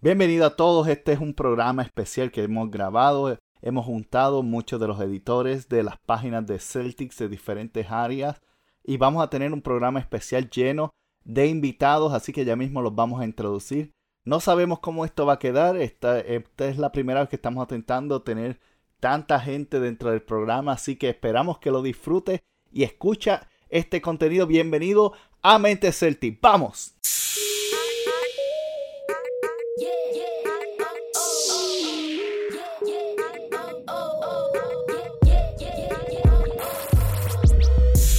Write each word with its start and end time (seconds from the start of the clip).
Bienvenido 0.00 0.46
a 0.46 0.54
todos. 0.54 0.86
Este 0.86 1.12
es 1.12 1.18
un 1.18 1.34
programa 1.34 1.82
especial 1.82 2.30
que 2.30 2.44
hemos 2.44 2.70
grabado 2.70 3.36
Hemos 3.60 3.84
juntado 3.84 4.44
muchos 4.44 4.78
de 4.80 4.86
los 4.86 5.00
editores 5.00 5.68
de 5.68 5.82
las 5.82 5.98
páginas 5.98 6.46
de 6.46 6.60
Celtics 6.60 7.18
de 7.18 7.28
diferentes 7.28 7.90
áreas 7.90 8.40
y 8.84 8.96
vamos 8.96 9.24
a 9.24 9.28
tener 9.28 9.52
un 9.52 9.60
programa 9.60 9.98
especial 9.98 10.48
lleno 10.50 10.90
de 11.24 11.48
invitados, 11.48 12.12
así 12.12 12.32
que 12.32 12.44
ya 12.44 12.54
mismo 12.54 12.80
los 12.80 12.94
vamos 12.94 13.20
a 13.20 13.24
introducir. 13.24 13.90
No 14.24 14.38
sabemos 14.38 14.78
cómo 14.78 15.04
esto 15.04 15.26
va 15.26 15.32
a 15.32 15.38
quedar, 15.40 15.76
esta, 15.76 16.20
es 16.20 16.78
la 16.78 16.92
primera 16.92 17.18
vez 17.18 17.28
que 17.28 17.36
estamos 17.36 17.64
intentando 17.64 18.22
tener 18.22 18.60
tanta 19.00 19.40
gente 19.40 19.80
dentro 19.80 20.12
del 20.12 20.22
programa, 20.22 20.74
así 20.74 20.94
que 20.94 21.08
esperamos 21.08 21.58
que 21.58 21.72
lo 21.72 21.82
disfrute 21.82 22.44
y 22.70 22.84
escucha 22.84 23.48
este 23.68 24.00
contenido. 24.00 24.46
Bienvenido 24.46 25.14
a 25.42 25.58
Mente 25.58 25.90
Celtic. 25.90 26.40
¡Vamos! 26.40 26.94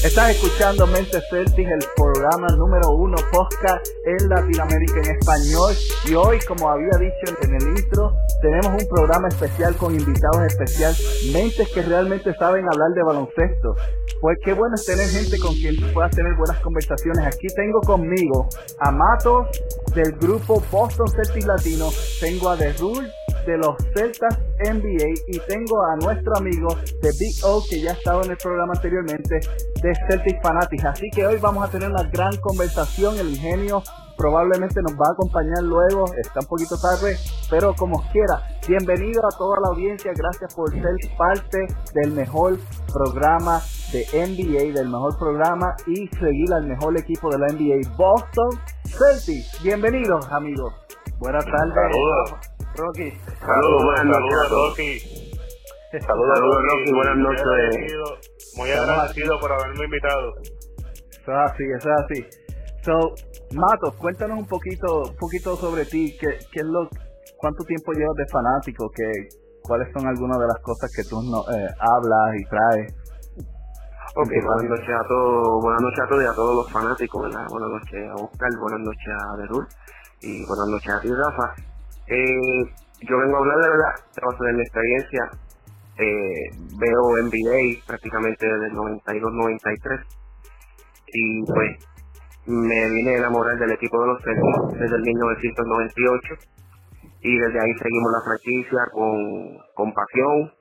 Estás 0.10 0.32
escuchando 0.32 0.88
Mente 0.88 1.22
Celtic, 1.30 1.68
el 1.68 1.86
programa 1.96 2.48
número 2.58 2.90
uno 2.94 3.16
podcast 3.32 3.88
en 4.06 4.28
Latinoamérica 4.28 5.02
en 5.04 5.16
español. 5.16 5.76
Y 6.08 6.16
hoy, 6.16 6.40
como 6.48 6.68
había 6.68 6.98
dicho 7.00 7.36
en 7.44 7.54
el 7.54 7.78
intro, 7.78 8.16
tenemos 8.42 8.82
un 8.82 8.90
programa 8.90 9.28
especial 9.28 9.76
con 9.76 9.94
invitados 9.94 10.48
especiales, 10.48 11.30
mentes 11.32 11.70
que 11.70 11.84
realmente 11.84 12.34
saben 12.40 12.66
hablar 12.66 12.90
de 12.96 13.04
baloncesto. 13.04 13.76
Pues 14.20 14.40
qué 14.44 14.54
bueno 14.54 14.74
es 14.74 14.84
tener 14.84 15.08
gente 15.08 15.38
con 15.38 15.54
quien 15.54 15.76
puedas 15.94 16.10
tener 16.16 16.34
buenas 16.34 16.60
conversaciones. 16.62 17.28
Aquí 17.28 17.46
tengo 17.56 17.80
conmigo 17.82 18.50
a 18.80 18.90
Matos 18.90 19.48
del 19.94 20.14
grupo 20.14 20.60
Boston 20.72 21.08
Celtic 21.08 21.46
Latino, 21.46 21.90
tengo 22.20 22.50
a 22.50 22.58
The 22.58 22.74
de 23.46 23.58
los 23.58 23.76
Celtas 23.94 24.38
NBA 24.60 25.14
y 25.28 25.40
tengo 25.48 25.84
a 25.84 25.96
nuestro 25.98 26.36
amigo 26.38 26.76
de 27.02 27.10
Big 27.20 27.44
O 27.44 27.64
que 27.70 27.82
ya 27.82 27.92
ha 27.92 27.94
estado 27.94 28.24
en 28.24 28.32
el 28.32 28.38
programa 28.38 28.74
anteriormente 28.76 29.40
de 29.82 29.94
Celtic 30.08 30.42
Fanatics. 30.42 30.86
Así 30.86 31.10
que 31.12 31.26
hoy 31.26 31.38
vamos 31.40 31.68
a 31.68 31.72
tener 31.72 31.90
una 31.90 32.04
gran 32.04 32.36
conversación. 32.38 33.18
El 33.18 33.30
ingenio 33.30 33.84
probablemente 34.20 34.82
nos 34.82 34.94
va 34.94 35.08
a 35.08 35.14
acompañar 35.14 35.64
luego, 35.64 36.06
está 36.22 36.42
un 36.42 36.48
poquito 36.48 36.76
tarde, 36.78 37.16
pero 37.50 37.74
como 37.74 38.04
quiera, 38.12 38.44
bienvenido 38.68 39.22
a 39.26 39.38
toda 39.38 39.62
la 39.62 39.70
audiencia, 39.70 40.12
gracias 40.14 40.54
por 40.54 40.70
ser 40.72 40.94
parte 41.18 41.58
del 41.94 42.12
mejor 42.12 42.58
programa 42.92 43.62
de 43.94 44.06
NBA, 44.14 44.78
del 44.78 44.90
mejor 44.90 45.18
programa 45.18 45.74
y 45.88 46.08
seguir 46.20 46.54
al 46.54 46.68
mejor 46.68 47.00
equipo 47.00 47.30
de 47.30 47.40
la 47.40 47.48
NBA, 47.48 47.96
Boston 47.96 48.60
Celtics. 48.86 49.64
Bienvenidos 49.64 50.28
amigos. 50.32 50.74
Buenas 51.20 51.46
tardes. 51.46 52.49
Rocky. 52.80 53.12
Saludos, 53.40 53.84
buenas 53.84 54.06
noches. 54.06 54.50
Rocky. 54.50 55.00
Saludos, 56.08 56.40
Rocky, 56.40 56.92
buenas 56.94 57.18
noches. 57.18 57.46
Muy 58.56 58.72
agradecido 58.72 59.40
por 59.40 59.52
haberme 59.52 59.86
invitado. 59.86 60.34
Eso 60.42 61.32
es 61.32 61.52
así, 61.52 61.64
eso 61.78 61.90
es 61.90 61.96
así. 62.04 62.26
So, 62.84 63.14
Matos, 63.54 63.96
cuéntanos 63.96 64.40
un 64.40 64.48
poquito, 64.48 65.04
un 65.10 65.16
poquito 65.18 65.56
sobre 65.58 65.86
ti, 65.86 66.16
qué, 66.20 66.40
qué 66.52 66.60
es 66.62 66.66
lo, 66.66 66.88
cuánto 67.38 67.64
tiempo 67.66 67.92
llevas 67.92 68.16
de 68.16 68.26
fanático, 68.32 68.90
qué, 68.96 69.12
cuáles 69.62 69.92
son 69.92 70.08
algunas 70.08 70.40
de 70.40 70.48
las 70.48 70.60
cosas 70.64 70.90
que 70.96 71.04
tú 71.04 71.22
no, 71.22 71.42
eh, 71.52 71.68
hablas 71.80 72.36
y 72.40 72.46
traes. 72.46 72.94
Ok, 74.16 74.30
buenas 74.30 74.80
noches 74.80 74.96
a 74.96 75.08
todos, 75.08 75.62
buenas 75.62 75.82
noches 75.82 76.00
a 76.00 76.08
todos 76.08 76.24
y 76.24 76.26
a 76.26 76.34
todos 76.34 76.56
los 76.56 76.72
fanáticos, 76.72 77.24
¿verdad? 77.24 77.46
Buenas 77.50 77.70
noches 77.70 78.10
a 78.10 78.16
Oscar, 78.16 78.50
buenas 78.62 78.80
noches 78.80 79.14
a 79.14 79.38
Derul 79.38 79.68
y 80.22 80.46
buenas 80.48 80.68
noches 80.68 80.94
a 80.94 81.02
ti, 81.02 81.10
Rafa. 81.14 81.69
Eh, 82.10 82.66
yo 83.08 83.18
vengo 83.20 83.36
a 83.36 83.40
hablar 83.40 83.58
de 83.60 83.70
verdad, 83.70 83.94
de 84.16 84.46
de 84.46 84.54
mi 84.54 84.62
experiencia. 84.64 85.30
Eh, 86.00 86.50
veo 86.80 87.18
NBA 87.22 87.86
prácticamente 87.86 88.48
desde 88.48 88.68
el 88.68 88.74
92-93 88.74 90.06
y 91.08 91.46
pues 91.46 91.86
me 92.48 92.90
vine 92.90 93.12
a 93.12 93.18
enamorar 93.18 93.60
del 93.60 93.74
equipo 93.74 94.02
de 94.02 94.08
los 94.08 94.24
Celtics 94.24 94.80
desde 94.80 94.96
el 94.96 95.02
1998 95.02 96.36
y 97.22 97.38
desde 97.38 97.60
ahí 97.60 97.74
seguimos 97.78 98.12
la 98.12 98.26
franquicia 98.26 98.80
con, 98.94 99.58
con 99.76 99.94
pasión, 99.94 100.54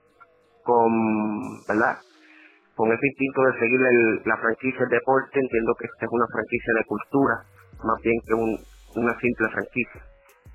con, 0.65 1.65
¿verdad? 1.69 1.97
Con 2.75 2.93
ese 2.93 3.07
instinto 3.07 3.43
de 3.43 3.59
seguir 3.61 3.81
la 4.27 4.37
franquicia 4.37 4.85
de 4.87 4.97
deporte, 4.97 5.39
entiendo 5.39 5.73
que 5.79 5.87
esta 5.87 6.05
es 6.05 6.13
una 6.13 6.27
franquicia 6.27 6.75
de 6.75 6.85
cultura, 6.85 7.35
más 7.85 8.03
bien 8.03 8.21
que 8.27 8.35
un, 8.35 8.59
una 8.97 9.19
simple 9.21 9.49
franquicia 9.51 10.03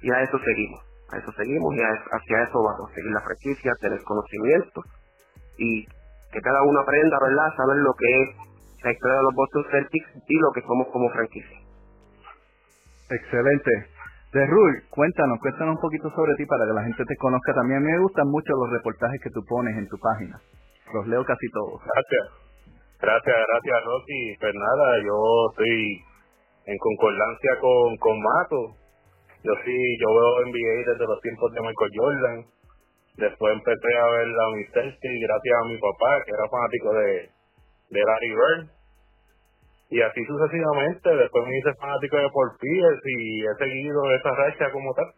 y 0.04 0.12
a 0.12 0.22
eso 0.22 0.38
seguimos, 0.38 0.84
a 1.10 1.18
eso 1.18 1.32
seguimos 1.32 1.74
y 1.74 1.80
hacia 1.80 2.44
eso 2.44 2.62
vamos, 2.62 2.92
a 2.92 2.94
seguir 2.94 3.12
la 3.12 3.22
franquicia, 3.22 3.72
tener 3.80 4.04
conocimiento 4.04 4.84
y 5.58 5.86
que 6.32 6.42
cada 6.42 6.62
uno 6.64 6.80
aprenda, 6.82 7.18
¿verdad?, 7.24 7.56
saber 7.56 7.78
lo 7.78 7.94
que 7.94 8.22
es 8.22 8.30
la 8.84 8.92
historia 8.92 9.16
de 9.16 9.24
los 9.24 9.36
Boston 9.36 9.66
Celtics 9.72 10.10
y 10.28 10.36
lo 10.40 10.52
que 10.52 10.62
somos 10.62 10.88
como 10.92 11.10
franquicia. 11.10 11.58
Excelente. 13.10 13.72
De 14.34 14.46
Rul, 14.48 14.84
cuéntanos, 14.90 15.40
cuéntanos 15.40 15.76
un 15.76 15.82
poquito 15.82 16.10
sobre 16.10 16.36
ti 16.36 16.46
para 16.48 16.66
que 16.66 16.74
la 16.74 16.84
gente 16.84 17.06
te 17.06 17.16
conozca 17.18 17.54
también. 17.54 17.78
A 17.78 17.86
mí 17.86 17.92
me 17.92 18.00
gustan 18.00 18.28
mucho 18.28 18.52
los 18.58 18.72
reportajes 18.72 19.22
que 19.22 19.30
tú 19.30 19.46
pones 19.48 19.78
en 19.78 19.88
tu 19.88 19.98
página. 20.00 20.42
Los 20.92 21.08
leo 21.08 21.24
casi 21.24 21.48
todos. 21.54 21.80
Gracias. 21.80 22.44
Gracias, 23.00 23.36
gracias, 23.36 23.86
Rocky. 23.86 24.36
Pues 24.40 24.54
nada, 24.56 24.88
yo 25.06 25.16
estoy 25.52 26.02
en 26.66 26.78
concordancia 26.80 27.60
con, 27.62 27.98
con 27.98 28.20
Mato. 28.20 28.83
Yo 29.44 29.52
sí, 29.66 29.76
yo 30.00 30.08
veo 30.08 30.46
NBA 30.48 30.88
desde 30.88 31.06
los 31.06 31.20
tiempos 31.20 31.52
de 31.52 31.60
Michael 31.60 31.92
Jordan. 31.94 32.46
Después 33.18 33.54
empecé 33.54 33.98
a 34.00 34.08
ver 34.08 34.28
la 34.28 34.46
Celtic 34.72 35.12
gracias 35.20 35.56
a 35.60 35.68
mi 35.68 35.78
papá, 35.78 36.24
que 36.24 36.32
era 36.32 36.48
fanático 36.48 36.94
de, 36.94 37.30
de 37.92 38.00
Larry 38.00 38.32
Bird. 38.32 38.70
Y 39.90 40.02
así 40.02 40.24
sucesivamente. 40.24 41.10
Después 41.12 41.46
me 41.46 41.58
hice 41.60 41.74
fanático 41.76 42.16
de 42.16 42.30
Paul 42.32 42.52
Pierce 42.58 43.04
y 43.04 43.44
he 43.44 43.56
seguido 43.60 44.00
esa 44.16 44.32
racha 44.32 44.72
como 44.72 44.94
tal. 44.96 45.12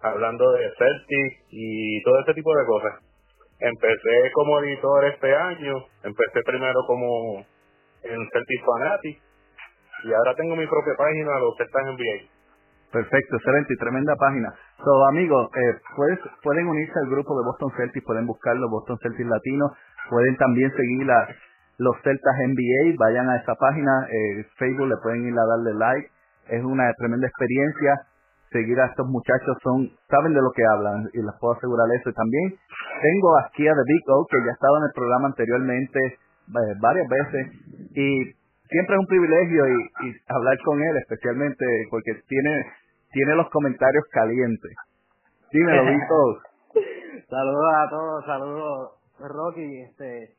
Hablando 0.00 0.52
de 0.52 0.72
Celtic 0.78 1.44
y 1.50 2.02
todo 2.02 2.20
ese 2.20 2.32
tipo 2.32 2.48
de 2.56 2.64
cosas. 2.64 2.94
Empecé 3.60 4.32
como 4.32 4.58
editor 4.60 5.04
este 5.04 5.36
año. 5.36 5.84
Empecé 6.02 6.40
primero 6.46 6.80
como 6.86 7.44
en 8.04 8.28
Celtic 8.32 8.64
Fanatic. 8.64 9.20
Y 10.04 10.12
ahora 10.14 10.34
tengo 10.34 10.56
mi 10.56 10.66
propia 10.66 10.94
página, 10.96 11.38
los 11.40 11.56
Celtics 11.58 11.84
NBA. 11.92 12.33
Perfecto, 12.94 13.36
excelente 13.36 13.74
y 13.74 13.76
tremenda 13.76 14.14
página. 14.14 14.54
So, 14.78 15.06
amigos, 15.08 15.50
eh, 15.50 15.74
pues, 15.96 16.16
pueden 16.44 16.68
unirse 16.68 16.94
al 17.02 17.10
grupo 17.10 17.36
de 17.36 17.44
Boston 17.44 17.72
Celtics, 17.76 18.06
pueden 18.06 18.24
buscarlo, 18.24 18.70
Boston 18.70 18.96
Celtics 19.02 19.28
Latino, 19.28 19.66
pueden 20.08 20.36
también 20.36 20.70
seguir 20.70 21.10
a 21.10 21.26
los 21.78 21.96
Celtas 22.04 22.36
NBA, 22.38 22.94
vayan 22.96 23.28
a 23.28 23.36
esa 23.42 23.56
página, 23.56 24.06
eh, 24.06 24.46
Facebook, 24.58 24.86
le 24.86 24.96
pueden 25.02 25.26
ir 25.26 25.34
a 25.34 25.44
darle 25.44 25.74
like, 25.74 26.08
es 26.50 26.62
una 26.62 26.86
tremenda 26.94 27.26
experiencia, 27.26 28.06
seguir 28.52 28.78
a 28.78 28.86
estos 28.86 29.08
muchachos 29.08 29.58
son, 29.64 29.90
saben 30.08 30.32
de 30.32 30.40
lo 30.40 30.52
que 30.54 30.62
hablan 30.62 31.10
y 31.12 31.18
les 31.18 31.34
puedo 31.40 31.58
asegurar 31.58 31.90
eso. 31.98 32.10
Y 32.10 32.14
también 32.14 32.54
tengo 33.02 33.38
aquí 33.42 33.66
a 33.66 33.74
The 33.74 33.82
Big 33.90 34.04
O, 34.06 34.24
que 34.30 34.38
ya 34.38 34.50
ha 34.50 34.54
estado 34.54 34.78
en 34.78 34.84
el 34.84 34.94
programa 34.94 35.26
anteriormente 35.34 35.98
eh, 35.98 36.74
varias 36.78 37.08
veces 37.10 37.42
y 37.90 38.38
siempre 38.70 38.94
es 38.94 39.00
un 39.00 39.06
privilegio 39.06 39.66
y 39.66 40.14
hablar 40.28 40.56
con 40.64 40.80
él, 40.80 40.96
especialmente 40.98 41.66
porque 41.90 42.22
tiene 42.28 42.83
tiene 43.14 43.34
los 43.36 43.48
comentarios 43.48 44.04
calientes. 44.10 44.72
Dímelo, 45.52 45.86
Víctor. 45.86 46.42
saludos 47.30 47.74
a 47.76 47.88
todos, 47.88 48.24
saludos, 48.26 48.90
Rocky. 49.20 49.82
Este, 49.82 50.34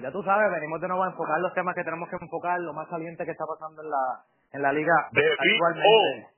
ya 0.00 0.12
tú 0.12 0.22
sabes, 0.22 0.52
venimos 0.52 0.80
de 0.82 0.88
nuevo 0.88 1.02
a 1.02 1.08
enfocar 1.08 1.40
los 1.40 1.54
temas 1.54 1.74
que 1.74 1.82
tenemos 1.82 2.08
que 2.10 2.16
enfocar, 2.20 2.60
lo 2.60 2.74
más 2.74 2.88
caliente 2.88 3.24
que 3.24 3.30
está 3.32 3.44
pasando 3.46 3.82
en 3.82 3.90
la, 3.90 4.22
en 4.52 4.62
la 4.62 4.72
liga 4.72 4.92
actualmente. 5.08 6.28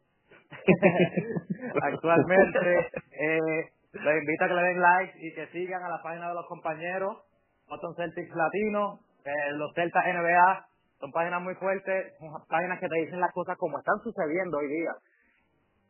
actualmente, 1.82 2.90
eh, 3.10 3.70
les 3.92 4.22
invito 4.22 4.44
a 4.44 4.48
que 4.48 4.54
le 4.54 4.62
den 4.62 4.80
like 4.80 5.18
y 5.18 5.34
que 5.34 5.46
sigan 5.48 5.82
a 5.82 5.88
la 5.88 6.02
página 6.02 6.28
de 6.28 6.34
los 6.34 6.46
compañeros, 6.46 7.24
Boston 7.68 7.94
Celtics 7.96 8.34
Latino, 8.36 9.00
eh, 9.24 9.52
los 9.54 9.72
Celtas 9.74 10.04
NBA, 10.06 10.66
son 11.00 11.10
páginas 11.10 11.42
muy 11.42 11.54
fuertes, 11.56 12.14
son 12.20 12.30
páginas 12.48 12.78
que 12.78 12.88
te 12.88 12.96
dicen 13.00 13.18
las 13.18 13.32
cosas 13.32 13.56
como 13.58 13.78
están 13.78 13.98
sucediendo 14.04 14.58
hoy 14.58 14.68
día. 14.68 14.92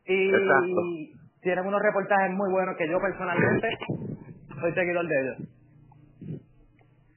Y 0.06 1.12
tienen 1.42 1.66
unos 1.66 1.80
reportajes 1.82 2.30
muy 2.32 2.50
buenos 2.50 2.76
que 2.76 2.88
yo 2.88 2.98
personalmente 3.00 3.68
soy 4.60 4.72
seguidor 4.72 5.06
de 5.06 5.20
ellos. 5.20 5.36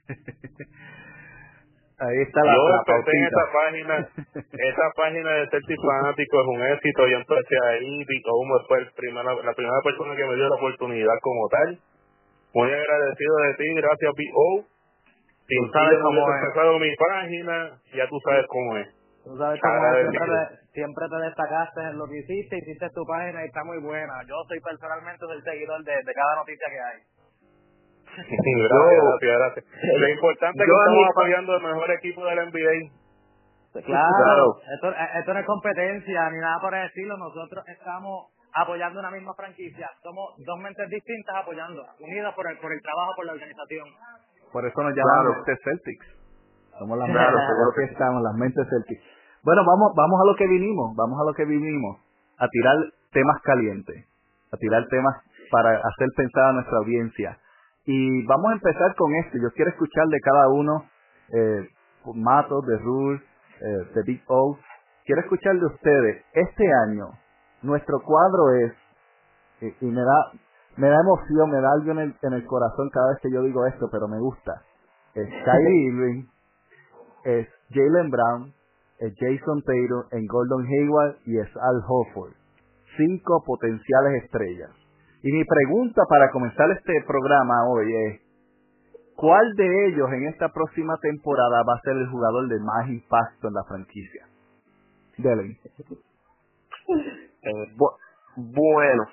Ahí 1.97 2.17
está 2.27 2.43
la, 2.43 2.55
Yo 2.55 2.59
empecé 2.75 3.11
en 3.15 3.23
esa 3.23 3.45
página, 3.55 3.95
esa 4.51 4.91
página 4.97 5.31
de 5.31 5.47
Celtic 5.47 5.79
Fanático 5.79 6.41
es 6.41 6.47
un 6.47 6.61
éxito, 6.75 7.07
yo 7.07 7.17
empecé 7.17 7.55
ahí, 7.71 8.03
como 8.21 8.59
fue 8.67 8.79
el 8.79 8.91
primera, 8.91 9.33
la 9.33 9.53
primera 9.53 9.79
persona 9.81 10.13
que 10.13 10.25
me 10.25 10.35
dio 10.35 10.49
la 10.49 10.55
oportunidad 10.55 11.15
como 11.21 11.47
tal. 11.47 11.79
Muy 12.53 12.67
agradecido 12.67 13.35
de 13.47 13.53
ti, 13.55 13.73
gracias 13.75 14.11
B.O. 14.11 14.65
Si 15.47 15.55
tú 15.55 15.71
sabes 15.71 15.99
cómo 16.03 16.19
es. 16.19 16.41
empezado 16.43 16.79
mi 16.79 16.95
página, 16.95 17.79
ya 17.95 18.09
tú 18.09 18.19
sabes 18.25 18.45
cómo 18.49 18.77
es. 18.77 18.87
Tú 19.23 19.37
sabes 19.37 19.61
cómo 19.61 19.95
es, 19.95 20.64
siempre 20.75 21.07
te, 21.07 21.17
destacaste 21.23 21.81
en 21.81 21.97
lo 21.97 22.05
que 22.05 22.19
hiciste, 22.19 22.57
hiciste 22.59 22.89
tu 22.91 23.03
página 23.07 23.41
y 23.43 23.47
está 23.47 23.63
muy 23.63 23.79
buena. 23.79 24.13
Yo 24.27 24.35
soy 24.47 24.59
personalmente 24.59 25.25
el 25.31 25.41
seguidor 25.43 25.83
de, 25.83 25.95
de 25.95 26.13
cada 26.13 26.35
noticia 26.35 26.67
que 26.67 26.81
hay. 26.83 26.99
gracias, 28.11 29.39
gracias, 29.39 29.65
Lo 29.99 30.07
importante 30.09 30.59
es 30.59 30.65
que 30.67 30.75
estamos 30.75 31.07
apoyando 31.09 31.55
el 31.55 31.63
mejor 31.63 31.91
equipo 31.91 32.25
del 32.27 32.51
NBA. 32.51 33.05
Claro, 33.83 34.55
Esto, 34.73 34.87
esto 35.19 35.33
no 35.33 35.39
es 35.39 35.45
competencia 35.45 36.29
ni 36.29 36.39
nada 36.39 36.59
por 36.61 36.73
decirlo. 36.73 37.17
Nosotros 37.17 37.63
estamos 37.67 38.31
apoyando 38.53 38.99
una 38.99 39.11
misma 39.11 39.33
franquicia. 39.33 39.89
Somos 40.01 40.35
dos 40.45 40.59
mentes 40.59 40.89
distintas 40.89 41.35
apoyando, 41.35 41.83
unidas 41.99 42.33
por 42.35 42.49
el, 42.49 42.57
por 42.59 42.71
el 42.71 42.81
trabajo, 42.81 43.11
por 43.17 43.25
la 43.25 43.33
organización. 43.33 43.87
Por 44.51 44.65
eso 44.65 44.81
nos 44.81 44.95
llamamos 44.95 45.43
claro. 45.43 45.59
Celtics. 45.63 46.07
Somos 46.79 46.97
las 46.97 47.07
mentes, 47.11 47.75
que 47.75 47.83
estamos, 47.83 48.21
las 48.23 48.35
mentes 48.35 48.67
Celtics. 48.69 49.14
Bueno, 49.45 49.61
vamos, 49.63 49.93
vamos 49.95 50.19
a 50.19 50.25
lo 50.25 50.35
que 50.35 50.47
vinimos, 50.47 50.95
vamos 50.95 51.21
a 51.21 51.23
lo 51.23 51.31
que 51.35 51.45
vinimos, 51.45 51.99
a 52.39 52.47
tirar 52.47 52.77
temas 53.11 53.39
calientes, 53.43 54.07
a 54.51 54.57
tirar 54.57 54.87
temas 54.89 55.21
para 55.51 55.69
hacer 55.69 56.07
pensar 56.17 56.45
a 56.45 56.53
nuestra 56.53 56.79
audiencia. 56.79 57.37
Y 57.85 58.25
vamos 58.25 58.49
a 58.49 58.53
empezar 58.55 58.95
con 58.95 59.13
esto. 59.13 59.37
Yo 59.37 59.51
quiero 59.53 59.69
escuchar 59.69 60.07
de 60.07 60.19
cada 60.19 60.49
uno, 60.49 60.89
eh, 61.31 61.69
Mato, 62.15 62.61
de 62.61 62.75
Rule, 62.79 63.21
eh, 63.61 63.93
de 63.93 64.01
Big 64.07 64.23
O. 64.25 64.57
Quiero 65.05 65.21
escuchar 65.21 65.53
de 65.59 65.65
ustedes. 65.67 66.25
Este 66.33 66.65
año, 66.87 67.09
nuestro 67.61 67.99
cuadro 68.01 68.49
es, 68.55 68.73
y, 69.79 69.85
me 69.85 70.01
da 70.01 70.31
me 70.77 70.89
da 70.89 70.97
emoción, 70.99 71.51
me 71.51 71.61
da 71.61 71.69
algo 71.71 71.91
en 71.91 71.99
el, 71.99 72.15
en 72.23 72.33
el 72.33 72.45
corazón 72.47 72.89
cada 72.91 73.09
vez 73.09 73.19
que 73.21 73.31
yo 73.31 73.43
digo 73.43 73.63
esto, 73.67 73.89
pero 73.91 74.07
me 74.07 74.17
gusta. 74.17 74.63
Es 75.13 75.29
Kyrie 75.45 75.87
Irving, 75.87 76.25
es 77.25 77.47
Jalen 77.69 78.09
Brown, 78.09 78.54
Jason 78.99 79.61
Taylor, 79.63 80.05
en 80.11 80.25
Gordon 80.25 80.65
Hayward 80.65 81.17
y 81.25 81.37
es 81.37 81.49
Al 81.57 81.81
Hofford. 81.87 82.33
Cinco 82.97 83.43
potenciales 83.45 84.23
estrellas. 84.23 84.71
Y 85.21 85.31
mi 85.31 85.43
pregunta 85.43 86.03
para 86.07 86.29
comenzar 86.31 86.69
este 86.71 86.93
programa 87.05 87.67
hoy 87.67 87.93
es, 87.93 88.21
¿cuál 89.15 89.53
de 89.55 89.87
ellos 89.87 90.07
en 90.13 90.27
esta 90.27 90.49
próxima 90.49 90.95
temporada 91.01 91.63
va 91.67 91.73
a 91.73 91.81
ser 91.81 91.97
el 91.97 92.07
jugador 92.07 92.47
de 92.47 92.59
más 92.59 92.87
impacto 92.89 93.47
en 93.47 93.53
la 93.53 93.63
franquicia? 93.67 94.27
Delen. 95.17 95.57
Eh, 97.41 97.75
bueno, 98.35 99.03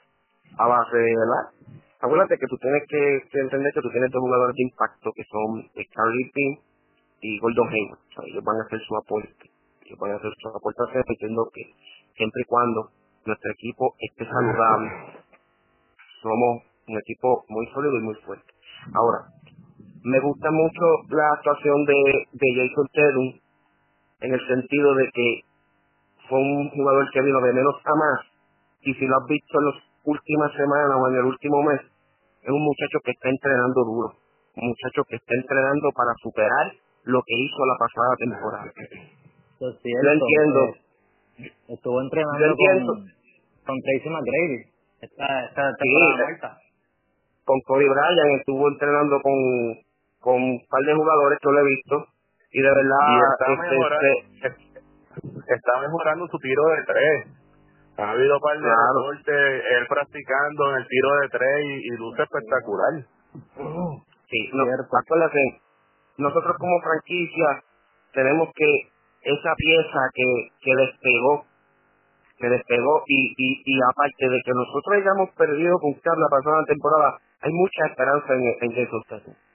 a 0.59 0.67
base 0.67 0.97
de 0.97 1.17
verdad. 1.17 1.81
Acuérdate 2.01 2.37
que 2.37 2.47
tú 2.47 2.57
tienes 2.59 2.83
que, 2.89 3.41
entender 3.41 3.73
que 3.73 3.81
tú 3.81 3.91
tienes 3.91 4.11
dos 4.11 4.21
jugadores 4.21 4.57
de 4.57 4.63
impacto 4.65 5.11
que 5.15 5.23
son 5.25 5.63
Charlie 5.95 6.31
Pin 6.35 6.59
y 7.21 7.39
Gordon 7.39 7.69
Hayward. 7.69 8.01
O 8.19 8.23
ellos 8.27 8.45
van 8.45 8.57
a 8.57 8.65
hacer 8.65 8.81
su 8.81 8.97
aporte. 8.97 9.52
Van 9.99 10.13
a 10.13 10.17
hacer 10.17 10.33
su 10.41 10.49
aportación 10.49 11.05
entiendo 11.07 11.49
que 11.53 11.63
siempre 12.17 12.43
y 12.43 12.45
cuando 12.47 12.91
nuestro 13.27 13.53
equipo 13.53 13.95
esté 13.99 14.25
saludable 14.27 14.91
somos 16.23 16.63
un 16.89 16.99
equipo 16.99 17.45
muy 17.49 17.67
sólido 17.69 17.99
y 17.99 18.03
muy 18.03 18.15
fuerte. 18.27 18.53
Ahora, 18.95 19.27
me 20.05 20.21
gusta 20.21 20.51
mucho 20.51 20.85
la 21.11 21.29
actuación 21.35 21.85
de, 21.85 22.27
de 22.33 22.49
Jason 22.57 22.89
Tedum 22.93 23.33
en 24.21 24.33
el 24.35 24.47
sentido 24.47 24.95
de 24.95 25.11
que 25.13 25.41
fue 26.29 26.39
un 26.39 26.71
jugador 26.71 27.11
que 27.13 27.23
vino 27.23 27.41
de 27.41 27.53
menos 27.53 27.75
a 27.85 27.95
más 27.95 28.21
y 28.83 28.95
si 28.95 29.07
lo 29.07 29.17
has 29.17 29.27
visto 29.29 29.59
en 29.61 29.67
las 29.67 29.75
últimas 30.05 30.53
semanas 30.53 30.97
o 30.99 31.09
en 31.09 31.15
el 31.17 31.25
último 31.25 31.63
mes, 31.63 31.81
es 32.43 32.51
un 32.51 32.63
muchacho 32.63 32.99
que 33.05 33.13
está 33.13 33.29
entrenando 33.29 33.85
duro, 33.85 34.13
un 34.57 34.69
muchacho 34.69 35.05
que 35.09 35.17
está 35.17 35.35
entrenando 35.35 35.91
para 35.95 36.13
superar 36.23 36.73
lo 37.05 37.23
que 37.23 37.35
hizo 37.35 37.67
la 37.67 37.77
pasada 37.79 38.17
temporada. 38.19 38.73
Yo 39.63 40.11
entiendo. 40.11 40.75
Estuvo 41.69 42.01
entrenando 42.01 42.55
con, 42.57 43.07
con 43.67 43.77
Tracy 43.81 44.09
McGrady 44.11 44.73
esta, 45.01 45.45
esta 45.47 45.63
temporada 45.79 46.59
Con 47.45 47.61
Cody 47.67 47.89
Bryant 47.89 48.39
estuvo 48.41 48.69
entrenando 48.69 49.21
con, 49.21 49.35
con 50.21 50.43
un 50.43 50.61
par 50.69 50.83
de 50.83 50.95
jugadores 50.95 51.39
que 51.41 51.51
lo 51.51 51.59
he 51.59 51.65
visto 51.65 52.07
y 52.53 52.61
de 52.61 52.69
verdad 52.69 52.99
está, 53.33 53.53
este, 53.53 53.75
mejorando, 53.75 54.09
este, 54.43 55.55
está 55.55 55.81
mejorando 55.81 56.27
su 56.29 56.39
tiro 56.39 56.63
de 56.69 56.85
tres. 56.87 57.27
Ha 57.99 58.11
habido 58.11 58.41
par 58.41 58.57
de 58.57 58.63
claro. 58.63 59.13
él 59.13 59.87
practicando 59.89 60.71
en 60.71 60.77
el 60.77 60.89
tiro 60.89 61.09
de 61.23 61.29
tres 61.29 61.65
y, 61.65 61.91
luce 61.97 62.23
espectacular. 62.23 62.93
Sí, 64.29 64.51
no, 64.53 64.65
acuérdate, 64.65 65.61
nosotros 66.19 66.57
como 66.59 66.81
franquicia 66.81 67.63
tenemos 68.13 68.49
que 68.55 68.92
esa 69.23 69.55
pieza 69.57 70.01
que, 70.15 70.49
que 70.61 70.77
despegó 70.77 71.45
se 72.43 72.49
despegó 72.49 73.05
y, 73.07 73.35
y, 73.39 73.63
y 73.65 73.79
aparte 73.87 74.29
de 74.29 74.43
que 74.45 74.51
nosotros 74.51 74.99
hayamos 74.99 75.31
perdido 75.39 75.79
con 75.79 75.95
Carl 76.03 76.19
la 76.19 76.29
pasada 76.29 76.65
temporada, 76.67 77.17
hay 77.41 77.53
mucha 77.53 77.87
esperanza 77.87 78.35
en, 78.35 78.43
en 78.61 78.71
Jason 78.75 79.03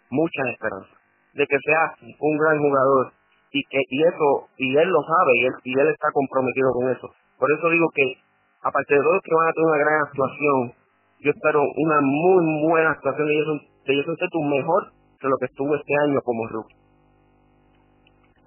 mucha 0.10 0.50
esperanza 0.50 0.96
de 1.34 1.46
que 1.46 1.58
sea 1.60 1.94
un 2.20 2.38
gran 2.38 2.60
jugador 2.60 3.12
y 3.52 3.62
que 3.70 3.82
y 3.90 4.04
eso 4.04 4.48
y 4.58 4.78
él 4.78 4.88
lo 4.90 5.02
sabe 5.04 5.32
y 5.36 5.46
él, 5.46 5.54
y 5.64 5.80
él 5.80 5.88
está 5.90 6.08
comprometido 6.14 6.72
con 6.72 6.90
eso. 6.90 7.12
Por 7.38 7.52
eso 7.52 7.70
digo 7.70 7.88
que 7.94 8.16
aparte 8.62 8.96
de 8.96 9.02
todos 9.02 9.22
que 9.22 9.36
van 9.36 9.50
a 9.50 9.54
tener 9.54 9.68
una 9.68 9.84
gran 9.84 10.02
actuación, 10.08 10.74
yo 11.20 11.32
espero 11.32 11.62
una 11.76 12.00
muy 12.02 12.70
buena 12.70 12.92
actuación 12.92 13.28
de 13.28 13.38
Jason, 13.38 13.62
de 13.86 13.96
Jason 13.98 14.16
Tatum 14.16 14.50
mejor 14.50 14.92
que 15.20 15.28
lo 15.28 15.38
que 15.38 15.46
estuvo 15.46 15.76
este 15.76 15.94
año 16.08 16.22
como 16.24 16.48
rookie. 16.48 16.87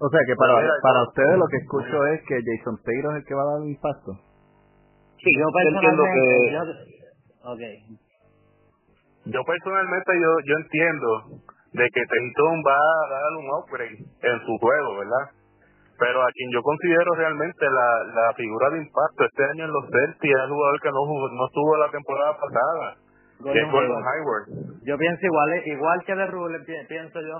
O 0.01 0.09
sea 0.09 0.21
que 0.25 0.33
para, 0.33 0.57
para 0.81 1.03
ustedes 1.03 1.37
lo 1.37 1.45
que 1.45 1.57
escucho 1.57 2.05
es 2.07 2.21
que 2.25 2.41
Jason 2.41 2.73
Taylor 2.81 3.13
es 3.13 3.21
el 3.21 3.25
que 3.27 3.35
va 3.35 3.43
a 3.43 3.51
dar 3.53 3.61
el 3.61 3.69
impacto. 3.69 4.17
Sí, 5.21 5.29
yo 5.37 5.45
personalmente, 5.53 6.17
yo, 6.49 6.61
yo 9.29 9.41
personalmente 9.45 10.11
yo, 10.17 10.29
yo 10.41 10.55
entiendo 10.57 11.09
de 11.77 11.85
que 11.93 12.01
Tatum 12.01 12.57
va 12.65 12.81
a 12.81 13.09
dar 13.13 13.31
un 13.37 13.47
upgrade 13.61 14.01
en 14.01 14.37
su 14.41 14.57
juego, 14.57 14.97
¿verdad? 14.97 15.37
Pero 15.99 16.17
a 16.25 16.31
quien 16.33 16.49
yo 16.49 16.63
considero 16.63 17.13
realmente 17.13 17.63
la, 17.69 18.03
la 18.09 18.33
figura 18.33 18.71
de 18.71 18.81
impacto 18.81 19.21
este 19.23 19.43
año 19.53 19.65
en 19.65 19.71
los 19.71 19.85
Celtics 19.85 20.33
es 20.33 20.41
el 20.41 20.49
jugador 20.49 20.81
que 20.81 20.89
no, 20.89 21.05
no 21.05 21.45
estuvo 21.45 21.77
la 21.77 21.91
temporada 21.91 22.33
pasada, 22.41 22.97
Gordon, 23.37 23.69
Gordon 23.69 24.01
Hayward. 24.01 24.81
Yo 24.81 24.97
pienso 24.97 25.25
igual, 25.27 25.61
igual 25.67 26.03
que 26.05 26.15
de 26.15 26.25
Rule, 26.25 26.59
pienso 26.89 27.21
yo 27.21 27.37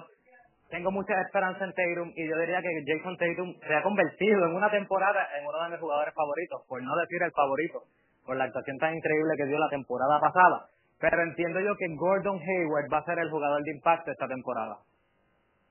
tengo 0.72 0.90
mucha 0.90 1.14
esperanza 1.22 1.66
en 1.66 1.74
Tatum 1.76 2.10
y 2.16 2.28
yo 2.28 2.36
diría 2.40 2.62
que 2.64 2.72
Jason 2.88 3.18
Tatum 3.18 3.54
se 3.60 3.76
ha 3.76 3.84
convertido 3.84 4.46
en 4.48 4.56
una 4.56 4.72
temporada 4.72 5.28
en 5.38 5.46
uno 5.46 5.64
de 5.64 5.70
mis 5.72 5.80
jugadores 5.80 6.14
favoritos, 6.16 6.64
por 6.68 6.82
no 6.82 6.96
decir 6.96 7.22
el 7.22 7.32
favorito, 7.32 7.84
por 8.26 8.38
la 8.38 8.46
actuación 8.46 8.78
tan 8.80 8.96
increíble 8.96 9.36
que 9.38 9.46
dio 9.46 9.60
la 9.60 9.70
temporada 9.70 10.20
pasada. 10.20 10.72
Pero 11.00 11.22
entiendo 11.24 11.60
yo 11.60 11.76
que 11.76 11.88
Gordon 11.96 12.40
Hayward 12.40 12.88
va 12.94 13.00
a 13.00 13.06
ser 13.06 13.20
el 13.20 13.30
jugador 13.30 13.62
de 13.64 13.72
impacto 13.72 14.12
esta 14.12 14.28
temporada. 14.28 14.78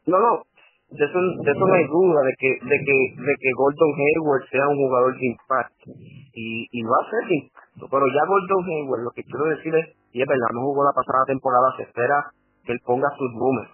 No, 0.07 0.19
no, 0.21 0.43
de 0.91 1.05
eso, 1.05 1.19
de 1.19 1.51
eso 1.51 1.65
no 1.67 1.75
hay 1.75 1.87
duda, 1.87 2.21
de 2.23 2.35
que, 2.37 2.51
de 2.61 2.79
que, 2.85 2.97
de 3.23 3.35
que 3.41 3.51
Gordon 3.57 3.95
Hayward 3.95 4.45
sea 4.51 4.69
un 4.69 4.77
jugador 4.77 5.17
de 5.17 5.27
impacto. 5.27 5.91
Y, 6.35 6.67
y 6.71 6.83
va 6.83 6.99
a 7.01 7.11
ser 7.11 7.29
de 7.29 7.37
impacto. 7.47 7.87
Pero 7.89 8.05
ya 8.11 8.27
Gordon 8.27 8.65
Hayward, 8.69 9.03
lo 9.07 9.11
que 9.15 9.23
quiero 9.23 9.45
decir 9.57 9.73
es, 9.77 9.87
y 10.13 10.21
es 10.21 10.29
verdad, 10.29 10.51
no 10.53 10.63
jugó 10.63 10.85
la 10.85 10.93
pasada 10.93 11.25
temporada, 11.27 11.73
se 11.77 11.85
espera 11.85 12.35
que 12.67 12.73
él 12.73 12.81
ponga 12.85 13.09
sus 13.17 13.33
números. 13.33 13.71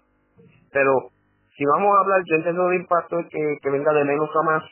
Pero 0.71 1.16
si 1.57 1.65
vamos 1.65 1.97
a 1.97 2.01
hablar, 2.01 2.23
yo 2.27 2.37
entiendo 2.37 2.69
de 2.69 2.77
impacto 2.77 3.17
que, 3.31 3.59
que 3.63 3.71
venga 3.71 3.93
de 3.93 4.05
menos 4.05 4.29
a 4.35 4.43
más, 4.43 4.63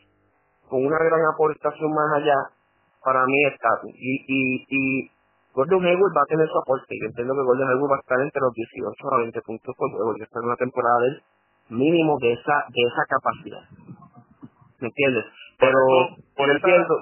con 0.68 0.84
una 0.84 0.98
gran 0.98 1.20
aportación 1.32 1.92
más 1.92 2.20
allá, 2.20 2.36
para 3.04 3.24
mí 3.26 3.44
es 3.44 3.54
Y, 3.94 4.24
y, 4.26 4.66
y 4.68 5.10
Gordon 5.52 5.84
Hayward 5.84 6.16
va 6.16 6.22
a 6.22 6.32
tener 6.32 6.48
su 6.48 6.58
aporte. 6.58 6.96
Yo 6.98 7.06
entiendo 7.06 7.34
que 7.34 7.42
Gordon 7.42 7.68
Hayward 7.68 7.92
va 7.92 7.96
a 7.96 8.00
estar 8.00 8.20
entre 8.20 8.40
los 8.40 8.52
18 8.52 9.14
a 9.14 9.18
20 9.18 9.40
puntos 9.42 9.74
por 9.76 9.90
juego. 9.92 10.16
Yo 10.16 10.24
en 10.24 10.44
una 10.44 10.56
temporada 10.56 10.98
del 11.00 11.22
mínimo 11.68 12.18
de 12.20 12.32
esa 12.32 12.64
de 12.68 12.82
esa 12.82 13.04
capacidad. 13.08 13.64
¿Me 14.80 14.88
entiendes? 14.88 15.24
Pero 15.60 15.78
por 16.36 16.50
el 16.50 16.56
entiendo, 16.56 16.94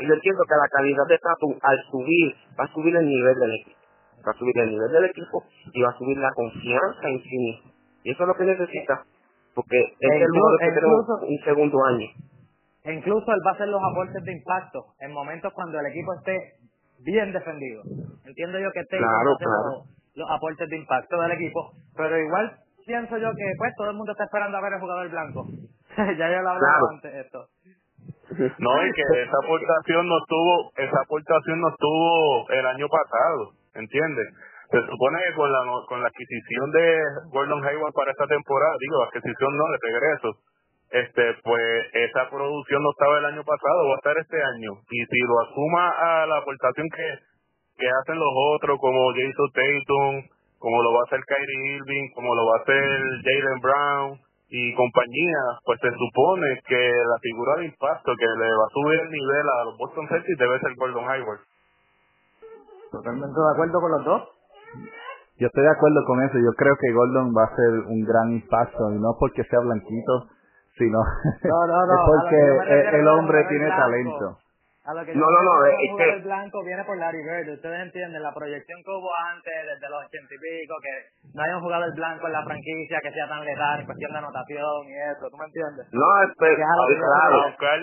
yo 0.00 0.14
entiendo 0.14 0.42
que 0.44 0.54
la 0.54 0.68
calidad 0.68 1.06
de 1.08 1.18
Tatum 1.18 1.58
al 1.60 1.78
subir, 1.90 2.36
va 2.58 2.64
a 2.64 2.72
subir 2.72 2.94
el 2.96 3.06
nivel 3.06 3.34
del 3.40 3.52
equipo. 3.52 3.80
Va 4.26 4.32
a 4.32 4.38
subir 4.38 4.58
el 4.58 4.70
nivel 4.70 4.92
del 4.92 5.04
equipo 5.06 5.44
y 5.72 5.82
va 5.82 5.90
a 5.90 5.98
subir 5.98 6.16
la 6.18 6.32
confianza 6.32 7.08
en 7.08 7.22
sí 7.22 7.36
mismo. 7.38 7.72
Y 8.04 8.12
eso 8.12 8.22
es 8.22 8.28
lo 8.28 8.34
que 8.34 8.44
necesita, 8.44 9.04
porque 9.54 9.78
es 9.78 10.22
el 10.22 10.32
modo 10.32 10.58
que 10.58 10.72
tenemos 10.72 11.06
un 11.22 11.38
segundo 11.44 11.84
año. 11.84 12.06
Incluso 12.84 13.30
él 13.32 13.40
va 13.46 13.50
a 13.50 13.54
hacer 13.54 13.68
los 13.68 13.82
aportes 13.82 14.24
de 14.24 14.32
impacto 14.32 14.86
en 15.00 15.12
momentos 15.12 15.52
cuando 15.52 15.78
el 15.78 15.86
equipo 15.86 16.14
esté 16.14 16.54
bien 17.04 17.32
defendido. 17.32 17.82
Entiendo 18.24 18.58
yo 18.58 18.70
que 18.72 18.84
Tatum 18.84 19.36
claro, 19.36 19.84
Los, 20.14 20.30
aportes 20.30 20.68
de 20.68 20.76
impacto 20.76 21.20
del 21.20 21.32
equipo, 21.32 21.72
pero 21.96 22.18
igual 22.18 22.56
pienso 22.86 23.18
yo 23.18 23.30
que 23.36 23.52
pues 23.58 23.74
todo 23.76 23.90
el 23.90 23.96
mundo 23.96 24.12
está 24.12 24.24
esperando 24.24 24.56
a 24.56 24.62
ver 24.62 24.72
el 24.74 24.80
jugador 24.80 25.10
blanco. 25.10 25.46
ya 25.96 26.30
yo 26.30 26.40
lo 26.42 26.50
hablaba 26.50 26.88
antes 26.94 27.14
esto. 27.14 27.46
No, 28.58 28.86
y 28.86 28.92
que 28.92 29.02
esa 29.22 29.36
aportación 29.42 30.06
no 30.06 30.16
estuvo, 30.18 30.70
esa 30.76 31.00
aportación 31.02 31.60
no 31.60 31.68
estuvo 31.68 32.48
el 32.50 32.64
año 32.64 32.86
pasado, 32.88 33.52
¿entiendes? 33.74 34.28
Se 34.70 34.78
supone 34.86 35.18
que 35.26 35.34
con 35.34 35.50
la 35.50 35.60
con 35.88 36.00
la 36.00 36.08
adquisición 36.08 36.70
de 36.70 37.02
Gordon 37.32 37.64
Hayward 37.66 37.92
para 37.92 38.12
esta 38.12 38.26
temporada, 38.26 38.74
digo, 38.78 39.02
adquisición 39.02 39.56
no, 39.56 39.64
de 39.66 39.78
regreso, 39.82 40.28
este 40.90 41.34
pues 41.42 41.86
esa 41.92 42.30
producción 42.30 42.82
no 42.82 42.90
estaba 42.90 43.18
el 43.18 43.24
año 43.34 43.42
pasado, 43.42 43.88
va 43.88 43.94
a 43.94 44.02
estar 44.02 44.16
este 44.18 44.38
año. 44.38 44.78
Y 44.90 45.04
si 45.06 45.20
lo 45.26 45.40
asuma 45.42 45.90
a 45.90 46.26
la 46.26 46.38
aportación 46.38 46.86
que, 46.94 47.08
que 47.78 47.88
hacen 47.90 48.18
los 48.18 48.34
otros, 48.54 48.78
como 48.78 49.10
Jason 49.10 49.50
Tatum, 49.54 50.14
como 50.58 50.82
lo 50.82 50.92
va 50.94 51.00
a 51.00 51.06
hacer 51.06 51.20
Kyrie 51.26 51.76
Irving, 51.76 52.10
como 52.14 52.34
lo 52.34 52.46
va 52.46 52.58
a 52.58 52.62
hacer 52.62 53.00
Jalen 53.26 53.60
Brown, 53.60 54.20
y 54.50 54.74
compañía, 54.74 55.42
pues 55.64 55.78
se 55.80 55.90
supone 55.90 56.60
que 56.66 56.76
la 56.76 57.18
figura 57.22 57.56
de 57.56 57.66
impacto 57.66 58.12
que 58.18 58.26
le 58.26 58.50
va 58.50 58.64
a 58.66 58.74
subir 58.74 59.00
el 59.00 59.10
nivel 59.10 59.46
a 59.48 59.64
los 59.64 59.78
Boston 59.78 60.08
Celtics 60.08 60.38
debe 60.38 60.58
ser 60.58 60.74
Gordon 60.74 61.08
Hayward. 61.08 61.40
Totalmente 62.90 63.34
de 63.34 63.52
acuerdo 63.54 63.80
con 63.80 63.90
los 63.92 64.04
dos. 64.04 64.39
Yo 65.36 65.46
estoy 65.46 65.64
de 65.64 65.70
acuerdo 65.70 66.04
con 66.06 66.22
eso. 66.22 66.38
Yo 66.38 66.52
creo 66.56 66.76
que 66.76 66.92
Gordon 66.92 67.32
va 67.32 67.44
a 67.44 67.56
ser 67.56 67.86
un 67.88 68.04
gran 68.04 68.32
impacto 68.32 68.92
y 68.92 68.98
no 69.00 69.16
porque 69.18 69.44
sea 69.44 69.60
blanquito, 69.60 70.28
sino 70.76 70.98
no, 70.98 71.66
no, 71.66 71.86
no, 71.86 72.06
porque 72.06 72.98
el 72.98 73.08
hombre 73.08 73.44
tiene 73.48 73.68
talento 73.68 74.38
no, 74.94 75.26
no, 75.30 75.42
no, 75.42 75.66
es 75.66 75.76
que... 75.96 76.10
El 76.10 76.22
blanco 76.22 76.64
viene 76.64 76.84
por 76.84 76.96
Larry 76.96 77.22
Bird, 77.22 77.54
ustedes 77.54 77.80
entienden, 77.80 78.22
la 78.22 78.32
proyección 78.32 78.82
que 78.82 78.90
hubo 78.90 79.10
antes, 79.30 79.52
desde 79.66 79.88
los 79.90 80.04
ochenta 80.04 80.34
y 80.34 80.38
pico, 80.38 80.74
que 80.82 80.94
no 81.34 81.42
hay 81.42 81.52
un 81.52 81.60
jugador 81.60 81.94
blanco 81.94 82.26
en 82.26 82.32
la 82.32 82.44
franquicia 82.44 82.98
que 83.02 83.12
sea 83.12 83.28
tan 83.28 83.44
letal 83.44 83.80
en 83.80 83.86
cuestión 83.86 84.12
de 84.12 84.18
anotación 84.18 84.88
y 84.88 84.94
eso, 84.94 85.28
¿tú 85.30 85.36
me 85.36 85.44
entiendes? 85.44 85.86
No, 85.92 86.06
es 86.22 86.30
claro. 86.34 87.46
Oscar, 87.46 87.80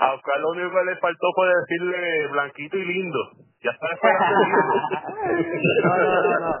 a 0.00 0.14
Oscar 0.14 0.40
lo 0.40 0.50
único 0.50 0.70
que 0.70 0.84
le 0.84 0.96
faltó 0.96 1.26
fue 1.34 1.46
decirle 1.48 2.26
blanquito 2.28 2.76
y 2.76 2.84
lindo. 2.84 3.18
Ya 3.62 3.70
está 3.70 3.86
esperando 3.92 4.40
No, 5.80 5.98
no, 5.98 6.22
no, 6.22 6.38
no. 6.40 6.54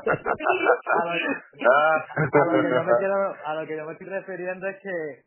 A 3.44 3.54
lo, 3.54 3.66
que, 3.66 3.76
yo 3.76 3.84
me 3.86 3.92
estoy 3.92 4.06
refiriendo 4.06 4.66
es 4.66 4.76
que 4.82 5.24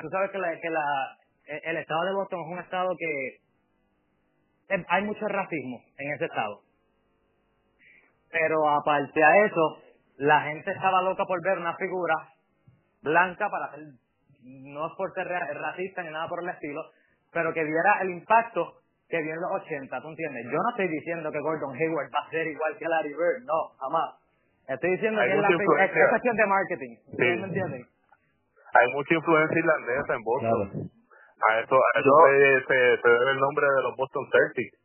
tú 0.00 0.08
sabes 0.08 0.30
que, 0.30 0.38
la, 0.38 0.60
que 0.60 0.70
la, 0.70 1.18
el 1.64 1.76
estado 1.78 2.04
de 2.04 2.12
Boston 2.14 2.40
es 2.40 2.52
un 2.52 2.58
estado 2.58 2.94
que 2.96 3.46
Em, 4.68 4.84
hay 4.88 5.04
mucho 5.04 5.26
racismo 5.28 5.80
en 5.98 6.14
ese 6.14 6.24
estado. 6.24 6.60
Pero 8.30 8.68
aparte 8.68 9.22
a 9.22 9.46
eso, 9.46 9.78
la 10.16 10.40
gente 10.42 10.72
estaba 10.72 11.02
loca 11.02 11.24
por 11.24 11.40
ver 11.42 11.58
una 11.58 11.76
figura 11.76 12.14
blanca 13.02 13.48
para 13.48 13.66
hacer, 13.66 13.80
no 14.42 14.86
es 14.88 14.92
por 14.96 15.12
ser 15.14 15.28
racista 15.28 16.02
ni 16.02 16.10
nada 16.10 16.28
por 16.28 16.42
el 16.42 16.48
estilo, 16.48 16.82
pero 17.36 17.52
que 17.52 17.64
viera 17.68 18.00
el 18.00 18.16
impacto 18.16 18.80
que 19.12 19.20
vio 19.20 19.34
en 19.36 19.40
los 19.44 19.52
80, 19.60 19.92
¿tú 20.00 20.08
entiendes? 20.08 20.48
Yo 20.48 20.56
no 20.56 20.70
estoy 20.72 20.88
diciendo 20.88 21.30
que 21.30 21.38
Gordon 21.38 21.76
Hayward 21.76 22.08
va 22.08 22.24
a 22.24 22.30
ser 22.30 22.48
igual 22.48 22.72
que 22.80 22.88
Larry 22.88 23.12
Bird, 23.12 23.44
no, 23.44 23.76
jamás. 23.76 24.16
Estoy 24.66 24.96
diciendo 24.96 25.20
que 25.20 25.30
es, 25.30 25.36
la, 25.36 25.48
es, 25.52 26.08
cuestión 26.08 26.34
de 26.34 26.46
marketing, 26.46 26.96
¿me 27.12 27.44
entienden? 27.44 27.84
Hay 28.72 28.86
mucha 28.88 29.14
influencia 29.14 29.58
irlandesa 29.58 30.14
en 30.16 30.22
Boston. 30.24 30.90
A 31.36 31.60
eso, 31.60 31.76
a 31.76 32.00
eso 32.00 32.12
se, 32.66 32.96
se, 33.04 33.08
debe 33.08 33.30
el 33.30 33.40
nombre 33.40 33.66
de 33.68 33.82
los 33.84 33.96
Boston 33.96 34.24
Celtics. 34.32 34.78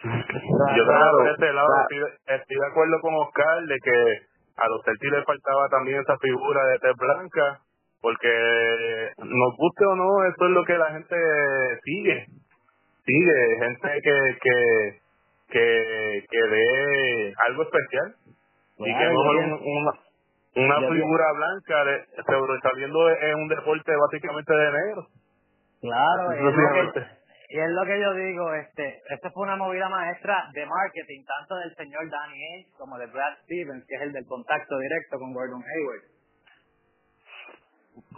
Yo 0.00 0.82
que 0.88 1.30
este 1.30 1.52
lado 1.52 1.68
estoy, 1.84 2.56
de 2.56 2.66
acuerdo 2.72 3.00
con 3.02 3.14
Oscar 3.16 3.60
de 3.68 3.76
que 3.84 3.96
a 4.56 4.66
los 4.66 4.80
Celtics 4.82 5.12
les 5.12 5.24
faltaba 5.26 5.68
también 5.68 6.00
esa 6.00 6.16
figura 6.16 6.64
de 6.72 6.78
tez 6.78 6.96
blanca, 6.96 7.60
porque 8.00 9.10
nos 9.18 9.56
guste 9.56 9.84
o 9.86 9.96
no, 9.96 10.24
eso 10.24 10.46
es 10.46 10.50
lo 10.50 10.64
que 10.64 10.78
la 10.78 10.90
gente 10.92 11.16
sigue. 11.84 12.26
Sigue, 13.04 13.58
gente 13.58 13.88
que, 14.02 14.38
que, 14.40 15.00
que, 15.48 16.24
que 16.30 16.48
dé 16.48 17.34
algo 17.46 17.62
especial. 17.62 18.14
y 18.78 18.84
que 18.84 19.08
mejor 19.08 19.36
una, 19.36 19.92
una 20.56 20.88
figura 20.88 21.32
blanca 21.32 21.84
de, 21.84 22.06
sobresaliendo 22.26 23.10
en 23.10 23.34
un 23.36 23.48
deporte 23.48 23.92
básicamente 23.96 24.54
de 24.54 24.72
negro. 24.72 25.06
Claro, 25.80 26.32
es 26.32 26.40
lo 26.40 26.92
que, 26.92 27.02
y 27.50 27.58
es 27.58 27.70
lo 27.70 27.84
que 27.84 28.00
yo 28.00 28.14
digo, 28.14 28.54
este, 28.54 29.00
esto 29.08 29.30
fue 29.32 29.42
una 29.42 29.56
movida 29.56 29.88
maestra 29.88 30.48
de 30.52 30.64
marketing, 30.66 31.24
tanto 31.26 31.56
del 31.56 31.74
señor 31.74 32.08
Danny 32.08 32.38
Ainge 32.54 32.70
como 32.78 32.96
de 32.96 33.06
Brad 33.06 33.34
Stevens, 33.42 33.84
que 33.88 33.96
es 33.96 34.02
el 34.02 34.12
del 34.12 34.26
contacto 34.26 34.78
directo 34.78 35.18
con 35.18 35.32
Gordon 35.32 35.62
Hayward. 35.62 36.19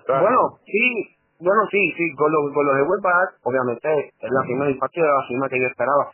Bueno, 0.08 0.58
sí, 0.66 1.16
bueno, 1.38 1.62
sí, 1.70 1.92
sí, 1.96 2.14
con 2.14 2.30
los, 2.32 2.52
con 2.52 2.66
los 2.66 2.74
Hayward 2.76 3.02
obviamente, 3.42 4.12
es 4.20 4.30
la 4.30 4.42
de 4.42 4.70
impacto 4.70 5.00
de 5.00 5.08
la 5.08 5.26
firma 5.28 5.48
que 5.48 5.60
yo 5.60 5.66
esperaba. 5.66 6.10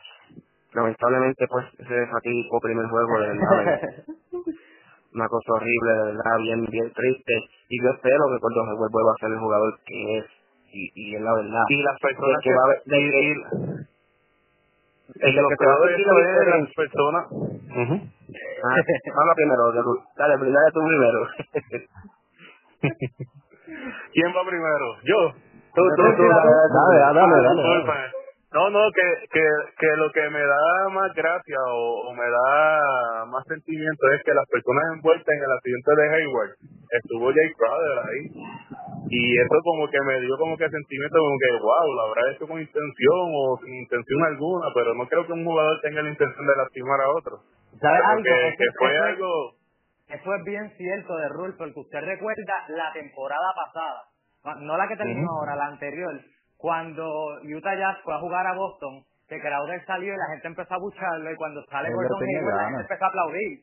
Lamentablemente, 0.73 1.47
pues, 1.49 1.67
ese 1.79 2.07
fatídico 2.07 2.61
primer 2.61 2.87
juego, 2.87 3.21
de 3.21 3.29
verdad, 3.29 3.81
una 5.15 5.29
cosa 5.29 5.53
horrible, 5.53 5.91
de 5.93 6.05
verdad, 6.05 6.39
bien, 6.39 6.65
bien 6.67 6.93
triste. 6.93 7.35
Y 7.69 7.83
yo 7.83 7.91
espero 7.91 8.25
que 8.29 8.39
Gordon 8.41 8.69
Hayward 8.71 8.91
vuelva 8.91 9.13
a 9.13 9.21
ser 9.21 9.31
el 9.33 9.39
jugador 9.39 9.79
que 9.85 10.19
es 10.19 10.25
y, 10.73 10.93
y 10.95 11.15
es 11.17 11.23
la 11.23 11.35
verdad. 11.35 11.65
Y 11.69 11.83
las 11.83 11.99
personas 12.01 12.41
que, 12.43 12.51
va 12.53 12.65
a 12.65 12.69
decir 12.85 13.37
es 15.15 15.35
lo 15.35 15.49
que 15.49 15.57
te 15.57 15.67
va 15.67 15.75
a 15.75 15.87
decir 15.89 16.07
es 16.07 16.47
las 16.47 16.75
personas. 16.75 17.27
ah, 18.65 19.35
primero, 19.35 19.73
dale, 20.17 20.37
dale 20.37 20.71
tú 20.73 20.81
primero. 20.87 21.21
¿Quién 24.13 24.29
va 24.35 24.43
primero? 24.49 24.87
Yo. 25.05 25.33
Tú, 25.75 25.83
tú, 25.97 26.03
tú, 26.17 26.23
dale, 26.29 26.99
dale, 26.99 27.43
dale. 27.45 27.83
dale. 27.85 28.19
No, 28.49 28.71
no, 28.71 28.81
que, 28.97 29.05
que, 29.29 29.45
que 29.77 29.91
lo 30.01 30.11
que 30.11 30.25
me 30.31 30.41
da 30.41 30.89
más 30.89 31.13
gracia 31.13 31.59
o, 31.69 32.15
me 32.15 32.25
da 32.25 33.27
más 33.29 33.45
sentimiento 33.47 34.09
es 34.17 34.23
que 34.25 34.33
las 34.33 34.49
personas 34.49 34.85
envueltas 34.97 35.29
en 35.29 35.43
el 35.45 35.53
accidente 35.53 35.91
de 35.95 36.09
Hayward 36.17 36.53
estuvo 36.89 37.29
Jay 37.29 37.53
Crowder 37.53 37.99
ahí. 38.09 38.25
Y 39.11 39.37
eso 39.37 39.57
como 39.63 39.87
que 39.91 40.01
me 40.01 40.21
dio 40.21 40.37
como 40.39 40.57
que 40.57 40.65
sentimiento 40.65 41.19
como 41.19 41.37
que, 41.37 41.61
wow, 41.61 41.93
lo 41.93 42.03
habrá 42.09 42.33
hecho 42.33 42.49
con 42.49 42.59
intención 42.59 43.25
o 43.37 43.59
sin 43.63 43.75
intención 43.85 44.25
alguna, 44.25 44.69
pero 44.73 44.95
no 44.95 45.07
creo 45.07 45.27
que 45.27 45.33
un 45.33 45.45
jugador 45.45 45.81
tenga 45.83 46.01
la 46.01 46.11
intención 46.11 46.47
de 46.47 46.57
lastimar 46.57 47.01
a 47.03 47.11
otro. 47.11 47.41
¿Sabes 47.81 48.01
algo? 48.01 48.23
Que, 48.25 48.67
fue 48.79 48.97
algo... 48.97 49.58
Eso 50.09 50.35
es 50.35 50.45
bien 50.45 50.71
cierto 50.77 51.17
de 51.17 51.29
Rule, 51.29 51.55
porque 51.59 51.81
usted 51.81 52.01
recuerda 52.01 52.55
la 52.69 52.93
temporada 52.93 53.53
pasada, 53.55 54.57
no 54.61 54.77
la 54.77 54.89
que 54.89 54.97
terminó 54.97 55.31
ahora, 55.31 55.57
la 55.57 55.67
anterior 55.67 56.21
cuando 56.59 57.39
Utah 57.45 57.75
Jazz 57.75 57.97
fue 58.05 58.15
a 58.15 58.19
jugar 58.19 58.47
a 58.47 58.55
Boston, 58.55 59.05
que 59.29 59.41
Crowder 59.41 59.85
salió 59.87 60.13
y 60.13 60.17
la 60.17 60.27
gente 60.33 60.49
empezó 60.49 60.75
a 60.75 60.79
bucharlo 60.79 61.31
y 61.31 61.37
cuando 61.37 61.63
sale 61.71 61.95
Gordon 61.95 62.19
Hayward 62.19 62.57
la 62.57 62.65
gente 62.65 62.83
empezó 62.83 63.05
a 63.05 63.09
aplaudir. 63.09 63.61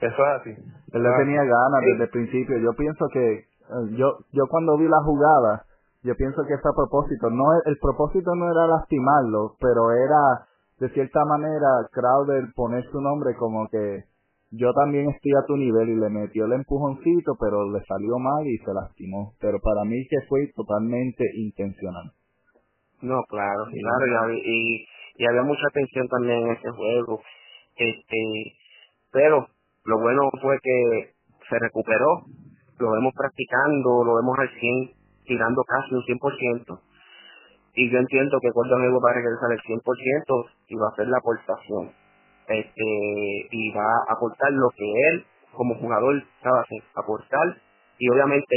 Eso 0.00 0.26
es 0.26 0.40
así. 0.40 0.50
Él 0.92 1.02
le 1.02 1.10
tenía 1.16 1.42
ganas 1.44 1.80
desde 1.80 2.04
el 2.04 2.10
principio. 2.10 2.58
Yo 2.58 2.72
pienso 2.74 3.06
que 3.12 3.34
eh, 3.38 3.96
yo 3.96 4.18
yo 4.32 4.46
cuando 4.48 4.76
vi 4.78 4.88
la 4.88 5.02
jugada, 5.02 5.64
yo 6.02 6.14
pienso 6.16 6.42
que 6.46 6.58
fue 6.58 6.70
a 6.70 6.74
propósito. 6.74 7.30
No 7.30 7.44
el 7.64 7.78
propósito 7.78 8.34
no 8.34 8.50
era 8.50 8.66
lastimarlo, 8.66 9.56
pero 9.60 9.92
era 9.92 10.46
de 10.80 10.88
cierta 10.90 11.24
manera 11.24 11.68
Crowder 11.92 12.52
poner 12.54 12.84
su 12.90 13.00
nombre 13.00 13.34
como 13.36 13.68
que 13.68 14.04
yo 14.50 14.72
también 14.72 15.10
estoy 15.10 15.32
a 15.32 15.46
tu 15.46 15.56
nivel 15.56 15.90
y 15.90 15.96
le 15.96 16.08
metió 16.08 16.46
el 16.46 16.52
empujoncito, 16.52 17.36
pero 17.38 17.70
le 17.70 17.84
salió 17.84 18.18
mal 18.18 18.46
y 18.46 18.56
se 18.58 18.72
lastimó. 18.72 19.34
Pero 19.40 19.60
para 19.60 19.84
mí 19.84 20.06
que 20.08 20.26
fue 20.26 20.50
totalmente 20.56 21.24
intencional. 21.34 22.12
No, 23.02 23.22
claro, 23.28 23.66
claro, 23.70 24.32
y, 24.32 24.86
y, 25.18 25.26
había 25.26 25.42
mucha 25.42 25.68
tensión 25.72 26.08
también 26.08 26.38
en 26.46 26.52
ese 26.52 26.70
juego. 26.70 27.20
Este, 27.76 28.56
pero 29.12 29.46
lo 29.84 30.00
bueno 30.00 30.30
fue 30.40 30.58
que 30.62 31.12
se 31.48 31.58
recuperó, 31.60 32.24
lo 32.78 32.90
vemos 32.92 33.12
practicando, 33.14 34.02
lo 34.04 34.16
vemos 34.16 34.36
al 34.38 34.48
100, 34.48 34.90
tirando 35.26 35.62
casi 35.62 35.94
un 35.94 36.02
100%. 36.02 36.80
Y 37.74 37.90
yo 37.90 37.98
entiendo 37.98 38.38
que 38.40 38.50
cuando 38.50 38.78
Nuevo 38.78 39.00
va 39.00 39.10
a 39.10 39.14
regresar 39.14 39.52
al 39.52 39.60
100% 39.60 40.50
y 40.68 40.74
va 40.74 40.86
a 40.86 40.92
hacer 40.92 41.06
la 41.06 41.18
aportación 41.18 42.07
este, 42.48 43.48
y 43.50 43.70
va 43.72 43.84
a 44.08 44.12
aportar 44.12 44.52
lo 44.52 44.68
que 44.76 44.84
él 44.84 45.24
como 45.52 45.74
jugador 45.76 46.22
sabe 46.42 46.60
hacer, 46.60 46.82
aportar. 46.94 47.56
Y 47.98 48.08
obviamente 48.10 48.56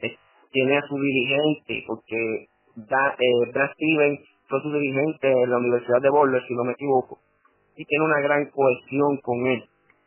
eh, 0.00 0.16
tiene 0.52 0.78
a 0.78 0.82
su 0.82 0.96
dirigente 0.96 1.84
porque 1.86 2.48
da, 2.76 3.14
eh, 3.18 3.50
Brad 3.52 3.70
Stevens 3.72 4.20
fue 4.48 4.60
su 4.62 4.72
dirigente 4.72 5.30
en 5.30 5.50
la 5.50 5.58
Universidad 5.58 6.00
de 6.02 6.10
Boulder 6.10 6.42
si 6.46 6.54
no 6.54 6.64
me 6.64 6.72
equivoco 6.72 7.18
y 7.76 7.84
tiene 7.84 8.04
una 8.04 8.20
gran 8.20 8.50
cohesión 8.50 9.16
con 9.22 9.46
él 9.46 9.64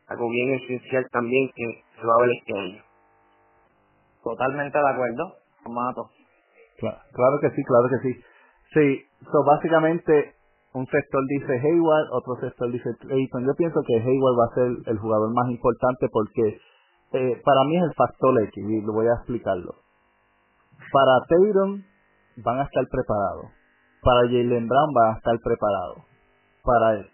algo 0.07 0.29
bien 0.29 0.53
esencial 0.53 1.07
también 1.11 1.49
que 1.55 1.83
se 1.95 2.05
va 2.05 2.13
a 2.13 2.21
ver 2.21 2.29
este 2.37 2.59
año. 2.59 2.83
Totalmente 4.23 4.77
de 4.77 4.89
acuerdo 4.89 5.35
Mato. 5.69 6.09
Claro, 6.77 6.97
claro 7.13 7.39
que 7.41 7.49
sí 7.51 7.63
claro 7.63 7.87
que 7.89 8.07
sí. 8.07 8.21
Sí 8.73 9.05
so 9.31 9.43
básicamente 9.45 10.35
un 10.73 10.87
sector 10.87 11.21
dice 11.29 11.53
Hayward, 11.53 12.09
otro 12.11 12.35
sector 12.41 12.71
dice 12.71 12.89
Clayton. 12.99 13.45
Yo 13.45 13.53
pienso 13.55 13.79
que 13.85 13.93
Hayward 13.93 14.39
va 14.39 14.45
a 14.45 14.55
ser 14.55 14.91
el 14.91 14.97
jugador 14.97 15.31
más 15.33 15.49
importante 15.49 16.07
porque 16.11 16.57
eh, 17.13 17.41
para 17.45 17.63
mí 17.65 17.77
es 17.77 17.83
el 17.83 17.93
factor 17.93 18.41
X 18.41 18.57
y 18.57 18.81
lo 18.81 18.93
voy 18.93 19.07
a 19.07 19.13
explicarlo. 19.13 19.75
Para 20.91 21.19
Tatum 21.29 21.83
van 22.43 22.59
a 22.59 22.63
estar 22.63 22.83
preparados. 22.89 23.51
Para 24.01 24.21
Jalen 24.21 24.67
Brown 24.67 24.93
van 24.93 25.13
a 25.13 25.17
estar 25.17 25.35
preparados. 25.43 25.97
Para 26.63 27.05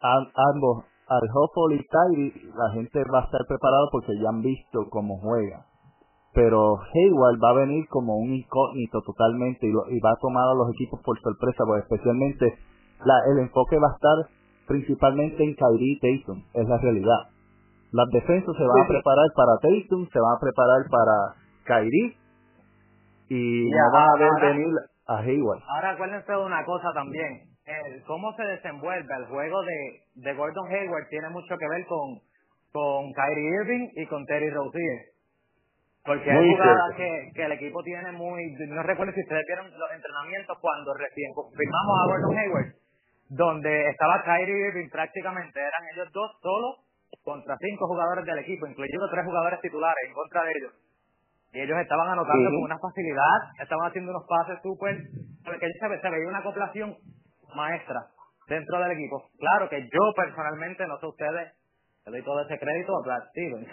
ambos, 0.00 0.84
al 1.06 1.22
y 1.72 1.84
Kyrie, 1.84 2.32
la 2.56 2.70
gente 2.72 3.04
va 3.12 3.20
a 3.20 3.24
estar 3.24 3.40
preparado 3.46 3.88
porque 3.92 4.18
ya 4.18 4.30
han 4.30 4.40
visto 4.40 4.88
cómo 4.88 5.18
juega. 5.20 5.66
Pero 6.32 6.78
Hayward 6.78 7.42
va 7.42 7.50
a 7.50 7.60
venir 7.66 7.86
como 7.88 8.16
un 8.16 8.32
incógnito 8.32 9.02
totalmente 9.02 9.66
y, 9.66 9.70
y 9.70 10.00
va 10.00 10.12
a 10.12 10.20
tomar 10.20 10.48
a 10.48 10.54
los 10.54 10.70
equipos 10.70 11.00
por 11.04 11.20
sorpresa, 11.20 11.64
porque 11.66 11.82
especialmente 11.82 12.56
la, 13.04 13.14
el 13.32 13.38
enfoque 13.38 13.76
va 13.78 13.88
a 13.88 13.94
estar 13.94 14.34
principalmente 14.66 15.42
en 15.42 15.54
Kyrie 15.54 15.98
y 15.98 16.00
Tatum, 16.00 16.42
es 16.54 16.68
la 16.68 16.78
realidad. 16.78 17.28
Las 17.92 18.08
defensas 18.12 18.54
se 18.56 18.62
van 18.62 18.84
a 18.84 18.88
preparar 18.88 19.26
para 19.34 19.58
Tatum, 19.58 20.06
se 20.12 20.20
van 20.20 20.36
a 20.36 20.40
preparar 20.40 20.82
para 20.90 21.16
Kyrie 21.64 22.16
y 23.28 23.70
no 23.70 23.92
van 23.92 24.08
a 24.08 24.16
ver 24.16 24.54
venir 24.54 24.74
a 25.06 25.18
Hayward. 25.18 25.60
Ahora 25.68 25.90
acuérdense 25.90 26.30
de 26.30 26.38
una 26.38 26.64
cosa 26.64 26.92
también, 26.94 27.50
el 27.66 28.02
cómo 28.04 28.32
se 28.36 28.44
desenvuelve 28.44 29.14
el 29.18 29.26
juego 29.26 29.62
de, 29.62 30.02
de 30.14 30.34
Gordon 30.34 30.66
Hayward 30.68 31.08
tiene 31.08 31.28
mucho 31.30 31.56
que 31.58 31.68
ver 31.68 31.86
con, 31.86 32.20
con 32.72 33.12
Kyrie 33.12 33.50
Irving 33.62 33.88
y 33.96 34.06
con 34.06 34.24
Terry 34.26 34.50
Rozier. 34.50 35.10
Porque 36.04 36.30
hay 36.30 36.54
jugadas 36.54 36.94
que, 36.96 37.30
que 37.34 37.44
el 37.44 37.52
equipo 37.52 37.82
tiene 37.82 38.10
muy... 38.12 38.40
No 38.68 38.82
recuerdo 38.82 39.12
si 39.12 39.20
ustedes 39.20 39.44
vieron 39.46 39.66
los 39.66 39.92
entrenamientos 39.92 40.56
cuando 40.60 40.94
recién 40.94 41.30
firmamos 41.34 42.00
a 42.00 42.06
Gordon 42.06 42.38
Hayward, 42.38 42.72
donde 43.30 43.70
estaba 43.90 44.22
Kyrie 44.24 44.68
Irving 44.68 44.90
prácticamente, 44.90 45.60
eran 45.60 45.82
ellos 45.94 46.12
dos 46.12 46.30
solos 46.42 46.82
contra 47.22 47.56
cinco 47.58 47.86
jugadores 47.86 48.24
del 48.24 48.38
equipo, 48.40 48.66
incluyendo 48.66 49.08
tres 49.08 49.24
jugadores 49.24 49.60
titulares 49.60 50.02
en 50.06 50.12
contra 50.12 50.42
de 50.42 50.50
ellos. 50.50 50.72
Y 51.52 51.60
ellos 51.60 51.78
estaban 51.78 52.08
anotando 52.08 52.50
con 52.50 52.62
una 52.62 52.78
facilidad, 52.78 53.38
estaban 53.60 53.88
haciendo 53.88 54.10
unos 54.10 54.26
pases 54.28 54.58
súper... 54.62 54.98
Porque 55.44 55.66
se, 55.66 56.00
se 56.00 56.10
veía 56.10 56.28
una 56.28 56.38
acoplación 56.38 56.96
maestra 57.54 58.06
dentro 58.48 58.78
del 58.78 58.92
equipo. 58.92 59.30
Claro 59.38 59.68
que 59.68 59.82
yo 59.82 60.02
personalmente, 60.14 60.86
no 60.86 60.98
sé 60.98 61.06
ustedes, 61.06 61.54
le 62.06 62.12
doy 62.12 62.22
todo 62.22 62.42
ese 62.42 62.58
crédito 62.58 62.92
a 62.96 63.06
Brad 63.06 63.28
Stevens. 63.30 63.68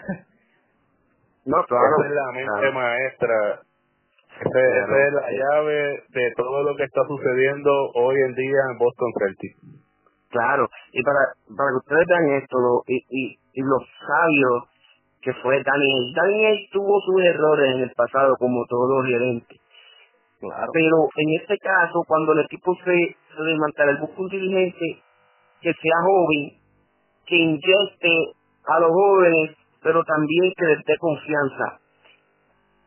No, 1.44 1.64
claro. 1.64 2.04
es 2.04 2.10
la 2.10 2.32
mente 2.32 2.72
maestra. 2.72 3.62
Esa 4.40 5.06
es 5.06 5.12
la 5.12 5.30
llave 5.30 6.02
de 6.08 6.32
todo 6.36 6.62
lo 6.62 6.76
que 6.76 6.84
está 6.84 7.00
sucediendo 7.06 7.70
hoy 7.94 8.16
en 8.16 8.34
día 8.34 8.60
en 8.72 8.78
Boston 8.78 9.12
Celtics. 9.18 9.58
Claro, 10.30 10.68
y 10.92 11.02
para, 11.02 11.20
para 11.56 11.70
que 11.70 11.76
ustedes 11.76 12.06
vean 12.06 12.42
esto, 12.42 12.56
y, 12.86 12.96
y, 13.08 13.38
y 13.54 13.62
lo 13.62 13.78
sabio 14.06 14.68
que 15.22 15.32
fue 15.42 15.62
Daniel. 15.62 16.12
Daniel 16.14 16.58
tuvo 16.70 17.00
sus 17.00 17.22
errores 17.22 17.74
en 17.74 17.80
el 17.82 17.90
pasado, 17.92 18.36
como 18.38 18.64
todos 18.66 18.88
los 18.98 19.06
gerentes. 19.06 19.58
Claro. 20.40 20.70
Pero 20.72 21.08
en 21.16 21.40
este 21.40 21.56
caso, 21.58 22.02
cuando 22.06 22.32
el 22.32 22.40
equipo 22.40 22.74
se, 22.84 23.16
se 23.36 23.42
desmantela, 23.42 23.92
el 23.92 23.98
busca 23.98 24.20
un 24.20 24.28
dirigente 24.28 25.02
que 25.60 25.72
sea 25.72 25.96
joven, 26.04 26.60
que 27.26 27.36
inyecte 27.36 28.32
a 28.66 28.80
los 28.80 28.90
jóvenes 28.90 29.56
pero 29.82 30.04
también 30.04 30.52
que 30.56 30.66
les 30.66 30.84
dé 30.84 30.96
confianza. 30.98 31.80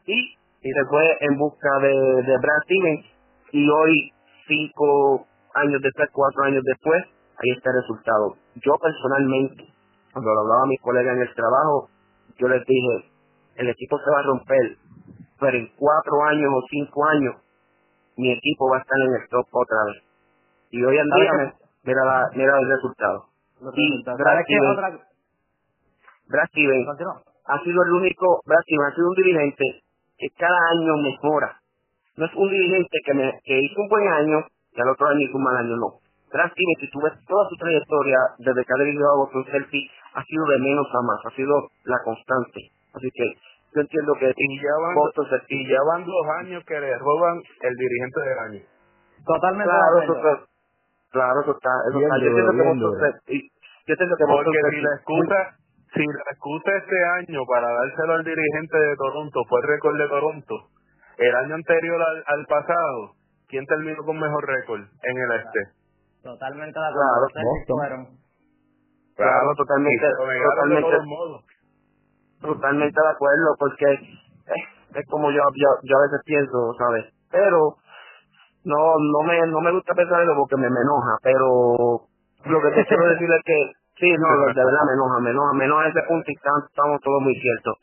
Y, 0.05 0.35
y 0.61 0.71
después 0.71 1.05
en 1.21 1.37
busca 1.37 1.69
de, 1.81 1.93
de 2.23 2.37
Brad 2.37 2.61
Stevens, 2.65 3.05
y 3.51 3.69
hoy, 3.69 4.11
cinco 4.47 5.25
años 5.55 5.81
después, 5.81 6.09
cuatro 6.13 6.43
años 6.43 6.63
después, 6.63 7.03
ahí 7.03 7.51
está 7.57 7.71
el 7.71 7.81
resultado. 7.81 8.35
Yo 8.55 8.73
personalmente, 8.79 9.65
cuando 10.13 10.33
lo 10.33 10.41
hablaba 10.41 10.63
a 10.63 10.67
mis 10.67 10.79
colegas 10.81 11.15
en 11.15 11.21
el 11.23 11.33
trabajo, 11.33 11.89
yo 12.37 12.47
les 12.47 12.65
dije, 12.65 13.11
el 13.55 13.69
equipo 13.69 13.97
se 13.97 14.11
va 14.11 14.19
a 14.19 14.23
romper, 14.23 14.77
pero 15.39 15.57
en 15.57 15.67
cuatro 15.75 16.23
años 16.25 16.51
o 16.53 16.61
cinco 16.69 17.05
años, 17.05 17.35
mi 18.17 18.31
equipo 18.31 18.69
va 18.69 18.77
a 18.77 18.81
estar 18.81 18.99
en 19.01 19.21
el 19.21 19.27
top 19.29 19.47
otra 19.51 19.77
vez. 19.85 20.03
Y 20.69 20.83
hoy 20.83 20.97
en 20.97 21.05
día, 21.05 21.55
mira, 21.83 22.05
la, 22.05 22.29
mira 22.35 22.53
el 22.59 22.69
resultado. 22.69 23.25
Y 23.73 24.03
Brad 24.05 24.43
Stevens, 24.43 25.01
Brad 26.27 26.47
Stevens 26.47 26.87
ha 27.45 27.59
sido 27.63 27.83
el 27.83 27.91
único, 27.93 28.41
Brad 28.45 28.61
Stevens 28.61 28.91
ha 28.91 28.95
sido 28.95 29.09
un 29.09 29.15
dirigente 29.15 29.83
que 30.21 30.29
cada 30.37 30.59
año 30.77 30.93
mejora. 31.01 31.57
No 32.15 32.25
es 32.25 32.33
un 32.35 32.49
dirigente 32.49 32.97
que, 33.05 33.13
me, 33.13 33.25
que 33.43 33.59
hizo 33.59 33.81
un 33.81 33.89
buen 33.89 34.07
año 34.07 34.45
y 34.73 34.81
al 34.81 34.89
otro 34.89 35.07
año 35.07 35.19
hizo 35.21 35.37
un 35.37 35.43
mal 35.43 35.57
año, 35.57 35.75
no. 35.75 35.97
Brad 36.31 36.51
si 36.55 36.89
tú 36.91 37.01
ves 37.01 37.11
toda 37.27 37.49
su 37.49 37.55
trayectoria 37.57 38.17
desde 38.37 38.63
que 38.63 38.71
ha 38.71 38.83
dirigido 38.83 39.09
a 39.11 39.17
Boston 39.17 39.45
Celtics, 39.51 39.91
ha 40.13 40.23
sido 40.23 40.45
de 40.45 40.59
menos 40.59 40.87
a 40.87 41.01
más, 41.01 41.19
ha 41.25 41.35
sido 41.35 41.53
la 41.83 41.97
constante. 42.05 42.71
Así 42.93 43.09
que 43.11 43.25
yo 43.75 43.81
entiendo 43.81 44.13
que 44.15 44.31
y 44.31 44.57
ya 44.61 44.75
van, 44.79 44.95
Boston 44.95 45.27
Celtics, 45.27 45.59
y 45.59 45.67
ya 45.67 45.81
van 45.83 46.05
dos 46.05 46.25
años 46.39 46.63
que 46.63 46.79
le 46.79 46.97
roban 46.99 47.35
el 47.35 47.75
dirigente 47.75 48.19
del 48.21 48.39
año. 48.39 48.61
Totalmente. 49.25 49.71
Claro, 49.73 50.01
eso 50.03 50.15
está, 50.15 50.31
claro, 51.11 51.41
eso 51.41 51.51
está, 51.51 51.73
eso 51.89 51.99
está. 51.99 52.17
Yo 52.19 52.27
entiendo 52.27 52.51
que 52.51 52.63
Boston 52.63 52.93
Celtics, 53.01 53.47
yo 53.87 53.91
entiendo 53.91 54.15
que 54.15 54.23
Boston 54.23 54.53
Porque 54.53 54.75
si 54.75 54.81
la 54.81 54.95
excusa, 54.95 55.39
si 55.93 56.05
la 56.05 56.31
excusa 56.31 56.71
este 56.77 56.97
año 57.19 57.41
para 57.45 57.67
dárselo 57.67 58.13
al 58.13 58.23
dirigente 58.23 58.77
de 58.77 58.95
Toronto 58.95 59.39
fue 59.49 59.59
el 59.61 59.67
récord 59.67 59.97
de 59.97 60.07
Toronto, 60.07 60.55
el 61.17 61.35
año 61.35 61.55
anterior 61.55 62.01
al, 62.01 62.45
pasado, 62.45 63.15
¿quién 63.47 63.65
terminó 63.65 64.03
con 64.05 64.17
mejor 64.19 64.47
récord 64.47 64.81
en 64.81 65.17
el 65.17 65.31
este? 65.39 65.59
Totalmente 66.23 66.79
de 66.79 66.85
acuerdo. 66.85 67.27
Claro, 67.67 68.07
claro, 69.15 69.55
totalmente, 69.55 70.05
totalmente, 70.17 70.97
totalmente 72.39 73.01
de 73.01 73.09
acuerdo, 73.09 73.55
porque 73.59 73.85
es, 74.95 75.05
como 75.07 75.29
yo, 75.31 75.43
yo, 75.55 75.69
yo 75.83 75.97
a 75.97 76.01
veces 76.03 76.21
pienso, 76.25 76.73
¿sabes? 76.77 77.05
Pero 77.29 77.75
no 78.63 78.95
no 78.99 79.23
me 79.27 79.47
no 79.47 79.59
me 79.59 79.71
gusta 79.71 79.93
pensar 79.93 80.21
eso 80.21 80.33
porque 80.37 80.55
me, 80.55 80.69
me 80.69 80.81
enoja, 80.81 81.17
pero 81.23 82.07
lo 82.45 82.61
que 82.61 82.71
te 82.71 82.85
quiero 82.85 83.07
decir 83.09 83.29
es 83.31 83.43
que 83.43 83.80
Sí, 84.01 84.09
no, 84.17 84.27
de 84.49 84.53
verdad 84.65 84.83
me 84.89 84.93
enoja, 84.97 85.19
me 85.21 85.29
enoja, 85.29 85.53
me 85.53 85.65
enoja 85.65 85.87
ese 85.87 86.01
punto 86.09 86.25
y 86.25 86.33
estamos 86.33 86.97
todos 87.05 87.21
muy 87.21 87.35
ciertos. 87.37 87.77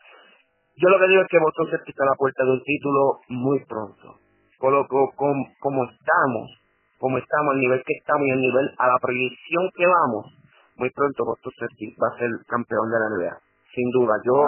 Yo 0.75 0.91
lo 0.91 0.99
que 0.99 1.07
digo 1.07 1.23
es 1.23 1.29
que 1.31 1.39
Boston 1.39 1.71
se 1.71 1.79
pisa 1.87 2.05
la 2.05 2.19
puerta 2.19 2.43
de 2.43 2.51
un 2.59 2.63
título 2.63 3.23
muy 3.29 3.59
pronto. 3.67 4.19
Con 4.59 4.75
lo, 4.75 4.87
con, 4.87 5.35
como 5.63 5.87
estamos, 5.87 6.51
como 6.99 7.19
estamos, 7.19 7.55
al 7.55 7.61
nivel 7.61 7.83
que 7.87 7.95
estamos 8.03 8.27
y 8.27 8.31
al 8.31 8.43
nivel, 8.43 8.67
a 8.79 8.87
la 8.91 8.99
proyección 8.99 9.71
que 9.75 9.87
vamos, 9.87 10.27
muy 10.75 10.91
pronto 10.91 11.25
Boston 11.25 11.53
Celtics 11.55 11.95
va 12.03 12.11
a 12.11 12.19
ser 12.19 12.31
campeón 12.51 12.91
de 12.91 12.99
la 12.99 13.07
NBA. 13.15 13.35
Sin 13.75 13.91
duda, 13.91 14.15
yo, 14.27 14.43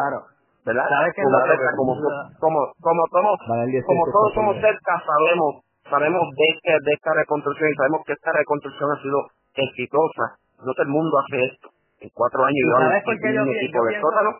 ¿verdad? 0.66 0.86
como, 1.22 1.38
como, 1.78 1.94
como, 2.38 2.58
como, 2.82 3.06
como, 3.06 3.30
como 3.38 4.02
todos 4.10 4.34
somos 4.34 4.56
cerca, 4.58 5.02
sabemos, 5.06 5.62
sabemos 5.86 6.22
de, 6.34 6.46
este, 6.50 6.72
de 6.82 6.92
esta 6.94 7.14
reconstrucción 7.14 7.70
y 7.70 7.74
sabemos 7.74 8.02
que 8.06 8.12
esta 8.14 8.32
reconstrucción 8.32 8.90
ha 8.90 9.02
sido 9.02 9.18
exitosa 9.54 10.40
no 10.64 10.72
todo 10.72 10.82
el 10.82 10.88
mundo 10.88 11.18
hace 11.18 11.44
esto. 11.52 11.70
En 12.00 12.10
cuatro 12.14 12.44
años 12.44 12.58
yo 12.64 13.42
un 13.42 13.56
equipo 13.56 13.84
de 13.84 14.00
sótano 14.00 14.38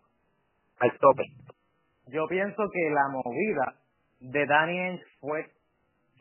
al 0.81 0.99
tope. 0.99 1.25
Yo 2.09 2.27
pienso 2.27 2.63
que 2.73 2.91
la 2.91 3.09
movida 3.09 3.75
de 4.21 4.47
Daniel 4.47 5.01
fue, 5.21 5.47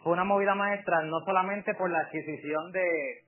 fue 0.03 0.13
una 0.13 0.23
movida 0.23 0.53
maestra 0.55 1.01
no 1.03 1.19
solamente 1.25 1.73
por 1.75 1.89
la 1.89 1.99
adquisición 1.99 2.71
de, 2.71 3.23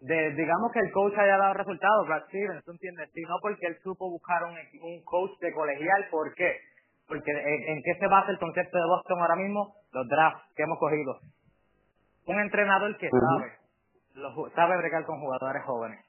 de 0.00 0.34
digamos 0.34 0.70
que 0.72 0.80
el 0.80 0.92
coach 0.92 1.14
haya 1.18 1.36
dado 1.36 1.54
resultados, 1.54 2.06
Brad 2.06 2.26
Stevens, 2.28 2.64
¿tú 2.64 2.72
entiendes? 2.72 3.10
Sino 3.12 3.34
porque 3.40 3.66
él 3.66 3.76
supo 3.82 4.08
buscar 4.10 4.44
un, 4.44 4.54
un 4.82 5.04
coach 5.04 5.38
de 5.40 5.52
colegial. 5.52 6.06
¿Por 6.10 6.32
qué? 6.34 6.56
Porque 7.08 7.30
en, 7.30 7.82
qué 7.82 7.98
se 7.98 8.06
basa 8.06 8.30
el 8.30 8.38
concepto 8.38 8.78
de 8.78 8.86
Boston 8.86 9.20
ahora 9.20 9.36
mismo? 9.36 9.74
Los 9.92 10.08
drafts 10.08 10.54
que 10.56 10.62
hemos 10.62 10.78
cogido. 10.78 11.18
Un 12.26 12.40
entrenador 12.40 12.96
que 12.98 13.10
sabe 13.10 13.61
sabe 14.54 14.76
bregar 14.78 15.04
con 15.04 15.20
jugadores 15.20 15.62
jóvenes. 15.64 16.04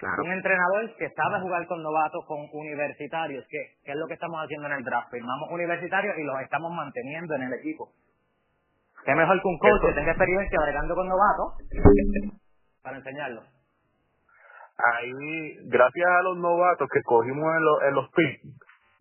Un 0.00 0.30
entrenador 0.30 0.94
que 0.96 1.10
sabe 1.10 1.40
jugar 1.42 1.66
con 1.66 1.82
novatos, 1.82 2.24
con 2.26 2.38
universitarios, 2.52 3.44
que, 3.48 3.58
es 3.82 3.96
lo 3.96 4.06
que 4.06 4.14
estamos 4.14 4.38
haciendo 4.44 4.68
en 4.68 4.74
el 4.74 4.84
draft. 4.84 5.10
Firmamos 5.10 5.50
universitarios 5.50 6.14
y 6.18 6.22
los 6.22 6.40
estamos 6.40 6.70
manteniendo 6.72 7.34
en 7.34 7.42
el 7.42 7.52
equipo. 7.54 7.90
¿Qué 9.04 9.14
mejor 9.14 9.40
que 9.42 9.48
un 9.48 9.58
coach 9.58 9.80
que 9.80 9.92
tenga 9.94 10.12
experiencia 10.12 10.58
bregando 10.62 10.94
con 10.94 11.08
novatos 11.08 11.54
para 12.82 12.98
enseñarlos? 12.98 13.44
Ahí, 14.78 15.56
gracias 15.66 16.06
a 16.06 16.22
los 16.22 16.36
novatos 16.38 16.88
que 16.92 17.02
cogimos 17.02 17.56
en, 17.56 17.64
los, 17.64 17.82
en 17.82 17.94
los 17.94 18.08
picks, 18.10 18.42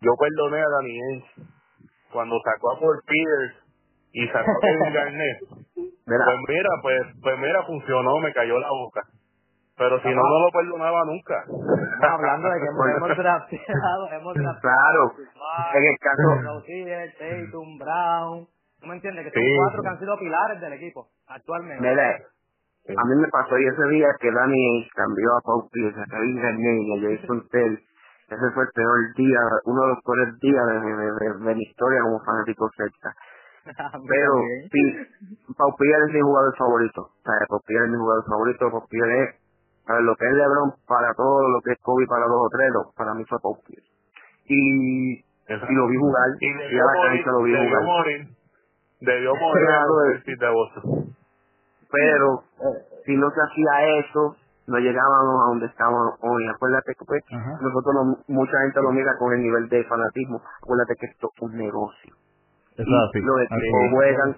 yo 0.01 0.11
perdoné 0.17 0.61
a 0.61 0.69
Daniel 0.81 1.23
cuando 2.11 2.39
sacó 2.43 2.71
a 2.71 2.79
Paul 2.79 2.99
Pierce 3.05 3.57
y 4.13 4.27
sacó 4.29 4.49
a 4.49 4.59
Kevin 4.61 4.93
Garnett 4.93 5.96
pues 6.07 6.37
mira, 6.47 6.69
pues, 6.81 7.01
pues 7.21 7.39
mira, 7.39 7.63
funcionó, 7.63 8.19
me 8.19 8.33
cayó 8.33 8.59
la 8.59 8.69
boca. 8.69 9.01
Pero 9.77 9.99
si 10.01 10.07
no, 10.07 10.21
no 10.21 10.39
lo 10.39 10.51
perdonaba 10.51 11.05
nunca. 11.05 11.43
Estamos 11.43 12.19
hablando 12.19 12.49
de 12.49 12.59
que 12.59 12.65
hemos 12.97 13.17
drafteado, 13.17 14.11
hemos 14.11 14.33
drafteado. 14.33 14.61
Claro, 14.61 15.13
en 15.75 15.85
el 15.85 15.97
caso. 15.99 16.27
Tatum, 17.19 17.77
Brown. 17.77 18.47
¿Tú 18.79 18.87
me 18.87 18.95
entiendes? 18.95 19.31
Que 19.31 19.39
son 19.39 19.57
cuatro 19.57 19.81
que 19.83 19.89
han 19.89 19.99
sido 19.99 20.17
pilares 20.17 20.61
del 20.61 20.73
equipo 20.73 21.07
actualmente. 21.27 21.81
Mira, 21.81 22.15
A 22.95 23.05
mí 23.05 23.15
me 23.21 23.27
pasó 23.27 23.57
y 23.57 23.67
ese 23.67 23.83
día 23.89 24.07
que 24.19 24.31
Dani 24.31 24.87
cambió 24.95 25.29
a 25.37 25.41
Pau 25.41 25.69
Pierce, 25.71 25.99
a 25.99 26.05
Kevin 26.05 26.41
Garnett 26.41 26.81
y 26.81 26.91
a 26.93 27.17
Jason 27.19 27.47
Tell, 27.51 27.73
ese 28.29 28.51
fue 28.53 28.63
el 28.63 28.69
peor 28.73 28.97
día, 29.15 29.39
uno 29.65 29.81
de 29.81 29.87
los 29.87 30.03
peores 30.03 30.39
días 30.39 30.65
de, 30.67 30.73
de, 30.73 31.45
de, 31.47 31.55
mi 31.55 31.63
historia 31.63 32.01
como 32.01 32.19
fanático 32.25 32.69
celta. 32.75 33.15
Pero 34.07 34.31
sí, 34.71 34.81
Pau 35.57 35.75
Pierre 35.77 36.05
es 36.07 36.13
mi 36.13 36.21
jugador 36.21 36.55
favorito. 36.57 37.01
O 37.01 37.21
sea, 37.23 37.33
Pau 37.47 37.61
Pierre 37.65 37.85
es 37.85 37.91
mi 37.91 37.97
jugador 37.97 38.23
favorito. 38.27 38.71
Pau 38.71 38.87
Pierre 38.89 39.23
es, 39.23 39.29
para 39.85 40.01
lo 40.01 40.15
que 40.15 40.25
es 40.25 40.33
LeBron, 40.33 40.73
para 40.87 41.13
todo 41.13 41.47
lo 41.49 41.61
que 41.61 41.71
es 41.71 41.79
Kobe, 41.81 42.05
para 42.07 42.25
dos 42.25 42.41
o 42.45 42.49
tres, 42.49 42.69
para 42.95 43.13
mí 43.13 43.23
fue 43.25 43.39
Pau 43.39 43.57
Pierre. 43.65 43.87
Y, 44.45 45.19
y 45.19 45.73
lo 45.75 45.87
vi 45.87 45.97
jugar, 45.97 46.29
y, 46.39 46.47
y 46.47 46.79
a 46.79 46.85
la 46.85 46.93
cancha 47.03 47.31
lo 47.31 47.43
vi 47.43 47.51
debió 47.51 47.67
jugar. 47.69 47.83
Morir, 47.83 48.27
debió 49.01 49.35
morir 49.35 50.23
de 50.25 50.49
Boston 50.49 51.17
pero 51.91 52.43
si 53.05 53.15
no 53.15 53.29
se 53.31 53.41
hacía 53.41 53.99
eso, 53.99 54.35
no 54.67 54.77
llegábamos 54.79 55.43
a 55.43 55.47
donde 55.49 55.65
estábamos 55.67 56.15
hoy. 56.21 56.47
Acuérdate 56.47 56.93
que 56.95 57.05
pues, 57.05 57.23
nosotros 57.61 58.25
mucha 58.27 58.59
gente 58.63 58.81
lo 58.81 58.91
mira 58.91 59.11
con 59.17 59.33
el 59.33 59.41
nivel 59.41 59.69
de 59.69 59.83
fanatismo. 59.85 60.41
Acuérdate 60.61 60.95
que 60.99 61.05
esto 61.07 61.29
es 61.33 61.41
un 61.41 61.57
negocio. 61.57 62.15
Y 62.77 63.21
los 63.21 63.41
equipos 63.41 63.89
juegan 63.91 64.37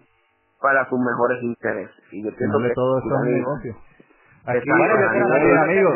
para 0.61 0.87
sus 0.89 0.99
mejores 0.99 1.43
intereses. 1.43 1.95
Y 2.11 2.23
yo 2.23 2.35
pienso 2.35 2.57
que 2.59 2.71
todo 2.73 2.97
esto 2.99 3.09
es 3.09 3.21
un 3.21 3.33
negocio. 3.33 3.75
Aquí, 4.45 4.69
amigo, 4.71 5.93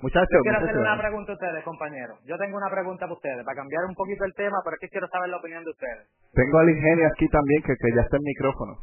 muchachos, 0.00 0.30
yo 0.32 0.40
quiero 0.42 0.58
hacer 0.58 0.78
una 0.78 0.96
pregunta 0.98 1.32
a 1.32 1.34
ustedes, 1.34 1.64
compañeros. 1.64 2.18
Yo 2.24 2.38
tengo 2.38 2.56
una 2.56 2.70
pregunta 2.70 3.04
para 3.06 3.12
ustedes, 3.12 3.44
para 3.44 3.56
cambiar 3.56 3.84
un 3.84 3.94
poquito 3.94 4.24
el 4.24 4.32
tema, 4.34 4.56
pero 4.64 4.76
es 4.76 4.80
que 4.80 4.88
quiero 4.88 5.08
saber 5.08 5.28
la 5.28 5.36
opinión 5.36 5.64
de 5.64 5.70
ustedes. 5.70 6.08
Tengo 6.32 6.58
al 6.58 6.70
ingenio 6.70 7.06
aquí 7.08 7.28
también, 7.28 7.62
que, 7.62 7.74
que 7.76 7.94
ya 7.94 8.02
está 8.02 8.16
el 8.16 8.22
micrófono. 8.22 8.76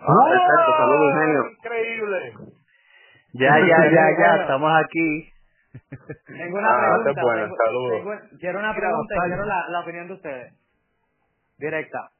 Ah, 0.00 0.26
perfecto, 0.28 0.72
saludos, 0.76 1.12
ingenio. 1.14 1.42
Increíble. 1.50 2.32
Ya, 3.34 3.58
ya, 3.60 3.90
ya, 3.90 4.04
ya, 4.18 4.36
estamos 4.42 4.72
aquí. 4.84 5.32
Tengo 6.26 6.58
una 6.58 6.68
ah, 6.68 6.98
pregunta. 7.04 7.22
Bueno, 7.22 8.20
quiero 8.38 8.58
una 8.58 8.74
pregunta 8.74 9.14
y 9.14 9.28
quiero 9.28 9.44
la, 9.46 9.68
la 9.68 9.80
opinión 9.80 10.08
de 10.08 10.12
ustedes. 10.14 10.52
Directa. 11.58 12.10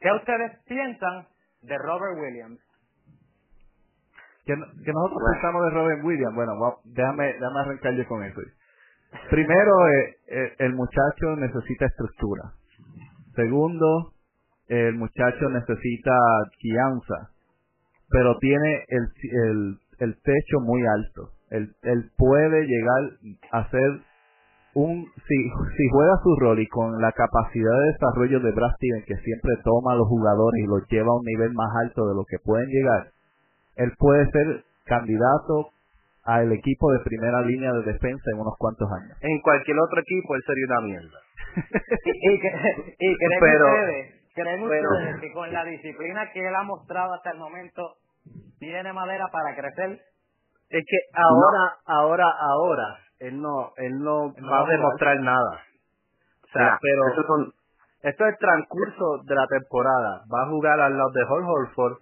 ¿Qué 0.00 0.10
ustedes 0.12 0.52
piensan 0.66 1.26
de 1.62 1.78
Robert 1.78 2.18
Williams? 2.20 2.60
Que, 4.44 4.54
que 4.54 4.92
nosotros 4.92 5.18
pensamos 5.32 5.64
de 5.64 5.70
Robert 5.70 6.04
Williams. 6.04 6.34
Bueno, 6.34 6.52
déjame, 6.84 7.32
déjame 7.32 7.60
arrancar 7.60 7.94
yo 7.94 8.06
con 8.06 8.22
eso. 8.22 8.40
Primero, 9.30 9.88
eh, 9.88 10.16
eh, 10.28 10.54
el 10.58 10.74
muchacho 10.74 11.36
necesita 11.36 11.86
estructura. 11.86 12.52
Segundo, 13.34 14.12
el 14.68 14.94
muchacho 14.94 15.48
necesita 15.50 16.12
guianza, 16.62 17.30
pero 18.08 18.38
tiene 18.38 18.84
el, 18.88 19.08
el, 19.32 19.78
el 19.98 20.22
techo 20.22 20.60
muy 20.60 20.82
alto. 20.86 21.32
Él, 21.50 21.74
él 21.82 22.10
puede 22.16 22.66
llegar 22.66 23.10
a 23.52 23.70
ser 23.70 24.00
un, 24.76 25.08
si, 25.08 25.36
si 25.76 25.84
juega 25.88 26.20
su 26.22 26.36
rol 26.36 26.60
y 26.60 26.68
con 26.68 27.00
la 27.00 27.10
capacidad 27.12 27.72
de 27.80 27.92
desarrollo 27.96 28.40
de 28.40 28.52
Brad 28.52 28.76
Steven, 28.76 29.04
que 29.08 29.16
siempre 29.24 29.56
toma 29.64 29.92
a 29.92 29.96
los 29.96 30.06
jugadores 30.06 30.60
y 30.60 30.66
los 30.68 30.86
lleva 30.88 31.08
a 31.08 31.16
un 31.16 31.24
nivel 31.24 31.52
más 31.54 31.72
alto 31.80 32.06
de 32.06 32.14
lo 32.14 32.24
que 32.28 32.36
pueden 32.44 32.68
llegar, 32.68 33.08
él 33.76 33.92
puede 33.96 34.30
ser 34.30 34.64
candidato 34.84 35.72
al 36.24 36.52
equipo 36.52 36.92
de 36.92 37.00
primera 37.00 37.40
línea 37.40 37.72
de 37.72 37.90
defensa 37.90 38.30
en 38.34 38.40
unos 38.40 38.52
cuantos 38.58 38.86
años. 39.00 39.16
En 39.22 39.40
cualquier 39.40 39.78
otro 39.80 40.00
equipo 40.00 40.34
él 40.34 40.42
sería 40.44 40.66
una 40.68 40.80
mierda. 40.82 41.18
y, 42.04 42.34
y, 42.34 42.40
que, 42.40 42.48
y 42.98 43.16
pero, 43.40 43.66
¿Creen 44.34 44.62
ustedes 44.62 45.20
que 45.22 45.32
con 45.32 45.50
la 45.50 45.64
disciplina 45.64 46.30
que 46.34 46.46
él 46.46 46.54
ha 46.54 46.64
mostrado 46.64 47.14
hasta 47.14 47.30
el 47.30 47.38
momento 47.38 47.96
tiene 48.58 48.92
madera 48.92 49.24
para 49.32 49.56
crecer? 49.56 50.00
Es 50.68 50.84
que 50.84 50.98
ahora, 51.14 51.78
ahora, 51.86 52.26
ahora, 52.28 53.05
él 53.18 53.40
no, 53.40 53.72
él 53.76 53.98
no 53.98 54.32
va 54.32 54.60
a 54.64 54.66
demostrar 54.70 55.20
nada. 55.20 55.62
O 56.44 56.48
sea, 56.52 56.78
pero 56.80 57.08
esto 58.02 58.26
es 58.26 58.32
el 58.32 58.38
transcurso 58.38 59.22
de 59.24 59.34
la 59.34 59.46
temporada. 59.46 60.22
Va 60.32 60.42
a 60.42 60.48
jugar 60.48 60.80
al 60.80 60.96
lado 60.96 61.10
de 61.10 61.24
Hall 61.24 61.44
Holford, 61.44 61.98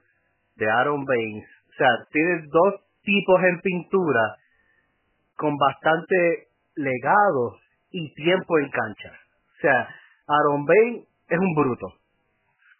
de 0.56 0.70
Aaron 0.70 1.04
Baines. 1.04 1.48
O 1.70 1.72
sea, 1.76 1.88
tienes 2.10 2.48
dos 2.50 2.74
tipos 3.02 3.42
en 3.42 3.60
pintura 3.60 4.36
con 5.36 5.56
bastante 5.56 6.48
legado 6.76 7.56
y 7.90 8.14
tiempo 8.14 8.58
en 8.58 8.70
cancha. 8.70 9.12
O 9.56 9.60
sea, 9.60 9.88
Aaron 10.28 10.64
Baines 10.66 11.08
es 11.28 11.38
un 11.38 11.54
bruto. 11.54 11.94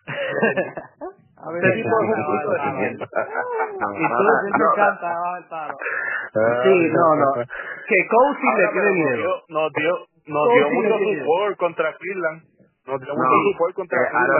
A 1.44 1.50
ver, 1.50 1.64
este 1.64 1.82
tipo 1.82 1.94
es 2.00 2.08
un 2.08 2.14
de 2.14 3.06
Y 3.94 4.08
tú 4.08 4.22
Sí, 6.34 6.90
no, 6.92 7.14
no. 7.16 7.32
Que 7.34 7.98
Cousy 8.10 8.48
le 8.58 8.68
tiene 8.68 8.90
miedo. 8.92 9.30
Nos 9.48 9.72
dio, 9.72 9.92
nos 10.26 10.48
dio 10.54 10.70
mucho 10.70 10.94
support 10.98 11.56
contra 11.58 11.96
Cleveland. 11.96 12.42
Nos 12.86 13.00
dio 13.00 13.14
mucho 13.14 13.36
support 13.52 13.74
contra 13.74 13.98
eh, 13.98 14.08
Cleveland. 14.10 14.30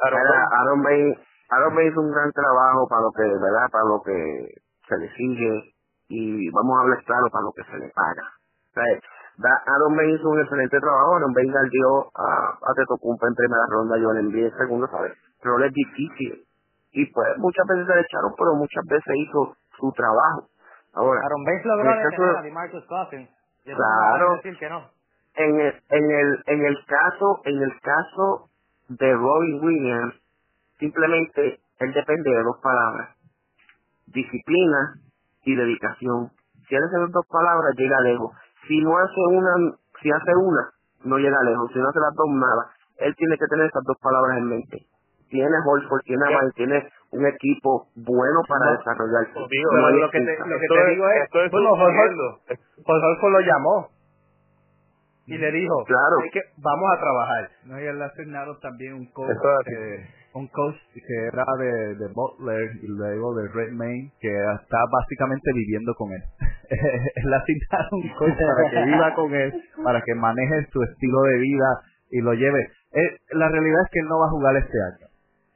Aaron 0.00 0.80
May, 0.82 1.14
Aaron 1.50 1.74
May 1.74 1.88
hizo 1.88 2.00
un 2.00 2.10
gran 2.12 2.30
trabajo 2.32 2.86
para 2.88 3.02
lo 3.02 3.10
que, 3.12 3.22
¿verdad? 3.22 3.66
Para 3.70 3.84
lo 3.84 4.02
que 4.02 4.46
se 4.88 4.96
le 4.98 5.08
sigue 5.14 5.74
y 6.08 6.50
vamos 6.50 6.76
a 6.78 6.82
hablar 6.82 7.02
claro 7.04 7.26
para 7.32 7.44
lo 7.44 7.52
que 7.52 7.64
se 7.64 7.78
le 7.78 7.88
paga. 7.90 8.26
O 8.70 8.74
sea, 8.74 9.50
Aaron 9.66 9.96
Bain 9.96 10.10
hizo 10.14 10.28
un 10.28 10.40
excelente 10.40 10.78
trabajo, 10.78 11.16
Aaron 11.16 11.32
Bain 11.32 11.52
dio 11.70 12.06
a, 12.14 12.54
a 12.54 12.74
Tetocumpa 12.76 13.26
en 13.26 13.34
primera 13.34 13.66
ronda, 13.68 13.98
yo 13.98 14.12
le 14.12 14.20
envié 14.20 14.46
en 14.46 14.56
segundo, 14.56 14.86
¿sabes? 14.88 15.12
Pero 15.42 15.58
es 15.64 15.72
difícil. 15.72 16.44
Y 16.92 17.06
pues 17.12 17.28
muchas 17.38 17.66
veces 17.66 17.86
se 17.86 17.94
le 17.94 18.00
echaron, 18.02 18.32
pero 18.38 18.54
muchas 18.54 18.84
veces 18.86 19.14
hizo 19.16 19.56
su 19.78 19.90
trabajo. 19.92 20.46
Ahora, 20.94 21.20
Aaron 21.24 21.44
logró 21.64 21.90
detener 21.90 22.36
a 22.36 22.42
DeMarcus 22.42 22.84
Cousins. 22.86 23.28
Claro. 23.64 24.36
Decir 24.36 24.58
que 24.58 24.68
no. 24.68 24.90
En 25.36 25.60
el, 25.60 25.82
en 25.88 26.10
el, 26.10 26.42
en 26.46 26.64
el 26.64 26.84
caso, 26.86 27.40
en 27.44 27.62
el 27.62 27.80
caso 27.80 28.50
de 28.88 29.12
Robin 29.12 29.64
Williams, 29.64 30.14
simplemente 30.78 31.60
él 31.80 31.92
depende 31.92 32.30
de 32.30 32.42
dos 32.42 32.60
palabras. 32.62 33.16
Disciplina 34.06 34.94
y 35.42 35.56
dedicación. 35.56 36.30
Si 36.68 36.74
él 36.76 36.82
hace 36.84 37.10
dos 37.10 37.26
palabras, 37.26 37.74
llega 37.76 38.00
lejos 38.00 38.30
si 38.66 38.80
no 38.80 38.96
hace 38.96 39.20
una, 39.30 39.76
si 40.00 40.10
hace 40.10 40.34
una, 40.36 40.70
no 41.04 41.18
llega 41.18 41.42
lejos, 41.42 41.70
si 41.72 41.78
no 41.78 41.88
hace 41.88 42.00
las 42.00 42.14
dos, 42.14 42.28
nada. 42.30 42.70
Él 42.98 43.14
tiene 43.16 43.36
que 43.36 43.46
tener 43.46 43.66
esas 43.66 43.82
dos 43.84 43.96
palabras 44.00 44.38
en 44.38 44.48
mente. 44.48 44.86
Tiene 45.28 45.56
Holford, 45.66 46.02
tiene 46.04 46.24
Amal, 46.26 46.52
tiene 46.54 46.88
un 47.14 47.26
equipo 47.26 47.88
bueno 47.94 48.40
para 48.48 48.76
desarrollarse. 48.76 49.32
lo, 49.38 50.10
que 50.10 50.20
te, 50.20 50.38
lo 50.38 50.58
que 50.58 50.66
te 50.66 50.90
digo 50.90 51.04
es, 51.08 51.50
bueno, 51.50 51.72
Holford 51.72 53.32
lo 53.32 53.40
llamó 53.40 53.88
y 55.26 55.38
le 55.38 55.52
dijo, 55.52 55.84
claro. 55.84 56.16
que 56.32 56.40
vamos 56.58 56.90
a 56.92 57.00
trabajar. 57.00 57.50
No, 57.64 57.80
y 57.80 57.86
él 57.86 57.98
le 57.98 58.04
asignaron 58.04 58.60
también 58.60 58.94
un 58.94 59.06
coach 59.12 59.36
un 60.34 60.48
coach 60.48 60.74
que 60.92 61.26
era 61.30 61.44
de, 61.58 61.94
de 61.94 62.08
Butler 62.12 62.70
y 62.82 62.88
luego 62.88 63.34
de 63.36 63.48
Redmayne, 63.48 64.10
que 64.20 64.28
está 64.28 64.78
básicamente 64.90 65.52
viviendo 65.54 65.94
con 65.94 66.12
él. 66.12 66.22
él 66.70 67.34
asignaron 67.34 67.88
un 67.92 68.08
coach 68.18 68.34
para 68.36 68.70
que 68.70 68.84
viva 68.84 69.14
con 69.14 69.32
él, 69.32 69.52
para 69.82 70.02
que 70.02 70.14
maneje 70.14 70.66
su 70.72 70.82
estilo 70.82 71.22
de 71.22 71.38
vida 71.38 71.80
y 72.10 72.20
lo 72.20 72.34
lleve. 72.34 72.68
Eh, 72.92 73.16
la 73.30 73.48
realidad 73.48 73.82
es 73.84 73.90
que 73.92 74.00
él 74.00 74.08
no 74.08 74.18
va 74.18 74.26
a 74.26 74.30
jugar 74.30 74.56
este 74.56 74.78
año. 74.92 75.06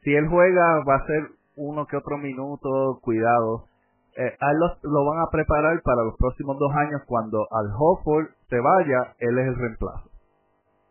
Si 0.02 0.14
él 0.14 0.28
juega, 0.28 0.84
va 0.88 0.94
a 0.94 1.06
ser 1.06 1.22
uno 1.58 1.86
que 1.86 1.96
otro 1.96 2.16
minuto, 2.18 2.98
cuidado. 3.02 3.66
Eh, 4.16 4.34
a 4.40 4.50
él 4.50 4.58
lo, 4.82 5.04
van 5.04 5.20
a 5.20 5.30
preparar 5.30 5.80
para 5.82 6.02
los 6.02 6.16
próximos 6.16 6.58
dos 6.58 6.72
años 6.74 7.02
cuando 7.06 7.46
al 7.50 7.70
Hofford 7.78 8.26
se 8.48 8.58
vaya, 8.58 9.14
él 9.18 9.38
es 9.38 9.46
el 9.46 9.56
reemplazo. 9.56 10.10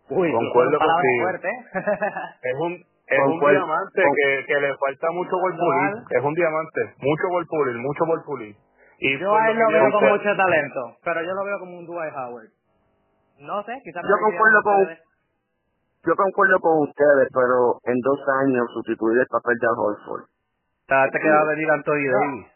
Uy, 0.09 0.31
concuerdo 0.31 0.79
contigo. 0.79 1.27
es 2.41 2.55
un 2.59 2.85
es 3.07 3.19
un 3.23 3.39
diamante 3.39 4.03
que, 4.03 4.45
que 4.45 4.59
le 4.59 4.75
falta 4.77 5.11
mucho 5.11 5.31
por 5.39 5.51
pulir. 5.55 6.03
Es 6.11 6.23
un 6.23 6.33
diamante, 6.33 6.81
mucho 6.99 7.23
por 7.29 7.47
pulir, 7.47 7.75
mucho 7.77 8.05
por 8.05 8.23
pulir. 8.25 8.55
Y 8.99 9.19
yo 9.19 9.33
a 9.33 9.49
él 9.49 9.57
lo 9.57 9.67
veo 9.67 9.91
con 9.91 10.09
mucho 10.09 10.35
talento, 10.35 10.97
pero 11.03 11.21
yo 11.21 11.33
lo 11.33 11.43
veo 11.45 11.59
como 11.59 11.77
un 11.79 11.85
Dwight 11.85 12.13
Howard. 12.13 12.49
No 13.39 13.63
sé, 13.63 13.79
quizás... 13.83 14.03
Yo 14.03 14.15
concuerdo 14.19 14.61
con... 14.63 14.87
Yo 16.05 16.15
concuerdo 16.15 16.59
con 16.59 16.79
ustedes, 16.87 17.27
pero 17.33 17.79
en 17.83 17.99
dos 17.99 18.19
años 18.43 18.65
sustituir 18.73 19.19
el 19.19 19.27
papel 19.27 19.55
de 19.59 19.67
Holford. 19.67 20.23
Te 20.87 21.19
queda 21.19 21.43
venir 21.45 21.69
Anthony 21.71 22.07
Davis. 22.11 22.47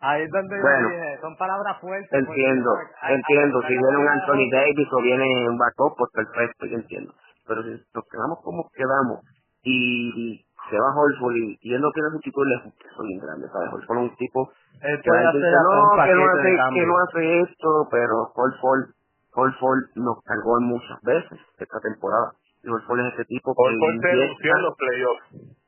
Ahí 0.00 0.22
es 0.22 0.30
donde 0.30 0.60
bueno, 0.60 0.88
dije, 0.88 1.18
son 1.20 1.36
palabras 1.36 1.78
fuertes. 1.80 2.12
Entiendo, 2.12 2.70
entiendo. 3.08 3.62
Si 3.62 3.72
viene 3.76 3.96
un 3.96 4.08
Anthony 4.08 4.48
Davis 4.50 4.88
o 4.92 5.02
viene 5.02 5.48
un 5.48 5.58
backup, 5.58 5.96
pues 5.96 6.10
perfecto, 6.12 6.66
yo 6.66 6.76
entiendo. 6.76 7.12
Pero 7.46 7.62
si 7.62 7.70
nos 7.70 8.04
quedamos 8.08 8.38
como 8.42 8.70
quedamos, 8.72 9.20
y 9.62 10.44
se 10.70 10.78
va 10.78 10.94
Holford 10.96 11.36
y, 11.36 11.58
y 11.60 11.74
él 11.74 11.80
no 11.82 11.90
tiene 11.92 12.08
su 12.10 12.20
tipo 12.20 12.42
de 12.44 12.50
lejos, 12.50 12.72
que 12.80 12.88
son 12.96 13.06
bien 13.08 13.20
grandes, 13.20 13.50
¿sabes? 13.52 13.72
Holford 13.72 13.98
es 13.98 14.10
un 14.10 14.16
tipo 14.16 14.52
él 14.80 15.00
puede 15.04 15.26
hacer 15.26 15.40
no, 15.40 16.04
que 16.04 16.14
no, 16.14 16.24
hace, 16.30 16.56
que 16.74 16.86
no 16.86 16.98
hace 16.98 17.40
esto, 17.40 17.88
pero 17.90 18.32
Holford, 18.34 18.94
Holford 19.34 19.80
nos 19.96 20.22
cargó 20.24 20.60
muchas 20.60 21.00
veces 21.02 21.38
esta 21.58 21.80
temporada. 21.80 22.32
Y 22.62 22.68
Holford 22.68 23.00
es 23.00 23.14
ese 23.14 23.24
tipo 23.26 23.54
que 23.54 23.62
Holford 23.62 24.00
se 24.00 24.48
en 24.48 24.62
los 24.62 24.76
playoffs. 24.76 25.59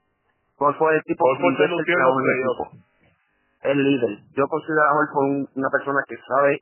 Holford 0.63 0.93
es 0.95 0.99
el 0.99 1.05
tipo 1.05 1.25
Holford 1.25 1.57
se 1.57 1.69
lució 1.69 1.95
en 1.95 2.03
los 2.03 2.17
playoffs. 2.23 2.85
es 3.63 3.77
líder. 3.77 4.19
Yo 4.37 4.47
considero 4.49 4.83
a 4.83 4.95
Horford 4.95 5.47
una 5.55 5.71
persona 5.71 6.01
que 6.09 6.17
sabe 6.27 6.59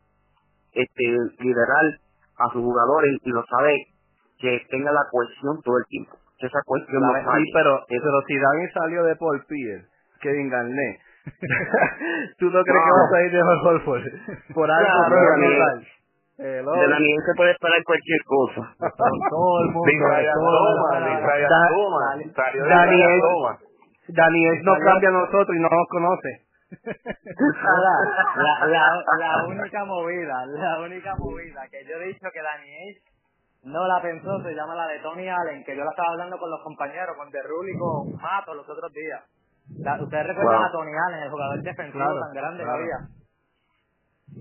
este 0.72 1.04
liderar 1.40 1.84
a 2.38 2.44
sus 2.52 2.62
jugadores 2.62 3.16
y 3.22 3.30
lo 3.30 3.42
sabe 3.46 3.76
que 4.38 4.60
tenga 4.70 4.92
la 4.92 5.04
cohesión 5.10 5.60
todo 5.62 5.76
el 5.78 5.84
tiempo. 5.88 6.16
Que 6.38 6.46
esa 6.46 6.60
cohesión 6.64 7.02
no 7.02 7.12
Sí, 7.12 7.50
pero, 7.52 7.84
pero 7.88 8.22
si 8.26 8.38
Dani 8.38 8.68
salió 8.72 9.04
de 9.04 9.16
Paul 9.16 9.44
Pierce, 9.46 9.86
Kevin 10.20 10.48
Garnett, 10.48 11.00
¿tú 12.38 12.46
no 12.46 12.62
crees 12.64 12.84
que 12.84 12.90
vas 12.90 13.12
a 13.12 13.22
ir 13.22 13.32
de 13.32 13.42
Horford? 13.42 14.02
Por 14.54 14.70
algo 14.70 14.88
Claro, 14.88 15.16
algo. 15.20 15.82
De 16.40 16.62
Daniel 16.88 17.20
se 17.26 17.34
puede 17.36 17.50
esperar 17.50 17.84
cualquier 17.84 18.20
cosa. 18.24 18.74
todo 19.28 19.60
el 19.60 19.70
mundo. 19.72 19.90
Daniel-. 22.66 23.69
Daniel 24.14 24.62
nos 24.64 24.78
cambia 24.78 25.08
a 25.08 25.12
nosotros 25.12 25.56
y 25.56 25.60
no 25.60 25.68
nos 25.68 25.88
conoce. 25.88 26.46
la, 28.36 28.66
la, 28.66 29.02
la 29.18 29.44
única 29.48 29.84
movida, 29.84 30.46
la 30.46 30.80
única 30.80 31.14
movida 31.16 31.62
que 31.70 31.84
yo 31.84 31.96
he 31.96 32.06
dicho 32.08 32.28
que 32.32 32.42
Daniel 32.42 32.96
no 33.64 33.86
la 33.86 34.00
pensó 34.00 34.40
se 34.42 34.54
llama 34.54 34.74
la 34.74 34.86
de 34.88 34.98
Tony 35.00 35.28
Allen, 35.28 35.64
que 35.64 35.76
yo 35.76 35.84
la 35.84 35.90
estaba 35.90 36.08
hablando 36.12 36.38
con 36.38 36.50
los 36.50 36.62
compañeros, 36.62 37.16
con 37.16 37.30
Derrul 37.30 37.68
y 37.68 37.76
con 37.78 38.14
Mato 38.22 38.54
los 38.54 38.68
otros 38.68 38.92
días. 38.92 39.22
La- 39.82 40.00
Ustedes 40.02 40.26
recuerdan 40.26 40.58
Wow. 40.60 40.64
a 40.68 40.72
Tony 40.72 40.92
Allen, 41.08 41.22
el 41.24 41.30
jugador 41.30 41.62
defensivo 41.62 42.04
Claro, 42.04 42.20
tan 42.20 42.32
grande 42.32 42.62
claro. 42.64 42.78
que 42.78 42.82
había. 42.82 42.98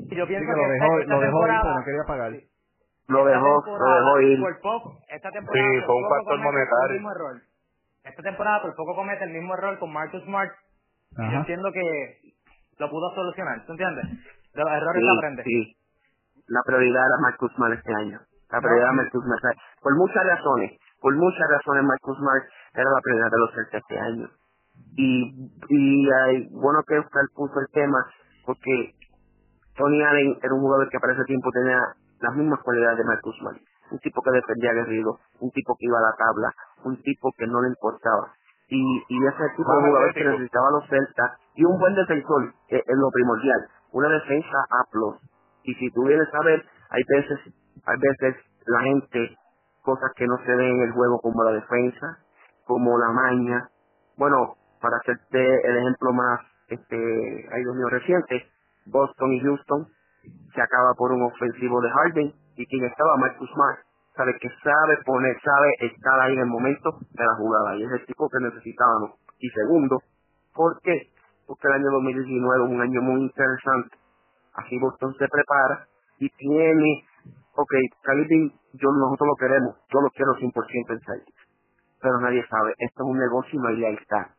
Y 0.09 0.15
yo 0.15 0.23
Sí, 0.25 0.29
pienso 0.29 0.45
que 0.53 0.61
lo 0.61 0.69
dejó, 0.69 0.85
lo 0.87 1.19
dejó 1.19 1.19
ir, 1.19 1.21
temporada, 1.29 1.61
pero 1.63 1.75
no 1.75 1.83
quería 1.85 2.03
pagar. 2.07 2.31
Lo 3.07 3.25
dejó, 3.25 3.47
lo 3.47 3.61
temporada, 3.63 3.95
dejó 3.99 4.21
ir. 4.21 4.39
Por 4.39 4.61
poco, 4.61 4.97
esta 5.09 5.31
temporada 5.31 5.65
Sí, 5.69 5.81
fue 5.85 5.95
un 5.95 6.09
factor 6.09 6.37
monetario. 6.39 7.01
Esta 8.09 8.23
temporada 8.23 8.61
por 8.61 8.75
poco 8.75 8.95
comete 8.95 9.23
el 9.23 9.31
mismo 9.31 9.53
error 9.53 9.77
con 9.79 9.91
Marcus 9.93 10.23
Smart. 10.23 10.51
Yo 11.17 11.23
entiendo 11.23 11.71
que 11.71 11.83
lo 12.77 12.89
pudo 12.89 13.13
solucionar, 13.15 13.65
¿tú 13.65 13.71
entiendes? 13.73 14.05
De 14.53 14.61
los 14.61 14.71
errores 14.71 15.01
Sí, 15.01 15.17
aprende. 15.17 15.43
sí. 15.43 15.75
La 16.47 16.61
prioridad 16.65 17.05
era 17.05 17.17
Marcus 17.21 17.51
Smart 17.53 17.73
este 17.73 17.93
año. 17.93 18.19
La 18.51 18.59
prioridad 18.59 18.85
era 18.89 18.93
Marcus 18.93 19.23
Smart. 19.23 19.57
Por 19.81 19.95
muchas 19.95 20.23
razones, 20.25 20.79
por 21.01 21.15
muchas 21.15 21.47
razones 21.49 21.83
Marcus 21.83 22.17
Smart 22.17 22.43
era 22.73 22.89
la 22.89 23.01
prioridad 23.01 23.31
de 23.31 23.37
los 23.39 23.51
Celtics 23.53 23.83
este 23.83 23.99
año. 23.99 24.27
Y, 24.95 25.51
y 25.69 26.11
hay, 26.11 26.47
bueno 26.51 26.79
que 26.87 26.99
usted 26.99 27.21
puso 27.35 27.59
el 27.59 27.67
tema, 27.73 27.99
porque 28.45 28.93
Tony 29.75 30.01
Allen 30.03 30.37
era 30.41 30.53
un 30.53 30.61
jugador 30.61 30.89
que 30.89 30.99
para 30.99 31.13
ese 31.13 31.23
tiempo 31.25 31.49
tenía 31.51 31.79
las 32.21 32.35
mismas 32.35 32.59
cualidades 32.63 32.97
de 32.97 33.03
Marcus 33.05 33.35
Smart. 33.39 33.57
Un 33.91 33.99
tipo 33.99 34.21
que 34.21 34.31
defendía 34.31 34.71
aguerrido, 34.71 35.19
un 35.39 35.51
tipo 35.51 35.75
que 35.77 35.85
iba 35.85 35.97
a 35.97 36.01
la 36.01 36.15
tabla, 36.17 36.53
un 36.83 37.01
tipo 37.01 37.31
que 37.37 37.47
no 37.47 37.61
le 37.61 37.69
importaba. 37.69 38.33
Y, 38.67 38.81
y 39.09 39.25
ese 39.25 39.49
tipo 39.57 39.71
de 39.75 39.87
jugador 39.87 40.13
que 40.13 40.23
necesitaba 40.23 40.71
los 40.71 40.87
Celtas 40.87 41.31
y 41.55 41.65
un 41.65 41.79
buen 41.79 41.95
defensor 41.95 42.53
eh, 42.69 42.83
es 42.85 42.97
lo 42.97 43.09
primordial. 43.11 43.67
Una 43.91 44.09
defensa 44.09 44.57
A+. 44.69 44.85
Y 45.63 45.73
si 45.73 45.89
tú 45.91 46.03
vienes 46.05 46.27
a 46.33 46.43
ver, 46.45 46.63
hay 46.91 47.03
veces, 47.07 47.39
hay 47.85 47.97
veces 47.97 48.35
la 48.67 48.81
gente, 48.81 49.35
cosas 49.81 50.11
que 50.15 50.27
no 50.27 50.37
se 50.45 50.55
ven 50.55 50.75
en 50.75 50.81
el 50.81 50.91
juego 50.91 51.19
como 51.19 51.43
la 51.43 51.51
defensa, 51.51 52.19
como 52.65 52.97
la 52.99 53.11
maña. 53.11 53.69
Bueno, 54.17 54.55
para 54.81 54.97
hacerte 54.97 55.67
el 55.67 55.77
ejemplo 55.77 56.13
más, 56.13 56.39
este, 56.67 56.95
ay 57.51 57.63
Dios 57.63 57.75
mío, 57.75 57.89
reciente, 57.89 58.45
Boston 58.85 59.33
y 59.33 59.39
Houston 59.41 59.87
se 60.53 60.61
acaba 60.61 60.93
por 60.95 61.11
un 61.11 61.23
ofensivo 61.23 61.81
de 61.81 61.89
Harden 61.89 62.33
y 62.59 62.67
quien 62.67 62.83
estaba 62.83 63.15
Marcus 63.15 63.49
Smart 63.53 63.79
sabe 64.17 64.35
que 64.37 64.49
sabe 64.61 64.97
poner, 65.05 65.39
sabe 65.39 65.69
estar 65.79 66.19
ahí 66.19 66.33
en 66.33 66.41
el 66.41 66.47
momento 66.47 66.91
de 66.99 67.23
la 67.23 67.35
jugada 67.35 67.77
y 67.77 67.83
es 67.83 67.91
el 67.91 68.05
tipo 68.05 68.27
que 68.27 68.43
necesitábamos. 68.43 69.15
Y 69.39 69.47
segundo, 69.49 70.03
¿por 70.53 70.77
qué? 70.81 71.07
Porque 71.47 71.67
el 71.67 71.73
año 71.75 71.89
2019 71.89 72.65
es 72.65 72.69
un 72.69 72.81
año 72.81 73.01
muy 73.01 73.21
interesante. 73.21 73.95
Así 74.55 74.77
Boston 74.77 75.15
se 75.17 75.25
prepara 75.29 75.87
y 76.19 76.27
tiene, 76.35 77.05
ok, 77.55 77.73
Kyrie, 78.03 78.51
yo 78.73 78.91
nosotros 78.91 79.29
lo 79.29 79.35
queremos, 79.39 79.77
yo 79.87 80.01
lo 80.01 80.09
quiero 80.09 80.33
100% 80.33 80.51
en 80.91 80.99
Celtics, 80.99 81.47
pero 82.01 82.19
nadie 82.19 82.45
sabe, 82.49 82.73
esto 82.77 83.03
es 83.03 83.09
un 83.09 83.19
negocio 83.19 83.51
y 83.53 83.57
no 83.57 83.69
hay 83.69 83.77
lealtad. 83.77 84.35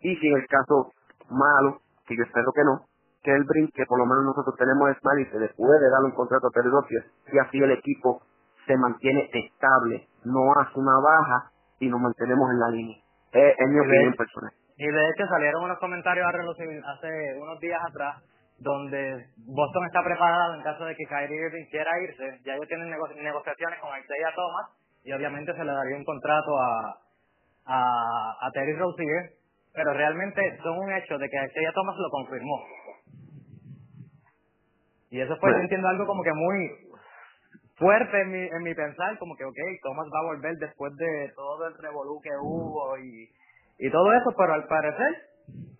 Y 0.00 0.16
si 0.16 0.26
en 0.26 0.36
el 0.36 0.46
caso 0.48 0.90
malo, 1.30 1.78
que 2.06 2.16
yo 2.16 2.24
espero 2.24 2.50
que 2.52 2.64
no, 2.64 2.86
que 3.24 3.32
el 3.32 3.44
brin 3.44 3.70
que 3.74 3.86
por 3.86 3.98
lo 3.98 4.06
menos 4.06 4.24
nosotros 4.26 4.54
tenemos 4.58 4.90
es 4.90 5.02
mal 5.04 5.18
y 5.20 5.26
se 5.26 5.40
le 5.40 5.48
puede 5.56 5.90
dar 5.90 6.04
un 6.04 6.12
contrato 6.12 6.48
a 6.48 6.50
Terry 6.52 6.70
Rozier 6.70 7.04
y 7.32 7.38
así 7.40 7.58
el 7.58 7.72
equipo 7.72 8.22
se 8.66 8.76
mantiene 8.76 9.30
estable, 9.32 10.08
no 10.24 10.52
hace 10.60 10.78
una 10.78 11.00
baja 11.00 11.50
y 11.80 11.88
nos 11.88 12.00
mantenemos 12.00 12.50
en 12.52 12.60
la 12.60 12.68
línea. 12.70 12.98
Es, 13.32 13.54
es 13.58 13.68
mi 13.68 13.74
Y 13.74 13.78
de- 13.80 13.86
opinión 13.86 14.14
personal. 14.14 14.52
Y 14.76 14.86
de 14.86 15.10
hecho 15.10 15.26
salieron 15.28 15.64
unos 15.64 15.78
comentarios 15.78 16.26
hace 16.28 17.38
unos 17.40 17.60
días 17.60 17.80
atrás 17.88 18.22
donde 18.58 19.26
Boston 19.46 19.86
está 19.86 20.02
preparado 20.04 20.54
en 20.54 20.62
caso 20.62 20.84
de 20.84 20.94
que 20.96 21.06
Kyrie 21.06 21.46
Irving 21.46 21.66
quiera 21.70 21.90
irse. 22.02 22.40
Ya 22.44 22.54
ellos 22.54 22.68
tienen 22.68 22.90
nego- 22.90 23.08
negociaciones 23.16 23.78
con 23.80 23.90
Isaiah 23.98 24.32
Thomas 24.36 24.70
y 25.04 25.12
obviamente 25.12 25.52
se 25.54 25.64
le 25.64 25.72
daría 25.72 25.96
un 25.96 26.04
contrato 26.04 26.58
a, 26.60 26.98
a, 27.66 28.36
a 28.46 28.50
Terry 28.52 28.74
Rozier, 28.76 29.30
pero 29.74 29.92
realmente 29.94 30.40
son 30.62 30.78
un 30.78 30.92
hecho 30.92 31.18
de 31.18 31.28
que 31.28 31.36
Isaiah 31.36 31.72
Thomas 31.74 31.96
lo 31.98 32.10
confirmó. 32.10 32.56
Y 35.14 35.20
eso 35.20 35.36
fue, 35.38 35.52
yo 35.52 35.58
entiendo 35.58 35.86
algo 35.86 36.06
como 36.06 36.24
que 36.24 36.32
muy 36.34 36.90
fuerte 37.76 38.20
en 38.20 38.32
mi, 38.32 38.42
en 38.48 38.62
mi 38.64 38.74
pensar, 38.74 39.16
como 39.18 39.36
que, 39.36 39.44
ok, 39.44 39.56
Thomas 39.82 40.08
va 40.12 40.18
a 40.20 40.24
volver 40.34 40.56
después 40.56 40.94
de 40.96 41.32
todo 41.36 41.68
el 41.68 41.74
revolú 41.78 42.20
que 42.20 42.30
hubo 42.42 42.98
y, 42.98 43.30
y 43.78 43.90
todo 43.92 44.12
eso, 44.12 44.34
pero 44.36 44.54
al 44.54 44.66
parecer, 44.66 45.14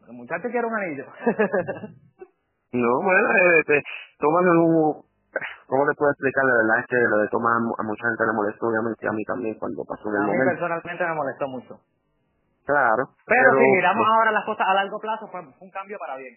el 0.06 0.12
muchacho 0.14 0.48
quiere 0.50 0.66
un 0.66 0.74
anillo. 0.74 1.06
No, 2.74 2.90
bueno, 3.02 3.28
este, 3.60 3.82
Thomas 4.18 4.42
un... 4.50 5.02
¿Cómo 5.68 5.86
le 5.86 5.94
puedo 5.94 6.10
explicar? 6.10 6.42
La 6.44 6.54
verdad 6.58 6.78
es 6.80 6.86
que 6.86 6.96
lo 7.08 7.18
de 7.18 7.28
Thomas 7.28 7.54
a 7.54 7.60
mu- 7.60 7.74
a 7.78 7.82
mucha 7.84 8.02
gente 8.08 8.26
le 8.26 8.32
molestó, 8.32 8.66
obviamente 8.66 9.06
a 9.08 9.12
mí 9.12 9.24
también 9.24 9.54
cuando 9.60 9.84
pasó 9.84 10.08
en 10.08 10.14
el 10.16 10.22
a 10.22 10.24
mí 10.26 10.32
momento. 10.32 10.50
personalmente 10.50 11.06
me 11.06 11.14
molestó 11.14 11.46
mucho. 11.48 11.80
Claro. 12.66 13.14
Pero, 13.26 13.50
si 13.58 13.70
miramos 13.78 14.06
ahora 14.08 14.32
las 14.32 14.44
cosas 14.44 14.66
a 14.66 14.74
largo 14.74 14.98
plazo, 14.98 15.28
fue 15.28 15.40
un 15.42 15.70
cambio 15.70 15.98
para 15.98 16.16
bien. 16.16 16.34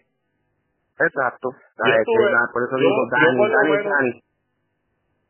Exacto. 0.98 1.48
Yo 1.52 1.92
es 1.92 1.98
estuve- 2.00 2.52
por 2.52 2.62
eso 2.62 2.74
yo- 2.76 2.82
digo, 2.82 2.96
yo 2.96 3.10
Dani, 3.10 3.38
por 3.38 3.48
menos- 3.70 3.92
Dani. 3.92 4.22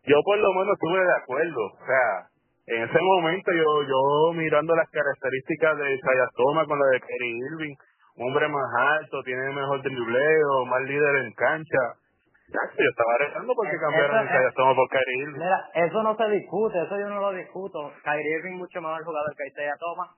yo 0.09 0.17
por 0.25 0.39
lo 0.39 0.53
menos 0.55 0.73
estuve 0.75 1.01
de 1.05 1.17
acuerdo. 1.23 1.63
O 1.67 1.85
sea, 1.87 2.09
en 2.67 2.83
ese 2.89 2.99
momento 3.01 3.53
yo 3.53 3.83
yo 3.85 4.33
mirando 4.35 4.75
las 4.75 4.89
características 4.91 5.77
de 5.79 5.95
Isaiah 5.95 6.29
Thomas 6.37 6.67
con 6.67 6.79
la 6.79 6.87
de 6.87 7.01
Kerry 7.01 7.33
Irving, 7.53 7.75
un 8.17 8.27
hombre 8.29 8.49
más 8.49 8.69
alto, 8.99 9.23
tiene 9.23 9.53
mejor 9.53 9.83
dribleo, 9.83 10.65
más 10.67 10.83
líder 10.83 11.17
en 11.27 11.33
cancha. 11.35 11.83
Ya, 12.49 12.61
yo 12.65 12.89
estaba 12.91 13.19
rezando 13.19 13.53
porque 13.55 13.77
Eh, 13.77 13.81
cambiaron 13.81 14.27
eso 14.27 14.49
es- 14.49 14.55
Thomas 14.55 14.75
por 14.75 14.89
Kerry 14.89 15.21
Irving. 15.21 15.39
Mira, 15.39 15.69
eso 15.75 16.03
no 16.03 16.17
se 16.17 16.29
discute, 16.31 16.83
eso 16.83 16.99
yo 16.99 17.09
no 17.11 17.21
lo 17.21 17.33
discuto. 17.33 17.93
Kyrie 18.03 18.39
Irving 18.39 18.57
mucho 18.57 18.81
mejor 18.81 19.05
jugador 19.05 19.37
que 19.37 19.47
Isaiah 19.49 19.77
Thomas. 19.79 20.09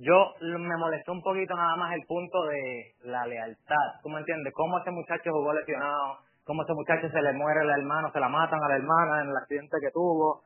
Yo 0.00 0.16
me 0.40 0.76
molestó 0.78 1.12
un 1.12 1.20
poquito 1.20 1.54
nada 1.54 1.76
más 1.76 1.92
el 1.92 2.00
punto 2.08 2.46
de 2.46 2.94
la 3.04 3.26
lealtad. 3.26 4.00
¿Tú 4.02 4.08
me 4.08 4.20
entiendes? 4.20 4.52
Cómo 4.56 4.78
ese 4.78 4.90
muchacho 4.90 5.30
jugó 5.30 5.52
lesionado, 5.52 6.18
cómo 6.44 6.62
ese 6.62 6.72
muchacho 6.72 7.08
se 7.10 7.20
le 7.20 7.32
muere 7.34 7.60
el 7.60 7.70
hermano, 7.70 8.10
se 8.10 8.18
la 8.20 8.28
matan 8.28 8.64
a 8.64 8.68
la 8.68 8.76
hermana 8.76 9.22
en 9.22 9.28
el 9.28 9.36
accidente 9.36 9.76
que 9.80 9.90
tuvo. 9.90 10.42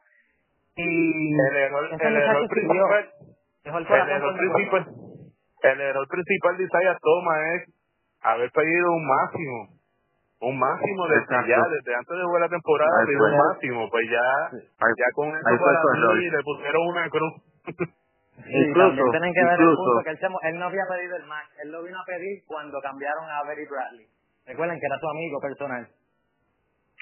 Y 0.74 1.32
El 1.38 1.56
error, 1.56 1.88
el 1.92 2.48
principal, 2.48 3.10
Dejó 3.62 3.78
el 3.78 3.84
el 3.84 3.88
corazón 3.88 4.10
error 4.10 4.34
por 4.34 4.42
el 4.42 4.50
corazón. 4.50 4.54
principal, 4.54 4.84
el 5.62 5.80
error 5.80 6.08
principal 6.08 6.56
de 6.58 6.64
Isaiah 6.64 6.98
Thomas 7.00 7.38
es 7.54 7.74
haber 8.22 8.50
pedido 8.50 8.90
un 8.90 9.06
máximo, 9.06 9.68
un 10.40 10.58
máximo 10.58 11.06
desde 11.06 11.22
Exacto. 11.22 11.48
ya, 11.48 11.62
desde 11.70 11.94
antes 11.94 12.16
de 12.18 12.24
jugar 12.24 12.40
la 12.42 12.48
temporada, 12.48 12.90
pidió 13.06 13.22
un 13.22 13.38
máximo, 13.38 13.88
pues 13.88 14.04
ya, 14.10 14.50
ya 14.50 15.06
con 15.14 15.28
eso 15.28 15.46
para 15.46 16.14
mí 16.14 16.28
le 16.28 16.42
pusieron 16.42 16.86
una 16.88 17.08
cruz. 17.08 17.34
Sí, 18.34 18.50
Incluso- 18.50 18.88
también 18.88 19.10
tienen 19.12 19.32
que 19.34 19.44
ver 19.44 19.54
el 19.54 19.60
incluso- 19.62 19.84
punto 19.84 20.02
que 20.04 20.10
él, 20.10 20.18
se 20.18 20.26
él 20.48 20.58
no 20.58 20.64
había 20.66 20.84
pedido 20.90 21.16
el 21.16 21.26
match, 21.26 21.50
él 21.62 21.68
lo 21.72 21.82
vino 21.82 21.98
a 22.00 22.04
pedir 22.04 22.42
cuando 22.46 22.80
cambiaron 22.80 23.24
a 23.30 23.42
Berry 23.46 23.66
Bradley. 23.70 24.06
Recuerden 24.46 24.78
que 24.80 24.86
era 24.86 24.98
su 24.98 25.08
amigo 25.08 25.38
personal. 25.40 25.88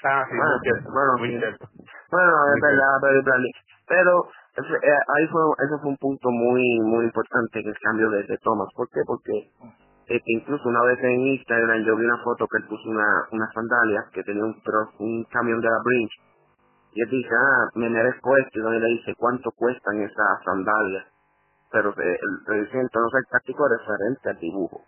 ah, 0.05 0.25
sí, 0.29 0.35
Bueno, 0.37 0.51
muy 0.51 0.59
cierto, 0.61 0.87
bueno, 0.91 1.11
sí. 1.17 1.37
cierto. 1.39 1.65
Bueno, 2.11 2.33
es 2.55 2.61
verdad, 2.61 2.93
Barry 3.01 3.21
Bradley. 3.23 3.51
Pero 3.87 4.11
ese, 4.55 4.73
eh, 4.73 4.99
ahí 5.17 5.27
fue, 5.27 5.41
ese 5.65 5.75
fue 5.81 5.89
un 5.91 5.97
punto 5.97 6.29
muy 6.31 6.63
muy 6.85 7.05
importante 7.05 7.59
en 7.59 7.67
el 7.67 7.77
cambio 7.79 8.09
de, 8.11 8.23
de 8.23 8.37
Thomas. 8.37 8.67
¿Por 8.75 8.87
qué? 8.89 9.01
Porque 9.05 9.51
este, 10.07 10.31
incluso 10.37 10.69
una 10.69 10.83
vez 10.83 10.99
en 11.03 11.19
Instagram 11.19 11.83
yo 11.83 11.95
vi 11.97 12.05
una 12.05 12.21
foto 12.23 12.47
que 12.47 12.57
él 12.57 12.67
puso 12.67 12.89
una, 12.89 13.27
una 13.31 13.47
sandalia 13.53 14.03
que 14.13 14.23
tenía 14.23 14.43
un, 14.43 14.55
un 14.99 15.23
camión 15.31 15.59
de 15.59 15.67
la 15.69 15.79
Brinch. 15.83 16.13
Y 16.93 17.01
él 17.01 17.09
dice, 17.09 17.29
ah, 17.35 17.69
me 17.75 17.89
merezco 17.89 18.37
esto. 18.37 18.59
Y 18.59 18.61
donde 18.61 18.79
le 18.79 18.87
dice, 18.87 19.13
¿cuánto 19.17 19.51
cuestan 19.51 20.01
esas 20.01 20.43
sandalias? 20.45 21.05
Pero 21.73 21.91
eh, 21.91 22.19
el 22.21 22.45
reducimiento 22.47 23.01
no 23.01 23.09
el 23.21 23.27
táctico 23.27 23.67
referente 23.67 24.29
al 24.29 24.39
dibujo. 24.39 24.83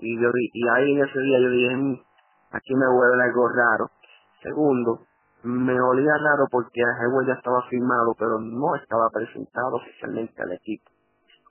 Y 0.00 0.20
yo 0.20 0.30
y 0.54 0.68
ahí 0.68 0.92
en 0.94 1.04
ese 1.04 1.20
día 1.20 1.40
yo 1.40 1.50
dije, 1.50 1.76
"Mm, 1.76 2.00
aquí 2.52 2.74
me 2.76 2.88
huele 2.88 3.24
algo 3.24 3.48
raro. 3.50 3.90
Segundo, 4.42 5.06
me 5.44 5.80
olía 5.80 6.14
raro 6.18 6.46
porque 6.50 6.82
el 6.82 7.28
ya 7.28 7.34
estaba 7.34 7.62
firmado, 7.70 8.14
pero 8.18 8.40
no 8.40 8.76
estaba 8.76 9.10
presentado 9.12 9.76
oficialmente 9.76 10.42
al 10.42 10.52
equipo. 10.54 10.90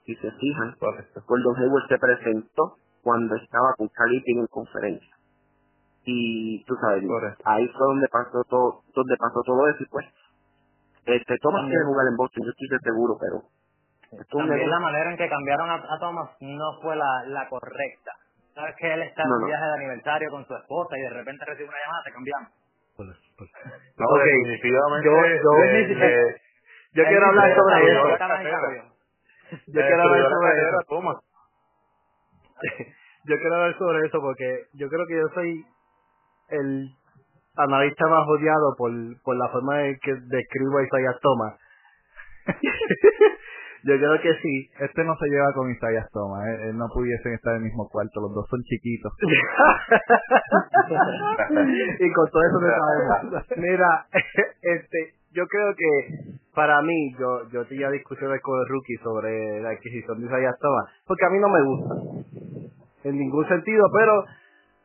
Si 0.05 0.15
se 0.17 0.31
fijan, 0.31 0.75
Correcto. 0.79 1.23
Gordon 1.27 1.57
Hayward 1.57 1.87
se 1.89 1.99
presentó 1.99 2.75
cuando 3.03 3.35
estaba 3.37 3.75
con 3.77 3.89
Cali 3.89 4.23
en 4.27 4.47
conferencia. 4.47 5.15
Y 6.05 6.63
tú 6.65 6.75
sabes, 6.81 7.03
ahí 7.45 7.67
fue 7.69 7.87
donde 7.87 8.07
pasó 8.09 8.43
todo, 8.49 8.83
donde 8.95 9.17
pasó 9.17 9.41
todo 9.45 9.67
eso 9.69 9.83
y 9.83 9.87
pues, 9.87 10.07
este, 11.05 11.37
Thomas 11.41 11.65
quiere 11.67 11.85
jugar 11.85 12.07
en 12.07 12.17
Boston, 12.17 12.45
yo 12.45 12.51
estoy 12.51 12.79
seguro, 12.83 13.17
pero 13.19 13.43
también 14.29 14.69
la 14.69 14.79
manera 14.79 15.11
en 15.11 15.17
que 15.17 15.29
cambiaron 15.29 15.69
a, 15.69 15.99
Thomas 15.99 16.29
no 16.41 16.81
fue 16.81 16.95
la, 16.95 17.23
la 17.27 17.47
correcta. 17.47 18.11
Sabes 18.53 18.75
que 18.77 18.93
él 18.93 19.01
está 19.03 19.23
en 19.23 19.31
un 19.31 19.45
viaje 19.45 19.63
de 19.63 19.73
aniversario 19.73 20.29
con 20.29 20.45
su 20.45 20.55
esposa 20.55 20.97
y 20.97 21.01
de 21.01 21.09
repente 21.09 21.45
recibe 21.45 21.69
una 21.69 21.77
llamada, 21.79 22.03
te 22.03 22.11
cambiamos. 22.11 22.49
Pues, 22.97 23.09
pues. 23.37 23.49
No, 23.97 24.05
definitivamente. 24.17 25.07
Yo, 25.07 25.15
yo, 25.15 25.51
yo 26.93 27.03
quiero 27.05 27.25
hablar 27.27 27.55
sobre 27.55 27.91
eso. 27.91 28.09
Yo 29.67 29.81
quiero 29.81 30.01
hablar 30.03 30.29
sobre 30.29 30.61
eso. 30.61 31.21
yo 33.25 33.37
quiero 33.37 33.55
hablar 33.55 33.77
sobre 33.77 34.07
eso 34.07 34.21
porque 34.21 34.65
yo 34.73 34.89
creo 34.89 35.07
que 35.07 35.15
yo 35.15 35.27
soy 35.33 35.65
el 36.49 36.89
analista 37.55 38.07
más 38.07 38.27
odiado 38.27 38.75
por, 38.77 38.91
por 39.23 39.37
la 39.37 39.47
forma 39.49 39.85
en 39.85 39.97
que 39.99 40.13
describo 40.13 40.77
a 40.77 40.83
Isaiah 40.83 41.17
Thomas. 41.21 41.59
Yo 43.83 43.97
creo 43.97 44.21
que 44.21 44.33
sí. 44.41 44.69
Este 44.79 45.03
no 45.03 45.15
se 45.17 45.27
lleva 45.27 45.51
con 45.53 45.69
Isaiah 45.71 46.07
Thomas. 46.13 46.47
¿eh? 46.47 46.69
Él 46.69 46.77
no 46.77 46.87
pudiesen 46.93 47.33
estar 47.33 47.53
en 47.53 47.63
el 47.63 47.65
mismo 47.65 47.89
cuarto. 47.89 48.21
Los 48.21 48.35
dos 48.35 48.47
son 48.49 48.61
chiquitos. 48.63 49.11
y 51.99 52.13
con 52.13 52.29
todo 52.29 52.43
eso 52.43 52.61
no 52.61 52.67
sabemos. 52.67 53.43
Mira, 53.57 54.05
este, 54.61 55.15
yo 55.31 55.47
creo 55.47 55.73
que 55.75 56.35
para 56.53 56.79
mí, 56.81 57.15
yo 57.19 57.49
yo 57.51 57.65
tenía 57.65 57.89
discusiones 57.89 58.39
con 58.41 58.59
el 58.59 58.67
rookie 58.67 58.97
sobre 59.03 59.61
la 59.61 59.71
adquisición 59.71 60.19
de 60.19 60.27
Isaiah 60.27 60.53
Thomas. 60.61 60.85
Porque 61.07 61.25
a 61.25 61.29
mí 61.29 61.39
no 61.39 61.49
me 61.49 61.63
gusta. 61.63 61.95
En 63.03 63.17
ningún 63.17 63.47
sentido, 63.47 63.83
pero 63.97 64.25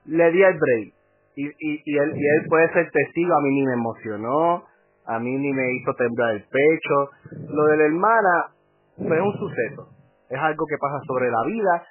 le 0.06 0.32
di 0.32 0.42
el 0.42 0.58
break. 0.58 0.94
Y, 1.36 1.46
y, 1.46 1.82
y, 1.84 1.98
él, 1.98 2.16
y 2.16 2.28
él 2.28 2.46
puede 2.48 2.72
ser 2.72 2.90
testigo. 2.90 3.36
A 3.36 3.42
mí 3.42 3.50
ni 3.50 3.66
me 3.66 3.74
emocionó. 3.74 4.64
A 5.04 5.18
mí 5.20 5.36
ni 5.36 5.52
me 5.52 5.74
hizo 5.74 5.92
temblar 5.94 6.34
el 6.34 6.44
pecho. 6.44 7.10
Lo 7.50 7.66
de 7.66 7.76
la 7.76 7.84
hermana, 7.84 8.55
es 8.98 9.20
un 9.20 9.38
suceso, 9.38 9.88
es 10.28 10.38
algo 10.38 10.64
que 10.66 10.78
pasa 10.78 10.98
sobre 11.06 11.30
la 11.30 11.42
vida 11.46 11.86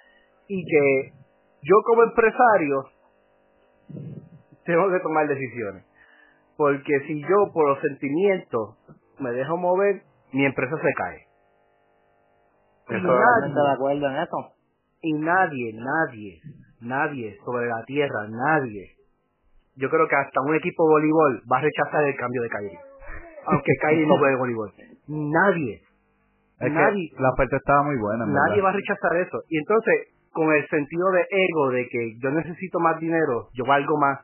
y 0.48 0.64
que 0.66 1.14
yo 1.62 1.76
como 1.86 2.04
empresario 2.04 2.86
tengo 4.66 4.90
que 4.92 5.00
tomar 5.00 5.28
decisiones. 5.28 5.86
Porque 6.58 7.00
si 7.08 7.22
yo 7.22 7.52
por 7.54 7.70
los 7.70 7.80
sentimientos 7.82 8.78
me 9.20 9.32
dejo 9.32 9.58
mover, 9.58 10.04
mi 10.32 10.46
empresa 10.46 10.76
se 10.78 10.94
cae. 10.94 11.26
Eso 12.88 13.08
nadie, 13.08 13.54
de 13.54 13.72
acuerdo 13.74 14.08
en 14.10 14.16
eso. 14.18 14.52
Y 15.02 15.14
nadie, 15.14 15.74
nadie, 15.74 16.42
nadie 16.82 17.38
sobre 17.44 17.68
la 17.68 17.84
tierra, 17.86 18.28
nadie. 18.30 18.96
Yo 19.76 19.90
creo 19.90 20.08
que 20.08 20.16
hasta 20.16 20.42
un 20.42 20.56
equipo 20.56 20.84
de 20.84 20.90
voleibol 20.90 21.44
va 21.52 21.58
a 21.58 21.62
rechazar 21.62 22.04
el 22.04 22.16
cambio 22.16 22.42
de 22.42 22.50
Kyrie. 22.50 22.80
Aunque 23.48 23.72
Kyrie 23.82 24.08
no 24.08 24.18
juegue 24.18 24.36
voleibol. 24.38 24.74
Nadie. 25.08 25.82
Nadie, 26.60 27.12
la 27.20 27.30
oferta 27.32 27.58
estaba 27.58 27.84
muy 27.84 27.98
buena. 27.98 28.26
Nadie 28.26 28.62
va 28.62 28.70
a 28.70 28.74
rechazar 28.74 29.16
eso. 29.18 29.44
Y 29.50 29.58
entonces, 29.58 30.16
con 30.32 30.52
el 30.54 30.68
sentido 30.68 31.12
de 31.12 31.26
ego, 31.30 31.70
de 31.72 31.88
que 31.90 32.18
yo 32.20 32.32
necesito 32.32 32.80
más 32.80 33.00
dinero, 33.00 33.50
yo 33.54 33.66
valgo 33.66 33.98
más. 33.98 34.20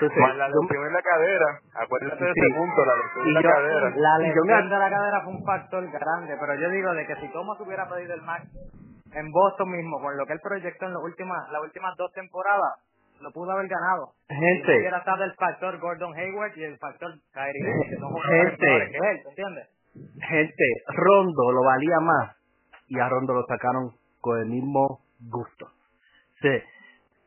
Entonces, 0.00 0.36
la 0.36 0.48
lesión 0.48 0.86
en 0.86 0.92
la 0.92 1.02
cadera, 1.02 1.46
acuérdate 1.74 2.24
de 2.24 2.30
ese 2.30 2.54
punto, 2.56 2.84
la 2.84 2.96
lesión 2.96 3.26
en 3.28 3.34
la 3.34 3.42
cadera. 3.42 3.90
La 3.94 4.18
lesión 4.18 4.46
de 4.46 4.78
la 4.78 4.90
cadera 4.90 5.20
fue 5.22 5.32
un 5.32 5.44
factor 5.44 5.90
grande, 5.90 6.36
pero 6.40 6.54
yo 6.56 6.70
digo 6.70 6.92
de 6.94 7.06
que 7.06 7.16
si 7.16 7.28
Thomas 7.32 7.60
hubiera 7.60 7.88
pedido 7.88 8.14
el 8.14 8.22
max 8.22 8.48
en 9.14 9.30
Boston 9.30 9.70
mismo, 9.70 10.00
con 10.00 10.16
lo 10.16 10.26
que 10.26 10.32
él 10.32 10.40
proyectó 10.42 10.86
en 10.86 10.94
las 10.94 11.02
últimas, 11.02 11.38
las 11.52 11.62
últimas 11.62 11.94
dos 11.96 12.10
temporadas, 12.12 12.82
lo 13.20 13.30
pudo 13.30 13.52
haber 13.52 13.68
ganado. 13.68 14.12
Gente. 14.28 14.72
Si 14.72 14.78
hubiera 14.80 14.98
estado 14.98 15.22
el 15.22 15.34
factor 15.34 15.78
Gordon 15.78 16.12
Hayward 16.14 16.56
y 16.56 16.64
el 16.64 16.78
factor 16.78 17.12
Kyrie, 17.32 17.62
Gente. 18.28 18.56
que 18.90 18.98
él, 18.98 19.22
¿entiendes? 19.28 19.68
Gente, 19.94 20.64
Rondo 20.88 21.52
lo 21.52 21.62
valía 21.64 22.00
más 22.00 22.36
y 22.88 22.98
a 22.98 23.08
Rondo 23.08 23.34
lo 23.34 23.44
sacaron 23.46 23.92
con 24.20 24.38
el 24.40 24.46
mismo 24.46 25.00
gusto. 25.20 25.68
Sí. 26.40 26.50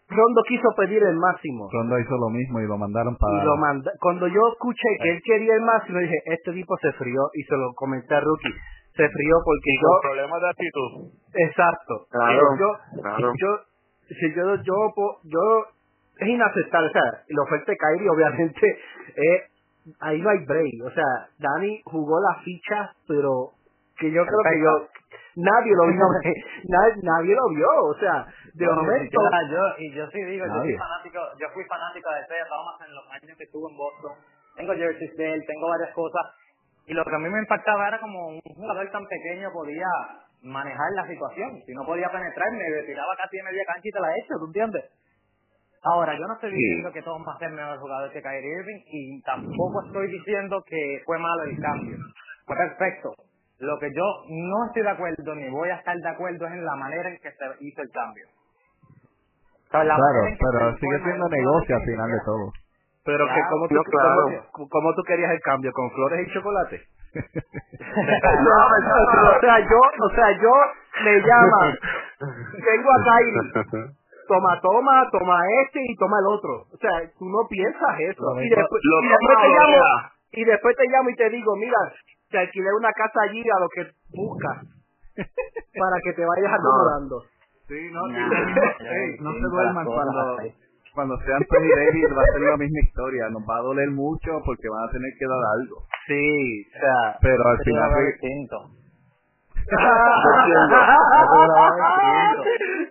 Rondo 0.07 0.41
quiso 0.47 0.69
pedir 0.77 1.01
el 1.01 1.17
máximo. 1.17 1.67
Rondo 1.71 1.97
hizo 1.97 2.15
lo 2.17 2.29
mismo 2.29 2.61
y 2.61 2.67
lo 2.67 2.77
mandaron 2.77 3.17
para... 3.17 3.41
Y 3.41 3.45
lo 3.45 3.57
Cuando 3.99 4.27
yo 4.27 4.41
escuché 4.53 4.89
que 5.01 5.09
él 5.11 5.21
quería 5.23 5.55
el 5.55 5.61
máximo, 5.61 5.99
dije, 5.99 6.21
este 6.25 6.53
tipo 6.53 6.77
se 6.77 6.91
frió 6.93 7.21
y 7.33 7.41
se 7.43 7.57
lo 7.57 7.73
comenté 7.73 8.13
a 8.13 8.19
Rookie. 8.19 8.53
Se 8.93 9.09
frió 9.09 9.35
porque 9.43 9.71
y 9.71 9.81
yo... 9.81 9.89
problemas 10.01 10.41
de 10.41 10.49
actitud. 10.49 10.89
Exacto. 11.33 12.05
Claro, 12.11 12.41
yo, 12.59 13.01
claro. 13.01 13.33
yo, 13.35 13.49
si 14.07 14.33
yo, 14.35 14.55
yo, 14.61 14.93
yo, 15.23 15.65
es 16.19 16.27
inaceptable. 16.27 16.87
O 16.87 16.93
sea, 16.93 17.23
la 17.27 17.41
oferta 17.41 17.71
de 17.71 17.77
Kyrie 17.77 18.09
obviamente 18.09 18.77
es 19.15 19.54
ahí 19.99 20.21
no 20.21 20.29
hay 20.29 20.45
break. 20.45 20.85
O 20.85 20.91
sea, 20.91 21.29
Dani 21.39 21.81
jugó 21.85 22.19
la 22.21 22.41
ficha, 22.43 22.93
pero 23.07 23.51
que 23.97 24.11
yo 24.11 24.25
creo 24.25 24.39
que 24.43 24.59
yo 24.61 24.71
nadie 25.35 25.73
lo 25.75 25.87
vio, 25.87 26.05
nadie, 26.69 27.01
nadie 27.03 27.35
lo 27.35 27.49
vio, 27.49 27.67
o 27.83 27.93
sea, 27.95 28.25
de 28.53 28.67
momento 28.67 29.19
yo 29.49 29.63
y 29.79 29.91
yo 29.93 30.07
sí 30.11 30.23
digo, 30.23 30.45
yo 30.45 30.61
fui 30.61 30.75
fanático, 30.75 31.19
yo 31.39 31.47
fui 31.53 31.63
fanático 31.65 32.09
de 32.11 32.21
Isaiah 32.21 32.47
Thomas 32.47 32.75
en 32.87 32.95
los 32.95 33.05
años 33.11 33.37
que 33.37 33.43
estuvo 33.43 33.69
en 33.69 33.77
Boston. 33.77 34.11
Tengo 34.55 34.73
jerseys 34.73 35.17
de 35.17 35.33
él, 35.33 35.43
tengo 35.45 35.67
varias 35.69 35.93
cosas 35.93 36.23
y 36.87 36.93
lo 36.93 37.03
que 37.03 37.15
a 37.15 37.19
mí 37.19 37.29
me 37.29 37.39
impactaba 37.39 37.87
era 37.87 37.99
como 37.99 38.27
un 38.27 38.39
jugador 38.41 38.89
tan 38.91 39.05
pequeño 39.05 39.49
podía 39.51 39.87
manejar 40.43 40.91
la 40.95 41.07
situación. 41.07 41.61
Si 41.65 41.73
no 41.73 41.83
podía 41.83 42.09
penetrar, 42.09 42.51
me 42.51 42.83
tiraba 42.83 43.15
casi 43.17 43.37
de 43.37 43.43
media 43.43 43.63
cancha 43.65 43.87
y 43.89 43.91
te 43.91 43.99
la 43.99 44.07
he 44.09 44.19
hecho, 44.19 44.35
¿tú 44.39 44.45
entiendes? 44.45 44.85
Ahora, 45.85 46.17
yo 46.17 46.25
no 46.25 46.33
estoy 46.33 46.51
diciendo 46.51 46.91
que 46.91 47.03
Tom 47.03 47.21
va 47.21 47.33
a 47.33 47.37
ser 47.37 47.51
mejor 47.51 47.77
jugador 47.77 48.11
que 48.11 48.21
Kyrie 48.21 48.57
Irving 48.57 48.81
y 48.89 49.21
tampoco 49.21 49.85
estoy 49.85 50.07
diciendo 50.07 50.63
que 50.65 51.01
fue 51.05 51.19
malo 51.19 51.43
el 51.43 51.61
cambio. 51.61 51.97
Fue 52.47 52.55
perfecto. 52.57 53.13
Lo 53.59 53.77
que 53.77 53.93
yo 53.93 54.03
no 54.27 54.65
estoy 54.65 54.81
de 54.81 54.89
acuerdo 54.89 55.35
ni 55.35 55.47
voy 55.49 55.69
a 55.69 55.75
estar 55.75 55.95
de 55.95 56.09
acuerdo 56.09 56.47
es 56.47 56.53
en 56.53 56.65
la 56.65 56.75
manera 56.75 57.07
en 57.09 57.17
que 57.17 57.29
se 57.29 57.45
hizo 57.59 57.81
el 57.83 57.89
cambio. 57.91 58.25
claro, 59.69 60.21
pero 60.39 60.75
sigue 60.77 61.03
siendo 61.03 61.29
negocio 61.29 61.75
al 61.75 61.83
final 61.83 62.09
de 62.09 62.19
todo. 62.25 62.51
Pero 63.05 63.27
que 63.27 63.41
como 63.51 63.67
tú, 63.67 63.83
tú 64.95 65.03
querías 65.03 65.31
el 65.31 65.41
cambio 65.41 65.71
con 65.71 65.91
flores 65.91 66.27
y 66.27 66.33
chocolate. 66.33 66.81
o 67.15 67.19
sea, 69.39 69.59
yo, 69.59 69.79
o 70.01 70.09
sea, 70.09 70.31
yo 70.41 70.51
me 71.03 71.21
llama, 71.21 71.77
tengo 72.17 72.89
a 72.91 73.03
Kyrie 73.05 73.93
toma, 74.27 74.59
toma, 74.61 75.07
toma 75.11 75.39
este 75.63 75.79
y 75.81 75.95
toma 75.95 76.17
el 76.19 76.27
otro. 76.27 76.65
O 76.71 76.77
sea, 76.77 76.91
tú 77.17 77.25
no 77.25 77.47
piensas 77.49 77.99
eso. 77.99 78.41
Y 78.41 78.49
después, 78.49 78.81
te 78.81 79.47
llamo, 79.49 79.77
y 80.31 80.43
después 80.43 80.75
te 80.75 80.87
llamo 80.87 81.09
y 81.09 81.15
te 81.15 81.29
digo, 81.29 81.55
mira, 81.55 81.77
te 82.29 82.39
alquilé 82.39 82.69
una 82.77 82.91
casa 82.91 83.21
allí 83.29 83.41
a 83.41 83.59
lo 83.59 83.69
que 83.69 83.81
buscas 84.15 84.57
para 85.15 85.97
que 86.03 86.13
te 86.13 86.25
vayas 86.25 86.53
acomodando. 86.53 87.23
Sí, 87.67 87.89
no, 87.91 88.01
no 88.05 89.33
se 89.33 89.39
duerman 89.39 89.85
cuando, 89.85 90.37
cuando 90.93 91.17
sean 91.25 91.43
Tony 91.49 91.69
Davis 91.69 92.05
va 92.15 92.21
a 92.21 92.33
ser 92.33 92.41
la 92.41 92.57
misma 92.57 92.79
historia. 92.83 93.29
Nos 93.29 93.41
va 93.49 93.57
a 93.57 93.61
doler 93.61 93.89
mucho 93.89 94.39
porque 94.45 94.69
van 94.69 94.87
a 94.87 94.91
tener 94.91 95.11
que 95.17 95.25
dar 95.25 95.43
algo. 95.59 95.81
Sí, 96.05 96.65
o 96.67 96.79
sea, 96.79 97.17
pero 97.21 97.41
al 97.47 97.57
final 97.63 97.91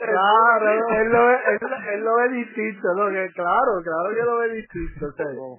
claro, 0.00 0.68
él 0.68 1.12
lo, 1.12 1.26
ve, 1.26 1.38
él, 1.94 2.04
lo 2.04 2.16
ve 2.16 2.28
distinto, 2.30 2.88
¿no? 2.96 3.10
Que 3.10 3.30
claro, 3.32 3.80
claro 3.82 4.14
que 4.14 4.22
lo 4.22 4.38
ve 4.38 4.48
distinto. 4.54 5.06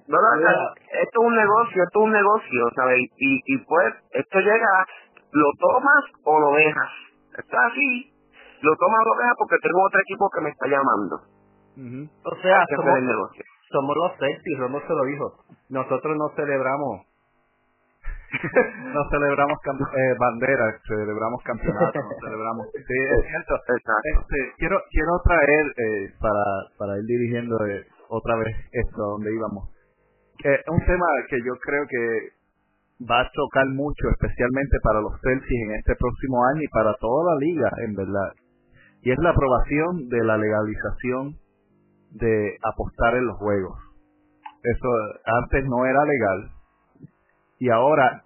no, 0.08 0.18
no, 0.20 0.28
esto 0.36 1.20
es 1.20 1.26
un 1.26 1.36
negocio, 1.36 1.82
esto 1.82 2.00
es 2.00 2.04
un 2.04 2.12
negocio, 2.12 2.68
¿sabes? 2.76 2.98
Y, 3.16 3.40
y 3.46 3.58
pues, 3.64 3.94
esto 4.10 4.40
llega, 4.40 4.86
lo 5.32 5.46
tomas 5.58 6.04
o 6.24 6.40
lo 6.40 6.52
dejas. 6.56 6.90
Está 7.38 7.66
así, 7.66 8.12
lo 8.60 8.76
tomas 8.76 9.00
o 9.00 9.08
lo 9.08 9.16
dejas 9.20 9.34
porque 9.38 9.56
tengo 9.62 9.84
otro 9.86 10.00
equipo 10.00 10.28
que 10.30 10.40
me 10.42 10.50
está 10.50 10.66
llamando. 10.66 11.16
O 12.24 12.36
sea, 12.42 12.64
somos, 12.74 12.98
somos 13.70 13.96
los 13.96 14.12
sexy, 14.18 14.54
Romo 14.56 14.80
se 14.80 14.94
lo 14.94 15.04
dijo. 15.04 15.32
Nosotros 15.68 16.16
no 16.16 16.28
celebramos 16.36 17.06
no 18.94 19.00
celebramos 19.10 19.58
eh, 19.58 20.14
banderas, 20.18 20.80
celebramos 20.86 21.42
campeonatos, 21.42 22.02
celebramos. 22.20 22.66
Sí, 22.72 22.98
es 22.98 23.26
cierto. 23.28 23.54
Este, 23.66 24.52
quiero 24.58 24.80
quiero 24.90 25.12
traer 25.24 25.66
eh, 25.76 26.14
para 26.20 26.44
para 26.78 26.98
ir 26.98 27.04
dirigiendo 27.04 27.56
eh, 27.66 27.84
otra 28.08 28.36
vez 28.36 28.56
esto 28.72 29.02
donde 29.02 29.34
íbamos. 29.34 29.70
Eh, 30.44 30.60
un 30.68 30.80
tema 30.84 31.06
que 31.28 31.38
yo 31.38 31.54
creo 31.60 31.86
que 31.88 33.04
va 33.04 33.20
a 33.20 33.30
chocar 33.30 33.66
mucho, 33.68 34.08
especialmente 34.10 34.78
para 34.82 35.00
los 35.00 35.12
Celtics 35.20 35.50
en 35.50 35.74
este 35.76 35.94
próximo 35.96 36.44
año 36.46 36.62
y 36.62 36.68
para 36.68 36.94
toda 37.00 37.34
la 37.34 37.40
liga, 37.40 37.70
en 37.84 37.94
verdad. 37.94 38.32
Y 39.02 39.12
es 39.12 39.18
la 39.18 39.30
aprobación 39.30 40.08
de 40.08 40.24
la 40.24 40.36
legalización 40.36 41.36
de 42.12 42.56
apostar 42.62 43.16
en 43.16 43.26
los 43.26 43.36
juegos. 43.36 43.78
Eso 44.62 44.88
antes 45.24 45.64
no 45.66 45.84
era 45.84 46.04
legal, 46.04 46.56
y 47.58 47.70
ahora 47.70 48.22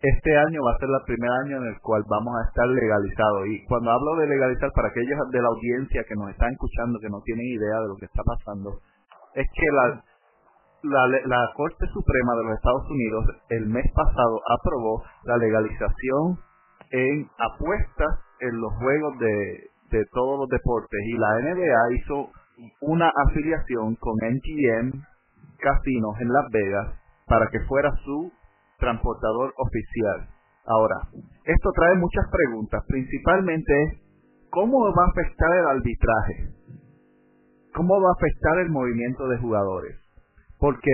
este 0.00 0.36
año 0.36 0.62
va 0.62 0.72
a 0.72 0.78
ser 0.78 0.88
el 0.88 1.04
primer 1.06 1.30
año 1.44 1.56
en 1.58 1.74
el 1.74 1.80
cual 1.80 2.04
vamos 2.08 2.34
a 2.38 2.46
estar 2.48 2.66
legalizados. 2.68 3.46
Y 3.48 3.64
cuando 3.66 3.90
hablo 3.90 4.14
de 4.16 4.28
legalizar, 4.28 4.70
para 4.72 4.88
aquellos 4.88 5.18
de 5.30 5.42
la 5.42 5.48
audiencia 5.48 6.04
que 6.06 6.14
nos 6.14 6.30
están 6.30 6.52
escuchando, 6.52 7.00
que 7.00 7.10
no 7.10 7.20
tienen 7.24 7.46
idea 7.46 7.80
de 7.82 7.88
lo 7.88 7.96
que 7.96 8.06
está 8.06 8.22
pasando, 8.22 8.78
es 9.34 9.46
que 9.52 9.66
la, 9.74 10.04
la, 10.82 11.02
la 11.26 11.50
Corte 11.54 11.86
Suprema 11.92 12.32
de 12.36 12.44
los 12.44 12.54
Estados 12.54 12.86
Unidos 12.90 13.24
el 13.50 13.66
mes 13.66 13.86
pasado 13.92 14.40
aprobó 14.60 15.02
la 15.24 15.36
legalización 15.36 16.38
en 16.90 17.28
apuestas 17.38 18.22
en 18.40 18.60
los 18.60 18.72
juegos 18.78 19.18
de, 19.18 19.70
de 19.90 20.04
todos 20.12 20.38
los 20.38 20.48
deportes 20.48 21.00
y 21.06 21.18
la 21.18 21.40
NBA 21.40 21.92
hizo 21.98 22.30
una 22.80 23.10
afiliación 23.26 23.96
con 23.96 24.14
MGM 24.14 25.02
Casinos 25.58 26.14
en 26.20 26.28
Las 26.28 26.50
Vegas 26.52 26.94
para 27.26 27.46
que 27.48 27.60
fuera 27.66 27.90
su 28.04 28.32
transportador 28.78 29.52
oficial. 29.56 30.28
Ahora, 30.66 30.96
esto 31.44 31.70
trae 31.74 31.96
muchas 31.96 32.26
preguntas, 32.30 32.84
principalmente 32.86 34.02
¿cómo 34.50 34.80
va 34.80 35.04
a 35.04 35.10
afectar 35.10 35.52
el 35.56 35.66
arbitraje? 35.66 36.54
¿Cómo 37.74 38.00
va 38.00 38.08
a 38.08 38.16
afectar 38.18 38.58
el 38.58 38.70
movimiento 38.70 39.28
de 39.28 39.38
jugadores? 39.38 39.96
Porque 40.58 40.92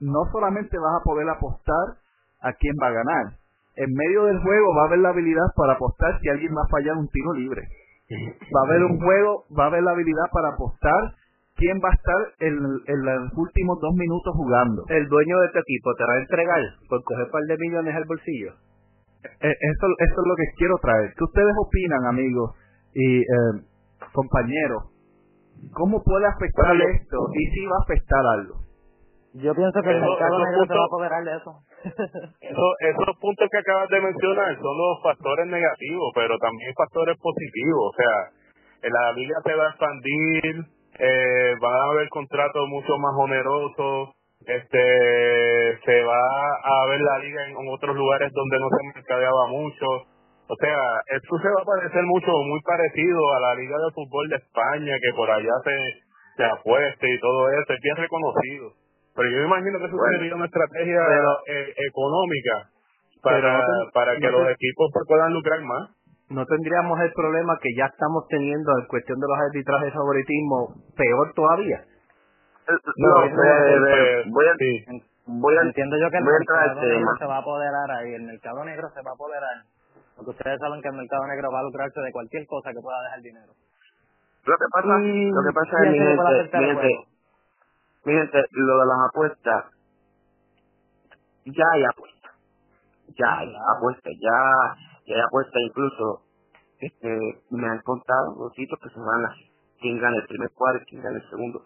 no 0.00 0.24
solamente 0.30 0.78
vas 0.78 1.00
a 1.00 1.04
poder 1.04 1.28
apostar 1.28 1.98
a 2.40 2.52
quién 2.54 2.74
va 2.80 2.88
a 2.88 2.92
ganar, 2.92 3.24
en 3.76 3.92
medio 3.92 4.24
del 4.24 4.38
juego 4.42 4.74
va 4.76 4.82
a 4.82 4.86
haber 4.86 4.98
la 4.98 5.08
habilidad 5.10 5.46
para 5.56 5.72
apostar 5.74 6.20
si 6.20 6.28
alguien 6.28 6.54
va 6.54 6.62
a 6.62 6.70
fallar 6.70 6.96
un 6.96 7.08
tiro 7.08 7.32
libre. 7.32 7.62
Va 8.54 8.60
a 8.60 8.66
haber 8.66 8.84
un 8.84 9.00
juego, 9.00 9.44
va 9.58 9.64
a 9.64 9.66
haber 9.68 9.82
la 9.82 9.92
habilidad 9.92 10.28
para 10.30 10.50
apostar 10.50 11.14
quién 11.56 11.78
va 11.78 11.90
a 11.90 11.94
estar 11.94 12.22
en, 12.40 12.56
los 12.58 13.32
últimos 13.36 13.78
dos 13.80 13.94
minutos 13.94 14.34
jugando. 14.34 14.84
El 14.88 15.08
dueño 15.08 15.38
de 15.40 15.46
este 15.46 15.60
equipo 15.60 15.94
te 15.94 16.04
va 16.04 16.14
a 16.14 16.18
entregar 16.18 16.62
por 16.88 17.02
coger 17.04 17.24
un 17.26 17.30
par 17.30 17.42
de 17.42 17.56
millones 17.58 17.94
al 17.94 18.04
bolsillo. 18.04 18.52
Eh, 19.24 19.54
eso, 19.54 19.86
eso 19.98 20.18
es 20.18 20.26
lo 20.26 20.36
que 20.36 20.48
quiero 20.56 20.74
traer. 20.82 21.14
¿Qué 21.16 21.24
ustedes 21.24 21.54
opinan, 21.58 22.06
amigos 22.06 22.56
y 22.94 23.20
eh, 23.20 23.54
compañeros? 24.12 24.90
¿Cómo 25.72 26.02
puede 26.02 26.26
afectar 26.26 26.74
esto 26.74 27.18
y 27.34 27.46
si 27.54 27.66
va 27.66 27.76
a 27.76 27.84
afectar 27.84 28.26
algo? 28.38 28.62
Yo 29.34 29.54
pienso 29.54 29.80
que 29.80 29.90
el 29.90 30.00
mercado 30.00 30.44
negro 30.44 30.66
se 30.66 30.74
va 30.74 30.82
a 30.82 30.90
apoderar 30.92 31.24
de 31.24 31.36
eso. 31.36 31.52
eso. 32.40 32.66
Esos 32.80 33.16
puntos 33.18 33.48
que 33.50 33.58
acabas 33.58 33.88
de 33.88 34.00
mencionar 34.00 34.54
son 34.56 34.76
los 34.76 35.02
factores 35.02 35.46
negativos, 35.46 36.12
pero 36.14 36.36
también 36.38 36.74
factores 36.76 37.16
positivos. 37.16 37.80
O 37.80 37.94
sea, 37.96 38.90
la 38.90 39.12
liga 39.12 39.36
se 39.42 39.54
va 39.54 39.66
a 39.66 39.70
expandir, 39.70 40.66
eh, 41.02 41.54
van 41.60 41.74
a 41.74 41.90
haber 41.90 42.08
contratos 42.10 42.68
mucho 42.68 42.96
más 42.98 43.10
onerosos, 43.18 44.14
este 44.46 45.78
se 45.84 46.02
va 46.02 46.22
a 46.62 46.86
ver 46.86 47.00
la 47.00 47.18
liga 47.18 47.46
en, 47.48 47.56
otros 47.68 47.96
lugares 47.96 48.30
donde 48.32 48.58
no 48.60 48.68
se 48.70 48.94
mercadeaba 48.94 49.48
mucho. 49.48 49.86
O 50.46 50.56
sea, 50.60 50.78
esto 51.16 51.38
se 51.38 51.48
va 51.48 51.62
a 51.62 51.64
parecer 51.64 52.02
mucho, 52.04 52.30
muy 52.46 52.60
parecido 52.62 53.18
a 53.34 53.40
la 53.40 53.54
Liga 53.54 53.76
de 53.78 53.94
Fútbol 53.94 54.28
de 54.28 54.36
España, 54.36 54.94
que 55.00 55.16
por 55.16 55.30
allá 55.30 55.54
se, 55.64 55.76
se 56.36 56.44
apueste 56.44 57.14
y 57.14 57.20
todo 57.20 57.48
eso, 57.50 57.72
es 57.72 57.80
bien 57.82 57.96
reconocido. 57.96 58.72
Pero 59.14 59.30
yo 59.30 59.36
me 59.38 59.44
imagino 59.44 59.78
que 59.78 59.86
eso 59.86 59.96
sería 60.10 60.34
una 60.34 60.46
estrategia 60.46 61.00
eh, 61.46 61.74
económica 61.88 62.70
para, 63.22 63.62
para 63.92 64.16
que 64.16 64.30
los 64.30 64.48
equipos 64.50 64.90
puedan 65.08 65.32
lucrar 65.32 65.60
más. 65.62 65.90
No 66.32 66.46
tendríamos 66.46 66.98
el 67.00 67.12
problema 67.12 67.58
que 67.60 67.68
ya 67.76 67.86
estamos 67.86 68.26
teniendo 68.28 68.72
en 68.78 68.86
cuestión 68.86 69.20
de 69.20 69.26
los 69.28 69.38
arbitrajes 69.38 69.86
de 69.86 69.92
favoritismo 69.92 70.74
peor 70.96 71.32
todavía. 71.34 71.84
Eh, 72.68 72.72
no, 72.96 73.24
eh, 73.24 74.24
voy 74.30 74.46
a, 74.46 74.54
voy 75.26 75.56
a, 75.56 75.62
entiendo 75.62 75.96
yo 75.98 76.08
que 76.10 76.16
el 76.16 76.24
mercado 76.24 76.80
negro 76.80 77.10
se 77.18 77.26
va 77.26 77.36
a 77.36 77.38
apoderar 77.40 77.90
ahí, 77.90 78.14
el 78.14 78.22
mercado 78.22 78.64
negro 78.64 78.88
se 78.94 79.02
va 79.02 79.10
a 79.10 79.14
apoderar, 79.14 79.56
porque 80.16 80.30
ustedes 80.30 80.58
saben 80.58 80.80
que 80.80 80.88
el 80.88 80.94
mercado 80.94 81.26
negro 81.26 81.50
va 81.52 81.60
a 81.60 81.64
lucrarse 81.64 82.00
de 82.00 82.12
cualquier 82.12 82.46
cosa 82.46 82.70
que 82.72 82.80
pueda 82.80 83.02
dejar 83.02 83.20
dinero. 83.20 83.52
Lo 84.44 84.56
que 84.56 84.64
pasa, 84.72 84.98
lo 84.98 85.42
que 85.42 85.52
pasa 85.54 85.84
es, 85.84 85.90
mi 88.04 88.12
gente, 88.14 88.44
lo 88.52 88.78
de 88.80 88.86
las 88.86 88.98
apuestas, 89.10 89.64
ya 91.44 91.64
hay 91.74 91.84
apuestas. 91.84 92.32
Ya 93.18 93.38
hay 93.38 93.54
apuestas, 93.76 94.12
ya, 94.18 94.91
ya 95.06 95.16
hay 95.16 95.22
apuestas 95.22 95.62
incluso. 95.62 96.22
Este, 96.78 97.08
me 97.50 97.68
han 97.68 97.80
contado 97.82 98.34
los 98.38 98.52
sitios 98.54 98.78
que 98.80 98.88
se 98.88 98.98
van 98.98 99.24
a 99.24 99.34
quién 99.80 100.00
gana 100.00 100.16
el 100.16 100.26
primer 100.26 100.50
cuadro, 100.54 100.80
quién 100.88 101.02
gana 101.02 101.16
el 101.16 101.30
segundo, 101.30 101.62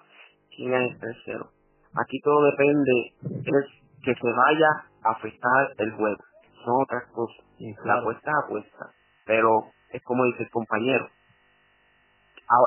quién 0.54 0.70
gana 0.70 0.84
el 0.84 0.98
tercero. 0.98 1.50
Aquí 1.94 2.20
todo 2.20 2.44
depende, 2.44 3.14
es 3.22 3.66
que 4.04 4.14
se 4.14 4.32
vaya 4.32 4.68
a 5.04 5.10
afectar 5.12 5.72
el 5.78 5.92
juego. 5.92 6.22
Son 6.64 6.82
otras 6.82 7.04
cosas. 7.12 7.44
La 7.84 7.98
apuesta 7.98 8.30
es 8.30 8.44
apuesta. 8.44 8.90
Pero 9.24 9.64
es 9.92 10.02
como 10.02 10.24
dice 10.24 10.42
el 10.42 10.50
compañero. 10.50 11.06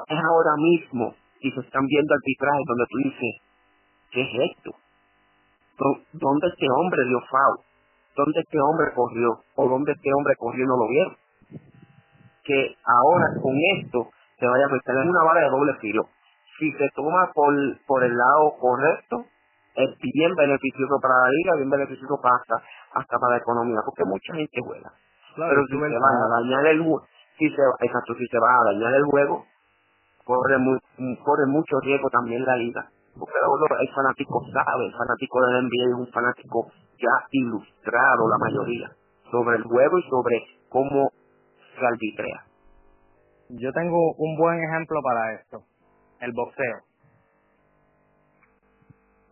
Es 0.07 0.20
ahora 0.20 0.55
mismo, 0.57 1.15
si 1.41 1.51
se 1.51 1.59
están 1.61 1.86
viendo 1.86 2.13
arbitrajes 2.13 2.65
donde 2.67 2.86
tú 2.89 2.97
dices, 2.97 3.41
¿qué 4.11 4.22
es 4.22 4.51
esto? 4.51 4.72
¿Dónde 6.13 6.47
este 6.47 6.67
hombre 6.70 7.05
dio 7.07 7.20
FAO? 7.30 7.68
¿Dónde 8.20 8.39
este 8.41 8.59
hombre 8.59 8.91
corrió? 8.93 9.39
¿O 9.55 9.70
dónde 9.70 9.93
este 9.93 10.11
hombre 10.11 10.36
corrió 10.36 10.65
y 10.65 10.67
no 10.67 10.76
lo 10.76 10.88
vieron? 10.91 11.15
Que 12.43 12.76
ahora 12.84 13.28
con 13.41 13.55
esto 13.80 14.11
se 14.38 14.45
vaya 14.45 14.65
a 14.65 14.74
meter 14.76 14.95
en 14.95 15.09
una 15.09 15.24
bala 15.24 15.39
de 15.39 15.49
doble 15.49 15.74
filo. 15.80 16.03
Si 16.59 16.70
se 16.74 16.89
toma 16.95 17.32
por, 17.34 17.53
por 17.88 18.03
el 18.03 18.11
lado 18.11 18.59
correcto, 18.59 19.24
es 19.76 19.95
bien 20.03 20.36
beneficioso 20.36 20.99
para 21.01 21.15
la 21.15 21.30
liga, 21.30 21.55
bien 21.55 21.70
beneficioso 21.70 22.20
para 22.22 22.36
hasta, 22.36 22.55
hasta 22.99 23.20
para 23.20 23.36
la 23.36 23.39
economía, 23.39 23.80
porque 23.86 24.03
mucha 24.03 24.36
gente 24.36 24.59
juega. 24.67 24.91
Pero 25.38 25.65
si 25.67 25.80
se 25.80 25.80
van 25.80 26.15
a 26.20 26.28
dañar 26.41 26.65
el 26.76 26.84
si 27.38 27.47
se, 27.47 27.61
exacto, 27.86 28.15
si 28.15 28.28
se 28.28 28.39
va 28.39 28.51
a 28.51 28.74
dañar 28.74 28.93
el 28.95 29.05
juego, 29.05 29.45
corre, 30.26 30.57
muy, 30.57 30.78
corre 31.24 31.45
mucho 31.47 31.80
riesgo 31.80 32.09
también 32.09 32.43
la 32.43 32.57
liga 32.57 32.89
pero 33.15 33.80
el 33.80 33.89
fanático 33.89 34.41
sabe, 34.53 34.86
el 34.86 34.93
fanático 34.93 35.45
del 35.45 35.65
NBA 35.65 35.89
es 35.89 35.95
un 35.95 36.07
fanático 36.07 36.72
ya 37.00 37.28
ilustrado, 37.32 38.30
la 38.30 38.38
mayoría, 38.38 38.91
sobre 39.32 39.58
el 39.58 39.64
juego 39.64 39.97
y 39.97 40.10
sobre 40.10 40.43
cómo 40.70 41.10
se 41.78 41.86
arbitrea. 41.86 42.43
Yo 43.50 43.72
tengo 43.74 44.14
un 44.18 44.38
buen 44.38 44.64
ejemplo 44.64 45.00
para 45.02 45.34
esto, 45.34 45.64
el 46.20 46.32
boxeo. 46.34 46.78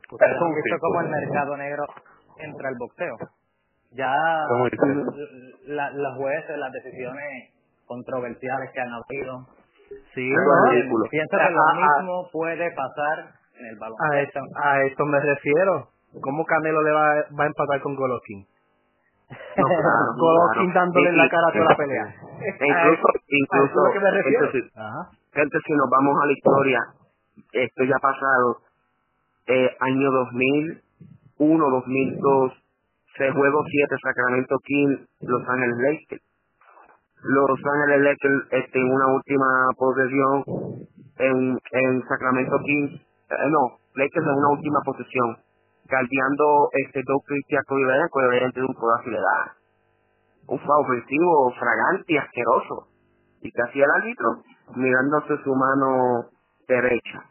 Ustedes 0.10 0.42
han 0.42 0.56
visto 0.56 0.78
cómo 0.80 1.02
el 1.02 1.10
mercado 1.10 1.58
negro 1.58 1.84
entra 2.40 2.70
al 2.70 2.76
boxeo. 2.80 3.18
Ya 3.92 4.16
la, 5.68 5.92
los 5.92 6.16
jueces, 6.18 6.58
las 6.58 6.72
decisiones 6.72 7.54
controversiales 7.86 8.72
que 8.74 8.82
han 8.82 8.90
habido. 8.94 9.48
Sí, 10.14 10.30
pienso 11.10 11.38
que 11.38 11.52
lo 11.52 11.64
mismo 11.76 12.30
puede 12.32 12.72
pasar 12.72 13.34
a 14.00 14.20
esto, 14.20 14.40
a 14.56 14.82
esto 14.84 15.06
me 15.06 15.20
refiero. 15.20 15.90
¿Cómo 16.22 16.46
Canelo 16.46 16.82
le 16.84 16.92
va, 16.92 17.08
va 17.38 17.44
a 17.44 17.48
empatar 17.48 17.82
con 17.82 17.96
Golovkin? 17.96 18.46
No, 19.58 19.66
Golovkin 20.16 20.74
dándole 20.74 21.10
en 21.10 21.18
la 21.18 21.30
cara 21.30 21.48
a 21.50 21.52
toda 21.52 21.66
la 21.66 21.76
pelea. 21.76 22.06
incluso, 22.62 23.08
incluso, 23.28 23.80
gente, 25.34 25.58
si, 25.66 25.74
nos 25.74 25.90
vamos 25.90 26.16
a 26.22 26.26
la 26.26 26.32
historia, 26.32 26.80
esto 27.52 27.84
ya 27.84 27.96
ha 27.96 28.00
pasado, 28.00 28.58
eh, 29.48 29.76
año 29.80 30.12
2001, 30.12 31.70
2002, 31.70 32.54
se 33.18 33.32
juego 33.32 33.64
7, 33.68 33.96
Sacramento 34.02 34.58
King, 34.64 34.98
Los 35.22 35.50
Ángeles 35.50 35.78
Lakers. 35.78 36.24
Los 37.24 37.60
Ángeles 37.66 38.02
Lakers 38.02 38.48
este, 38.52 38.80
en 38.80 38.92
una 38.92 39.08
última 39.08 39.48
posesión 39.76 40.44
en, 41.18 41.60
en 41.72 42.08
Sacramento 42.08 42.60
King 42.64 43.00
eh, 43.30 43.50
no, 43.50 43.78
Lakers 43.96 44.26
en 44.26 44.34
una 44.34 44.50
última 44.50 44.80
posición, 44.86 45.38
caldeando 45.88 46.70
este 46.74 47.02
dos 47.06 47.22
Cristian 47.26 47.64
Codiveya, 47.68 48.08
Codiveya 48.10 48.50
de 48.54 48.62
un 48.62 48.74
codazo 48.74 49.10
y 49.10 49.12
le 49.12 49.20
da 49.20 49.58
un 50.48 50.60
foul 50.60 50.86
ofensivo 50.86 51.52
fragante 51.60 52.14
y 52.14 52.18
asqueroso. 52.18 52.88
Y 53.42 53.52
que 53.52 53.62
hacía 53.62 53.86
el 53.86 53.92
árbitro 53.92 54.44
mirándose 54.76 55.38
su 55.44 55.54
mano 55.56 56.26
derecha. 56.68 57.24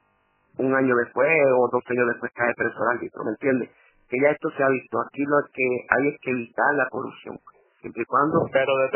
Un 0.58 0.74
año 0.74 0.94
después 0.96 1.28
o 1.56 1.68
dos 1.70 1.82
años 1.90 2.06
después 2.08 2.32
cae 2.34 2.54
preso 2.54 2.76
el 2.82 2.96
árbitro, 2.96 3.24
¿me 3.24 3.30
entiendes? 3.30 3.70
Que 4.08 4.20
ya 4.20 4.30
esto 4.30 4.48
se 4.56 4.62
ha 4.62 4.68
visto. 4.68 5.00
Aquí 5.00 5.24
lo 5.24 5.36
que 5.52 5.86
hay 5.90 6.08
es 6.08 6.20
que 6.22 6.30
evitar 6.30 6.74
la 6.74 6.88
corrupción. 6.88 7.38
Siempre 7.80 8.02
y 8.02 8.06
cuando 8.06 8.46
Pero 8.52 8.76
de 8.76 8.88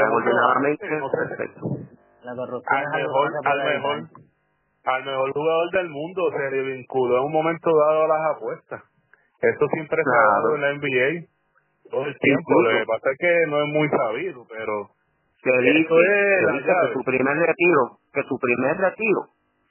perfecto. 1.11 1.61
La 2.23 2.37
corrupción 2.37 2.85
al 2.93 3.03
mejor, 3.03 3.31
al 3.45 3.65
mejor, 3.65 4.09
al 4.85 5.05
mejor 5.05 5.33
jugador 5.33 5.71
del 5.73 5.89
mundo 5.89 6.31
se 6.33 6.51
le 6.51 6.63
vinculó 6.63 7.19
en 7.19 7.25
un 7.25 7.33
momento 7.33 7.71
dado 7.77 8.05
a 8.05 8.09
las 8.09 8.37
apuestas. 8.37 8.83
Eso 9.41 9.69
siempre 9.73 10.03
se 10.03 10.17
ha 10.17 10.23
dado 10.23 10.55
en 10.55 10.61
la 10.61 10.73
NBA 10.75 11.27
todo 11.91 12.07
el 12.07 12.19
tiempo. 12.19 12.63
Lo 12.63 12.71
que 12.71 12.87
pasa 12.87 13.11
es 13.11 13.19
que 13.19 13.47
no 13.49 13.63
es 13.63 13.69
muy 13.69 13.89
sabido, 13.89 14.47
pero 14.49 14.91
se 15.43 15.51
dice, 15.63 15.89
que 15.89 16.93
su 16.93 17.03
primer 17.05 17.37
retiro, 17.37 17.99
que 18.13 18.23
su 18.25 18.39
primer 18.39 18.77
retiro, 18.77 19.21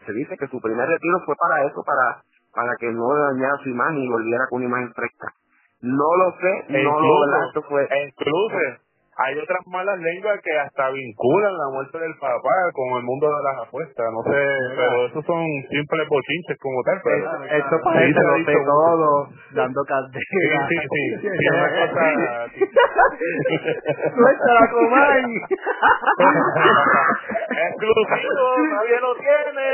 se 0.05 0.13
dice 0.13 0.37
que 0.37 0.47
su 0.47 0.59
primer 0.59 0.87
retiro 0.87 1.19
fue 1.25 1.35
para 1.35 1.65
eso, 1.65 1.83
para 1.85 2.23
para 2.53 2.75
que 2.77 2.91
no 2.91 3.07
dañara 3.15 3.57
su 3.63 3.69
imagen 3.69 3.99
y 3.99 4.09
volviera 4.09 4.47
con 4.49 4.57
una 4.57 4.65
imagen 4.65 4.93
fresca. 4.93 5.33
No 5.81 6.15
lo 6.17 6.31
sé, 6.41 6.65
e 6.67 6.83
no 6.83 6.89
incluso, 6.89 7.25
lo 7.25 7.47
esto 7.47 7.61
fue. 7.63 7.87
E 7.89 8.07
incluso 8.07 8.57
hay 9.19 9.35
otras 9.37 9.59
malas 9.67 9.99
lenguas 9.99 10.39
que 10.41 10.57
hasta 10.57 10.89
vinculan 10.91 11.57
la 11.57 11.67
muerte 11.73 11.99
del 11.99 12.15
papá 12.19 12.71
con 12.71 12.87
el 12.97 13.03
mundo 13.03 13.27
de 13.27 13.43
las 13.43 13.57
apuestas, 13.67 14.05
no 14.13 14.23
sé, 14.23 14.47
pero 14.75 15.07
esos 15.07 15.25
son 15.25 15.43
simples 15.69 16.07
bochinches 16.07 16.57
como 16.59 16.81
tal. 16.83 17.01
Pero 17.03 17.43
Esto 17.43 17.81
parece 17.83 18.13
lo 18.15 18.37
sé 18.45 18.53
todo, 18.63 19.27
dando 19.55 19.83
candela. 19.83 20.67
Sí, 20.69 20.69
sí, 20.69 20.77
sí, 20.79 21.19
sí, 21.21 21.27
es 21.27 21.51
una 21.51 21.67
cosa... 21.67 22.47
¡Suéltala, 24.15 24.63
Comay! 24.71 25.23
¡Exclusivo! 27.49 28.45
¡Nadie 28.71 28.97
lo 29.01 29.11
tiene! 29.19 29.67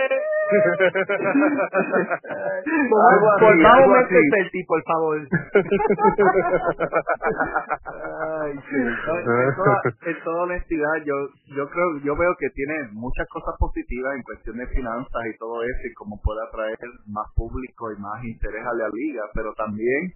por 3.39 3.56
favor, 3.62 4.08
el 4.10 4.50
tipo, 4.52 4.74
por 4.74 4.82
favor. 4.84 5.18
Ay, 8.46 8.54
sí. 8.54 8.76
en, 8.78 9.56
toda, 9.56 9.82
en 10.06 10.24
toda 10.24 10.43
honestidad, 10.43 10.96
yo 11.04 11.16
yo 11.56 11.66
creo, 11.70 11.98
yo 12.04 12.16
veo 12.16 12.36
que 12.38 12.50
tiene 12.54 12.93
muchas 12.93 13.28
cosas 13.30 13.56
positivas 13.58 14.16
en 14.16 14.24
cuestión 14.24 14.58
de 14.58 14.68
finanzas 14.68 15.22
y 15.34 15.38
todo 15.38 15.64
eso, 15.64 15.82
y 15.89 15.93
cómo 15.93 16.22
puede 16.22 16.46
atraer 16.48 16.78
más 17.08 17.26
público 17.36 17.91
y 17.91 18.02
más 18.02 18.24
interés 18.24 18.66
a 18.66 18.74
la 18.74 18.89
liga, 18.93 19.24
pero 19.34 19.54
también 19.56 20.14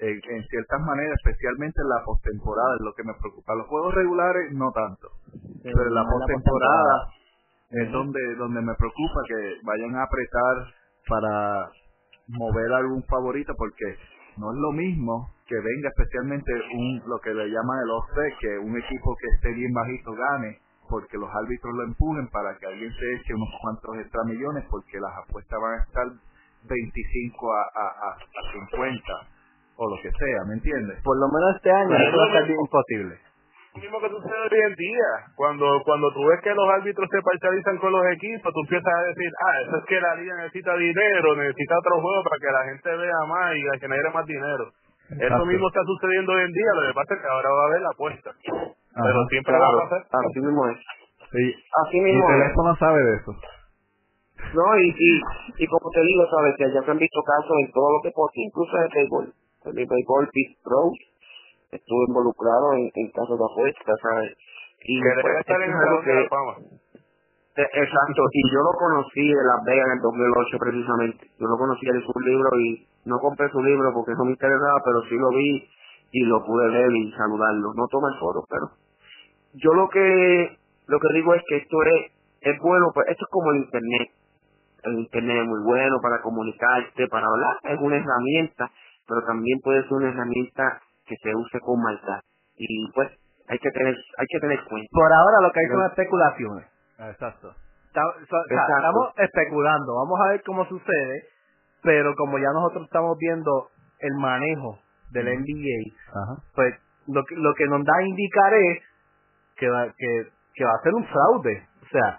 en, 0.00 0.20
en 0.20 0.42
ciertas 0.48 0.80
maneras, 0.80 1.16
especialmente 1.24 1.80
en 1.80 1.88
la 1.88 2.04
postemporada, 2.04 2.74
es 2.76 2.84
lo 2.84 2.94
que 2.94 3.04
me 3.04 3.14
preocupa. 3.14 3.54
Los 3.54 3.66
juegos 3.66 3.94
regulares 3.94 4.52
no 4.52 4.72
tanto, 4.72 5.08
pero 5.62 5.82
en 5.86 5.94
la 5.94 6.04
postemporada 6.04 7.08
es 7.70 7.92
donde 7.92 8.34
donde 8.36 8.60
me 8.60 8.74
preocupa 8.74 9.20
que 9.28 9.56
vayan 9.64 9.94
a 9.96 10.02
apretar 10.02 10.56
para 11.08 11.70
mover 12.28 12.72
algún 12.72 13.02
favorito 13.04 13.54
porque 13.56 13.96
no 14.36 14.52
es 14.52 14.58
lo 14.58 14.72
mismo 14.72 15.30
que 15.50 15.58
venga 15.58 15.90
especialmente 15.90 16.54
un 16.54 17.02
lo 17.10 17.18
que 17.18 17.34
le 17.34 17.50
llaman 17.50 17.82
el 17.82 17.90
offset 17.90 18.38
que 18.38 18.58
un 18.62 18.78
equipo 18.78 19.16
que 19.18 19.26
esté 19.34 19.50
bien 19.50 19.72
bajito 19.74 20.14
gane 20.14 20.62
porque 20.88 21.18
los 21.18 21.26
árbitros 21.26 21.74
lo 21.74 21.82
empujen 21.90 22.30
para 22.30 22.54
que 22.58 22.66
alguien 22.66 22.92
se 22.94 23.06
eche 23.18 23.34
unos 23.34 23.50
cuantos 23.60 23.90
extra 23.98 24.22
millones 24.30 24.62
porque 24.70 25.00
las 25.02 25.10
apuestas 25.26 25.58
van 25.58 25.74
a 25.74 25.82
estar 25.82 26.06
25 26.70 27.52
a, 27.52 27.62
a, 27.74 27.86
a, 27.98 28.08
a 28.14 28.42
50 28.70 29.02
o 29.74 29.90
lo 29.90 29.96
que 30.02 30.10
sea, 30.12 30.44
¿me 30.46 30.54
entiendes? 30.54 31.02
Por 31.02 31.18
lo 31.18 31.26
menos 31.26 31.56
este 31.56 31.70
año 31.72 31.96
eso 31.98 32.16
va 32.16 32.26
a 32.30 32.46
ser 32.46 32.50
imposible 32.50 33.18
lo 33.74 33.80
mismo 33.80 34.00
que 34.00 34.08
sucede 34.08 34.34
hoy 34.34 34.62
en 34.66 34.74
día. 34.74 35.10
Cuando 35.36 35.80
cuando 35.84 36.12
tú 36.12 36.26
ves 36.26 36.40
que 36.42 36.54
los 36.54 36.68
árbitros 36.68 37.08
se 37.10 37.22
parcializan 37.22 37.78
con 37.78 37.92
los 37.92 38.04
equipos, 38.06 38.52
tú 38.52 38.60
empiezas 38.66 38.92
a 38.92 39.02
decir, 39.06 39.30
ah, 39.46 39.60
eso 39.62 39.76
es 39.78 39.84
que 39.86 40.00
la 40.00 40.14
liga 40.16 40.34
necesita 40.36 40.74
dinero, 40.76 41.36
necesita 41.36 41.78
otro 41.78 42.00
juego 42.00 42.22
para 42.24 42.38
que 42.40 42.50
la 42.50 42.64
gente 42.64 42.96
vea 42.96 43.20
más 43.28 43.54
y 43.54 43.62
genere 43.78 44.10
más 44.10 44.26
dinero. 44.26 44.64
Eso 45.10 45.46
mismo 45.46 45.68
está 45.68 45.80
sucediendo 45.84 46.32
hoy 46.32 46.42
en 46.42 46.52
día, 46.52 46.70
lo 46.74 46.82
que 46.86 46.94
pasa 46.94 47.14
es 47.14 47.20
que 47.20 47.28
ahora 47.28 47.50
va 47.50 47.62
a 47.62 47.66
haber 47.66 47.82
la 47.82 47.90
apuesta. 47.90 48.30
Pero 48.94 49.20
siempre 49.28 49.58
va 49.58 49.68
a 49.68 49.78
pasar. 49.82 50.06
Así 50.06 50.40
mismo 50.40 50.68
es. 50.68 50.78
Sí. 51.32 51.54
Así 51.86 52.00
mismo 52.00 52.28
Mi 52.28 52.34
es. 52.34 52.40
teléfono 52.42 52.76
sabe 52.76 53.02
de 53.02 53.14
eso. 53.16 53.32
No, 54.54 54.78
y, 54.78 54.88
y, 54.88 55.10
y 55.62 55.66
como 55.66 55.90
te 55.90 56.00
digo, 56.00 56.24
sabes, 56.30 56.54
que 56.56 56.72
ya 56.72 56.82
se 56.82 56.90
han 56.90 56.98
visto 56.98 57.20
casos 57.22 57.56
en 57.60 57.72
todo 57.72 57.92
lo 57.92 58.00
que 58.02 58.10
puede, 58.10 58.32
incluso 58.34 58.76
en 58.76 58.82
el 58.82 58.90
béisbol. 58.94 59.34
En 59.66 59.78
el 59.78 59.86
béisbol, 59.86 60.28
Pete 60.32 60.58
Rose 60.64 61.02
estuvo 61.70 62.02
involucrado 62.08 62.72
en, 62.74 62.90
en 62.94 63.10
casos 63.12 63.38
de 63.38 63.44
apuestas, 63.46 63.96
¿sabes? 64.02 64.32
Y 64.82 64.98
Que 65.00 65.08
debe 65.08 65.22
pues, 65.22 65.36
estar 65.40 65.60
en 65.62 65.70
el 65.70 65.76
es 65.76 65.90
de 65.90 66.02
que, 66.02 66.14
la 66.14 66.28
Fama. 66.28 66.54
Eh, 67.56 67.66
exacto, 67.82 68.22
y 68.32 68.42
yo 68.52 68.60
lo 68.62 68.72
conocí 68.78 69.26
de 69.26 69.42
Las 69.42 69.64
Vegas 69.66 69.86
en 69.86 69.92
el 69.98 70.02
2008 70.02 70.58
precisamente. 70.58 71.30
Yo 71.38 71.46
lo 71.46 71.58
conocí 71.58 71.86
en 71.88 72.00
su 72.00 72.20
libro 72.20 72.48
y 72.60 72.86
no 73.04 73.18
compré 73.18 73.50
su 73.50 73.62
libro 73.62 73.92
porque 73.92 74.12
eso 74.12 74.24
me 74.24 74.32
interesaba, 74.32 74.78
pero 74.84 75.02
sí 75.08 75.16
lo 75.18 75.30
vi 75.30 75.68
y 76.12 76.24
lo 76.26 76.44
pude 76.44 76.68
leer 76.68 76.92
y 76.92 77.12
saludarlo. 77.12 77.74
No 77.74 77.86
toma 77.90 78.08
el 78.14 78.20
foro, 78.20 78.44
pero 78.48 78.70
yo 79.54 79.74
lo 79.74 79.88
que 79.88 80.58
lo 80.86 80.98
que 80.98 81.14
digo 81.14 81.34
es 81.34 81.42
que 81.48 81.56
esto 81.58 81.76
es 81.82 82.12
es 82.40 82.58
bueno, 82.60 82.86
pues 82.94 83.06
esto 83.10 83.24
es 83.24 83.30
como 83.30 83.50
el 83.52 83.64
internet. 83.64 84.08
El 84.82 84.98
internet 85.00 85.36
es 85.42 85.48
muy 85.48 85.62
bueno 85.64 86.00
para 86.00 86.22
comunicarte, 86.22 87.06
para 87.08 87.26
hablar, 87.26 87.58
es 87.64 87.78
una 87.80 87.96
herramienta, 87.96 88.70
pero 89.06 89.22
también 89.26 89.58
puede 89.62 89.82
ser 89.82 89.92
una 89.92 90.08
herramienta 90.08 90.80
que 91.04 91.16
se 91.22 91.34
use 91.34 91.60
con 91.60 91.82
maldad. 91.82 92.20
Y 92.56 92.90
pues 92.94 93.10
hay 93.48 93.58
que 93.58 93.70
tener 93.70 93.94
hay 93.94 94.26
que 94.30 94.40
tener 94.40 94.64
cuenta. 94.64 94.88
Por 94.92 95.12
ahora 95.12 95.40
lo 95.42 95.52
que 95.52 95.60
hay 95.60 95.66
son 95.66 95.84
especulaciones. 95.86 96.79
Exacto. 97.08 97.54
Está- 97.86 98.02
so- 98.02 98.18
o 98.20 98.26
sea, 98.26 98.40
Exacto. 98.50 98.76
estamos 98.76 99.06
especulando, 99.18 99.94
vamos 99.96 100.20
a 100.20 100.28
ver 100.28 100.42
cómo 100.44 100.64
sucede, 100.66 101.24
pero 101.82 102.14
como 102.14 102.38
ya 102.38 102.52
nosotros 102.52 102.84
estamos 102.84 103.16
viendo 103.18 103.68
el 104.00 104.14
manejo 104.14 104.78
del 105.10 105.28
NBA, 105.28 106.20
Ajá. 106.22 106.42
pues 106.54 106.74
lo 107.08 107.24
que, 107.24 107.34
lo 107.36 107.52
que 107.54 107.66
nos 107.66 107.84
da 107.84 107.92
a 107.98 108.02
indicar 108.02 108.54
es 108.54 108.82
que 109.56 109.68
va, 109.68 109.86
que, 109.96 110.26
que 110.54 110.64
va 110.64 110.72
a 110.72 110.82
ser 110.82 110.94
un 110.94 111.04
fraude. 111.06 111.66
O 111.82 111.86
sea, 111.90 112.18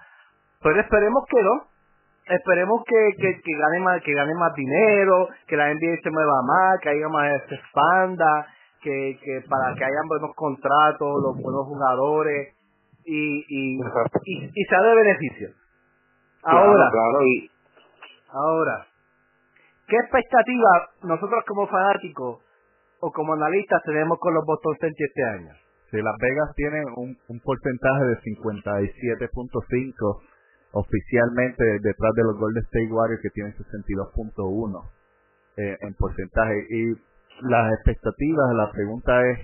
pero 0.62 0.80
esperemos 0.82 1.24
que 1.30 1.42
no. 1.42 1.68
Esperemos 2.28 2.84
que, 2.86 3.10
que, 3.18 3.42
que 3.42 3.58
gane 3.58 3.80
más 3.80 4.02
que 4.04 4.14
gane 4.14 4.34
más 4.36 4.54
dinero, 4.54 5.28
que 5.48 5.58
la 5.58 5.74
NBA 5.74 5.98
se 6.04 6.12
mueva 6.12 6.42
más, 6.46 6.80
que 6.82 6.90
haya 6.90 7.08
más 7.10 7.32
se 7.50 7.56
expanda, 7.56 8.48
que, 8.82 9.18
que 9.24 9.42
para 9.50 9.74
que 9.76 9.84
hayan 9.84 10.08
buenos 10.08 10.32
contratos, 10.36 11.22
los 11.24 11.36
buenos 11.42 11.66
jugadores 11.66 12.56
y 13.06 13.46
y, 13.48 13.80
y, 14.26 14.52
y 14.54 14.64
sea 14.66 14.82
de 14.82 14.96
beneficio. 14.96 15.50
Ahora, 16.44 16.74
Claro, 16.74 16.92
claro, 16.92 17.26
y 17.28 17.50
Ahora, 18.34 18.88
¿qué 19.88 19.98
expectativa 19.98 20.90
nosotros 21.04 21.44
como 21.46 21.68
fanáticos 21.68 22.40
o 23.02 23.12
como 23.12 23.34
analistas 23.34 23.84
tenemos 23.84 24.18
con 24.20 24.34
los 24.34 24.46
Boston 24.46 24.74
Celtics 24.80 25.10
este 25.10 25.24
año? 25.24 25.52
Sí, 25.92 25.98
Las 26.02 26.16
Vegas 26.18 26.56
tiene 26.56 26.82
un, 26.96 27.18
un 27.28 27.40
porcentaje 27.42 28.06
de 28.06 28.18
57.5 28.22 30.22
oficialmente 30.72 31.64
detrás 31.82 32.14
de 32.16 32.24
los 32.24 32.38
Golden 32.40 32.64
State 32.64 32.88
Warriors 32.90 33.22
que 33.22 33.32
tienen 33.32 33.54
62.1 33.54 34.90
eh, 35.58 35.78
en 35.82 35.94
porcentaje. 35.96 36.66
Y 36.70 36.94
las 37.42 37.74
expectativas, 37.74 38.54
la 38.56 38.72
pregunta 38.72 39.28
es, 39.28 39.40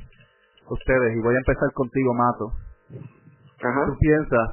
ustedes, 0.69 1.17
y 1.17 1.19
voy 1.19 1.35
a 1.35 1.39
empezar 1.39 1.73
contigo, 1.73 2.13
Mato, 2.13 2.53
ajá. 3.63 3.85
¿tú 3.85 3.97
piensas 3.99 4.49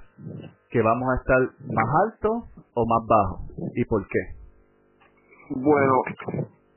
que 0.70 0.82
vamos 0.82 1.08
a 1.08 1.16
estar 1.16 1.40
más 1.72 1.88
alto 2.06 2.48
o 2.74 2.86
más 2.86 3.06
bajo? 3.06 3.46
¿Y 3.74 3.84
por 3.84 4.06
qué? 4.08 4.18
Bueno, 5.50 5.94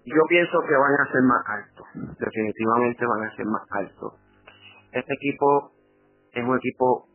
yo 0.05 0.21
pienso 0.29 0.59
que 0.67 0.75
van 0.75 0.93
a 0.93 1.11
ser 1.11 1.21
más 1.23 1.43
altos. 1.47 1.87
Definitivamente 2.19 3.05
van 3.05 3.23
a 3.23 3.35
ser 3.35 3.45
más 3.45 3.63
altos. 3.71 4.13
Este 4.91 5.13
equipo 5.13 5.71
es 6.33 6.43
un 6.45 6.57
equipo 6.57 7.07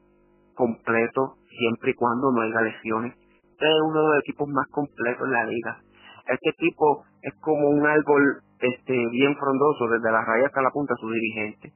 completo 0.54 1.36
siempre 1.48 1.90
y 1.90 1.94
cuando 1.94 2.32
no 2.32 2.40
haya 2.42 2.60
lesiones. 2.62 3.14
Este 3.16 3.70
es 3.70 3.80
uno 3.84 4.00
de 4.00 4.08
los 4.08 4.18
equipos 4.24 4.48
más 4.48 4.66
completos 4.68 5.26
en 5.26 5.32
la 5.32 5.44
liga. 5.44 5.78
Este 6.26 6.50
equipo 6.50 7.04
es 7.22 7.34
como 7.40 7.68
un 7.68 7.86
árbol 7.86 8.42
este 8.60 8.94
bien 9.10 9.36
frondoso 9.36 9.88
desde 9.88 10.10
la 10.10 10.24
raya 10.24 10.46
hasta 10.46 10.62
la 10.62 10.70
punta 10.70 10.94
su 11.00 11.10
dirigente, 11.10 11.72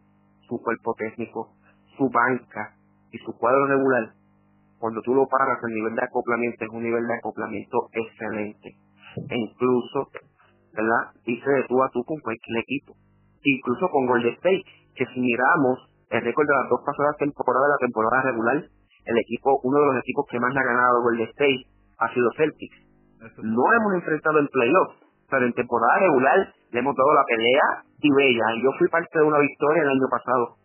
su 0.49 0.61
cuerpo 0.63 0.95
técnico, 0.95 1.55
su 1.97 2.09
banca 2.11 2.77
y 3.17 3.25
su 3.25 3.33
cuadro 3.39 3.67
regular. 3.67 4.13
Cuando 4.79 5.01
tú 5.01 5.15
lo 5.15 5.27
paras, 5.27 5.59
el 5.65 5.75
nivel 5.75 5.95
de 5.97 6.05
acoplamiento 6.05 6.65
es 6.65 6.71
un 6.71 6.83
nivel 6.83 7.07
de 7.07 7.15
acoplamiento 7.15 7.89
excelente 7.93 8.77
e 9.17 9.37
incluso, 9.37 10.13
¿verdad? 10.77 11.17
Dice 11.25 11.49
de 11.49 11.65
tú 11.65 11.83
a 11.83 11.89
tú 11.89 12.05
con 12.05 12.21
cualquier 12.21 12.59
equipo. 12.61 12.93
Incluso 13.43 13.89
con 13.89 14.07
Golden 14.07 14.35
State, 14.35 14.63
que 14.95 15.07
si 15.07 15.21
miramos 15.21 15.81
el 16.11 16.21
récord 16.21 16.47
de 16.47 16.55
las 16.55 16.69
dos 16.69 16.81
pasadas 16.85 17.17
temporadas 17.17 17.67
de 17.67 17.73
la 17.73 17.87
temporada 17.87 18.23
regular, 18.23 18.57
el 19.07 19.19
equipo, 19.19 19.61
uno 19.63 19.79
de 19.81 19.87
los 19.87 19.97
equipos 20.03 20.27
que 20.31 20.41
más 20.41 20.53
le 20.53 20.61
ha 20.61 20.65
ganado 20.65 21.03
Golden 21.03 21.29
State 21.29 21.63
ha 21.99 22.13
sido 22.13 22.29
Celtics. 22.37 22.77
No 23.43 23.65
hemos 23.73 23.95
enfrentado 23.95 24.39
en 24.39 24.49
playoffs, 24.49 24.97
pero 25.31 25.47
en 25.47 25.53
temporada 25.55 25.99
regular 25.99 26.53
le 26.71 26.79
hemos 26.79 26.95
dado 26.95 27.15
la 27.15 27.25
pelea 27.25 27.67
y 28.01 28.11
bella. 28.13 28.47
Yo 28.63 28.71
fui 28.79 28.89
parte 28.89 29.19
de 29.19 29.25
una 29.25 29.39
victoria 29.39 29.83
el 29.83 29.89
año 29.89 30.09
pasado, 30.11 30.57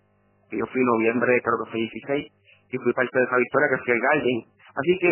que 0.49 0.57
yo 0.57 0.65
fui 0.67 0.81
en 0.81 0.87
noviembre, 0.87 1.41
creo 1.41 1.63
que 1.63 1.71
fue 1.71 1.79
16, 1.79 2.27
y 2.72 2.78
fui 2.78 2.93
parte 2.93 3.19
de 3.19 3.26
esa 3.26 3.38
victoria 3.38 3.67
que 3.69 3.84
fue 3.84 3.93
el 3.93 4.01
Garden. 4.01 4.39
Así 4.76 4.93
que 4.99 5.11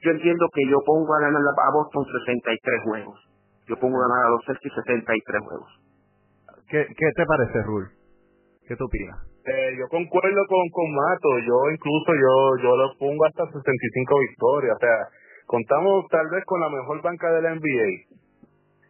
yo 0.00 0.10
entiendo 0.12 0.48
que 0.54 0.64
yo 0.64 0.78
pongo 0.84 1.14
a 1.14 1.20
ganar 1.20 1.42
a 1.44 1.70
Boston 1.72 2.04
63 2.04 2.82
juegos. 2.84 3.18
Yo 3.68 3.76
pongo 3.76 3.96
a 4.00 4.08
ganar 4.08 4.26
a 4.26 4.30
los 4.30 4.44
Celtics 4.46 4.74
63 4.74 5.42
juegos. 5.44 5.70
¿Qué, 6.68 6.86
qué 6.86 7.08
te 7.16 7.26
parece, 7.26 7.62
Rul? 7.62 7.86
¿Qué 8.66 8.76
tú 8.76 8.84
opinas? 8.84 9.30
Eh, 9.44 9.74
yo 9.78 9.88
concuerdo 9.88 10.40
con, 10.46 10.68
con 10.70 10.88
Mato, 10.94 11.38
yo 11.40 11.58
incluso 11.72 12.12
yo 12.12 12.62
yo 12.62 12.76
lo 12.76 12.92
pongo 12.98 13.24
hasta 13.24 13.46
65 13.46 14.20
victorias, 14.20 14.76
o 14.76 14.78
sea, 14.78 15.08
contamos 15.46 16.04
tal 16.10 16.28
vez 16.28 16.44
con 16.44 16.60
la 16.60 16.68
mejor 16.68 17.00
banca 17.00 17.32
de 17.32 17.42
la 17.42 17.54
NBA, 17.56 18.20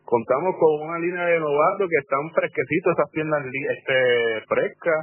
contamos 0.05 0.57
con 0.59 0.89
una 0.89 0.99
línea 0.99 1.25
de 1.25 1.39
novatos 1.39 1.89
que 1.89 2.03
están 2.03 2.29
fresquecitos, 2.35 2.93
esas 2.93 3.11
piernas 3.11 3.47
este, 3.47 4.45
frescas, 4.49 5.01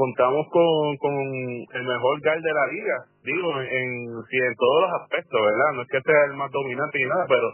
contamos 0.00 0.46
con, 0.48 0.96
con 0.96 1.12
el 1.12 1.84
mejor 1.84 2.20
guard 2.24 2.40
de 2.40 2.54
la 2.56 2.66
liga, 2.72 2.96
digo, 3.22 3.52
en, 3.60 3.88
sí, 4.30 4.36
en 4.40 4.54
todos 4.56 4.80
los 4.80 4.92
aspectos, 5.02 5.40
¿verdad? 5.44 5.72
No 5.76 5.82
es 5.82 5.88
que 5.88 6.00
sea 6.00 6.24
el 6.30 6.36
más 6.40 6.50
dominante 6.50 6.98
ni 6.98 7.04
nada, 7.04 7.26
pero 7.28 7.52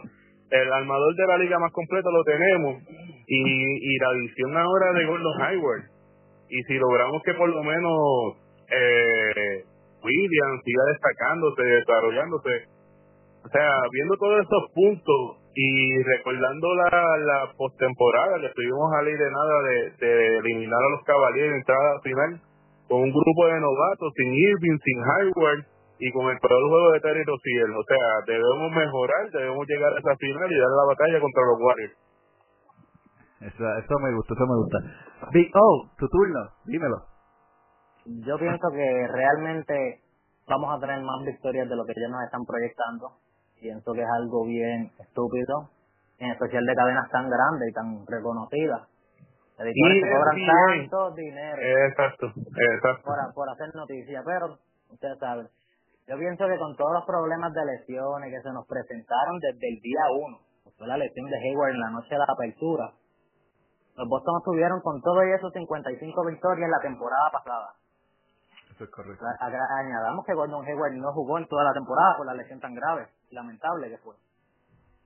el 0.51 0.71
armador 0.71 1.13
de 1.15 1.27
la 1.27 1.37
liga 1.39 1.59
más 1.59 1.73
completo 1.73 2.09
lo 2.09 2.23
tenemos 2.23 2.81
y, 3.27 3.39
y 3.43 3.97
la 3.99 4.09
adición 4.15 4.55
ahora 4.55 4.93
de 4.93 5.05
Gordon 5.05 5.41
Hayward. 5.41 5.83
Y 6.49 6.63
si 6.63 6.73
logramos 6.79 7.21
que 7.23 7.33
por 7.33 7.49
lo 7.49 7.61
menos 7.63 8.39
eh, 8.71 9.63
William 10.03 10.51
siga 10.63 10.83
destacándose, 10.87 11.63
desarrollándose, 11.63 12.63
o 13.43 13.49
sea, 13.49 13.71
viendo 13.91 14.15
todos 14.15 14.39
esos 14.39 14.71
puntos 14.71 15.46
y 15.59 16.03
recordando 16.03 16.67
la, 16.75 17.17
la 17.17 17.51
postemporada 17.57 18.39
que 18.39 18.45
estuvimos 18.45 18.93
a 18.93 19.01
ley 19.01 19.15
de 19.17 19.31
nada 19.31 19.55
de, 19.65 20.05
de 20.05 20.37
eliminar 20.37 20.77
a 20.77 20.91
los 20.91 21.03
caballeros 21.03 21.49
en 21.49 21.57
entrada 21.57 21.99
final, 22.03 22.41
con 22.87 23.01
un 23.01 23.09
grupo 23.09 23.47
de 23.47 23.59
novatos, 23.59 24.13
sin 24.15 24.33
Irving, 24.33 24.77
sin 24.85 24.99
Hayward 25.01 25.65
y 25.97 26.11
con 26.11 26.29
el 26.29 26.37
peor 26.37 26.61
juego 26.61 26.91
de 26.93 26.99
Terry 27.01 27.23
Rozier. 27.25 27.69
O 27.73 27.83
sea, 27.89 28.05
debemos 28.27 28.69
mejorar, 28.69 29.31
debemos 29.33 29.65
llegar 29.67 29.93
a 29.93 29.99
esa 29.99 30.15
final 30.17 30.45
y 30.45 30.59
dar 30.61 30.69
la 30.69 30.85
batalla 30.93 31.19
contra 31.25 31.41
los 31.41 31.57
Warriors. 31.59 31.97
Eso, 33.41 33.63
eso 33.81 33.95
me 33.97 34.13
gusta, 34.13 34.33
eso 34.37 34.45
me 34.45 34.57
gusta. 34.61 34.77
Big 35.33 35.49
O, 35.57 35.89
tu 35.97 36.07
turno, 36.07 36.41
dímelo. 36.65 36.97
Yo 38.05 38.37
pienso 38.37 38.67
que 38.71 39.07
realmente 39.09 40.01
vamos 40.47 40.69
a 40.69 40.79
tener 40.79 41.01
más 41.01 41.25
victorias 41.25 41.67
de 41.67 41.75
lo 41.75 41.83
que 41.83 41.93
ellos 41.97 42.11
nos 42.11 42.23
están 42.23 42.45
proyectando. 42.45 43.25
Pienso 43.59 43.93
que 43.93 44.01
es 44.01 44.09
algo 44.21 44.45
bien 44.45 44.91
estúpido, 44.99 45.69
en 46.19 46.31
especial 46.31 46.65
de 46.65 46.75
cadenas 46.75 47.09
tan 47.09 47.29
grandes 47.29 47.69
y 47.69 47.73
tan 47.73 48.05
reconocidas 48.07 48.87
y 49.65 50.01
cobran 50.01 50.37
tanto 50.45 51.11
dinero 51.15 51.57
exacto, 51.57 52.27
exacto. 52.27 53.03
Por, 53.03 53.33
por 53.33 53.49
hacer 53.49 53.73
noticias, 53.73 54.23
pero 54.23 54.59
ustedes 54.91 55.17
saben, 55.17 55.47
yo 56.07 56.17
pienso 56.17 56.47
que 56.47 56.57
con 56.59 56.75
todos 56.75 56.93
los 56.93 57.05
problemas 57.05 57.51
de 57.53 57.65
lesiones 57.65 58.29
que 58.29 58.41
se 58.41 58.53
nos 58.53 58.67
presentaron 58.67 59.39
desde 59.39 59.67
el 59.67 59.81
día 59.81 60.01
uno, 60.13 60.39
fue 60.77 60.87
la 60.87 60.97
lesión 60.97 61.27
de 61.29 61.37
Hayward 61.37 61.73
en 61.73 61.79
la 61.79 61.89
noche 61.89 62.09
de 62.09 62.19
la 62.19 62.29
apertura, 62.29 62.93
los 63.97 64.07
Boston 64.07 64.35
estuvieron 64.37 64.79
con 64.81 65.01
todo 65.01 65.25
y 65.25 65.33
eso 65.33 65.49
55 65.49 66.25
victorias 66.27 66.69
la 66.69 66.87
temporada 66.87 67.31
pasada. 67.33 67.73
Eso 68.69 68.83
es 68.83 68.91
correcto. 68.91 69.25
Añadamos 69.41 70.23
que 70.23 70.35
Gordon 70.35 70.63
Hayward 70.63 70.93
no 70.93 71.11
jugó 71.13 71.39
en 71.39 71.47
toda 71.47 71.63
la 71.63 71.73
temporada 71.73 72.15
por 72.15 72.27
la 72.27 72.35
lesión 72.35 72.59
tan 72.59 72.75
grave, 72.75 73.07
lamentable 73.31 73.89
que 73.89 73.97
fue. 73.99 74.15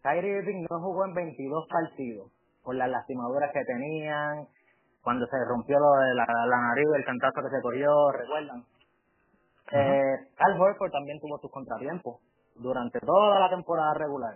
Kyrie 0.03 0.39
Irving 0.39 0.65
no 0.69 0.79
jugó 0.79 1.05
en 1.05 1.13
22 1.13 1.67
partidos 1.67 2.31
por 2.63 2.75
las 2.75 2.89
lastimaduras 2.89 3.51
que 3.53 3.63
tenían, 3.65 4.47
cuando 5.03 5.25
se 5.27 5.37
rompió 5.47 5.79
lo 5.79 5.91
de 5.93 6.15
la, 6.15 6.25
la 6.47 6.57
nariz, 6.61 6.87
el 6.95 7.05
cantazo 7.05 7.41
que 7.41 7.55
se 7.55 7.61
corrió, 7.61 8.11
¿recuerdan? 8.11 8.63
Eh, 9.71 10.15
Al 10.37 10.59
Horford 10.59 10.91
también 10.91 11.19
tuvo 11.19 11.37
sus 11.39 11.51
contratiempos 11.51 12.19
durante 12.55 12.99
toda 12.99 13.39
la 13.39 13.49
temporada 13.49 13.93
regular. 13.93 14.35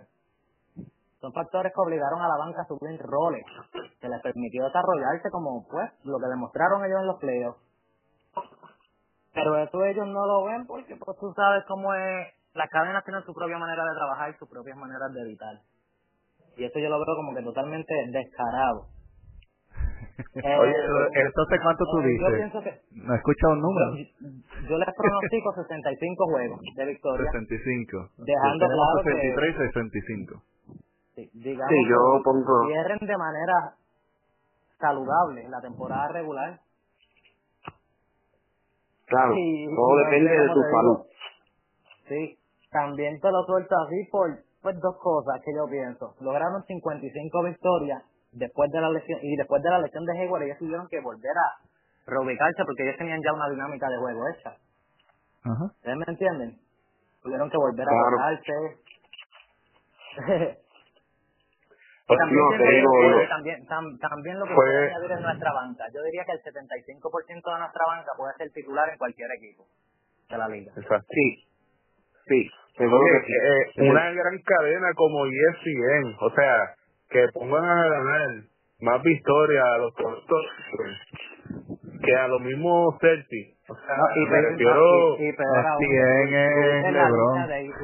Son 1.20 1.32
factores 1.32 1.72
que 1.72 1.80
obligaron 1.80 2.20
a 2.20 2.28
la 2.28 2.36
banca 2.36 2.62
a 2.62 2.66
subir 2.66 3.00
roles, 3.00 3.44
que 4.00 4.08
les 4.08 4.22
permitió 4.22 4.64
desarrollarse 4.64 5.30
como 5.30 5.66
pues 5.68 5.90
lo 6.04 6.18
que 6.18 6.26
demostraron 6.26 6.84
ellos 6.84 7.00
en 7.00 7.06
los 7.06 7.18
playoffs. 7.18 7.60
Pero 9.32 9.58
eso 9.58 9.84
ellos 9.84 10.06
no 10.06 10.26
lo 10.26 10.44
ven 10.44 10.66
porque 10.66 10.96
pues 10.96 11.18
tú 11.18 11.32
sabes 11.34 11.64
cómo 11.66 11.92
es, 11.94 12.28
las 12.56 12.70
cadenas 12.70 13.04
tienen 13.04 13.22
su 13.24 13.34
propia 13.34 13.58
manera 13.58 13.84
de 13.84 13.94
trabajar 13.94 14.30
y 14.30 14.38
sus 14.38 14.48
propias 14.48 14.76
maneras 14.76 15.12
de 15.12 15.20
editar. 15.22 15.54
Y 16.56 16.64
eso 16.64 16.78
yo 16.78 16.88
lo 16.88 16.96
veo 16.96 17.16
como 17.16 17.34
que 17.34 17.42
totalmente 17.42 17.92
descarado. 18.08 18.88
Oye, 20.32 20.72
eh, 20.72 21.24
entonces, 21.26 21.60
¿cuánto 21.62 21.84
tú 21.84 22.00
dices? 22.00 22.20
Yo 22.20 22.36
pienso 22.36 22.60
que... 22.62 22.80
¿No 23.04 23.14
escucha 23.14 23.48
un 23.48 23.60
número? 23.60 23.86
Yo, 24.68 24.78
les 24.78 24.88
pronostico 24.96 25.52
65 25.52 26.24
juegos 26.32 26.60
de 26.74 26.84
victoria. 26.86 27.30
65. 27.30 28.08
Dejando 28.24 28.66
claro 28.66 29.04
63 29.04 29.54
y 29.54 29.58
65. 29.58 30.42
Sí, 31.16 31.30
digamos 31.34 31.68
sí, 31.68 31.88
yo 31.88 32.22
pongo... 32.24 32.66
cierren 32.66 32.98
de 33.00 33.16
manera 33.16 33.76
saludable 34.78 35.48
la 35.48 35.60
temporada 35.60 36.08
regular. 36.08 36.60
Claro, 39.06 39.34
todo 39.76 39.96
depende 39.98 40.30
de 40.30 40.48
tu 40.48 40.60
salud. 40.62 40.98
Sí, 42.08 42.38
también 42.70 43.20
te 43.20 43.30
lo 43.30 43.44
suelto 43.44 43.74
así 43.86 44.04
por 44.10 44.30
pues 44.62 44.80
dos 44.80 44.96
cosas 44.98 45.40
que 45.44 45.54
yo 45.54 45.66
pienso. 45.70 46.14
Lograron 46.20 46.64
55 46.64 47.44
victorias 47.44 48.02
después 48.32 48.70
de 48.72 48.80
la 48.80 48.90
lesión 48.90 49.20
y 49.22 49.36
después 49.36 49.62
de 49.62 49.70
la 49.70 49.78
lesión 49.78 50.04
de 50.04 50.18
Hayward 50.18 50.42
ellos 50.42 50.58
tuvieron 50.58 50.88
que 50.88 51.00
volver 51.00 51.30
a 51.30 51.60
reubicarse 52.06 52.64
porque 52.64 52.82
ellos 52.82 52.98
tenían 52.98 53.22
ya 53.22 53.32
una 53.32 53.48
dinámica 53.48 53.88
de 53.88 53.96
juego 53.98 54.28
hecha. 54.28 54.56
¿Ustedes 55.44 55.96
me 55.96 56.04
entienden? 56.08 56.58
Tuvieron 57.22 57.48
que 57.50 57.56
volver 57.56 57.86
a 57.88 57.92
reubicarse. 57.92 58.52
Pues 62.06 62.20
también, 62.20 63.66
también, 63.66 63.98
también, 63.98 64.38
lo 64.38 64.46
que 64.46 64.54
puede 64.54 64.94
añadir 64.94 65.10
es 65.10 65.20
nuestra 65.20 65.52
banca. 65.52 65.84
Yo 65.92 66.00
diría 66.04 66.24
que 66.24 66.32
el 66.32 66.42
75% 66.42 67.52
de 67.52 67.58
nuestra 67.58 67.84
banca 67.84 68.12
puede 68.16 68.32
ser 68.36 68.52
titular 68.52 68.88
en 68.90 68.96
cualquier 68.96 69.28
equipo 69.32 69.66
de 70.30 70.38
la 70.38 70.46
liga. 70.46 70.72
Sí, 71.10 71.45
sí. 72.26 72.50
Eh, 72.78 73.88
una 73.88 74.10
gran 74.12 74.38
cadena 74.42 74.88
como 74.94 75.24
ESPN, 75.24 76.14
o 76.20 76.30
sea, 76.30 76.74
que 77.08 77.26
pongan 77.32 77.64
a 77.64 77.88
ganar 77.88 78.28
más 78.80 79.02
victorias 79.02 79.64
a 79.64 79.78
los 79.78 79.94
cortos 79.94 80.44
que 82.04 82.14
a 82.14 82.28
los 82.28 82.42
mismos 82.42 82.94
Celtics. 83.00 83.56
O 83.68 83.74
sea, 83.74 83.96
y, 84.14 84.20
me 84.28 84.42
refiero 84.42 85.16
y, 85.18 85.24
y, 85.24 85.30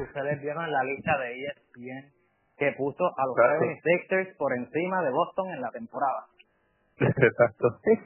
ustedes 0.01 0.41
vieron 0.41 0.71
la 0.71 0.83
lista 0.83 1.17
de 1.17 1.43
ESPN 1.43 2.13
que 2.57 2.71
puso 2.77 3.03
a 3.17 3.25
los 3.25 3.35
claro. 3.35 3.59
Sixers 3.83 4.37
por 4.37 4.53
encima 4.53 5.01
de 5.01 5.09
Boston 5.09 5.49
en 5.49 5.61
la 5.61 5.71
temporada. 5.71 6.27
Exacto. 6.99 7.79
yo, 7.83 7.97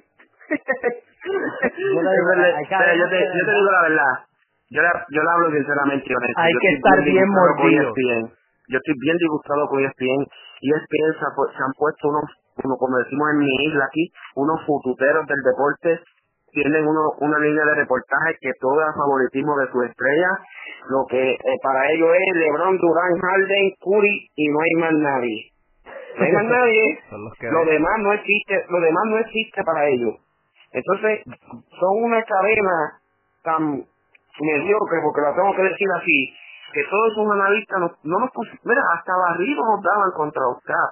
yo, 2.00 3.10
te, 3.10 3.20
yo 3.20 3.46
te 3.46 3.52
digo 3.52 3.72
la 3.72 3.82
verdad 3.82 4.28
yo 4.70 4.82
le, 4.82 4.90
yo 5.10 5.22
le 5.24 5.30
hablo 5.32 5.52
sinceramente 5.52 6.12
honesto. 6.12 6.42
Hay 6.42 6.54
que 6.60 6.70
estar 6.76 7.04
bien 7.04 7.28
mordido. 7.30 7.94
Yo 8.68 8.78
estoy 8.78 8.96
bien 9.00 9.18
disgustado 9.18 9.68
con 9.68 9.80
ESPN. 9.80 10.28
ESPN 10.60 11.12
se, 11.16 11.28
se 11.56 11.64
han 11.64 11.74
puesto 11.78 12.10
unos, 12.10 12.28
como 12.60 12.98
decimos 12.98 13.32
en 13.32 13.40
mi 13.40 13.56
isla 13.64 13.86
aquí, 13.86 14.12
unos 14.36 14.60
fututeros 14.66 15.26
del 15.26 15.42
deporte. 15.44 16.04
Tienen 16.52 16.88
uno, 16.88 17.16
una 17.20 17.40
línea 17.40 17.64
de 17.64 17.76
reportaje 17.76 18.36
que 18.42 18.52
todo 18.60 18.82
es 18.82 18.96
favoritismo 18.96 19.56
de 19.58 19.72
su 19.72 19.82
estrella. 19.84 20.32
Lo 20.90 21.06
que 21.08 21.32
eh, 21.32 21.58
para 21.64 21.92
ellos 21.92 22.10
es 22.12 22.36
LeBron, 22.36 22.78
Durán, 22.78 23.20
Harden, 23.22 23.72
Curry 23.80 24.32
y 24.36 24.50
no 24.50 24.60
hay 24.60 24.74
más 24.82 24.94
nadie. 24.94 25.52
No 26.18 26.26
hay 26.26 26.32
más 26.34 26.44
nadie. 26.44 27.00
lo 27.52 27.66
demás 27.66 28.00
no 28.00 28.12
existe, 28.14 28.66
lo 28.70 28.80
demás 28.80 29.04
no 29.08 29.18
existe 29.20 29.64
para 29.64 29.88
ellos. 29.88 30.16
Entonces, 30.72 31.22
son 31.80 32.04
una 32.04 32.22
cadena 32.24 33.00
tan 33.44 33.86
mediocre, 34.42 35.00
porque 35.04 35.22
lo 35.22 35.34
tengo 35.36 35.56
que 35.56 35.64
decir 35.64 35.88
así, 35.96 36.34
que 36.74 36.84
todos 36.90 37.12
esos 37.12 37.32
analistas 37.32 37.80
no, 37.80 37.90
no 38.04 38.20
nos 38.20 38.32
pusieron, 38.32 38.60
mira, 38.64 38.82
hasta 38.94 39.14
barrido 39.16 39.62
nos 39.64 39.82
daban 39.84 40.12
contra 40.16 40.42
Oscar, 40.48 40.90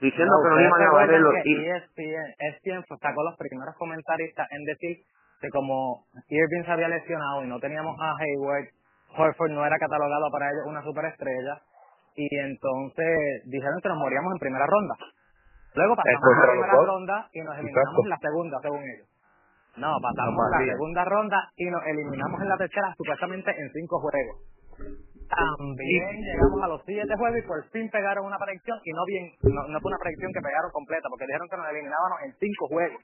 diciendo 0.00 0.34
que 0.42 0.50
no 0.50 0.60
iban 0.60 0.82
a 0.82 0.92
barrer 0.92 1.20
los 1.20 1.34
ESPN, 1.34 2.34
ESPN 2.38 2.84
sacó 3.00 3.22
los 3.22 3.36
primeros 3.36 3.74
comentaristas 3.76 4.48
en 4.50 4.64
decir 4.64 4.96
que 5.40 5.48
como 5.50 6.06
Irving 6.28 6.64
se 6.64 6.72
había 6.72 6.88
lesionado 6.88 7.44
y 7.44 7.48
no 7.48 7.60
teníamos 7.60 7.96
a 8.00 8.16
Hayward, 8.16 8.68
Horford 9.16 9.50
no 9.50 9.64
era 9.64 9.78
catalogado 9.78 10.30
para 10.32 10.50
ellos 10.50 10.66
una 10.66 10.82
superestrella, 10.82 11.60
y 12.16 12.28
entonces 12.38 13.42
dijeron 13.46 13.80
que 13.82 13.88
nos 13.88 13.98
moríamos 13.98 14.32
en 14.32 14.38
primera 14.38 14.66
ronda. 14.66 14.94
Luego 15.74 15.96
pasamos 15.96 16.22
a 16.22 16.46
la 16.46 16.52
primera 16.52 16.72
ronda 16.72 17.28
y 17.32 17.40
nos 17.40 17.58
eliminamos 17.58 18.04
en 18.04 18.10
la 18.10 18.18
segunda, 18.18 18.58
según 18.62 18.82
ellos. 18.82 19.13
No, 19.76 19.90
pasamos 19.98 20.38
a 20.38 20.50
la 20.54 20.70
segunda 20.70 21.04
ronda 21.04 21.50
y 21.56 21.66
nos 21.66 21.82
eliminamos 21.86 22.40
en 22.40 22.48
la 22.48 22.56
tercera 22.56 22.94
supuestamente 22.96 23.50
en 23.50 23.66
cinco 23.72 23.98
juegos. 23.98 24.38
También 25.26 26.14
llegamos 26.22 26.62
a 26.62 26.68
los 26.68 26.82
siete 26.86 27.10
juegos 27.18 27.38
y 27.38 27.46
por 27.46 27.58
fin 27.74 27.90
pegaron 27.90 28.26
una 28.26 28.38
predicción 28.38 28.78
y 28.84 28.92
no 28.92 29.02
bien, 29.06 29.34
no, 29.42 29.80
fue 29.80 29.90
una 29.90 29.98
predicción 29.98 30.30
que 30.30 30.46
pegaron 30.46 30.70
completa 30.70 31.08
porque 31.10 31.26
dijeron 31.26 31.48
que 31.50 31.56
nos 31.56 31.66
eliminábamos 31.74 32.18
en 32.22 32.30
cinco 32.38 32.68
juegos. 32.70 33.02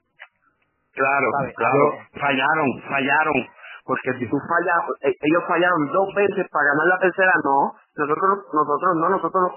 Claro, 0.95 1.27
claro, 1.55 1.85
fallaron, 2.15 2.69
fallaron. 2.87 3.39
Porque 3.83 4.13
si 4.19 4.29
tú 4.29 4.37
fallas, 4.39 4.79
eh, 5.01 5.11
ellos 5.11 5.43
fallaron 5.47 5.91
dos 5.91 6.07
veces 6.15 6.47
para 6.51 6.71
ganar 6.71 6.87
la 6.87 6.99
tercera, 6.99 7.33
no. 7.43 7.73
Nosotros, 7.97 8.47
nosotros 8.53 8.91
no, 8.95 9.09
nosotros, 9.09 9.47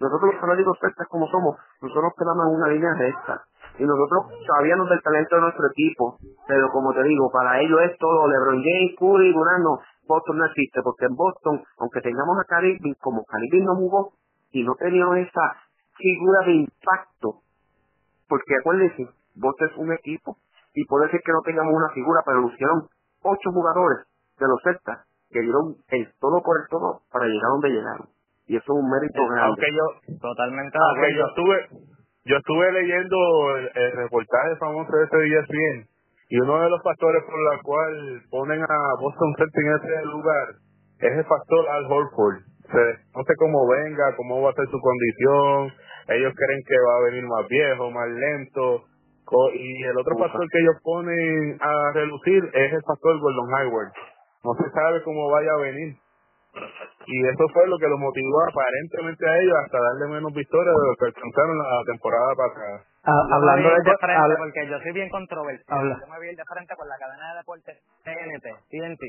nosotros 0.00 0.32
los 0.32 0.40
fanáticos 0.40 0.76
como 1.08 1.26
somos, 1.28 1.56
nosotros 1.80 2.12
quedamos 2.18 2.44
en 2.48 2.54
una 2.60 2.68
línea 2.68 2.92
recta 2.98 3.48
y 3.78 3.84
nosotros 3.84 4.26
sabíamos 4.46 4.88
del 4.88 5.02
talento 5.02 5.36
de 5.36 5.42
nuestro 5.42 5.66
equipo, 5.70 6.18
pero 6.46 6.68
como 6.70 6.92
te 6.92 7.02
digo, 7.04 7.30
para 7.32 7.60
ellos 7.60 7.80
es 7.82 7.96
todo 7.98 8.28
LeBron 8.28 8.62
James, 8.62 8.96
Curry, 8.98 9.32
Durant, 9.32 9.64
Boston 10.06 10.38
no 10.38 10.46
existe, 10.46 10.80
porque 10.82 11.06
en 11.06 11.14
Boston, 11.14 11.62
aunque 11.78 12.00
tengamos 12.00 12.36
a 12.40 12.44
Caribbean, 12.44 12.94
como 13.00 13.24
Caribbean 13.24 13.64
no 13.64 13.76
jugó 13.76 14.12
y 14.52 14.64
no 14.64 14.74
teníamos 14.74 15.16
esa 15.18 15.56
figura 15.96 16.40
de 16.46 16.52
impacto, 16.52 17.42
porque 18.28 18.54
acuérdense, 18.60 19.08
Boston 19.34 19.68
es 19.70 19.76
un 19.76 19.92
equipo 19.92 20.36
y 20.74 20.84
puede 20.86 21.10
ser 21.10 21.20
que 21.24 21.32
no 21.32 21.42
tengamos 21.42 21.72
una 21.74 21.90
figura, 21.94 22.22
pero 22.24 22.40
lucieron 22.40 22.88
ocho 23.22 23.50
jugadores 23.52 24.06
de 24.38 24.46
los 24.46 24.60
Celtas 24.62 25.06
que 25.30 25.40
dieron 25.40 25.76
el 25.88 26.12
todo 26.18 26.42
por 26.42 26.58
el 26.60 26.68
todo 26.68 27.02
para 27.12 27.26
llegar 27.26 27.50
donde 27.50 27.70
llegaron. 27.70 28.08
Y 28.46 28.56
eso 28.56 28.64
es 28.66 28.82
un 28.82 28.90
mérito 28.90 29.22
grande. 29.28 29.46
Aunque 29.46 29.70
yo, 29.70 30.18
totalmente, 30.18 30.76
aunque 30.76 31.14
yo 31.14 31.24
estuve, 31.26 31.56
yo 32.30 32.36
estuve 32.36 32.72
leyendo 32.72 33.16
el, 33.74 33.92
reportaje 33.92 34.54
famoso 34.60 34.96
de 34.96 35.04
ese 35.04 35.18
día 35.18 35.40
bien 35.50 35.86
y 36.28 36.38
uno 36.38 36.62
de 36.62 36.70
los 36.70 36.80
factores 36.84 37.24
por 37.24 37.34
los 37.34 37.62
cual 37.62 38.22
ponen 38.30 38.62
a 38.62 38.78
Boston 39.00 39.34
Celtics 39.36 39.66
en 39.66 39.72
ese 39.74 40.06
lugar 40.06 40.48
es 41.00 41.12
el 41.18 41.24
factor 41.24 41.68
Al 41.68 41.90
Horford. 41.90 42.38
no 43.16 43.24
sé 43.24 43.34
cómo 43.36 43.66
venga, 43.66 44.14
cómo 44.16 44.42
va 44.42 44.50
a 44.50 44.54
ser 44.54 44.66
su 44.70 44.78
condición. 44.78 45.72
Ellos 46.06 46.32
creen 46.36 46.62
que 46.68 46.76
va 46.78 46.96
a 46.98 47.04
venir 47.10 47.26
más 47.26 47.48
viejo, 47.48 47.90
más 47.90 48.08
lento. 48.08 48.84
Y 49.54 49.82
el 49.84 49.98
otro 49.98 50.16
factor 50.18 50.46
que 50.50 50.58
ellos 50.58 50.76
ponen 50.82 51.58
a 51.60 51.92
relucir 51.94 52.44
es 52.52 52.72
el 52.72 52.82
factor 52.82 53.18
Gordon 53.18 53.54
Hayward. 53.54 53.92
No 54.44 54.54
se 54.54 54.70
sabe 54.70 55.02
cómo 55.02 55.30
vaya 55.30 55.50
a 55.52 55.62
venir. 55.62 55.96
Y 57.06 57.16
eso 57.26 57.44
fue 57.52 57.66
lo 57.66 57.78
que 57.78 57.88
los 57.88 57.98
motivó 57.98 58.42
aparentemente 58.48 59.24
a 59.28 59.36
ellos 59.38 59.56
hasta 59.64 59.78
darle 59.78 60.06
menos 60.14 60.32
victorias 60.32 60.74
de 60.74 60.86
lo 60.86 60.94
que 60.98 61.06
alcanzaron 61.06 61.58
la 61.58 61.82
temporada 61.86 62.30
pasada. 62.34 62.76
Ah, 63.04 63.24
hablando 63.32 63.68
de, 63.70 63.96
frente, 63.96 64.34
porque 64.36 64.68
yo 64.68 64.78
soy 64.78 64.92
bien 64.92 65.08
controversial. 65.08 65.98
Yo 66.00 66.06
me 66.06 66.20
vi 66.20 66.34
de 66.36 66.44
frente 66.44 66.74
con 66.76 66.88
la 66.88 66.98
cadena 66.98 67.32
de 67.32 67.38
deportes 67.38 67.76
TNT, 68.04 68.46
TNT. 68.68 69.02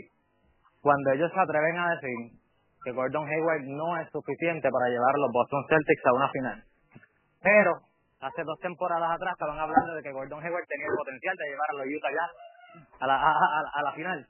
Cuando 0.81 1.11
ellos 1.11 1.31
se 1.33 1.39
atreven 1.39 1.77
a 1.77 1.91
decir 1.91 2.41
que 2.83 2.91
Gordon 2.91 3.27
Hayward 3.27 3.63
no 3.67 3.97
es 3.99 4.09
suficiente 4.09 4.69
para 4.71 4.89
llevar 4.89 5.13
a 5.13 5.21
los 5.21 5.31
Boston 5.31 5.65
Celtics 5.69 6.05
a 6.05 6.13
una 6.13 6.29
final. 6.29 6.63
Pero 7.43 7.71
hace 8.21 8.43
dos 8.43 8.59
temporadas 8.59 9.11
atrás 9.11 9.33
estaban 9.33 9.59
hablando 9.59 9.93
de 9.93 10.01
que 10.01 10.11
Gordon 10.11 10.41
Hayward 10.41 10.67
tenía 10.67 10.87
el 10.87 10.97
potencial 10.97 11.35
de 11.37 11.49
llevar 11.49 11.69
a 11.69 11.73
los 11.73 11.85
Utah 11.85 12.11
Jazz 12.11 12.31
a 12.99 13.07
la, 13.07 13.15
a, 13.17 13.81
la 13.83 13.91
final. 13.93 14.27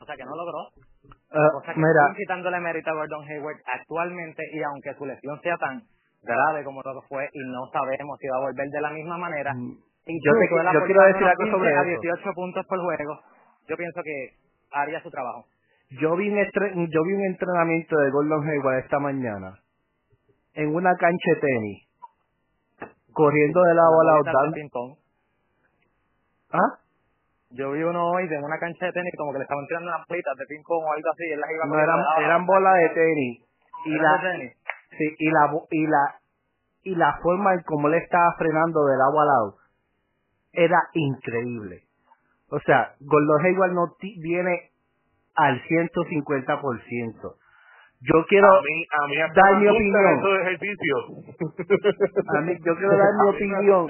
O 0.00 0.04
sea 0.04 0.16
que 0.16 0.24
no 0.24 0.36
logró. 0.36 0.68
Uh, 1.04 1.56
o 1.56 1.62
sea 1.64 1.74
que 1.74 1.80
mira. 1.80 2.14
quitándole 2.16 2.60
mérito 2.60 2.90
a 2.90 2.94
Gordon 2.94 3.24
Hayward 3.24 3.56
actualmente 3.64 4.42
y 4.52 4.62
aunque 4.62 4.94
su 4.94 5.06
lesión 5.06 5.40
sea 5.40 5.56
tan 5.56 5.82
grave 6.22 6.62
como 6.62 6.82
todo 6.82 7.02
fue 7.08 7.28
y 7.32 7.40
no 7.50 7.66
sabemos 7.72 8.18
si 8.20 8.28
va 8.28 8.36
a 8.36 8.40
volver 8.40 8.68
de 8.68 8.80
la 8.80 8.90
misma 8.90 9.18
manera. 9.18 9.52
Mm. 9.54 9.78
Yo, 10.06 10.32
yo 10.72 10.84
quiero 10.84 11.02
decir 11.02 11.26
algo 11.26 11.46
sobre 11.50 11.76
a 11.76 11.82
18 11.82 12.32
puntos 12.34 12.66
por 12.66 12.80
juego. 12.80 13.20
Yo 13.68 13.76
pienso 13.76 14.02
que 14.02 14.36
haría 14.72 15.00
su 15.00 15.10
trabajo. 15.10 15.46
Yo 16.00 16.16
vi 16.16 16.28
un, 16.28 16.36
yo 16.90 17.02
vi 17.04 17.12
un 17.14 17.24
entrenamiento 17.24 17.96
de 17.96 18.10
Gordon 18.10 18.48
Hayward 18.48 18.78
esta 18.78 18.98
mañana 18.98 19.58
en 20.54 20.74
una 20.74 20.96
cancha 20.96 21.34
de 21.34 21.40
tenis 21.40 21.88
corriendo 23.12 23.62
de 23.62 23.74
lado 23.74 24.00
a 24.00 24.04
lado 24.04 24.22
dando 24.24 24.98
¿Ah? 26.52 26.81
Yo 27.54 27.70
vi 27.72 27.82
uno 27.82 28.10
hoy 28.10 28.24
en 28.24 28.44
una 28.44 28.58
cancha 28.58 28.86
de 28.86 28.92
tenis 28.92 29.12
como 29.16 29.32
que 29.32 29.38
le 29.38 29.44
estaban 29.44 29.66
tirando 29.66 29.88
unas 29.88 30.06
plitas 30.06 30.36
de 30.38 30.46
ping 30.46 30.62
pong 30.64 30.84
o 30.84 30.92
algo 30.92 31.10
así, 31.12 31.24
él 31.30 31.40
las 31.40 31.50
iba 31.50 31.66
no 31.66 31.78
eran, 31.78 32.00
eran 32.24 32.46
bolas 32.46 32.74
de 32.78 32.88
tenis 32.90 33.44
y 33.84 33.94
la 33.96 34.20
sí, 34.96 35.16
y 35.18 35.30
la 35.30 35.52
y 35.70 35.86
la 35.86 36.14
y 36.84 36.94
la 36.94 37.18
forma 37.22 37.52
en 37.54 37.62
cómo 37.62 37.88
le 37.88 37.98
estaba 37.98 38.34
frenando 38.38 38.86
del 38.86 39.00
agua 39.00 39.22
al 39.22 39.28
lado 39.28 39.56
era 40.52 40.78
increíble. 40.92 41.84
O 42.48 42.60
sea, 42.60 42.94
Gordon 43.00 43.44
Hayward 43.46 43.72
no 43.72 43.96
viene 44.18 44.70
al 45.34 45.62
150%. 45.62 47.36
Yo 48.00 48.26
quiero 48.26 48.48
a 48.48 48.60
mí, 48.62 48.86
a 48.90 49.06
mí 49.06 49.16
dar 49.34 49.56
mi 49.60 49.68
opinión. 49.68 50.20
a 52.28 52.40
mí, 52.40 52.58
yo 52.64 52.76
quiero 52.76 52.96
dar 52.96 53.14
mi 53.22 53.28
opinión. 53.30 53.88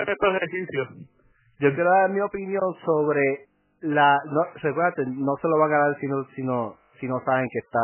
Yo 1.59 1.75
quiero 1.75 1.91
dar 1.91 2.11
mi 2.11 2.21
opinión 2.21 2.75
sobre 2.85 3.52
la 3.83 4.19
no 4.27 4.43
recuérdate 4.55 5.05
no 5.07 5.37
se 5.41 5.49
lo 5.49 5.59
van 5.59 5.73
a 5.73 5.79
dar 5.79 5.99
si 5.99 6.07
no 6.07 6.25
si 6.35 6.43
no 6.43 6.77
si 7.01 7.07
no 7.07 7.21
saben 7.25 7.49
que 7.51 7.59
está 7.59 7.81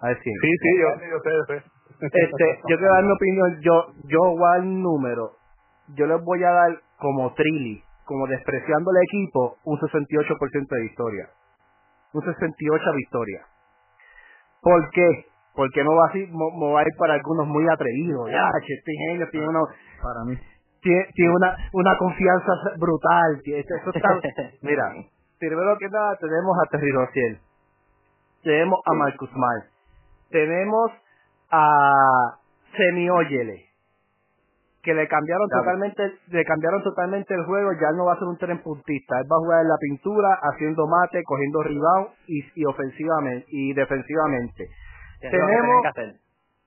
a 0.00 0.08
decir 0.08 0.32
sí 0.40 0.50
sí 0.62 0.70
yo, 0.80 0.88
yo 1.10 1.18
sé, 1.48 1.62
este 2.00 2.60
yo 2.68 2.76
quiero 2.76 2.94
dar 2.94 3.04
mi 3.04 3.12
opinión 3.12 3.60
yo 3.60 3.86
yo 4.04 4.20
voy 4.36 4.54
al 4.54 4.82
número 4.82 5.32
yo 5.94 6.06
les 6.06 6.22
voy 6.24 6.42
a 6.42 6.50
dar 6.50 6.80
como 6.98 7.32
trilly 7.34 7.82
como 8.04 8.26
despreciando 8.26 8.90
el 8.92 9.02
equipo 9.02 9.58
un 9.64 9.78
68% 9.80 10.68
de 10.68 10.80
victoria. 10.80 11.28
Un 12.12 12.22
68 12.22 12.92
victoria 12.94 13.46
¿por 14.62 14.90
qué? 14.90 15.26
porque 15.56 15.82
no 15.82 15.96
va 15.96 16.06
así 16.08 16.18
me 16.30 16.72
va 16.72 16.80
a 16.80 16.82
ir 16.82 16.94
para 16.98 17.14
algunos 17.14 17.46
muy 17.48 17.66
atrevidos. 17.68 18.30
Ya 18.30 18.50
este 18.60 18.92
genio 19.08 19.28
tiene 19.30 19.48
uno 19.48 19.66
para 20.02 20.22
mí. 20.24 20.36
tiene, 20.82 21.06
tiene 21.14 21.34
una 21.34 21.56
una 21.72 21.96
confianza 21.96 22.52
brutal 22.78 23.40
eso 23.44 23.90
está, 23.92 24.20
mira 24.62 24.92
primero 25.38 25.76
que 25.78 25.88
nada 25.88 26.16
tenemos 26.16 26.56
a 26.58 26.70
Terry 26.70 26.92
Rossiel, 26.92 27.38
tenemos 28.42 28.80
a 28.84 28.92
Marcus 28.94 29.30
Mal, 29.34 29.64
tenemos 30.30 30.92
a 31.50 32.38
Semioyele, 32.76 33.66
que 34.82 34.94
le 34.94 35.08
cambiaron 35.08 35.48
totalmente, 35.48 36.02
le 36.28 36.44
cambiaron 36.44 36.82
totalmente 36.82 37.34
el 37.34 37.44
juego, 37.44 37.72
ya 37.72 37.90
no 37.96 38.04
va 38.06 38.12
a 38.14 38.18
ser 38.18 38.28
un 38.28 38.38
tren 38.38 38.62
puntista, 38.62 39.18
él 39.18 39.26
va 39.30 39.36
a 39.36 39.40
jugar 39.40 39.62
en 39.62 39.68
la 39.68 39.78
pintura, 39.80 40.38
haciendo 40.42 40.86
mate, 40.86 41.22
cogiendo 41.24 41.62
rebound 41.62 42.08
y, 42.28 42.42
y 42.54 42.64
ofensivamente 42.64 43.46
y 43.48 43.72
defensivamente. 43.74 44.68
Tenemos, 45.20 45.82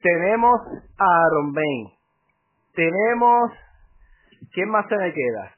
tenemos 0.02 0.62
a 0.98 1.06
Aaron 1.26 1.54
Bain, 1.54 1.88
tenemos, 2.76 3.52
¿quién 4.54 4.70
más 4.70 4.86
se 4.90 4.98
me 4.98 5.14
queda? 5.14 5.54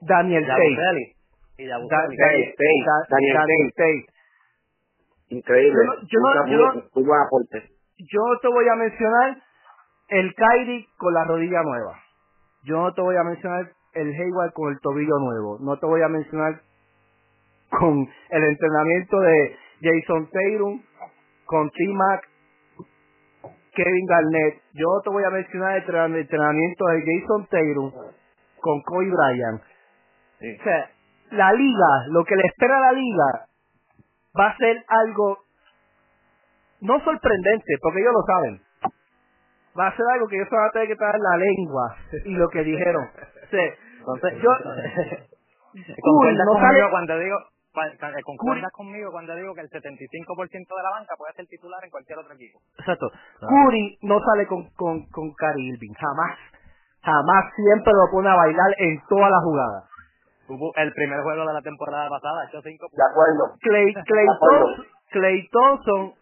Daniel 0.00 0.44
Tate. 0.46 1.17
Y 1.58 1.66
Daniel 1.66 1.88
Daniel 3.10 4.04
Increíble. 5.30 5.78
Yo, 6.06 6.20
yo, 7.98 8.22
te 8.40 8.48
voy 8.48 8.68
a 8.68 8.76
mencionar 8.76 9.42
el 10.08 10.34
Kairi 10.34 10.86
con 10.96 11.12
la 11.12 11.24
rodilla 11.24 11.62
nueva. 11.62 12.00
Yo 12.62 12.76
no 12.80 12.94
te 12.94 13.02
voy 13.02 13.16
a 13.16 13.24
mencionar 13.24 13.72
el 13.92 14.14
Hayward 14.14 14.52
con 14.52 14.72
el 14.72 14.80
tobillo 14.80 15.18
nuevo. 15.18 15.58
No 15.60 15.76
te 15.78 15.86
voy 15.86 16.00
a 16.00 16.08
mencionar 16.08 16.60
con 17.70 18.08
el 18.30 18.44
entrenamiento 18.44 19.18
de 19.18 19.56
Jason 19.82 20.30
Taylor, 20.30 20.78
con 21.44 21.70
T-Mac, 21.70 22.22
Kevin 23.74 24.06
Garnett. 24.06 24.62
Yo 24.74 24.86
te 25.02 25.10
voy 25.10 25.24
a 25.24 25.30
mencionar 25.30 25.76
el 25.76 26.16
entrenamiento 26.16 26.84
de 26.86 27.02
Jason 27.02 27.46
Taylor 27.50 27.92
con 28.60 28.80
Kobe 28.82 29.10
Bryant. 29.10 29.60
O 29.60 30.64
sea, 30.64 30.90
la 31.30 31.52
liga, 31.52 32.06
lo 32.08 32.24
que 32.24 32.36
le 32.36 32.46
espera 32.46 32.76
a 32.76 32.80
la 32.80 32.92
liga, 32.92 33.46
va 34.38 34.48
a 34.48 34.56
ser 34.56 34.84
algo 34.88 35.38
no 36.80 37.00
sorprendente, 37.00 37.74
porque 37.82 38.00
ellos 38.00 38.12
lo 38.12 38.22
saben. 38.22 38.60
Va 39.78 39.88
a 39.88 39.96
ser 39.96 40.06
algo 40.12 40.26
que 40.28 40.36
ellos 40.36 40.48
van 40.50 40.68
a 40.68 40.70
tener 40.70 40.88
que 40.88 40.96
traer 40.96 41.18
la 41.18 41.36
lengua 41.36 41.96
y 42.24 42.34
lo 42.34 42.48
que 42.48 42.62
dijeron. 42.64 43.08
Entonces, 43.98 44.42
yo... 44.42 44.50
¿Concuerdas 46.02 46.46
no 46.46 46.52
conmigo 46.54 46.90
cuando 46.90 47.18
digo... 47.18 47.36
¿Concuerdas 48.24 48.72
conmigo 48.72 49.12
cuando 49.12 49.36
digo 49.36 49.54
que 49.54 49.60
el 49.60 49.70
75% 49.70 50.50
de 50.50 50.82
la 50.82 50.90
banca 50.90 51.14
puede 51.16 51.32
ser 51.34 51.46
titular 51.46 51.84
en 51.84 51.90
cualquier 51.90 52.18
otro 52.18 52.34
equipo? 52.34 52.58
Exacto. 52.78 53.10
Curry 53.38 53.98
no 54.02 54.18
sale 54.24 54.46
con, 54.48 54.68
con, 54.70 55.06
con 55.10 55.32
Cari 55.34 55.68
Irving, 55.68 55.92
jamás. 55.92 56.38
Jamás 57.02 57.44
siempre 57.54 57.92
lo 57.92 58.10
pone 58.10 58.28
a 58.30 58.34
bailar 58.34 58.74
en 58.78 59.00
todas 59.08 59.30
las 59.30 59.42
jugadas. 59.44 59.84
Hubo 60.48 60.72
el 60.76 60.92
primer 60.94 61.20
juego 61.22 61.46
de 61.46 61.52
la 61.52 61.60
temporada 61.60 62.08
pasada, 62.08 62.46
hecho 62.48 62.62
cinco 62.62 62.86
De 62.90 63.02
acuerdo. 63.04 63.54
Clay, 63.60 63.92
Clay, 63.92 64.26
Thompson, 64.26 64.86
Clay 65.10 65.48
Thompson, 65.52 66.12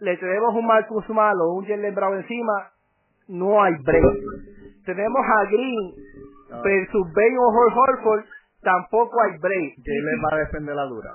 le 0.00 0.16
tenemos 0.16 0.54
un 0.54 0.66
Marcus 0.66 1.08
Malo, 1.10 1.52
un 1.52 1.64
Jalen 1.64 1.94
Brown 1.94 2.16
encima, 2.16 2.72
no 3.28 3.62
hay 3.62 3.74
break. 3.84 4.04
Tenemos 4.84 5.20
a 5.22 5.44
Green 5.50 5.94
versus 6.64 7.12
Bain 7.14 7.38
o 7.38 7.48
Horford, 7.48 8.24
tampoco 8.62 9.22
hay 9.22 9.38
break. 9.38 9.74
Jalen 9.84 10.22
va 10.24 10.34
a 10.34 10.38
defender 10.38 10.74
la 10.74 10.84
dura. 10.86 11.12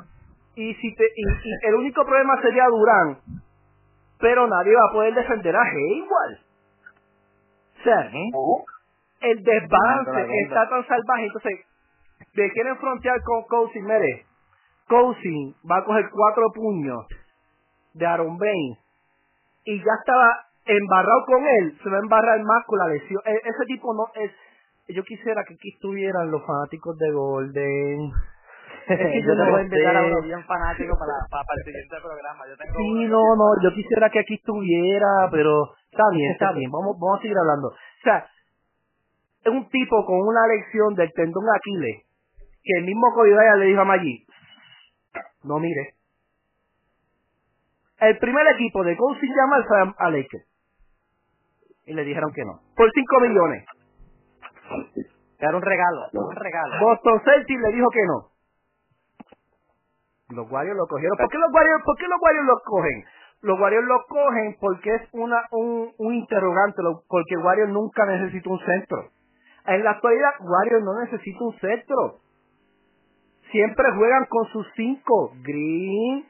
Y 0.55 0.73
si 0.75 0.95
te, 0.95 1.03
y, 1.03 1.67
el 1.67 1.75
único 1.75 2.05
problema 2.05 2.41
sería 2.41 2.67
Durán, 2.67 3.17
pero 4.17 4.47
nadie 4.47 4.73
va 4.75 4.89
a 4.89 4.93
poder 4.93 5.13
defender 5.13 5.55
a 5.55 5.61
igual. 5.73 6.39
O 7.79 7.83
sea, 7.83 8.11
el 9.21 9.43
desbalance 9.43 10.27
está 10.45 10.69
tan 10.69 10.87
salvaje, 10.87 11.25
entonces 11.25 11.65
de 12.33 12.51
quieren 12.51 12.77
frontear 12.77 13.21
con 13.23 13.43
Cousin, 13.43 13.83
mire, 13.83 14.25
Cousin 14.87 15.55
va 15.69 15.77
a 15.77 15.83
coger 15.83 16.09
cuatro 16.11 16.51
puños 16.53 17.05
de 17.93 18.05
Aaron 18.05 18.37
Bain 18.37 18.77
y 19.65 19.77
ya 19.77 19.93
estaba 19.99 20.47
embarrado 20.65 21.25
con 21.25 21.43
él, 21.45 21.77
se 21.83 21.89
va 21.89 21.97
a 21.97 22.01
embarrar 22.01 22.41
más 22.43 22.65
con 22.65 22.79
la 22.79 22.87
lesión. 22.87 23.21
E, 23.25 23.35
ese 23.35 23.65
tipo 23.67 23.93
no 23.93 24.07
es. 24.15 24.31
Yo 24.87 25.03
quisiera 25.03 25.43
que 25.47 25.53
aquí 25.53 25.69
estuvieran 25.73 26.31
los 26.31 26.41
fanáticos 26.45 26.97
de 26.97 27.11
Golden. 27.11 28.11
yo 28.89 29.35
te 29.35 29.51
voy 29.51 29.59
a 29.59 29.63
invitar 29.63 29.95
a 29.95 30.05
uno 30.05 30.21
bien 30.23 30.43
fanático 30.43 30.97
para, 30.97 31.13
para, 31.29 31.45
el 31.59 31.63
siguiente 31.63 31.95
programa. 32.01 32.43
Yo 32.49 32.57
tengo 32.57 32.73
sí, 32.75 33.05
no, 33.05 33.35
no, 33.35 33.61
yo 33.61 33.73
quisiera 33.73 34.09
que 34.09 34.19
aquí 34.19 34.35
estuviera, 34.35 35.29
pero 35.31 35.75
está 35.89 36.03
bien, 36.11 36.31
está 36.31 36.51
bien, 36.51 36.71
vamos, 36.71 36.97
vamos 36.99 37.19
a 37.19 37.21
seguir 37.21 37.37
hablando. 37.37 37.67
O 37.69 38.03
sea, 38.03 38.25
es 39.45 39.51
un 39.51 39.69
tipo 39.69 40.05
con 40.05 40.19
una 40.19 40.47
lección 40.47 40.95
del 40.95 41.11
tendón 41.13 41.45
Aquiles 41.55 42.10
que 42.63 42.79
el 42.79 42.85
mismo 42.85 43.13
Kobe 43.13 43.35
le 43.57 43.65
dijo 43.65 43.81
a 43.81 43.85
Maggi, 43.85 44.25
no 45.43 45.59
mire. 45.59 45.95
El 47.99 48.17
primer 48.17 48.47
equipo 48.55 48.83
de 48.83 48.97
Cousin 48.97 49.33
Jamal 49.33 49.65
fue 49.67 49.93
a 49.97 50.09
Lakers. 50.09 50.45
Y 51.85 51.93
le 51.93 52.03
dijeron 52.03 52.31
que 52.33 52.43
no. 52.45 52.59
Por 52.75 52.89
5 52.91 53.19
millones. 53.21 53.65
Era 55.39 55.55
un 55.55 55.61
regalo, 55.61 56.01
un 56.13 56.35
regalo. 56.35 56.85
Boston 56.85 57.21
Celtics 57.25 57.61
le 57.61 57.71
dijo 57.73 57.87
que 57.89 58.05
no. 58.05 58.31
Los 60.29 60.51
Warriors 60.51 60.77
lo 60.77 60.87
cogieron. 60.87 61.17
¿Por 61.17 61.29
qué 61.29 61.37
los 61.37 61.51
Warriors, 61.51 61.83
por 61.83 61.97
qué 61.97 62.07
los 62.07 62.21
Warriors 62.21 62.47
lo 62.47 62.59
cogen? 62.63 63.05
Los 63.41 63.59
Warriors 63.59 63.87
lo 63.87 64.05
cogen 64.07 64.57
porque 64.59 64.95
es 64.95 65.01
una 65.13 65.41
un, 65.51 65.91
un 65.97 66.13
interrogante, 66.13 66.81
porque 67.07 67.37
Warriors 67.37 67.71
nunca 67.71 68.05
necesita 68.05 68.49
un 68.49 68.59
centro. 68.59 69.09
En 69.65 69.83
la 69.83 69.91
actualidad, 69.91 70.31
Warriors 70.39 70.83
no 70.83 71.01
necesita 71.01 71.43
un 71.43 71.53
centro. 71.59 72.19
Siempre 73.51 73.85
juegan 73.95 74.25
con 74.29 74.45
sus 74.47 74.67
cinco. 74.75 75.33
Green, 75.43 76.25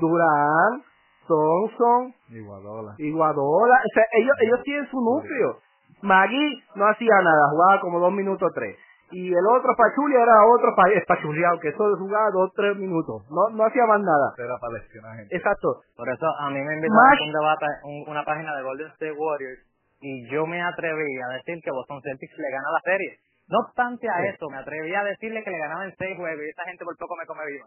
Durán, 0.00 0.82
Thompson, 1.26 2.14
Iguadola. 2.30 2.94
Iguadola. 2.98 3.74
O 3.74 3.90
sea, 3.94 4.04
ellos, 4.12 4.36
ellos 4.40 4.62
tienen 4.64 4.86
su 4.90 5.00
núcleo. 5.00 5.60
Magui 6.02 6.62
no 6.74 6.86
hacía 6.86 7.20
nada, 7.22 7.50
jugaba 7.50 7.80
como 7.80 8.00
dos 8.00 8.12
minutos 8.12 8.50
tres. 8.54 8.78
Y 9.10 9.32
el 9.32 9.46
otro 9.46 9.72
Pachulia 9.76 10.22
era 10.22 10.44
otro 10.44 10.74
Pachulia, 11.06 11.48
aunque 11.48 11.72
solo 11.72 11.96
jugaba 11.96 12.30
dos 12.30 12.52
tres 12.54 12.76
minutos. 12.76 13.24
No, 13.30 13.56
no 13.56 13.64
hacía 13.64 13.86
más 13.86 14.00
nada. 14.00 14.34
Era 14.36 14.58
para 14.58 14.74
lesionar 14.74 15.16
gente. 15.16 15.34
Exacto. 15.34 15.80
Por 15.96 16.08
eso 16.08 16.26
a 16.38 16.50
mí 16.50 16.60
me 16.60 16.74
invitaron 16.74 17.18
a 17.18 17.24
un 17.24 17.32
debate, 17.32 17.66
una 18.06 18.24
página 18.24 18.54
de 18.56 18.62
Golden 18.62 18.88
State 18.88 19.12
Warriors 19.12 19.68
y 20.00 20.30
yo 20.30 20.46
me 20.46 20.62
atreví 20.62 21.20
a 21.20 21.34
decir 21.34 21.60
que 21.62 21.70
Boston 21.70 22.00
Celtics 22.02 22.38
le 22.38 22.50
gana 22.50 22.70
la 22.70 22.80
serie. 22.84 23.18
No 23.48 23.60
obstante 23.60 24.06
a 24.08 24.24
eso, 24.26 24.48
me 24.50 24.58
atreví 24.58 24.94
a 24.94 25.04
decirle 25.04 25.42
que 25.42 25.50
le 25.50 25.58
ganaban 25.58 25.94
seis 25.96 26.16
juegos 26.16 26.44
y 26.44 26.50
esa 26.50 26.64
gente 26.64 26.84
por 26.84 26.96
poco 26.98 27.16
me 27.16 27.26
come 27.26 27.46
viva. 27.46 27.66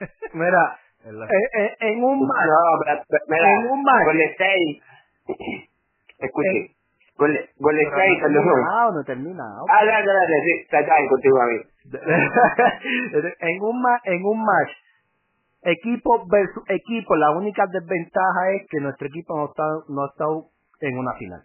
Mira, 0.34 0.78
en, 1.04 1.88
en, 1.88 2.04
un 2.04 2.26
match, 2.26 3.04
en 3.28 3.70
un 3.70 3.82
match, 3.82 4.04
Golden 4.04 4.30
State, 4.30 4.82
escuche, 6.18 6.76
Golden 7.16 7.86
State, 7.86 8.20
no 8.20 8.42
terminado, 8.42 8.92
no 8.92 9.04
terminado. 9.04 9.64
Ah, 9.70 9.84
dale, 9.84 10.06
dale, 10.06 10.36
sí, 10.44 10.52
está 10.62 10.80
bien 10.80 11.08
contigo 11.08 11.40
a 11.40 11.46
mí. 11.46 11.60
en 13.40 13.62
un 13.62 13.82
match, 13.82 14.02
en 14.04 14.24
un 14.24 14.44
match, 14.44 14.70
equipo 15.62 16.26
versus 16.26 16.62
equipo, 16.68 17.16
la 17.16 17.30
única 17.30 17.64
desventaja 17.66 18.50
es 18.52 18.66
que 18.68 18.80
nuestro 18.80 19.06
equipo 19.08 19.36
no 19.36 19.46
está, 19.46 19.64
no 19.88 20.06
está 20.06 20.24
en 20.80 20.98
una 20.98 21.14
final. 21.14 21.42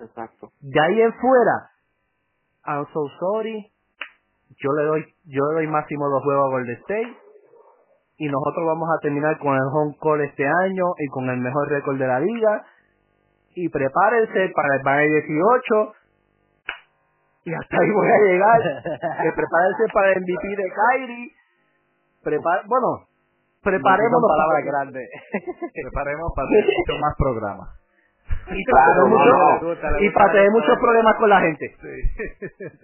Exacto. 0.00 0.52
De 0.60 0.80
ahí 0.80 1.00
en 1.00 1.12
fuera, 1.14 1.71
I'm 2.64 2.86
so 2.92 3.08
sorry. 3.18 3.72
Yo 4.62 4.72
le 4.72 4.84
doy, 4.84 5.02
yo 5.24 5.42
le 5.50 5.54
doy 5.54 5.66
máximo 5.66 6.08
dos 6.08 6.22
juegos 6.22 6.46
a 6.46 6.50
Golden 6.50 6.76
State. 6.82 7.16
Y 8.18 8.26
nosotros 8.28 8.66
vamos 8.66 8.88
a 8.90 9.00
terminar 9.00 9.38
con 9.38 9.54
el 9.54 9.66
home 9.72 9.96
call 10.00 10.20
este 10.20 10.46
año 10.46 10.84
y 10.98 11.06
con 11.08 11.28
el 11.28 11.38
mejor 11.38 11.68
récord 11.68 11.98
de 11.98 12.06
la 12.06 12.20
liga. 12.20 12.64
Y 13.54 13.68
prepárense 13.68 14.52
para 14.54 14.76
el 14.76 14.82
Bayern 14.82 15.26
18. 15.26 15.94
Y 17.44 17.54
hasta 17.54 17.76
ahí 17.80 17.90
voy 17.90 18.08
a 18.08 18.18
llegar. 18.18 18.60
que 19.22 19.32
prepárense 19.32 19.84
para 19.92 20.12
el 20.12 20.20
MVP 20.22 20.48
de 20.56 20.70
Kyrie. 20.70 21.32
Prepar 22.22 22.62
bueno, 22.68 23.08
preparémonos 23.62 24.30
para 24.38 24.60
grandes. 24.60 25.08
preparemos 25.82 26.32
para 26.36 26.48
mucho 26.48 27.00
más 27.00 27.14
programas. 27.18 27.81
Y, 28.50 28.64
claro, 28.70 29.06
y 30.00 30.10
para 30.10 30.32
tener 30.32 30.50
muchos 30.50 30.78
problemas 30.78 31.14
con 31.16 31.30
la 31.30 31.40
gente. 31.40 31.76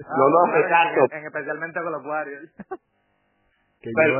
No, 0.09 0.29
no, 0.31 0.57
exacto. 0.57 1.05
especialmente 1.11 1.81
con 1.81 1.93
los 1.93 2.05
Warriors. 2.05 2.51
Pero, 3.83 4.19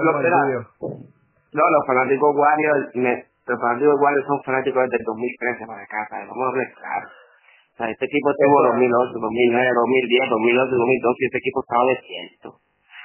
no, 1.53 1.63
los 1.71 1.87
fanáticos 1.87 2.37
Warriors, 2.37 2.95
los 2.95 3.61
fanáticos 3.61 4.01
Warriors 4.01 4.27
son 4.27 4.43
fanáticos 4.45 4.83
desde 4.85 4.97
el 4.99 5.05
2013 5.05 5.67
para 5.67 5.83
acá, 5.83 6.07
Vamos 6.29 6.45
a 6.45 6.49
hablar 6.49 6.73
claro. 6.79 7.09
O 7.09 7.77
sea, 7.79 7.91
este 7.91 8.05
equipo 8.07 8.31
tuvo 8.35 8.63
2008, 8.75 9.19
2009, 9.19 9.71
2010, 9.75 10.31
2012, 10.31 10.71
2012 10.71 11.19
y 11.19 11.27
este 11.27 11.39
equipo 11.39 11.61
estaba 11.63 11.85
desierto. 11.87 12.49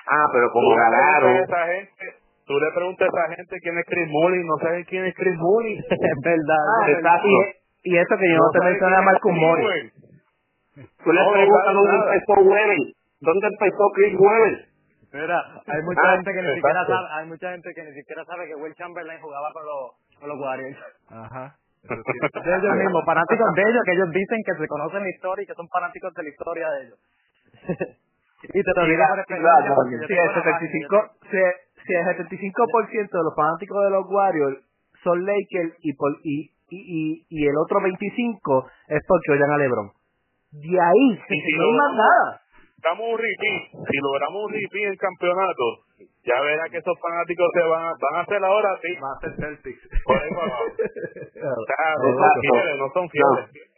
Ah, 0.07 0.25
pero 0.34 0.51
como 0.51 0.75
ganaron... 0.75 1.45
Tú 2.45 2.59
le 2.59 2.71
preguntas 2.75 3.07
a 3.07 3.25
esa 3.25 3.36
gente 3.36 3.55
quién 3.61 3.77
es 3.77 3.86
Chris 3.88 4.09
Mullin, 4.09 4.45
no 4.45 4.57
sabes 4.59 4.86
quién 4.88 5.05
es 5.05 5.15
Chris 5.15 5.38
Mullin. 5.38 5.79
es 5.79 6.17
verdad. 6.23 6.63
Ah, 6.75 6.91
exacto. 6.91 7.62
Y 7.84 7.97
eso 7.97 8.15
que 8.17 8.29
yo 8.31 8.38
no, 8.38 8.49
te 8.51 8.59
mencioné 8.63 8.95
a 8.95 9.01
Marcus 9.01 9.34
Morris. 9.34 9.93
Tú 11.03 11.11
le 11.11 11.21
preguntas 11.31 11.73
dónde 11.73 11.95
empezó 11.97 12.34
Weber. 12.41 12.77
¿Dónde 13.19 13.47
empezó 13.47 13.84
Chris 13.95 14.15
Weber? 14.19 14.73
Mira, 15.13 15.39
hay 15.67 15.81
mucha 15.84 16.01
ah, 16.01 16.15
gente 16.15 16.31
que 16.34 16.41
ni 16.41 16.53
siquiera 16.55 16.86
sabe, 16.88 17.07
hay 17.11 17.27
mucha 17.27 17.51
gente 17.51 17.69
que 17.75 17.84
ni 17.84 17.93
siquiera 17.93 18.25
sabe 18.25 18.47
que 18.47 18.55
Will 18.55 18.73
Chamberlain 18.73 19.21
jugaba 19.21 19.53
con 19.53 19.63
los, 19.63 20.19
con 20.19 20.27
los 20.27 20.39
Warriors. 20.39 20.79
Ajá. 21.07 21.55
de 21.84 22.55
ellos 22.57 22.75
mismos, 22.75 23.05
fanáticos 23.05 23.53
de 23.53 23.61
ellos, 23.61 23.81
que 23.86 23.91
ellos 23.93 24.09
dicen 24.09 24.41
que 24.43 24.55
se 24.57 24.67
conocen 24.67 25.03
la 25.03 25.09
historia 25.09 25.43
y 25.43 25.45
que 25.45 25.53
son 25.53 25.67
fanáticos 25.69 26.13
de 26.15 26.23
la 26.23 26.29
historia 26.29 26.69
de 26.71 26.81
ellos. 26.81 26.99
y 28.57 28.63
te 28.63 28.71
lo 28.73 28.86
digo 28.88 29.03
por 29.05 29.19
experiencia 29.19 30.07
si 30.07 30.13
el 30.17 30.34
75, 30.34 31.11
si, 31.29 31.38
si 31.86 31.93
el 31.93 32.05
75% 32.17 33.11
de 33.11 33.23
los 33.23 33.36
fanáticos 33.36 33.84
de 33.84 33.89
los 33.91 34.05
Warriors 34.09 34.57
son 35.03 35.23
Lakers 35.23 35.77
y, 35.81 35.93
por, 35.93 36.11
y 36.23 36.53
y, 36.70 37.26
y, 37.30 37.47
el 37.47 37.57
otro 37.57 37.82
25 37.82 38.68
es 38.88 39.01
porque 39.07 39.32
oyan 39.34 39.51
a 39.51 39.57
Lebron. 39.57 39.91
De 40.51 40.80
ahí, 40.80 41.20
si 41.28 41.53
no 41.57 41.64
hay 41.64 41.74
más 41.74 41.93
nada. 41.95 42.41
Damos 42.84 43.07
un 43.14 43.18
repeat, 43.18 43.88
si 43.88 43.97
logramos 44.03 44.43
un 44.43 44.51
repeat 44.51 44.91
en 44.91 44.97
campeonato, 44.97 45.64
ya 46.26 46.36
verá 46.41 46.68
que 46.70 46.78
esos 46.78 46.99
fanáticos 46.99 47.47
se 47.53 47.64
van, 47.64 47.93
van 47.95 48.16
a 48.16 48.22
hacer 48.22 48.43
ahora, 48.43 48.78
sí. 48.82 48.93
Van 48.99 49.11
a 49.16 49.20
ser 49.22 49.36
Celtics. 49.39 49.88
Por 50.03 50.18
eso, 50.18 50.36
no, 50.36 50.51
son 52.20 52.41
fieles, 52.41 52.78
no 52.78 52.89
son 52.93 53.09
fieles. 53.09 53.72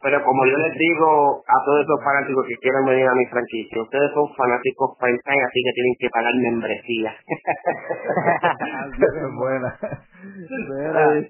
Pero 0.00 0.22
como 0.22 0.46
yo 0.46 0.56
les 0.58 0.78
digo 0.78 1.42
a 1.42 1.64
todos 1.64 1.82
esos 1.82 1.98
fanáticos 2.04 2.46
que 2.46 2.54
quieren 2.62 2.84
venir 2.86 3.08
a 3.08 3.14
mi 3.14 3.26
franquicia, 3.26 3.82
ustedes 3.82 4.12
son 4.14 4.32
fanáticos 4.36 4.96
prime 4.96 5.18
así 5.18 5.58
que 5.58 5.72
tienen 5.74 5.94
que 5.98 6.08
pagar 6.10 6.34
membresía. 6.38 7.16
buena. 9.34 9.76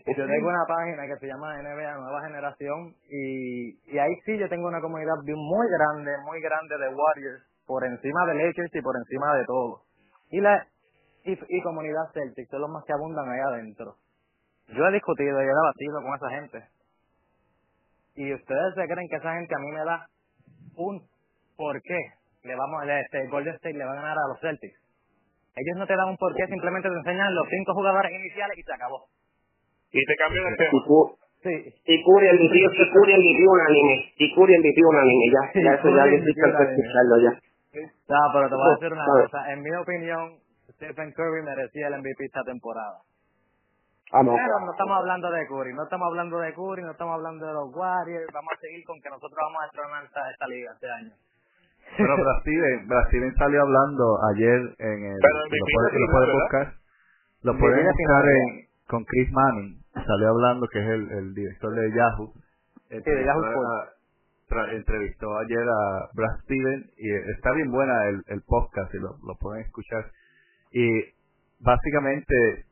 yo 0.05 0.27
tengo 0.27 0.49
una 0.49 0.67
página 0.69 1.07
que 1.07 1.17
se 1.17 1.29
llama 1.29 1.57
NBA 1.63 1.97
Nueva 1.97 2.21
Generación 2.27 2.95
y, 3.09 3.71
y 3.89 3.99
ahí 3.99 4.13
sí 4.27 4.37
yo 4.37 4.51
tengo 4.51 4.69
una 4.69 4.83
comunidad 4.83 5.17
muy 5.25 5.67
grande, 5.73 6.13
muy 6.27 6.39
grande 6.43 6.77
de 6.77 6.89
Warriors, 6.93 7.41
por 7.67 7.87
encima 7.87 8.27
de 8.27 8.35
Lakers 8.35 8.75
y 8.75 8.83
por 8.83 8.97
encima 8.97 9.35
de 9.35 9.47
todo. 9.47 9.81
Y 10.31 10.43
la 10.43 10.67
y, 11.25 11.33
y 11.33 11.63
comunidad 11.63 12.13
Celtic 12.13 12.51
son 12.51 12.61
los 12.61 12.71
más 12.71 12.85
que 12.85 12.93
abundan 12.93 13.31
ahí 13.31 13.41
adentro. 13.41 13.97
Yo 14.69 14.87
he 14.87 14.93
discutido 14.93 15.41
y 15.41 15.45
he 15.45 15.57
debatido 15.57 16.03
con 16.03 16.15
esa 16.15 16.29
gente 16.29 16.78
y 18.19 18.35
ustedes 18.35 18.75
se 18.75 18.85
creen 18.91 19.09
que 19.09 19.17
esa 19.17 19.33
gente 19.39 19.55
a 19.55 19.63
mí 19.63 19.71
me 19.71 19.85
da 19.87 20.07
un 20.75 20.99
por 21.57 21.81
qué 21.83 21.99
le 22.43 22.55
vamos 22.55 22.83
este 22.83 23.29
Golden 23.31 23.55
State 23.55 23.79
le 23.79 23.85
va 23.85 23.93
a 23.93 24.01
ganar 24.03 24.19
a 24.19 24.29
los 24.35 24.41
Celtics. 24.41 24.75
Ellos 25.55 25.77
no 25.79 25.87
te 25.87 25.95
dan 25.95 26.09
un 26.11 26.17
por 26.19 26.35
qué, 26.35 26.47
simplemente 26.47 26.89
te 26.89 26.99
enseñan 26.99 27.35
los 27.35 27.47
cinco 27.49 27.75
jugadores 27.75 28.11
iniciales 28.11 28.59
y 28.59 28.63
se 28.63 28.75
acabó. 28.75 29.07
Y 29.91 30.05
te 30.05 30.17
cambian 30.17 30.47
el 30.51 30.57
tema. 30.57 30.71
Sí. 31.43 31.55
Y 31.87 31.95
Curry 32.03 32.27
el 32.27 32.39
MVP, 32.43 32.59
y 32.59 32.91
Curry 32.91 33.13
el 33.15 33.23
MVP 33.23 33.43
unánime, 33.47 33.95
y 34.19 34.35
Curry 34.35 34.55
el 34.55 34.61
MVP 34.61 34.81
unánime, 34.83 35.25
ya, 35.31 35.43
ya 35.63 35.75
eso 35.79 35.89
ya 35.95 36.05
estoy 36.11 36.35
escucharlo 36.35 37.15
ya. 37.23 37.33
No, 38.11 38.19
pero 38.35 38.49
te 38.51 38.55
voy 38.55 38.67
a 38.67 38.75
decir 38.75 38.93
una 38.93 39.07
cosa, 39.07 39.53
en 39.53 39.63
mi 39.63 39.71
opinión, 39.79 40.23
Stephen 40.75 41.13
Curry 41.13 41.43
merecía 41.47 41.87
el 41.87 41.99
MVP 42.03 42.25
esta 42.27 42.43
temporada. 42.43 42.99
Ah, 44.13 44.23
no. 44.23 44.33
Pero 44.33 44.61
no 44.65 44.73
estamos 44.73 44.97
hablando 44.97 45.31
de 45.31 45.47
Curry, 45.47 45.75
no 45.75 45.83
estamos 45.85 46.07
hablando 46.07 46.39
de 46.39 46.55
Curry, 46.55 46.83
no 46.83 46.93
estamos 46.93 47.15
hablando 47.15 47.47
de 47.47 47.53
los 47.53 47.75
Warriors, 47.75 48.27
vamos 48.33 48.53
a 48.57 48.61
seguir 48.61 48.85
con 48.85 49.01
que 49.01 49.11
nosotros 49.11 49.37
vamos 49.37 49.63
a 49.63 49.69
tronar 49.71 50.05
esta, 50.05 50.31
esta 50.31 50.47
liga 50.49 50.73
este 50.73 50.91
año. 50.91 51.13
Pero 51.97 52.17
Brasil 52.87 53.35
salió 53.39 53.63
hablando 53.63 54.19
ayer 54.35 54.61
en 54.79 55.05
el... 55.05 55.19
lo, 55.19 55.67
puede, 55.75 55.99
lo 55.99 56.13
puede 56.13 56.33
buscar. 56.33 56.75
Lo 57.43 57.59
pueden 57.59 57.87
buscar 57.87 58.29
en, 58.29 58.69
con 58.87 59.05
Chris 59.05 59.33
Manning. 59.33 59.81
Salió 59.95 60.29
hablando 60.31 60.69
que 60.69 60.81
es 60.81 60.87
el, 60.87 61.11
el 61.13 61.35
director 61.35 61.75
de 61.75 61.93
Yahoo. 61.93 62.33
Sí, 62.89 62.97
de 62.99 63.25
Yahoo 63.25 63.45
Sports. 63.45 64.73
entrevistó 64.73 65.39
ayer 65.39 65.67
a 65.69 66.09
Brad 66.15 66.41
Steven 66.45 66.91
y 66.97 67.11
está 67.33 67.53
bien 67.53 67.71
buena 67.71 68.09
el, 68.09 68.23
el 68.29 68.43
podcast 68.43 68.93
y 68.95 68.99
lo, 68.99 69.17
lo 69.27 69.35
pueden 69.39 69.65
escuchar. 69.65 70.11
Y 70.73 71.15
básicamente 71.61 72.67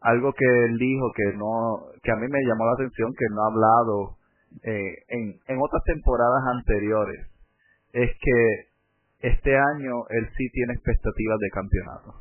algo 0.00 0.32
que 0.32 0.46
él 0.46 0.78
dijo 0.78 1.12
que 1.14 1.36
no 1.36 1.86
que 2.02 2.12
a 2.12 2.16
mí 2.16 2.26
me 2.28 2.44
llamó 2.46 2.64
la 2.66 2.72
atención 2.72 3.12
que 3.12 3.26
no 3.30 3.42
ha 3.42 3.52
hablado 3.52 4.16
eh, 4.62 4.94
en, 5.08 5.38
en 5.46 5.58
otras 5.60 5.82
temporadas 5.84 6.42
anteriores 6.56 7.26
es 7.92 8.10
que 8.20 9.28
este 9.28 9.56
año 9.56 10.08
él 10.08 10.28
sí 10.36 10.48
tiene 10.52 10.72
expectativas 10.74 11.38
de 11.38 11.50
campeonato. 11.50 12.14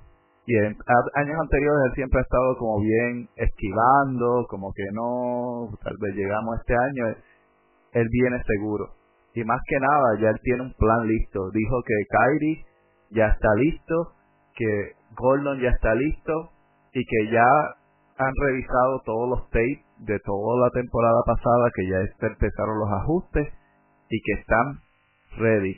Y 0.46 0.56
en 0.58 0.76
años 1.16 1.38
anteriores 1.40 1.82
él 1.86 1.96
siempre 1.96 2.20
ha 2.20 2.24
estado 2.24 2.58
como 2.58 2.82
bien 2.82 3.30
esquivando 3.36 4.48
como 4.50 4.74
que 4.74 4.84
no 4.92 5.70
tal 5.84 5.96
vez 6.02 6.16
llegamos 6.16 6.60
este 6.60 6.74
año 6.74 7.16
él 7.94 8.08
viene 8.12 8.42
seguro. 8.46 8.94
Y 9.34 9.44
más 9.44 9.62
que 9.68 9.80
nada 9.80 10.20
ya 10.20 10.30
él 10.30 10.40
tiene 10.42 10.64
un 10.64 10.74
plan 10.74 11.08
listo. 11.08 11.50
Dijo 11.52 11.82
que 11.86 11.94
Kyrie 12.10 12.66
ya 13.12 13.28
está 13.28 13.54
listo 13.56 14.14
que 14.56 14.94
Gordon 15.16 15.60
ya 15.62 15.70
está 15.70 15.96
listo 15.96 16.52
y 16.94 17.06
que 17.06 17.32
ya 17.32 17.50
han 18.18 18.34
revisado 18.46 19.02
todos 19.06 19.30
los 19.30 19.50
tapes 19.50 19.86
de 20.00 20.20
toda 20.20 20.68
la 20.68 20.70
temporada 20.72 21.22
pasada, 21.26 21.70
que 21.76 21.88
ya 21.88 22.28
empezaron 22.28 22.80
los 22.80 22.92
ajustes 23.02 23.48
y 24.10 24.22
que 24.22 24.42
están 24.42 24.80
ready. 25.38 25.78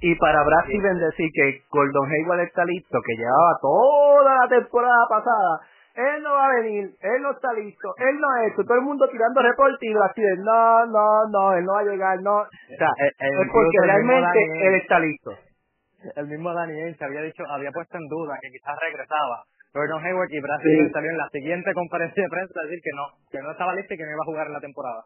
Y 0.00 0.14
para 0.16 0.42
Brasil 0.42 0.82
decir 0.82 1.30
que 1.32 1.62
Gordon 1.70 2.10
Hayward 2.10 2.40
está 2.40 2.64
listo, 2.64 2.98
que 3.06 3.16
llevaba 3.16 3.58
toda 3.60 4.34
la 4.34 4.48
temporada 4.48 5.06
pasada, 5.08 5.60
él 5.94 6.22
no 6.22 6.32
va 6.32 6.46
a 6.46 6.54
venir, 6.56 6.90
él 7.00 7.22
no 7.22 7.32
está 7.32 7.52
listo, 7.52 7.94
él 7.98 8.18
no 8.18 8.26
ha 8.30 8.46
hecho, 8.46 8.64
todo 8.64 8.78
el 8.78 8.84
mundo 8.84 9.06
tirando 9.08 9.42
reporte 9.42 9.86
y 9.86 9.92
Brasil, 9.92 10.40
no, 10.42 10.86
no, 10.86 11.28
no, 11.28 11.54
él 11.54 11.64
no 11.64 11.74
va 11.74 11.80
a 11.80 11.84
llegar, 11.84 12.22
no. 12.22 12.38
O 12.40 12.76
sea, 12.78 12.90
es 12.98 13.48
porque 13.52 13.78
realmente 13.84 14.66
él 14.66 14.74
está 14.74 14.98
listo. 14.98 15.30
El 16.16 16.26
mismo 16.26 16.52
Daniel 16.52 16.96
se 16.98 17.04
había 17.04 17.20
dicho, 17.22 17.44
había 17.48 17.70
puesto 17.70 17.96
en 17.96 18.08
duda 18.08 18.38
que 18.40 18.48
quizás 18.50 18.74
regresaba. 18.80 19.44
Gordon 19.72 20.04
Hayward 20.04 20.28
y 20.30 20.40
Brasil 20.40 20.90
salió 20.92 21.10
en 21.10 21.18
la 21.18 21.28
siguiente 21.32 21.72
conferencia 21.72 22.22
de 22.22 22.28
prensa 22.28 22.52
a 22.60 22.66
decir 22.68 22.80
que 22.84 22.92
no, 22.92 23.04
que 23.30 23.40
no 23.40 23.50
estaba 23.52 23.74
listo 23.74 23.94
y 23.94 23.96
que 23.96 24.04
no 24.04 24.12
iba 24.12 24.20
a 24.20 24.30
jugar 24.30 24.46
en 24.46 24.52
la 24.52 24.60
temporada. 24.60 25.04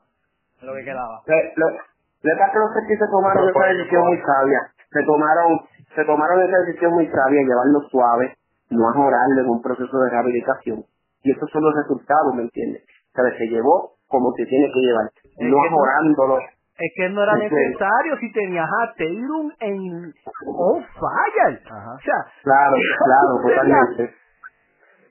Lo 0.63 0.75
que 0.75 0.83
quedaba. 0.83 1.23
Lo, 1.23 1.67
que 1.71 2.59
los 2.59 2.71
que 2.89 2.97
se 2.97 3.07
tomaron 3.11 3.49
esa 3.49 3.67
decisión 3.71 4.03
muy 4.03 4.19
sabia. 4.19 4.61
Se 4.91 5.03
tomaron, 5.05 5.61
se 5.95 6.05
tomaron 6.05 6.43
esa 6.43 6.59
decisión 6.67 6.93
muy 6.95 7.07
sabia, 7.07 7.43
llevarlo 7.47 7.81
suave, 7.91 8.35
no 8.71 8.89
ajorarlo 8.91 9.41
en 9.41 9.49
un 9.49 9.63
proceso 9.63 9.99
de 10.01 10.11
rehabilitación. 10.11 10.83
Y 11.23 11.31
esos 11.31 11.49
son 11.51 11.63
los 11.63 11.75
resultados, 11.75 12.35
¿me 12.35 12.43
entiendes? 12.43 12.83
O 12.83 13.23
sea, 13.23 13.39
se 13.39 13.47
llevó 13.47 13.97
como 14.09 14.33
se 14.37 14.47
tiene 14.47 14.67
que 14.73 14.81
llevar, 14.81 15.07
no 15.39 15.57
ajorándolo. 15.63 16.39
Es 16.79 16.93
que 16.95 17.09
no 17.09 17.23
era 17.23 17.37
necesario 17.37 18.17
si 18.21 18.33
tenías 18.33 18.69
a 18.69 18.95
Taylor 18.97 19.53
en 19.61 20.13
on 20.47 20.85
fire. 20.85 21.61
O 21.65 21.99
sea, 22.01 22.19
claro, 22.43 22.77
claro, 23.05 23.43
totalmente. 23.43 24.26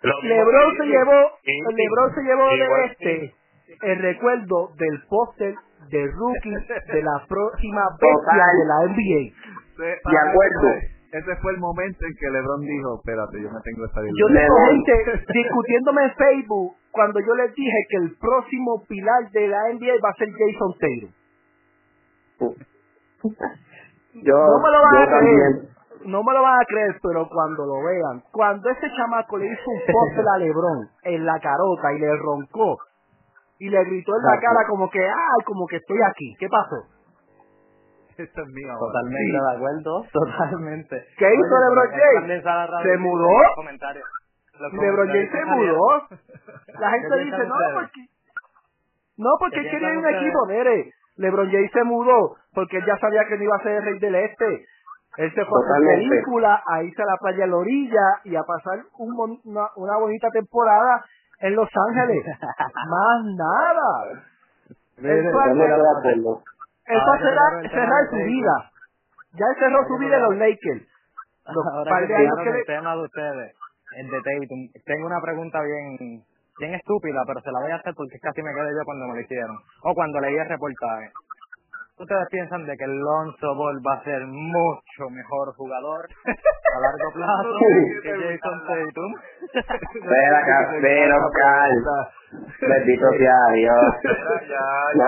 Lebron 0.03 0.77
se 0.77 0.85
llevó, 0.85 1.31
Lebron 1.43 2.15
se 2.15 2.21
llevó 2.21 2.49
de 2.49 2.85
este 2.85 3.33
el 3.81 3.99
recuerdo 3.99 4.69
del 4.77 5.01
póster 5.09 5.55
de 5.89 6.07
rookie 6.07 6.49
de 6.49 7.03
la 7.03 7.25
próxima 7.27 7.83
bestia 8.01 8.45
de 8.53 8.65
la 8.65 8.77
NBA. 8.93 9.23
De 9.77 10.17
acuerdo. 10.29 10.95
Ese 11.11 11.35
fue 11.37 11.53
el 11.53 11.59
momento 11.59 12.05
en 12.05 12.13
que 12.19 12.29
LeBron 12.29 12.59
dijo, 12.59 12.99
espérate, 12.99 13.41
yo 13.41 13.49
me 13.49 13.61
tengo 13.61 13.85
esta 13.85 14.01
Yo 14.03 14.27
tengo 14.27 14.55
gente 14.67 14.91
discutiéndome 15.31 16.03
en 16.03 16.13
Facebook 16.13 16.75
cuando 16.91 17.21
yo 17.21 17.35
les 17.35 17.55
dije 17.55 17.77
que 17.89 17.97
el 17.97 18.17
próximo 18.17 18.83
pilar 18.85 19.31
de 19.31 19.47
la 19.47 19.71
NBA 19.71 19.95
va 20.03 20.09
a 20.09 20.13
ser 20.15 20.27
Jason 20.27 20.73
Taylor. 20.77 21.11
Yo, 24.23 24.35
no 24.35 24.59
me 24.59 24.71
lo 24.71 24.81
van 24.81 24.95
a 24.97 25.19
creer 25.19 25.75
no 26.05 26.23
me 26.23 26.33
lo 26.33 26.41
van 26.41 26.61
a 26.61 26.65
creer, 26.65 26.95
pero 27.01 27.27
cuando 27.27 27.65
lo 27.65 27.83
vean, 27.83 28.23
cuando 28.31 28.69
ese 28.69 28.87
chamaco 28.95 29.37
le 29.37 29.47
hizo 29.47 29.69
un 29.69 29.81
poste 29.91 30.21
a 30.21 30.37
Lebron 30.37 30.89
en 31.03 31.25
la 31.25 31.39
carota 31.39 31.93
y 31.93 31.99
le 31.99 32.15
roncó 32.17 32.77
y 33.59 33.69
le 33.69 33.83
gritó 33.85 34.11
en 34.15 34.23
la 34.23 34.39
cara 34.39 34.67
como 34.67 34.89
que, 34.89 34.99
ay, 34.99 35.43
como 35.45 35.65
que 35.67 35.77
estoy 35.77 35.97
aquí, 36.09 36.35
¿qué 36.39 36.47
pasó? 36.47 36.95
Esto 38.17 38.41
es 38.41 38.47
mío. 38.47 38.73
Totalmente 38.79 39.37
de 39.37 39.55
acuerdo, 39.55 40.05
totalmente. 40.13 41.05
¿Qué 41.17 41.33
hizo 41.33 41.59
LeBron 41.59 41.89
James? 41.91 42.43
¿Se 42.83 42.97
mudó? 42.97 43.27
LeBron 44.71 45.07
James 45.07 45.31
se 45.33 45.45
mudó. 45.45 46.07
La 46.79 46.89
gente 46.91 47.17
dice, 47.25 47.45
no, 47.45 47.55
porque... 47.73 48.01
No, 49.17 49.29
porque 49.39 49.59
él 49.59 49.69
quería 49.69 49.97
un 49.97 50.07
equipo, 50.07 50.45
mire. 50.47 50.91
LeBron 51.17 51.49
James 51.49 51.71
se 51.71 51.83
mudó 51.83 52.35
porque 52.53 52.77
él 52.77 52.85
ya 52.85 52.97
sabía 52.97 53.25
que 53.25 53.37
no 53.37 53.43
iba 53.43 53.55
a 53.55 53.63
ser 53.63 53.77
el 53.77 53.83
rey 53.83 53.99
del 53.99 54.15
este. 54.15 54.65
Él 55.17 55.33
se 55.33 55.45
fue 55.45 55.59
a 55.63 55.79
película, 55.79 56.63
a 56.67 56.83
irse 56.83 57.01
a 57.01 57.05
la 57.05 57.17
playa 57.17 57.45
a 57.45 57.47
la 57.47 57.55
orilla 57.55 58.19
y 58.25 58.35
a 58.35 58.43
pasar 58.43 58.79
un, 58.97 59.39
una, 59.45 59.69
una 59.75 59.97
bonita 59.97 60.29
temporada 60.29 61.05
en 61.39 61.55
Los 61.55 61.69
Ángeles. 61.87 62.25
Más 62.89 63.23
nada. 63.35 64.21
Eso 66.85 67.05
va 67.05 67.15
a 67.15 67.19
cerrar, 67.19 68.09
su 68.09 68.15
vida. 68.17 68.71
Ya 69.33 69.45
él 69.45 69.55
cerró 69.59 69.87
su 69.87 69.97
vida 69.97 70.17
en 70.17 70.23
los 70.23 70.37
Lakers. 70.37 70.87
Los 71.47 71.65
Ahora 71.73 72.07
que 72.07 72.49
el 72.49 72.65
tema 72.65 72.95
de 72.95 73.01
ustedes, 73.03 73.55
el 73.97 74.09
de 74.09 74.17
Tatum, 74.21 74.69
tengo 74.85 75.07
una 75.07 75.21
pregunta 75.21 75.59
bien, 75.61 76.23
bien 76.59 76.73
estúpida, 76.75 77.23
pero 77.27 77.41
se 77.41 77.51
la 77.51 77.59
voy 77.59 77.71
a 77.71 77.75
hacer 77.75 77.93
porque 77.95 78.19
casi 78.19 78.41
me 78.41 78.53
quedé 78.53 78.71
yo 78.71 78.85
cuando 78.85 79.07
me 79.07 79.15
lo 79.15 79.21
hicieron. 79.21 79.57
O 79.83 79.93
cuando 79.93 80.19
leí 80.19 80.35
el 80.35 80.47
reportaje. 80.47 81.11
¿Ustedes 81.97 82.27
piensan 82.29 82.65
de 82.65 82.75
que 82.75 82.85
Lonzo 82.85 83.55
Ball 83.55 83.79
va 83.79 83.93
a 83.93 84.03
ser 84.03 84.19
mucho 84.27 85.09
mejor 85.11 85.53
jugador 85.55 86.05
a 86.25 86.79
largo 86.81 87.13
plazo 87.13 87.57
que 88.03 88.11
Jason 88.11 88.59
Tatum? 88.67 89.13
Pero. 90.81 91.15
Bendito 92.61 93.05
sea 93.17 93.39
Dios. 93.53 93.83
no, 94.95 95.05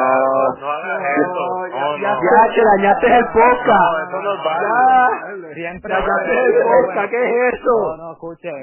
no 0.59 0.71
hagas 0.71 1.01
eso. 1.17 1.67
ya, 1.71 1.88
ya, 2.01 2.41
te 2.53 2.61
dañaste 2.63 3.07
el 3.17 3.25
podcast. 3.28 4.07
eso 4.07 4.21
no 4.21 4.34
es 4.34 4.39
válido. 4.43 5.53
Siempre 5.53 5.93
dañaste 5.93 6.32
el 6.45 6.63
podcast, 6.63 7.09
¿qué 7.09 7.19
es 7.23 7.32
eso? 7.53 7.73
No, 7.73 7.97
no, 7.97 8.11
escuchen. 8.13 8.55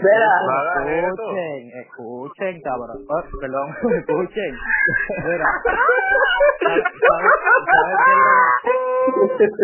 Escuchen, 0.85 1.61
escuchen, 1.81 2.61
cabrón. 2.63 2.99
Oh, 3.09 3.23
perdón, 3.41 3.69
escuchen. 3.99 4.53
Mira. 5.25 5.47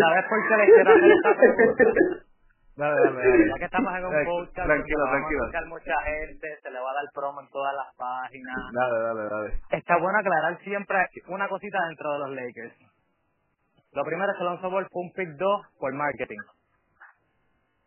¿Sabes 0.01 0.25
por 0.29 0.39
qué 0.47 0.55
le 0.57 0.65
quiero 0.65 0.91
hacer 0.91 1.11
esta 1.11 1.31
pregunta? 1.35 2.30
Dale, 2.75 2.95
dale, 2.95 3.17
dale. 3.17 3.47
Ya 3.47 3.55
que 3.59 3.65
estamos 3.65 3.93
en 3.93 4.05
un 4.05 4.25
podcast, 4.25 4.67
tranquilo, 4.67 5.03
tranquilo. 5.11 5.43
a 5.43 5.65
mucha 5.67 5.95
gente, 6.03 6.47
se 6.63 6.71
le 6.71 6.79
va 6.79 6.91
a 6.91 6.93
dar 6.93 7.03
promo 7.13 7.41
en 7.41 7.49
todas 7.49 7.73
las 7.75 7.95
páginas. 7.95 8.57
Dale, 8.73 8.99
dale, 8.99 9.23
dale. 9.29 9.61
Está 9.71 9.97
bueno 9.97 10.17
aclarar 10.19 10.57
siempre 10.63 10.97
una 11.27 11.47
cosita 11.49 11.77
dentro 11.87 12.13
de 12.13 12.19
los 12.19 12.29
Lakers. 12.31 12.75
Lo 13.93 14.03
primero 14.05 14.31
es 14.31 14.37
que 14.37 14.43
Alonso 14.43 14.69
Ball 14.69 14.87
fue 14.89 15.01
un 15.03 15.11
pick 15.11 15.29
2 15.37 15.61
por 15.79 15.93
marketing. 15.93 16.39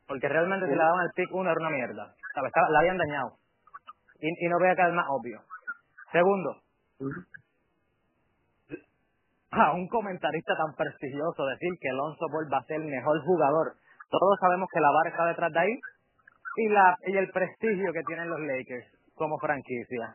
Porque 0.06 0.28
realmente 0.28 0.66
si 0.66 0.72
le 0.72 0.78
daban 0.78 1.00
el 1.00 1.12
pick 1.16 1.32
1 1.32 1.50
era 1.50 1.60
una 1.60 1.70
mierda. 1.70 2.14
La 2.36 2.78
habían 2.78 2.98
dañado. 2.98 3.38
Y, 4.20 4.28
y 4.28 4.48
no 4.48 4.58
voy 4.58 4.68
a 4.68 4.76
quedar 4.76 4.92
más 4.92 5.06
obvio. 5.08 5.40
Segundo, 6.12 6.60
a 9.50 9.72
un 9.72 9.88
comentarista 9.88 10.56
tan 10.56 10.74
prestigioso 10.74 11.46
decir 11.46 11.70
que 11.80 11.88
Alonso 11.88 12.26
Ball 12.30 12.52
va 12.52 12.58
a 12.58 12.64
ser 12.64 12.80
el 12.80 12.86
mejor 12.86 13.20
jugador. 13.24 13.74
Todos 14.18 14.38
sabemos 14.40 14.68
que 14.72 14.80
la 14.80 14.90
barra 14.90 15.10
está 15.10 15.26
detrás 15.26 15.52
de 15.52 15.60
ahí 15.60 15.80
y 16.56 16.68
la 16.68 16.96
y 17.06 17.16
el 17.16 17.30
prestigio 17.30 17.92
que 17.92 18.02
tienen 18.04 18.30
los 18.30 18.40
Lakers 18.40 18.86
como 19.14 19.38
franquicia. 19.38 20.14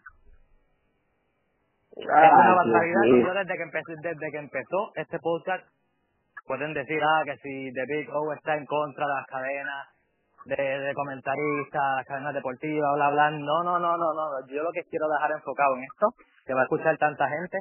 es 1.96 2.06
una 2.06 2.56
barbaridad. 2.56 3.02
Yo 3.04 3.34
desde 3.34 3.58
que 3.58 3.64
empecé, 3.64 3.94
desde 4.02 4.32
que 4.32 4.38
empezó 4.38 4.92
este 4.96 5.20
podcast 5.20 5.66
pueden 6.48 6.74
decir 6.74 7.02
ah 7.04 7.22
que 7.26 7.38
si 7.38 7.74
The 7.74 7.86
Big 7.86 8.10
O 8.12 8.34
está 8.34 8.56
en 8.56 8.66
contra 8.66 9.06
de 9.06 9.14
las 9.14 9.28
cadenas 9.28 9.88
de, 10.46 10.56
de 10.56 10.94
comentaristas, 10.94 11.96
las 11.98 12.06
cadenas 12.06 12.34
deportivas, 12.34 12.96
bla 12.96 13.10
bla. 13.12 13.32
No, 13.32 13.64
no, 13.64 13.80
no, 13.80 13.98
no, 13.98 14.14
no. 14.14 14.48
Yo 14.48 14.64
lo 14.64 14.72
que 14.72 14.84
quiero 14.90 15.08
dejar 15.10 15.32
enfocado 15.32 15.76
en 15.76 15.84
esto, 15.84 16.08
que 16.46 16.54
va 16.54 16.62
a 16.62 16.64
escuchar 16.64 16.98
tanta 16.98 17.28
gente, 17.28 17.58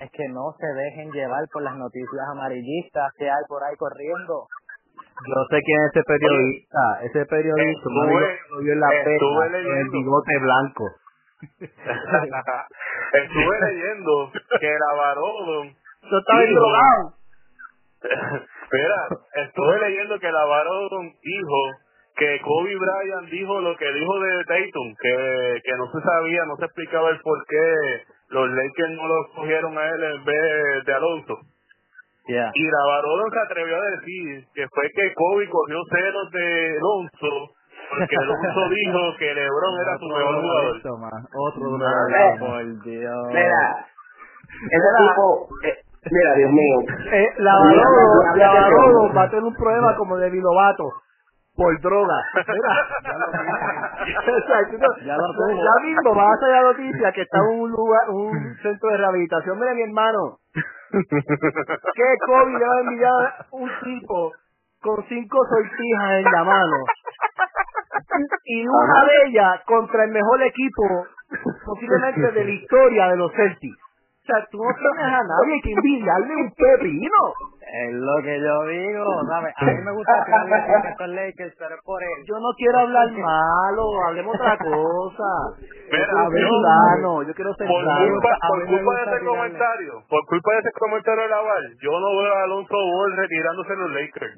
es 0.00 0.10
que 0.10 0.28
no 0.28 0.54
se 0.58 0.66
dejen 0.66 1.10
llevar 1.12 1.44
por 1.52 1.62
las 1.62 1.76
noticias 1.76 2.26
amarillistas 2.30 3.12
que 3.16 3.30
hay 3.30 3.44
por 3.48 3.62
ahí 3.64 3.76
corriendo. 3.76 4.46
Yo 5.26 5.34
sé 5.50 5.62
quién 5.64 5.82
es 5.82 5.90
ese 5.90 6.02
periodista, 6.04 6.78
ese 7.02 7.26
periodista 7.26 7.90
lo 7.90 8.60
vio 8.60 8.72
en 8.72 8.80
la 8.80 8.88
pena, 8.88 9.58
en 9.58 9.78
el 9.78 9.88
bigote 9.90 10.38
blanco. 10.40 10.84
estuve 13.12 13.60
leyendo 13.60 14.32
que 14.60 14.70
la 14.70 14.94
Barodon... 14.96 15.74
Yo 16.10 16.18
estaba 16.18 16.44
drogado. 16.46 17.14
Espera, 18.62 19.08
estuve 19.44 19.78
leyendo 19.80 20.18
que 20.18 20.30
la 20.30 20.44
Barodon 20.44 21.12
dijo 21.22 21.70
que 22.16 22.40
Kobe 22.40 22.76
Bryant 22.76 23.30
dijo 23.30 23.60
lo 23.60 23.76
que 23.76 23.92
dijo 23.92 24.20
de 24.20 24.44
Dayton, 24.44 24.94
que, 25.00 25.60
que 25.64 25.76
no 25.78 25.90
se 25.92 26.00
sabía, 26.00 26.44
no 26.46 26.56
se 26.56 26.64
explicaba 26.64 27.10
el 27.10 27.20
por 27.20 27.44
qué 27.46 28.04
los 28.30 28.50
Lakers 28.50 28.90
no 28.90 29.06
lo 29.06 29.28
cogieron 29.34 29.78
a 29.78 29.88
él 29.88 30.02
en 30.02 30.24
vez 30.24 30.84
de 30.84 30.94
Alonso. 30.94 31.38
Y 32.28 32.64
la 32.64 32.84
Barodon 32.86 33.30
se 33.32 33.40
atrevió 33.40 33.76
a 33.76 33.86
decir 33.96 34.44
que 34.54 34.66
fue 34.68 34.84
que 34.94 35.14
Kobe 35.14 35.48
cogió 35.48 35.78
celos 35.90 36.30
de 36.30 36.76
Alonso 36.76 37.54
porque 37.88 38.16
Alonso 38.20 38.68
dijo 38.68 38.98
que 39.18 39.34
LeBron 39.34 39.80
era 39.80 39.98
su 39.98 40.08
mejor 40.08 40.40
jugador. 40.40 40.76
Otro 41.34 41.78
por 42.38 42.82
Dios. 42.84 43.28
Mira, 43.28 43.86
ese 44.70 44.88
tipo, 44.98 45.48
eh, 45.64 45.74
mira, 46.10 46.34
Dios 46.34 46.50
mío. 46.52 46.76
Eh, 47.12 47.28
la 47.38 47.54
Barodon 48.52 49.16
va 49.16 49.22
a 49.22 49.30
tener 49.30 49.44
un 49.44 49.54
problema 49.54 49.96
como 49.96 50.16
de 50.16 50.30
Vilovato 50.30 50.84
por 51.56 51.80
droga. 51.80 52.22
ya, 55.04 55.16
lo 55.16 55.26
ya 55.64 55.74
mismo 55.84 56.14
vas 56.14 56.42
a 56.42 56.48
la 56.48 56.62
noticia 56.62 57.12
que 57.12 57.22
está 57.22 57.38
en 57.38 57.60
un 57.62 57.70
lugar, 57.70 58.08
un 58.10 58.56
centro 58.62 58.90
de 58.90 58.96
rehabilitación. 58.96 59.58
Mira 59.58 59.74
mi 59.74 59.82
hermano, 59.82 60.38
que 60.90 62.16
COVID 62.26 62.58
le 62.58 62.66
va 62.66 62.74
a 62.74 62.80
enviar 62.80 63.46
un 63.52 63.70
tipo 63.84 64.32
con 64.80 65.04
cinco 65.08 65.38
sortijas 65.48 66.10
en 66.24 66.32
la 66.32 66.44
mano 66.44 66.76
y 68.44 68.66
una 68.66 69.04
de 69.04 69.28
ellas 69.28 69.60
contra 69.66 70.04
el 70.04 70.10
mejor 70.10 70.42
equipo 70.42 71.06
posiblemente 71.66 72.32
de 72.32 72.44
la 72.44 72.50
historia 72.50 73.08
de 73.08 73.16
los 73.16 73.32
Celtics. 73.32 73.87
O 74.28 74.30
sea, 74.30 74.44
tú 74.52 74.60
no 74.60 74.68
tienes 74.76 75.08
a 75.08 75.24
nadie 75.24 75.56
que 75.64 75.72
envidiarle 75.72 76.36
un 76.36 76.52
pepino. 76.52 77.20
Es 77.64 77.94
lo 77.96 78.16
que 78.20 78.36
yo 78.36 78.64
digo, 78.68 79.04
¿sabes? 79.24 79.54
A 79.56 79.64
mí 79.64 79.80
me 79.88 79.92
gusta 79.92 80.24
que 80.26 80.32
nadie 80.52 80.90
estos 80.90 81.08
Lakers, 81.08 81.54
pero 81.56 81.74
es 81.74 81.80
por 81.82 82.02
él. 82.02 82.18
Yo 82.28 82.36
no 82.36 82.52
quiero 82.58 82.78
hablar 82.78 83.08
malo, 83.12 84.04
hablemos 84.04 84.34
otra 84.36 84.58
cosa. 84.58 85.30
Mira, 85.88 86.12
yo, 87.00 87.22
yo 87.24 87.32
quiero 87.32 87.54
ser 87.54 87.68
por 87.68 87.80
culpa, 87.80 88.36
por 88.48 88.66
culpa 88.66 88.92
de 89.00 89.16
ese 89.16 89.24
comentario, 89.24 89.92
por 90.10 90.26
culpa 90.26 90.52
de 90.52 90.58
ese 90.58 90.72
comentario 90.72 91.22
de 91.22 91.28
Laval, 91.28 91.64
yo 91.80 91.92
no 91.96 92.08
veo 92.20 92.34
a 92.36 92.42
Alonso 92.44 92.76
Ball 92.76 93.16
retirándose 93.16 93.76
los 93.76 93.90
Lakers. 93.92 94.36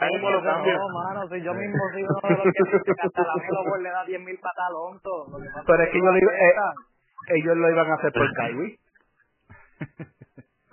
Ya 0.00 0.06
mismo 0.08 0.30
lo 0.30 0.42
cambio. 0.42 0.78
No, 0.78 0.88
mano, 0.88 1.28
si 1.28 1.42
yo 1.42 1.52
mismo 1.52 1.76
soy 1.92 2.04
uno 2.08 2.20
de 2.24 2.30
los 2.40 2.54
que 2.56 2.72
dice 2.72 2.80
que 2.88 3.04
hasta 3.04 3.20
la 3.20 3.34
Melo 3.36 3.68
Ball 3.68 3.82
le 3.82 3.90
da 3.90 4.04
10.000 4.06 4.40
patas 4.40 4.64
a 4.64 4.66
Alonso. 4.68 5.26
Pero 5.66 5.82
es 5.82 5.88
que 5.90 5.98
yo 6.00 6.10
le 6.10 6.18
iba, 6.24 6.32
eh, 6.32 6.54
ellos 7.36 7.56
lo 7.56 7.70
iban 7.70 7.90
a 7.90 7.94
hacer 7.96 8.12
por 8.12 8.32
Kyrie. 8.32 8.78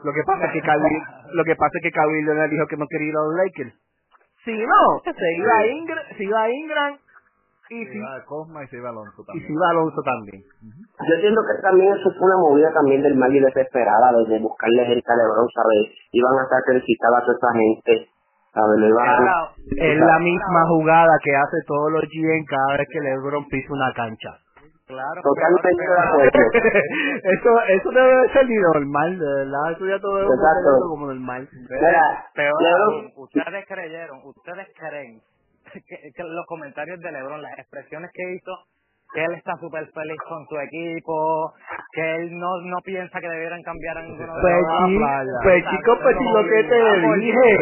Lo 0.03 0.13
que 0.13 0.23
pasa 0.25 0.45
es 0.45 0.51
que 0.53 0.61
Kyrie, 0.61 1.03
lo 1.33 1.43
que 1.43 1.55
pasa 1.55 1.77
es 1.77 1.83
que 1.83 1.91
Kyrie 1.91 2.23
Leonard 2.25 2.49
dijo 2.49 2.65
que 2.67 2.77
no 2.77 2.87
quería 2.87 3.09
ir 3.09 3.15
a 3.15 3.21
los 3.21 3.35
Lakers. 3.35 3.73
Sí, 4.45 4.57
no, 4.57 4.99
se 5.03 5.35
iba 5.37 5.57
a 5.57 5.67
Ingram, 5.67 6.05
se 6.17 6.23
iba 6.23 6.41
a 6.41 6.49
Ingram 6.49 6.97
y 7.71 7.85
se 7.85 7.97
iba 7.97 8.15
a 8.15 8.25
Cosma 8.25 8.63
y 8.63 8.67
se 8.67 8.77
iba 8.77 8.89
a 8.89 8.91
Alonso 8.91 9.23
también. 9.23 9.43
Y 9.43 9.47
se 9.47 9.53
iba 9.53 9.65
a 9.65 9.69
Alonso 9.71 10.01
también. 10.03 10.43
Yo 10.43 11.13
entiendo 11.15 11.41
que 11.47 11.61
también 11.61 11.93
eso 11.93 12.11
fue 12.19 12.27
una 12.27 12.37
movida 12.37 12.73
también 12.73 13.01
del 13.01 13.15
mal 13.15 13.33
y 13.33 13.39
desesperada 13.39 14.11
de 14.27 14.39
buscarle 14.39 14.85
Jerita 14.85 15.15
Lebron, 15.15 15.47
¿sabes? 15.55 15.95
Iban 16.11 16.35
a 16.35 16.43
estar 16.43 16.59
felicitadas 16.67 17.23
a 17.23 17.25
toda 17.25 17.37
esa 17.39 17.51
gente. 17.55 18.11
¿sabes? 18.53 18.75
Lo 18.75 18.87
iban 18.89 19.07
a... 19.07 19.55
Es 19.71 19.99
la 19.99 20.19
misma 20.19 20.67
jugada 20.67 21.15
que 21.23 21.31
hace 21.31 21.57
todos 21.65 21.91
los 21.91 22.03
GM 22.11 22.43
cada 22.45 22.77
vez 22.77 22.87
que 22.91 22.99
LeBron 22.99 23.47
pisa 23.47 23.71
una 23.71 23.93
cancha. 23.93 24.35
Claro. 24.91 25.21
Totalmente 25.23 25.69
de 25.71 25.99
acuerdo. 26.03 26.31
eso, 27.23 27.61
eso 27.69 27.91
debe 27.91 28.33
ser 28.33 28.47
ni 28.47 28.55
normal, 28.55 29.17
de 29.17 29.25
verdad. 29.25 29.71
Eso 29.71 29.87
ya 29.87 29.99
todo 29.99 30.19
es 30.19 30.27
como 30.89 31.07
normal. 31.07 31.47
Pero, 32.35 32.51
ustedes 33.15 33.65
creyeron, 33.67 34.19
ustedes 34.25 34.67
creen 34.77 35.21
que, 35.87 35.97
que, 36.13 36.23
los 36.23 36.45
comentarios 36.45 36.99
de 36.99 37.11
LeBron, 37.11 37.41
las 37.41 37.57
expresiones 37.57 38.11
que 38.13 38.33
hizo, 38.35 38.51
que 39.13 39.23
él 39.23 39.33
está 39.35 39.55
súper 39.57 39.87
feliz 39.91 40.19
con 40.27 40.45
su 40.47 40.57
equipo, 40.59 41.53
que 41.93 42.15
él 42.15 42.37
no, 42.37 42.49
no 42.63 42.77
piensa 42.83 43.19
que 43.19 43.29
debieran 43.29 43.61
cambiar 43.63 43.97
a 43.97 44.01
ninguno 44.03 44.35
de 44.35 44.41
pues, 44.41 44.63
los 45.25 45.43
Pues 45.43 45.63
chicos, 45.71 45.99
pues 46.01 46.15
lo 46.15 46.43
que 46.43 46.63
te 46.63 47.19
dije, 47.19 47.57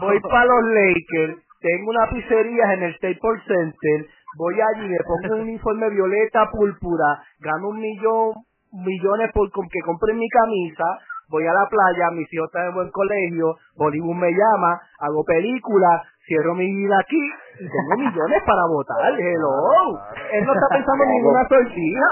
voy 0.00 0.20
para 0.20 0.44
los 0.44 0.64
Lakers, 0.64 1.50
tengo 1.60 1.90
una 1.90 2.08
pizzería 2.10 2.72
en 2.74 2.82
el 2.82 2.96
Staples 2.96 3.42
Center, 3.46 4.06
voy 4.36 4.54
allí, 4.60 4.88
me 4.88 4.98
pongo 5.06 5.34
un 5.34 5.40
uniforme 5.42 5.90
violeta 5.90 6.50
púrpura, 6.50 7.22
gano 7.40 7.68
un 7.68 7.80
millón, 7.80 8.34
millones 8.72 9.30
por 9.32 9.50
que 9.50 9.80
compre 9.84 10.14
mi 10.14 10.28
camisa, 10.28 10.84
voy 11.28 11.46
a 11.46 11.52
la 11.52 11.68
playa, 11.68 12.10
mis 12.12 12.32
hijos 12.32 12.46
están 12.46 12.68
en 12.68 12.74
buen 12.74 12.90
colegio, 12.90 13.56
Bollywood 13.76 14.16
me 14.16 14.30
llama, 14.30 14.80
hago 14.98 15.24
películas, 15.24 16.02
cierro 16.26 16.54
mi 16.54 16.66
vida 16.66 16.98
aquí, 16.98 17.22
y 17.60 17.66
tengo 17.66 17.96
millones 17.98 18.42
para 18.44 18.66
votar, 18.66 19.14
hello. 19.18 19.98
Él 20.32 20.44
no 20.44 20.54
está 20.54 20.66
pensando 20.70 21.04
en 21.04 21.10
ninguna 21.10 21.48
sortija. 21.48 22.08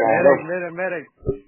Miren, 0.00 0.46
miren, 0.46 0.74
miren. 0.74 1.06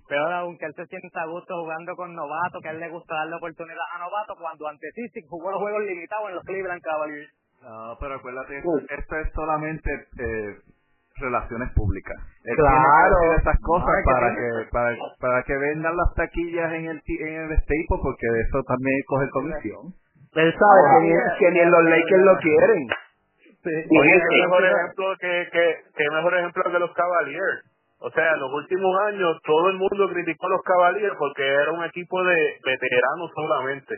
Peor 0.08 0.32
aún 0.32 0.58
que 0.58 0.66
él 0.66 0.74
se 0.74 0.86
sienta 0.86 1.22
a 1.22 1.26
gusto 1.26 1.54
jugando 1.60 1.96
con 1.96 2.14
novato, 2.14 2.60
que 2.60 2.68
a 2.68 2.72
él 2.72 2.80
le 2.80 2.90
gusta 2.90 3.14
darle 3.14 3.36
oportunidad 3.36 3.84
a 3.94 3.98
novato 3.98 4.34
cuando 4.38 4.68
ante 4.68 4.90
sí 4.92 5.08
jugó 5.28 5.50
los 5.50 5.60
juegos 5.60 5.82
limitados 5.84 6.28
en 6.28 6.34
los 6.34 6.44
Cleveland 6.44 6.82
Cavaliers. 6.82 7.32
No, 7.62 7.96
pero 8.00 8.14
acuérdate, 8.16 8.58
esto 8.58 9.16
es 9.16 9.32
solamente 9.34 9.90
eh, 10.18 10.56
relaciones 11.16 11.70
públicas. 11.74 12.16
claro. 12.56 13.16
Tiene 13.20 13.36
estas 13.36 13.58
cosas 13.62 13.94
para 14.04 14.34
que, 14.34 14.68
para, 14.72 14.96
para 15.20 15.42
que 15.44 15.56
vendan 15.56 15.96
las 15.96 16.14
taquillas 16.14 16.72
en 16.72 16.86
el 16.86 17.02
en 17.06 17.50
el 17.50 17.58
Staple 17.58 17.98
porque 18.02 18.26
de 18.26 18.40
eso 18.40 18.62
también 18.66 18.98
coge 19.06 19.30
comisión. 19.30 19.94
Él 20.34 20.54
sabe 20.58 20.80
que, 20.90 21.00
ni, 21.06 21.12
que 21.38 21.50
ni 21.50 21.70
los 21.70 21.84
Lakers 21.84 22.24
lo 22.24 22.38
quieren. 22.38 22.88
Oye, 23.64 24.22
qué 24.28 24.42
mejor 24.42 24.64
ejemplo 24.64 25.04
que, 25.20 25.48
que, 25.52 25.76
que 25.94 26.10
mejor 26.10 26.34
ejemplo 26.38 26.62
que 26.64 26.78
los 26.78 26.92
Cavaliers. 26.94 27.62
O 28.00 28.10
sea, 28.10 28.32
en 28.32 28.40
los 28.40 28.52
últimos 28.52 28.90
años 29.06 29.38
todo 29.44 29.68
el 29.70 29.76
mundo 29.76 30.08
criticó 30.10 30.46
a 30.46 30.50
los 30.50 30.62
Cavaliers 30.62 31.14
porque 31.16 31.46
era 31.46 31.70
un 31.70 31.84
equipo 31.84 32.24
de 32.24 32.58
veteranos 32.64 33.30
solamente. 33.36 33.94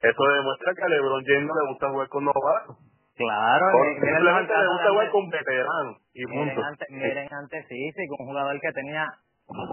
Eso 0.00 0.22
demuestra 0.22 0.74
que 0.74 0.84
a 0.84 0.88
LeBron 0.88 1.24
James 1.26 1.46
no 1.48 1.54
le 1.54 1.68
gusta 1.70 1.90
jugar 1.90 2.08
con 2.08 2.24
novatos. 2.24 2.76
Claro, 3.20 3.66
simplemente 3.84 4.48
le 4.56 4.68
gusta 4.70 4.88
jugar 4.88 5.10
con 5.10 5.28
veteranos 5.28 5.96
y 6.14 6.24
punto. 6.24 6.60
Miren 6.88 7.28
antes, 7.30 7.66
sí, 7.68 7.92
sí, 7.92 8.06
con 8.08 8.24
un 8.24 8.26
jugador 8.32 8.58
que 8.58 8.72
tenía 8.72 9.04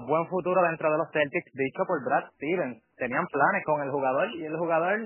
buen 0.05 0.27
futuro 0.27 0.61
dentro 0.63 0.91
de 0.91 0.97
los 0.97 1.07
Celtics, 1.11 1.51
dicho 1.53 1.85
por 1.87 2.03
Brad 2.03 2.27
Stevens. 2.35 2.83
Tenían 2.97 3.25
planes 3.27 3.63
con 3.63 3.81
el 3.81 3.89
jugador 3.89 4.27
y 4.35 4.43
el 4.43 4.57
jugador, 4.57 4.99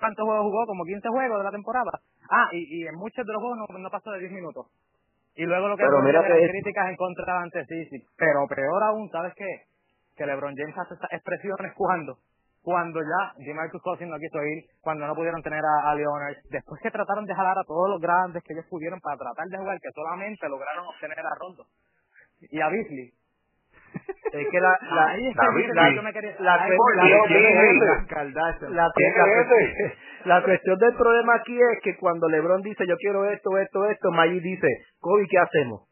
¿cuántos 0.00 0.24
juegos 0.24 0.42
jugó? 0.42 0.66
Como 0.66 0.82
15 0.82 1.08
juegos 1.08 1.38
de 1.38 1.44
la 1.44 1.50
temporada. 1.52 1.92
Ah, 2.28 2.48
y, 2.50 2.82
y 2.82 2.86
en 2.88 2.96
muchos 2.96 3.24
de 3.24 3.32
los 3.32 3.40
juegos 3.40 3.58
no, 3.70 3.78
no 3.78 3.90
pasó 3.90 4.10
de 4.10 4.18
10 4.18 4.32
minutos. 4.32 4.66
Y 5.36 5.44
luego 5.44 5.68
lo 5.68 5.76
que 5.76 5.84
pero 5.84 6.02
mira 6.02 6.26
que 6.26 6.48
críticas 6.48 6.88
en 6.88 6.96
contra 6.96 7.40
de 7.44 7.66
sí, 7.66 7.84
sí. 7.90 8.02
Pero 8.16 8.48
peor 8.48 8.82
aún, 8.82 9.08
¿sabes 9.10 9.32
qué? 9.36 9.46
Que 10.16 10.26
LeBron 10.26 10.56
James 10.56 10.76
hace 10.76 10.94
estas 10.94 11.12
expresiones 11.12 11.72
jugando 11.76 12.18
cuando 12.66 12.98
ya 12.98 13.30
DeMarcus 13.38 13.80
Cousins 13.80 14.10
no 14.10 14.18
quiso 14.18 14.42
ir, 14.42 14.64
cuando 14.82 15.06
no 15.06 15.14
pudieron 15.14 15.40
tener 15.40 15.62
a, 15.62 15.88
a 15.88 15.94
Leonard, 15.94 16.34
después 16.50 16.82
que 16.82 16.90
trataron 16.90 17.24
de 17.24 17.32
jalar 17.32 17.56
a 17.56 17.62
todos 17.62 17.88
los 17.90 18.00
grandes 18.00 18.42
que 18.42 18.54
ellos 18.54 18.66
pudieron 18.68 18.98
para 18.98 19.16
tratar 19.16 19.46
de 19.46 19.56
jugar, 19.56 19.78
que 19.78 19.92
solamente 19.94 20.48
lograron 20.48 20.84
obtener 20.84 21.20
a 21.20 21.30
Rondo 21.38 21.64
y 22.50 22.60
a 22.60 22.68
Beasley. 22.68 23.12
Es 24.32 24.48
que 24.50 24.60
la 24.60 24.76
la 24.82 25.14
la 30.24 30.42
cuestión 30.42 30.76
del 30.76 30.94
problema 30.96 31.36
aquí 31.36 31.56
es 31.56 31.78
que 31.84 31.96
cuando 31.98 32.28
LeBron 32.28 32.62
dice 32.62 32.84
yo 32.88 32.96
quiero 32.96 33.30
esto, 33.30 33.56
esto, 33.58 33.86
esto, 33.86 34.10
Maggie 34.10 34.40
dice, 34.40 34.66
Kobe, 34.98 35.28
¿qué 35.30 35.38
hacemos? 35.38 35.88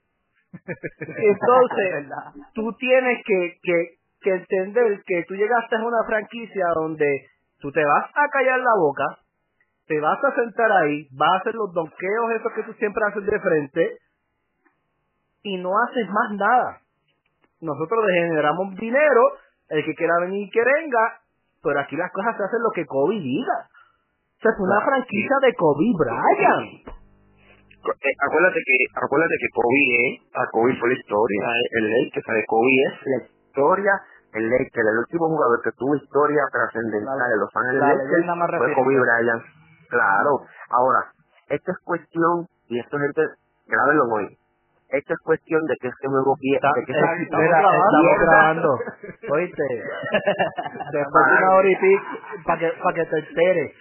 Entonces, 1.07 2.11
tú 2.53 2.73
tienes 2.79 3.23
que, 3.25 3.59
que 3.63 4.04
que 4.25 4.31
entender 4.31 5.03
que 5.07 5.25
tú 5.29 5.35
llegaste 5.35 5.77
a 5.77 5.85
una 5.85 6.03
franquicia 6.07 6.67
donde 6.75 7.27
tú 7.61 7.71
te 7.71 7.85
vas 7.85 8.11
a 8.15 8.29
callar 8.29 8.59
la 8.59 8.75
boca, 8.79 9.05
te 9.87 10.01
vas 10.01 10.19
a 10.25 10.35
sentar 10.35 10.73
ahí, 10.73 11.07
vas 11.13 11.31
a 11.31 11.37
hacer 11.37 11.55
los 11.55 11.73
donqueos 11.73 12.33
esos 12.35 12.53
que 12.53 12.63
tú 12.65 12.73
siempre 12.75 13.05
haces 13.07 13.25
de 13.27 13.39
frente 13.39 13.99
y 15.43 15.59
no 15.59 15.71
haces 15.79 16.09
más 16.09 16.33
nada. 16.33 16.81
Nosotros 17.61 18.05
generamos 18.11 18.75
dinero, 18.77 19.23
el 19.69 19.85
que 19.85 19.95
quiera 19.95 20.15
venir 20.21 20.49
que 20.51 20.61
venga, 20.65 21.21
pero 21.63 21.81
aquí 21.81 21.97
las 21.97 22.11
cosas 22.13 22.37
se 22.37 22.45
hacen 22.45 22.63
lo 22.63 22.71
que 22.75 22.87
Kobe 22.87 23.21
diga. 23.21 23.69
O 23.69 24.41
sea, 24.41 24.51
es 24.53 24.61
una 24.61 24.81
franquicia 24.85 25.37
de 25.43 25.55
Kobe 25.55 25.93
Bryant. 25.97 26.89
Eh, 27.85 28.17
acuérdate 28.27 28.61
que 28.65 28.77
acuérdate 28.97 29.37
que 29.41 29.49
Kobe 29.53 29.85
es, 30.09 30.21
a 30.33 30.51
Kobe 30.51 30.77
fue 30.81 30.89
la 30.89 30.99
historia, 30.99 31.45
el 31.73 31.91
ley 31.91 32.11
que 32.11 32.23
sabe 32.23 32.45
Kobe 32.47 32.73
es 32.89 32.95
la 33.05 33.25
historia 33.25 33.93
el 34.35 34.51
Lakers, 34.51 34.87
el 34.87 34.99
último 34.99 35.29
jugador 35.29 35.63
que 35.63 35.71
tuvo 35.79 35.95
historia 35.97 36.43
trascendental 36.51 37.33
en 37.33 37.41
Los 37.41 37.51
Ángeles 37.55 37.83
Lakers 37.83 38.59
fue 38.59 38.75
Kobe 38.75 39.01
Bryant. 39.01 39.43
Claro. 39.89 40.43
Ahora, 40.71 41.07
esto 41.49 41.71
es 41.71 41.79
cuestión, 41.85 42.47
y 42.69 42.81
esto 42.81 42.99
gente, 42.99 43.23
grábenlo 43.67 44.05
hoy, 44.11 44.27
esto 44.89 45.15
es 45.15 45.21
cuestión 45.21 45.65
de 45.67 45.77
que 45.81 45.89
este 45.89 46.09
nuevo 46.09 46.35
pie, 46.37 46.59
de 46.59 46.85
que 46.85 46.93
estamos, 46.93 47.19
estamos 47.21 48.19
grabando, 48.21 48.79
oíste, 49.31 49.63
después 50.93 51.25
de 51.27 51.33
una 51.39 51.55
hora 51.55 51.69
y 51.69 51.77
pico, 51.77 52.05
para 52.45 52.59
que, 52.59 52.73
para 52.83 52.95
que 52.95 53.05
te 53.07 53.19
enteres. 53.19 53.73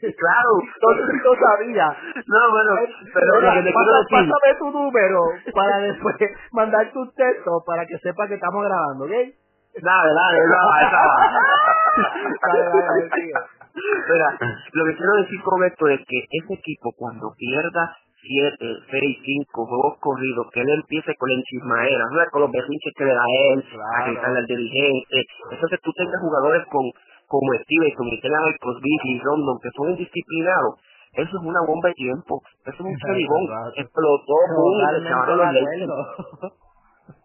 Claro, 0.00 0.50
entonces 0.74 1.14
no 1.24 1.34
sabía. 1.34 1.88
No, 2.26 2.50
bueno, 2.50 2.72
pero 3.12 3.40
lo 3.40 3.52
que 3.52 3.62
te 3.62 3.72
pasa, 3.72 3.90
pásame 4.10 4.58
tu 4.58 4.70
número 4.70 5.20
para 5.52 5.78
después 5.78 6.16
mandar 6.52 6.92
tu 6.92 7.04
texto 7.12 7.62
para 7.66 7.84
que 7.84 7.98
sepa 7.98 8.28
que 8.28 8.34
estamos 8.34 8.64
grabando, 8.64 9.04
¿ok? 9.04 9.34
Dale, 9.82 10.12
dale, 10.14 10.38
Mira, 13.78 14.28
lo 14.72 14.84
que 14.84 14.96
quiero 14.96 15.14
decir 15.22 15.40
con 15.42 15.62
esto 15.64 15.86
es 15.88 16.00
que 16.06 16.18
ese 16.30 16.54
equipo 16.54 16.92
cuando 16.96 17.32
pierda 17.36 17.96
7, 18.20 18.56
6, 18.58 18.80
5 18.90 19.66
juegos 19.66 19.98
corridos, 20.00 20.46
que 20.52 20.60
él 20.62 20.68
empiece 20.70 21.14
con 21.14 21.28
la 21.30 21.36
enchismadera, 21.36 22.04
con 22.32 22.40
los 22.42 22.50
berrinches 22.50 22.92
que 22.96 23.04
le 23.04 23.14
da 23.14 23.22
él, 23.54 23.62
a 23.62 24.04
gritarle 24.06 24.38
al 24.40 24.46
dirigente, 24.46 25.24
entonces 25.52 25.78
tú 25.82 25.92
tengas 25.92 26.20
jugadores 26.20 26.66
con 26.66 26.82
como 27.28 27.52
Stevenson 27.60 28.08
y 28.08 28.20
tengas 28.20 28.40
a 28.40 28.56
Crosby 28.58 28.96
y 29.04 29.20
Rondon 29.20 29.58
que 29.62 29.70
son 29.76 29.90
indisciplinados, 29.90 30.80
eso 31.12 31.36
es 31.38 31.44
una 31.44 31.60
bomba 31.66 31.88
de 31.88 31.94
tiempo, 31.94 32.40
eso 32.64 32.74
es 32.74 32.80
un 32.80 32.96
cheribón, 32.96 33.44
explotó, 33.76 34.34
boom, 34.56 34.80
se 34.90 35.00
llamaron 35.08 35.38
los 35.38 35.46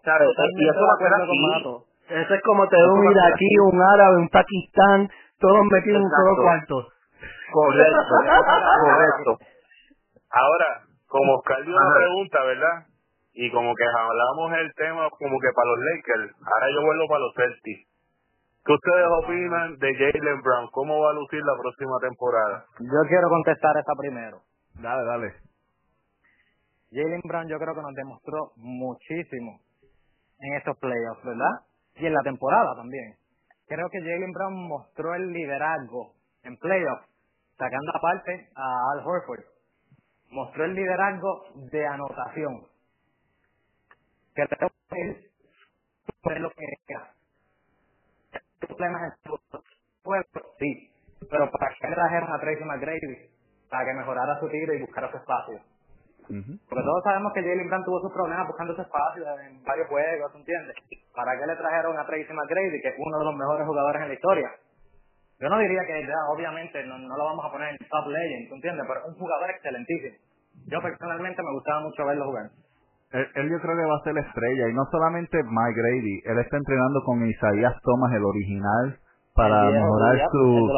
¿Sabes? 0.04 0.28
Y 0.28 0.68
eso 0.70 0.82
va 0.86 0.94
a 0.94 0.98
ser 1.00 1.14
así. 1.14 1.24
Eso 2.14 2.34
es 2.34 2.42
como 2.44 2.68
te 2.68 2.78
un 2.78 3.12
iraquí, 3.12 3.50
un 3.72 3.82
árabe, 3.82 4.18
un 4.18 4.30
pakistán, 4.30 5.10
todos 5.40 5.66
metidos 5.72 5.98
en 5.98 6.06
un 6.06 6.12
solo 6.12 6.44
cuarto. 6.44 6.88
Correcto, 7.52 8.16
correcto. 8.84 9.38
Ahora, 10.30 10.82
como 11.08 11.36
Oscar 11.36 11.64
dio 11.64 11.76
una 11.76 11.94
pregunta, 11.96 12.44
¿verdad? 12.44 12.94
y 13.34 13.52
como 13.52 13.74
que 13.74 13.84
hablamos 13.86 14.54
el 14.62 14.74
tema 14.76 15.10
como 15.10 15.40
que 15.40 15.50
para 15.56 15.70
los 15.70 15.80
Lakers, 15.80 16.36
ahora 16.38 16.68
yo 16.70 16.86
vuelvo 16.86 17.08
para 17.08 17.20
los 17.20 17.34
Celtics. 17.36 17.90
¿Qué 18.64 18.72
ustedes 18.72 19.08
opinan 19.24 19.78
de 19.78 19.90
Jalen 19.96 20.42
Brown? 20.42 20.70
¿Cómo 20.72 21.02
va 21.02 21.12
a 21.12 21.14
lucir 21.14 21.42
la 21.44 21.58
próxima 21.60 21.98
temporada? 22.00 22.66
Yo 22.80 23.02
quiero 23.10 23.28
contestar 23.28 23.76
esa 23.76 23.92
primero. 23.98 24.40
Dale, 24.76 25.04
dale. 25.04 25.34
Jalen 26.92 27.22
Brown 27.26 27.50
yo 27.50 27.58
creo 27.58 27.76
que 27.76 27.82
nos 27.82 27.94
demostró 27.94 28.52
muchísimo 28.56 29.60
en 30.40 30.54
estos 30.56 30.78
playoffs, 30.78 31.26
¿verdad? 31.26 31.66
Y 31.96 32.06
en 32.06 32.14
la 32.14 32.22
temporada 32.24 32.76
también. 32.76 33.16
Creo 33.68 33.90
que 33.90 34.00
Jalen 34.00 34.32
Brown 34.32 34.68
mostró 34.68 35.16
el 35.16 35.32
liderazgo 35.32 36.14
en 36.44 36.58
playoffs, 36.58 37.08
sacando 37.58 37.92
aparte 37.96 38.50
a 38.56 38.92
Al 38.94 39.08
Horford. 39.08 39.44
Mostró 40.30 40.66
el 40.66 40.74
liderazgo 40.74 41.46
de 41.72 41.88
anotación 41.88 42.68
que 44.36 44.42
él 44.42 45.32
fue 46.22 46.40
lo 46.40 46.50
que 46.52 46.66
era. 46.88 47.14
problemas 48.60 49.02
en 49.04 49.32
su 49.32 49.40
pueblo, 50.04 50.42
sí, 50.60 50.92
pero 51.30 51.50
para 51.52 51.74
que 51.76 51.88
le 51.88 51.96
trajeron 51.96 52.34
a 52.34 52.40
Tracy 52.40 52.64
McGrady, 52.64 53.30
para 53.70 53.86
que 53.86 53.94
mejorara 53.94 54.40
su 54.40 54.50
tiro 54.50 54.74
y 54.74 54.82
buscara 54.82 55.12
su 55.12 55.18
espacio. 55.18 55.73
Porque 56.28 56.84
todos 56.84 57.04
sabemos 57.04 57.34
que 57.34 57.42
Jalen 57.42 57.68
Brown 57.68 57.84
tuvo 57.84 58.00
sus 58.02 58.14
problemas 58.14 58.48
buscando 58.48 58.76
su 58.76 58.82
espacio 58.82 59.24
en 59.40 59.64
varios 59.64 59.88
juegos, 59.88 60.32
¿entiendes? 60.36 60.76
¿Para 61.16 61.38
qué 61.38 61.46
le 61.46 61.56
trajeron 61.56 61.98
a 62.00 62.06
Tracy 62.06 62.34
McGrady, 62.34 62.82
que 62.82 62.90
es 62.90 62.96
uno 62.98 63.20
de 63.20 63.26
los 63.26 63.36
mejores 63.36 63.68
jugadores 63.68 64.02
en 64.02 64.08
la 64.08 64.14
historia? 64.14 64.50
Yo 65.40 65.50
no 65.50 65.60
diría 65.60 65.82
que 65.86 66.08
ya, 66.08 66.20
obviamente, 66.32 66.84
no, 66.86 66.98
no 66.98 67.18
lo 67.18 67.26
vamos 67.26 67.46
a 67.46 67.52
poner 67.52 67.76
en 67.76 67.78
top 67.90 68.08
legend, 68.08 68.54
¿entiendes? 68.54 68.86
Pero 68.88 69.00
es 69.02 69.08
un 69.08 69.20
jugador 69.20 69.50
excelentísimo. 69.50 70.16
Yo 70.68 70.82
personalmente 70.82 71.44
me 71.44 71.52
gustaba 71.52 71.82
mucho 71.82 72.06
verlo 72.06 72.26
jugar. 72.26 72.50
Él, 73.14 73.50
yo 73.50 73.60
creo 73.62 73.76
que 73.78 73.86
va 73.86 73.96
a 73.96 74.04
ser 74.04 74.14
la 74.16 74.22
estrella 74.22 74.70
y 74.70 74.74
no 74.74 74.86
solamente 74.90 75.38
Mike 75.44 75.78
Grady, 75.78 76.22
él 76.26 76.40
está 76.40 76.58
entrenando 76.58 77.04
con 77.06 77.26
Isaías 77.28 77.76
Thomas, 77.84 78.12
el 78.14 78.24
original, 78.24 78.98
para 79.36 79.70
mejorar 79.70 80.18
su 80.32 80.70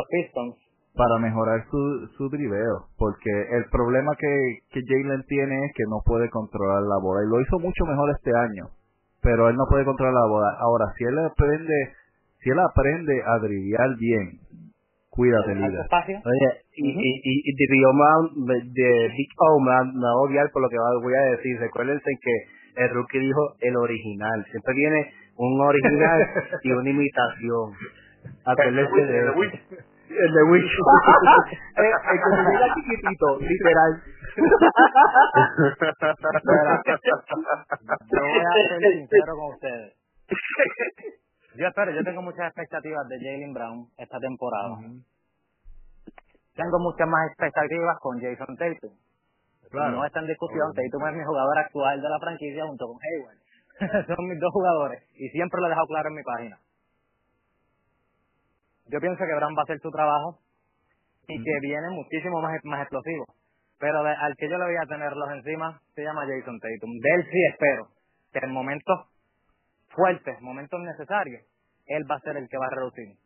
para 0.96 1.20
mejorar 1.20 1.66
su, 1.70 2.08
su 2.18 2.30
driveo, 2.30 2.88
porque 2.98 3.30
el 3.52 3.66
problema 3.72 4.12
que, 4.18 4.60
que 4.72 4.82
Jalen 4.88 5.24
tiene 5.28 5.66
es 5.66 5.72
que 5.76 5.84
no 5.90 6.02
puede 6.06 6.30
controlar 6.30 6.84
la 6.84 6.98
bola 7.02 7.22
y 7.24 7.30
lo 7.30 7.42
hizo 7.42 7.60
mucho 7.60 7.86
mejor 7.86 8.12
este 8.12 8.32
año, 8.32 8.70
pero 9.22 9.50
él 9.50 9.56
no 9.56 9.66
puede 9.70 9.86
controlar 9.86 10.14
la 10.14 10.28
bola. 10.28 10.48
Ahora, 10.60 10.86
si 10.98 11.04
él 11.04 11.20
aprende, 11.20 11.94
si 12.40 12.50
él 12.50 12.60
aprende 12.60 13.22
a 13.26 13.40
driviar 13.40 13.96
bien, 13.98 14.40
Cuídate, 15.16 15.56
líder. 15.56 15.88
Oye, 15.90 16.50
y, 16.76 16.90
y, 16.92 17.22
y, 17.24 17.56
de 17.56 17.68
de 18.66 19.08
Big 19.16 19.30
O 19.38 19.62
me, 19.62 19.72
va 19.72 19.80
a 19.80 20.16
odiar 20.18 20.52
por 20.52 20.62
lo 20.62 20.68
que 20.68 20.76
voy 21.02 21.14
a 21.14 21.32
decir. 21.32 21.58
Recuérdense 21.58 22.12
que 22.22 22.84
el 22.84 22.90
rookie 22.90 23.20
dijo 23.20 23.56
el 23.62 23.78
original. 23.78 24.46
Siempre 24.52 24.74
viene 24.74 25.14
un 25.38 25.62
original 25.62 26.20
y 26.64 26.72
una 26.72 26.90
imitación. 26.90 27.72
Acuérdense 28.44 29.06
de 29.06 29.95
El 30.16 30.34
de 30.34 30.44
Witch. 30.44 30.72
el, 31.76 31.86
el 31.86 32.18
que 32.24 32.30
se 32.36 32.42
mira 32.50 32.68
chiquitito, 32.76 33.40
literal. 33.40 33.92
yo 38.12 38.22
voy 38.22 38.40
a 38.40 38.54
ser 38.54 38.80
sincero 38.94 39.36
con 39.36 39.54
ustedes. 39.54 39.94
Yo 41.56 41.68
espero, 41.68 41.92
yo 41.92 42.04
tengo 42.04 42.22
muchas 42.22 42.48
expectativas 42.48 43.08
de 43.08 43.18
Jalen 43.20 43.54
Brown 43.54 43.88
esta 43.98 44.20
temporada. 44.20 44.76
Tengo 46.56 46.80
muchas 46.80 47.08
más 47.08 47.28
expectativas 47.28 47.98
con 48.00 48.20
Jason 48.20 48.56
Tatum. 48.58 48.94
No 49.92 50.06
está 50.06 50.20
en 50.22 50.28
discusión, 50.28 50.72
Tatum 50.74 51.08
es 51.08 51.16
mi 51.16 51.24
jugador 51.24 51.58
actual 51.60 52.02
de 52.02 52.10
la 52.10 52.20
franquicia 52.20 52.66
junto 52.66 52.88
con 52.88 52.98
Hayward. 53.04 53.38
Son 54.08 54.28
mis 54.28 54.40
dos 54.40 54.52
jugadores 54.54 55.04
y 55.16 55.28
siempre 55.30 55.60
lo 55.60 55.68
he 55.68 55.70
dejado 55.70 55.88
claro 55.88 56.10
en 56.10 56.16
mi 56.16 56.24
página. 56.24 56.58
Yo 58.88 59.00
pienso 59.00 59.18
que 59.18 59.36
Brown 59.36 59.56
va 59.56 59.62
a 59.62 59.64
hacer 59.64 59.80
su 59.80 59.90
trabajo 59.92 60.40
y 61.28 61.44
que 61.44 61.60
viene 61.62 61.90
muchísimo 61.90 62.42
más, 62.42 62.54
más 62.64 62.82
explosivo. 62.82 63.26
Pero 63.80 64.00
al 64.00 64.36
que 64.38 64.50
yo 64.50 64.58
le 64.58 64.66
voy 64.66 64.78
a 64.78 64.88
tenerlos 64.88 65.30
encima 65.32 65.82
se 65.94 66.04
llama 66.04 66.26
Jason 66.28 66.60
Tatum. 66.60 66.92
De 67.02 67.10
él 67.16 67.26
sí 67.30 67.40
espero 67.52 67.88
que 68.32 68.40
en 68.40 68.52
momentos 68.52 69.10
fuertes, 69.90 70.42
momentos 70.42 70.80
necesarios, 70.82 71.42
él 71.88 72.04
va 72.10 72.16
a 72.16 72.20
ser 72.20 72.38
el 72.38 72.48
que 72.48 72.58
va 72.58 72.68
a 72.68 72.76
reducir. 72.76 73.18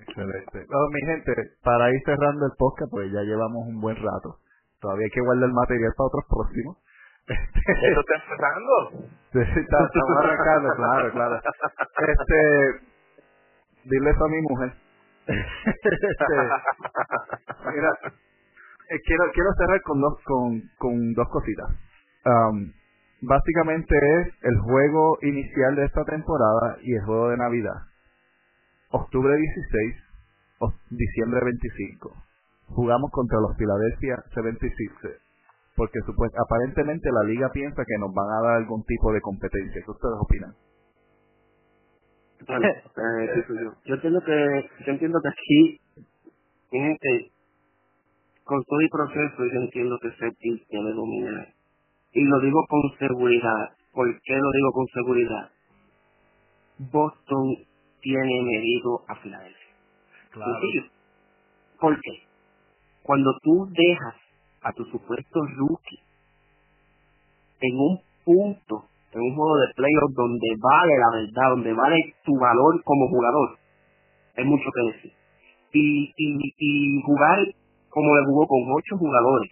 Excelente. 0.00 0.66
mi 0.92 1.00
gente, 1.06 1.32
para 1.64 1.90
ir 1.90 2.00
cerrando 2.04 2.46
el 2.46 2.52
podcast, 2.56 2.90
pues 2.90 3.10
ya 3.10 3.22
llevamos 3.22 3.66
un 3.66 3.80
buen 3.80 3.96
rato. 3.96 4.38
Todavía 4.80 5.04
hay 5.06 5.10
que 5.10 5.20
guardar 5.20 5.48
el 5.48 5.54
material 5.54 5.92
para 5.96 6.06
otros 6.06 6.24
próximos. 6.28 6.76
¿Eso 7.28 8.00
está 8.00 8.14
empezando? 8.14 9.10
Sí, 9.32 9.38
está, 9.60 9.76
estamos 9.84 10.16
arrancando, 10.22 10.68
claro, 10.76 11.12
claro. 11.12 11.40
Este, 11.98 12.87
dile 13.84 14.10
eso 14.10 14.24
a 14.24 14.28
mi 14.28 14.42
mujer. 14.42 14.72
Este, 15.68 16.34
mira, 17.74 17.90
eh, 18.90 19.00
quiero, 19.04 19.24
quiero 19.34 19.50
cerrar 19.58 19.82
con 19.82 20.00
dos, 20.00 20.14
con, 20.24 20.62
con 20.78 21.12
dos 21.12 21.28
cositas. 21.28 21.68
Um, 22.24 22.72
básicamente 23.22 23.94
es 23.94 24.28
el 24.42 24.58
juego 24.60 25.18
inicial 25.22 25.76
de 25.76 25.84
esta 25.84 26.04
temporada 26.04 26.78
y 26.82 26.94
el 26.94 27.04
juego 27.04 27.28
de 27.30 27.36
Navidad. 27.36 27.76
Octubre 28.90 29.36
16 29.36 29.94
o 30.60 30.72
diciembre 30.90 31.40
25. 31.44 32.14
Jugamos 32.68 33.10
contra 33.10 33.38
los 33.40 33.56
Philadelphia 33.56 34.16
76ers. 34.34 35.20
Porque 35.76 36.00
aparentemente 36.44 37.10
la 37.12 37.28
liga 37.28 37.50
piensa 37.52 37.84
que 37.86 37.98
nos 37.98 38.12
van 38.12 38.30
a 38.30 38.42
dar 38.42 38.56
algún 38.56 38.82
tipo 38.84 39.12
de 39.12 39.20
competencia. 39.20 39.82
¿Qué 39.84 39.90
ustedes 39.90 40.16
opinan? 40.18 40.54
Eh, 42.98 43.44
yo. 43.84 43.94
entiendo 43.94 44.20
que 44.24 44.70
yo 44.86 44.92
entiendo 44.92 45.20
que 45.22 45.28
aquí, 45.28 45.80
gente, 46.70 47.30
con 48.44 48.62
todo 48.64 48.80
el 48.80 48.88
proceso, 48.88 49.36
yo 49.38 49.60
entiendo 49.60 49.98
que 50.00 50.10
Celtics 50.12 50.66
tiene 50.68 50.92
dominio 50.92 51.46
y 52.12 52.24
lo 52.24 52.40
digo 52.40 52.64
con 52.68 52.82
seguridad. 52.98 53.70
¿Por 53.92 54.08
qué 54.22 54.36
lo 54.36 54.50
digo 54.52 54.72
con 54.72 54.86
seguridad? 54.88 55.50
Boston 56.78 57.56
tiene 58.00 58.42
medido 58.42 59.02
a 59.08 59.16
Filadelfia. 59.16 59.74
Claro. 60.30 60.60
¿Por 61.80 62.00
qué? 62.00 62.22
Cuando 63.02 63.30
tú 63.42 63.68
dejas 63.70 64.14
a 64.62 64.72
tu 64.72 64.84
supuesto 64.86 65.40
rookie 65.56 66.00
en 67.60 67.76
un 67.78 68.00
punto, 68.24 68.88
en 69.12 69.20
un 69.20 69.34
juego 69.34 69.56
de 69.56 69.66
playoff 69.74 70.12
donde 70.14 70.48
vale 70.60 70.94
la 70.98 71.10
verdad, 71.16 71.50
donde 71.50 71.72
vale 71.72 72.14
tu 72.24 72.38
valor 72.38 72.82
como 72.84 73.08
jugador, 73.08 73.58
hay 74.36 74.44
mucho 74.44 74.68
que 74.74 74.92
decir. 74.92 75.12
Y, 75.72 76.12
y, 76.16 77.02
jugar 77.02 77.38
como 77.88 78.16
le 78.16 78.24
jugó 78.24 78.46
con 78.46 78.60
ocho 78.72 78.96
jugadores, 78.96 79.50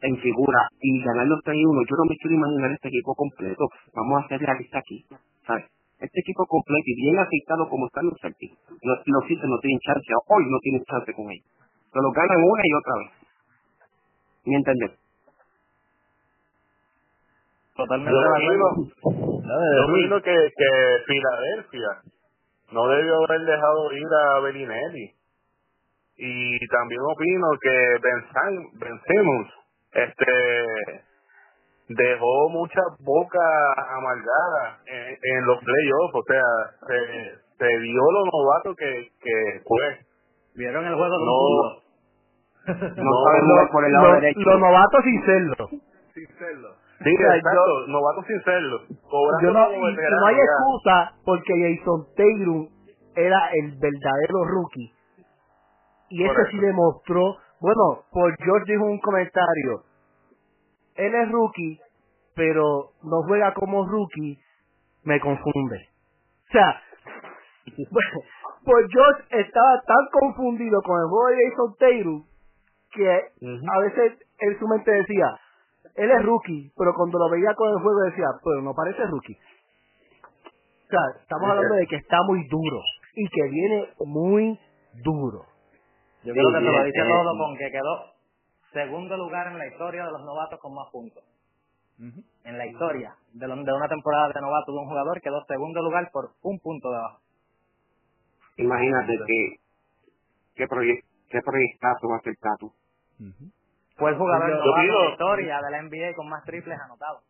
en 0.00 0.16
figura 0.18 0.68
y 0.80 1.02
ganar 1.02 1.26
los 1.26 1.42
3-1, 1.42 1.58
yo 1.58 1.96
no 1.96 2.04
me 2.08 2.16
quiero 2.16 2.36
imaginar 2.36 2.70
este 2.72 2.88
equipo 2.88 3.14
completo. 3.14 3.66
Vamos 3.94 4.22
a 4.22 4.24
hacer 4.26 4.42
la 4.42 4.54
lista 4.54 4.78
aquí, 4.78 5.04
¿sabes? 5.46 5.64
Este 5.98 6.20
equipo 6.20 6.46
completo 6.46 6.84
y 6.86 6.94
bien 6.94 7.18
aceitado 7.18 7.68
como 7.68 7.86
están 7.86 8.06
los 8.06 8.14
Celtics. 8.22 8.54
Los, 8.82 8.98
los 9.06 9.24
no 9.26 9.58
tienen 9.58 9.80
chance, 9.80 10.06
hoy 10.28 10.44
no 10.46 10.58
tienen 10.62 10.82
chance 10.84 11.12
con 11.12 11.26
ellos. 11.30 11.46
Se 11.92 11.98
lo 11.98 12.12
ganan 12.12 12.38
una 12.38 12.62
y 12.62 12.72
otra 12.74 12.94
vez. 13.02 13.10
¿Me 14.46 14.56
entiendes? 14.56 15.07
Totalmente 17.78 18.10
yo 18.10 19.84
opino, 19.86 20.20
que, 20.20 20.34
que 20.34 20.70
Filadelfia 21.06 21.88
no 22.72 22.88
debió 22.88 23.24
haber 23.24 23.40
dejado 23.42 23.92
ir 23.92 24.06
a 24.20 24.40
Bellinelli. 24.40 25.14
Y 26.16 26.66
también 26.66 27.00
opino 27.02 27.46
que 27.62 27.70
Ben 28.02 29.00
Simmons 29.06 29.48
este 29.92 31.04
dejó 31.88 32.48
muchas 32.50 32.84
bocas 32.98 33.74
amargadas 33.96 34.80
en, 34.86 35.46
los 35.46 35.58
playoffs, 35.62 36.14
o 36.14 36.22
sea, 36.26 36.42
se, 36.88 37.38
se 37.58 37.78
vio 37.78 38.02
lo 38.10 38.24
novato 38.24 38.74
que, 38.74 39.08
que 39.20 39.62
fue. 39.64 39.98
¿Vieron 40.56 40.84
el 40.84 40.96
juego? 40.96 41.14
No, 41.16 42.74
no, 42.74 43.68
por 43.70 43.84
el 43.84 43.92
lado 43.92 44.14
derecho. 44.14 44.40
Los 44.40 44.60
novatos 44.60 45.04
sin 45.04 45.24
serlo. 45.24 45.68
Sin 46.12 46.26
serlo. 46.38 46.87
Sí, 47.04 47.10
exacto, 47.10 47.86
novatos 47.88 48.26
sin 48.26 48.42
serlo. 48.42 48.80
Yo 49.42 49.52
no, 49.52 49.68
no 49.70 50.26
hay 50.26 50.36
excusa 50.36 51.12
porque 51.24 51.52
Jason 51.52 52.06
Taylor 52.16 52.68
era 53.14 53.50
el 53.52 53.78
verdadero 53.78 54.44
rookie. 54.44 54.92
Y 56.10 56.24
ese 56.24 56.50
sí 56.50 56.58
demostró 56.58 57.36
bueno, 57.60 58.04
por 58.12 58.36
George 58.36 58.72
dijo 58.72 58.84
un 58.84 59.00
comentario. 59.00 59.82
Él 60.94 61.14
es 61.14 61.30
rookie, 61.30 61.78
pero 62.34 62.92
no 63.02 63.22
juega 63.26 63.52
como 63.54 63.84
rookie, 63.84 64.38
me 65.02 65.18
confunde. 65.20 65.88
O 66.48 66.52
sea, 66.52 66.80
por 68.64 68.90
George 68.90 69.24
estaba 69.30 69.82
tan 69.86 70.06
confundido 70.12 70.80
con 70.82 71.00
el 71.00 71.08
juego 71.08 71.26
de 71.28 71.50
Jason 71.50 71.74
Taylor 71.78 72.22
que 72.90 73.10
a 73.10 73.78
veces 73.80 74.18
en 74.38 74.58
su 74.58 74.66
mente 74.66 74.90
decía, 74.90 75.36
él 75.98 76.10
es 76.10 76.22
rookie, 76.24 76.72
pero 76.76 76.94
cuando 76.94 77.18
lo 77.18 77.30
veía 77.30 77.54
con 77.54 77.70
el 77.70 77.82
juego 77.82 78.00
decía, 78.02 78.26
pero 78.44 78.62
no 78.62 78.72
parece 78.74 79.04
rookie. 79.06 79.34
O 79.34 80.90
sea, 80.90 81.00
estamos 81.20 81.50
hablando 81.50 81.74
de 81.74 81.86
que 81.86 81.96
está 81.96 82.22
muy 82.22 82.46
duro 82.48 82.80
y 83.14 83.28
que 83.28 83.42
viene 83.50 83.88
muy 84.06 84.58
duro. 85.04 85.44
Yo 86.24 86.32
creo 86.32 86.48
que 86.48 86.58
se 86.58 86.64
lo 86.64 86.84
dice 86.84 87.00
todo 87.08 87.38
con 87.38 87.56
que 87.56 87.70
quedó 87.70 88.12
segundo 88.72 89.16
lugar 89.16 89.46
en 89.48 89.58
la 89.58 89.66
historia 89.66 90.04
de 90.06 90.12
los 90.12 90.22
novatos 90.24 90.58
con 90.60 90.74
más 90.74 90.88
puntos. 90.92 91.22
En 92.44 92.56
la 92.56 92.66
historia 92.66 93.14
de, 93.32 93.46
de 93.46 93.72
una 93.72 93.88
temporada 93.88 94.28
de 94.32 94.40
novato 94.40 94.72
de 94.72 94.78
un 94.78 94.86
jugador 94.86 95.20
quedó 95.20 95.44
segundo 95.46 95.82
lugar 95.82 96.08
por 96.12 96.30
un 96.42 96.58
punto 96.60 96.90
de 96.90 96.96
abajo. 96.96 97.20
Imagínate 98.56 99.18
que 99.26 99.56
qué 101.30 101.40
proyectazo 101.42 102.08
va 102.08 102.16
a 102.16 102.20
ser 102.20 102.34
Tatu. 102.40 102.72
Fue 103.98 104.10
el 104.10 104.16
jugador 104.16 104.46
de 104.46 104.54
la 104.54 105.10
historia 105.10 105.60
de 105.60 105.70
la 105.70 105.82
NBA 105.82 106.14
con 106.14 106.28
más 106.28 106.44
triples 106.44 106.78
anotados. 106.78 107.22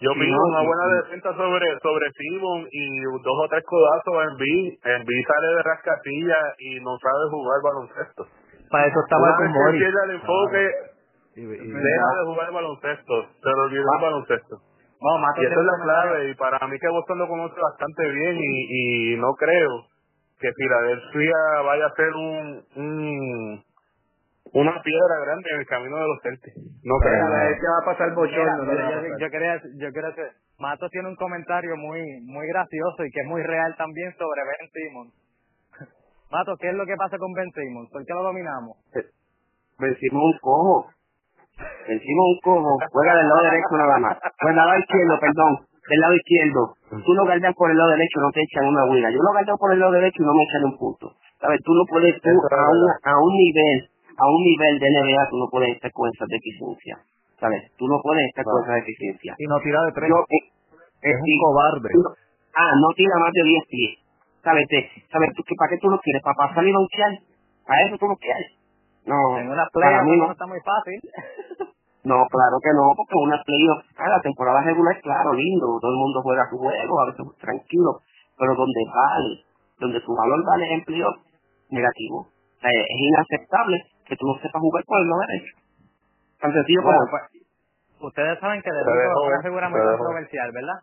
Yo 0.00 0.10
pido 0.12 0.36
una 0.50 0.62
buena 0.62 0.86
defensa 1.02 1.32
sobre 1.36 1.78
sobre 1.78 2.10
Simon 2.18 2.66
y 2.70 3.02
dos 3.22 3.38
o 3.38 3.48
tres 3.48 3.62
codazos 3.64 4.14
en 4.26 4.36
B. 4.36 4.44
En 4.82 5.04
B 5.06 5.24
sale 5.24 5.46
de 5.54 5.62
rascatilla 5.62 6.38
y 6.58 6.80
no 6.80 6.98
sabe 6.98 7.30
jugar 7.30 7.58
baloncesto. 7.62 8.26
Para 8.70 8.86
eso 8.86 8.98
estaba 9.00 9.36
con 9.36 9.52
Mori. 9.52 9.84
El 9.84 10.10
enfoque, 10.10 10.70
y, 11.36 11.46
deja 11.46 12.08
de 12.18 12.24
jugar 12.26 12.52
baloncesto. 12.52 13.14
Se 13.40 13.50
lo 13.50 13.62
olvidó 13.62 13.82
el 13.82 14.02
baloncesto. 14.02 14.56
y 14.58 15.44
esa 15.44 15.54
es 15.54 15.66
la 15.66 15.84
clave. 15.84 16.30
Y 16.30 16.34
para 16.34 16.66
mí 16.66 16.76
que 16.80 16.88
Boston 16.88 17.18
lo 17.20 17.28
conoce 17.28 17.54
bastante 17.60 18.10
bien 18.10 18.36
y, 18.36 19.14
y 19.14 19.16
no 19.16 19.32
creo 19.34 19.86
que 20.40 20.50
Filadelfia 20.52 21.36
vaya 21.64 21.86
a 21.86 21.94
ser 21.94 22.12
un, 22.14 22.64
un 22.74 23.64
una 24.54 24.80
piedra 24.82 25.14
grande 25.26 25.50
en 25.50 25.60
el 25.60 25.66
camino 25.66 25.96
de 25.98 26.06
los 26.06 26.18
Celtics. 26.22 26.56
No 26.86 26.94
creo. 27.02 27.26
que 27.58 27.66
va 27.66 27.78
a 27.82 27.86
pasar 27.90 28.14
bochorno. 28.14 28.62
Yo, 28.62 29.18
yo, 29.18 29.30
quería, 29.30 29.58
yo 29.58 29.90
quería 29.90 30.10
decir, 30.14 30.30
Mato 30.58 30.88
tiene 30.90 31.08
un 31.08 31.16
comentario 31.16 31.74
muy 31.76 32.22
muy 32.22 32.46
gracioso 32.46 33.04
y 33.04 33.10
que 33.10 33.20
es 33.20 33.26
muy 33.26 33.42
real 33.42 33.74
también 33.76 34.14
sobre 34.14 34.40
Ben 34.46 34.70
Simmons. 34.70 35.12
Mato, 36.30 36.54
¿qué 36.60 36.68
es 36.70 36.74
lo 36.74 36.86
que 36.86 36.94
pasa 36.94 37.18
con 37.18 37.32
Ben 37.32 37.50
Simmons? 37.50 37.90
¿Por 37.90 38.06
qué 38.06 38.14
lo 38.14 38.22
dominamos? 38.22 38.78
Vencimos 39.78 40.22
un 40.22 40.38
cojo. 40.38 40.86
Vencimos 41.58 42.26
un 42.30 42.38
cojo. 42.44 42.78
Juega 42.92 43.16
del 43.16 43.26
lado 43.26 43.42
derecho 43.42 43.74
nada 43.74 43.98
más. 43.98 44.18
Pues 44.22 44.54
del 44.54 44.56
lado 44.56 44.78
izquierdo, 44.78 45.18
perdón. 45.18 45.52
Del 45.66 46.00
lado 46.00 46.14
izquierdo. 46.14 46.62
Tú 47.04 47.10
lo 47.12 47.26
guardas 47.26 47.54
por 47.58 47.70
el 47.72 47.76
lado 47.76 47.90
derecho, 47.90 48.20
no 48.22 48.30
te 48.30 48.40
echan 48.40 48.70
una 48.70 48.86
huida. 48.86 49.10
Yo 49.10 49.18
lo 49.18 49.32
guardo 49.34 49.58
por 49.58 49.72
el 49.72 49.80
lado 49.80 49.92
derecho 49.98 50.22
y 50.22 50.26
no 50.26 50.32
me 50.32 50.44
echan 50.46 50.64
un 50.64 50.78
punto. 50.78 51.10
¿Sabes? 51.42 51.58
Tú 51.64 51.74
no 51.74 51.82
puedes, 51.90 52.14
tú 52.22 52.30
a, 52.30 53.10
a 53.10 53.18
un 53.18 53.34
nivel 53.34 53.90
a 54.16 54.24
un 54.30 54.42
nivel 54.42 54.78
de 54.78 54.86
NBA 54.86 55.28
tú 55.30 55.36
no 55.38 55.46
puedes 55.50 55.74
estar 55.74 55.90
con 55.92 56.08
esa 56.08 56.24
deficiencia. 56.28 56.98
¿Sabes? 57.40 57.72
Tú 57.76 57.86
no 57.88 58.00
puedes 58.00 58.24
estar 58.28 58.44
con 58.44 58.62
esa 58.62 58.74
deficiencia. 58.74 59.34
Y 59.38 59.46
no 59.46 59.58
tira 59.60 59.82
de 59.84 59.92
tres. 59.92 60.10
Eh, 60.10 60.54
es 61.02 61.16
un 61.20 61.34
cobarde. 61.42 61.90
ah, 62.56 62.72
no 62.80 62.88
tira 62.96 63.14
más 63.20 63.32
de 63.32 63.42
10 63.42 63.64
pies. 63.68 63.92
¿Sabes? 64.42 64.64
¿Sabes 65.10 65.30
tú, 65.36 65.42
que, 65.42 65.54
¿Para 65.56 65.70
qué 65.70 65.78
tú 65.78 65.88
lo 65.90 65.98
quieres? 66.00 66.22
¿Para 66.22 66.36
pasar 66.36 66.64
y 66.64 66.72
banquear? 66.72 67.12
¿Para 67.66 67.82
eso 67.84 67.98
tú 67.98 68.06
lo 68.06 68.16
quieres? 68.16 68.56
No. 69.04 69.36
En 69.38 69.50
una 69.50 69.66
playa 69.72 70.02
no. 70.02 70.30
está 70.30 70.46
muy 70.46 70.60
fácil. 70.60 71.00
no, 72.08 72.24
claro 72.28 72.56
que 72.62 72.72
no, 72.72 72.92
porque 72.96 73.16
una 73.16 73.42
playoff, 73.44 73.84
ah, 73.98 74.08
la 74.08 74.20
temporada 74.20 74.62
regular, 74.62 74.96
claro, 75.00 75.32
lindo, 75.32 75.66
todo 75.80 75.90
el 75.90 75.98
mundo 75.98 76.22
juega 76.22 76.48
su 76.48 76.56
juego, 76.56 77.00
a 77.00 77.06
veces 77.06 77.24
tranquilo, 77.40 78.00
pero 78.38 78.54
donde 78.54 78.80
vale, 78.88 79.44
donde 79.80 80.00
su 80.00 80.14
valor 80.14 80.44
vale 80.46 80.72
en 80.72 80.84
playoff, 80.84 81.16
negativo. 81.68 82.28
O 82.28 82.60
sea, 82.60 82.70
es 82.70 82.96
inaceptable 82.96 83.93
que 84.06 84.16
tú 84.16 84.26
no 84.26 84.34
sepas 84.40 84.60
jugar 84.60 84.84
por 84.86 85.00
el 85.00 85.08
lado 85.08 85.20
derecho. 85.28 85.56
Tan 86.40 86.52
sencillo 86.52 86.82
como... 86.82 86.98
Pues, 87.10 87.22
ustedes 88.12 88.38
saben 88.40 88.62
que 88.62 88.70
de 88.70 88.80
es 88.80 88.86
una 88.86 89.42
figura 89.42 89.68
muy 89.68 89.80
controversial, 89.80 90.52
¿verdad? 90.52 90.80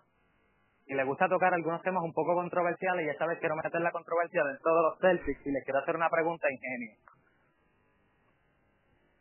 Y 0.87 0.95
le 0.95 1.03
gusta 1.03 1.29
tocar 1.29 1.53
algunos 1.53 1.81
temas 1.83 2.03
un 2.03 2.13
poco 2.13 2.33
controversiales 2.33 3.05
y 3.05 3.09
esta 3.09 3.27
vez 3.27 3.39
quiero 3.39 3.55
meter 3.55 3.79
la 3.81 3.91
controversia 3.91 4.43
de 4.43 4.57
todos 4.63 4.83
los 4.83 4.99
Celtics 4.99 5.45
y 5.45 5.51
les 5.51 5.63
quiero 5.63 5.79
hacer 5.79 5.95
una 5.95 6.09
pregunta 6.09 6.47
ingenua. 6.49 6.97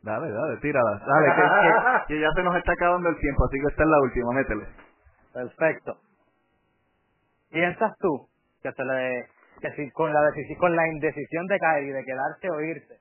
Dale, 0.02 0.30
dale, 0.32 0.56
tírala. 0.56 0.98
Dale, 0.98 1.26
que, 1.36 2.14
que, 2.14 2.20
ya 2.20 2.32
se 2.32 2.42
nos 2.42 2.56
está 2.56 2.72
acabando 2.72 3.10
el 3.10 3.18
tiempo, 3.18 3.44
así 3.44 3.58
que 3.60 3.66
esta 3.68 3.82
es 3.82 3.88
la 3.88 4.00
última, 4.00 4.32
métele. 4.32 4.66
Perfecto. 5.34 5.98
¿Piensas 7.50 7.92
tú 7.98 8.28
que 8.62 8.72
se 8.72 8.84
le 8.84 9.26
que 9.60 9.70
si 9.72 9.90
con 9.90 10.12
la 10.12 10.22
decisión, 10.22 10.58
con 10.58 10.74
la 10.74 10.88
indecisión 10.88 11.46
de 11.46 11.58
Kyrie 11.58 11.92
de 11.92 12.04
quedarse 12.04 12.50
o 12.50 12.60
irse, 12.62 12.98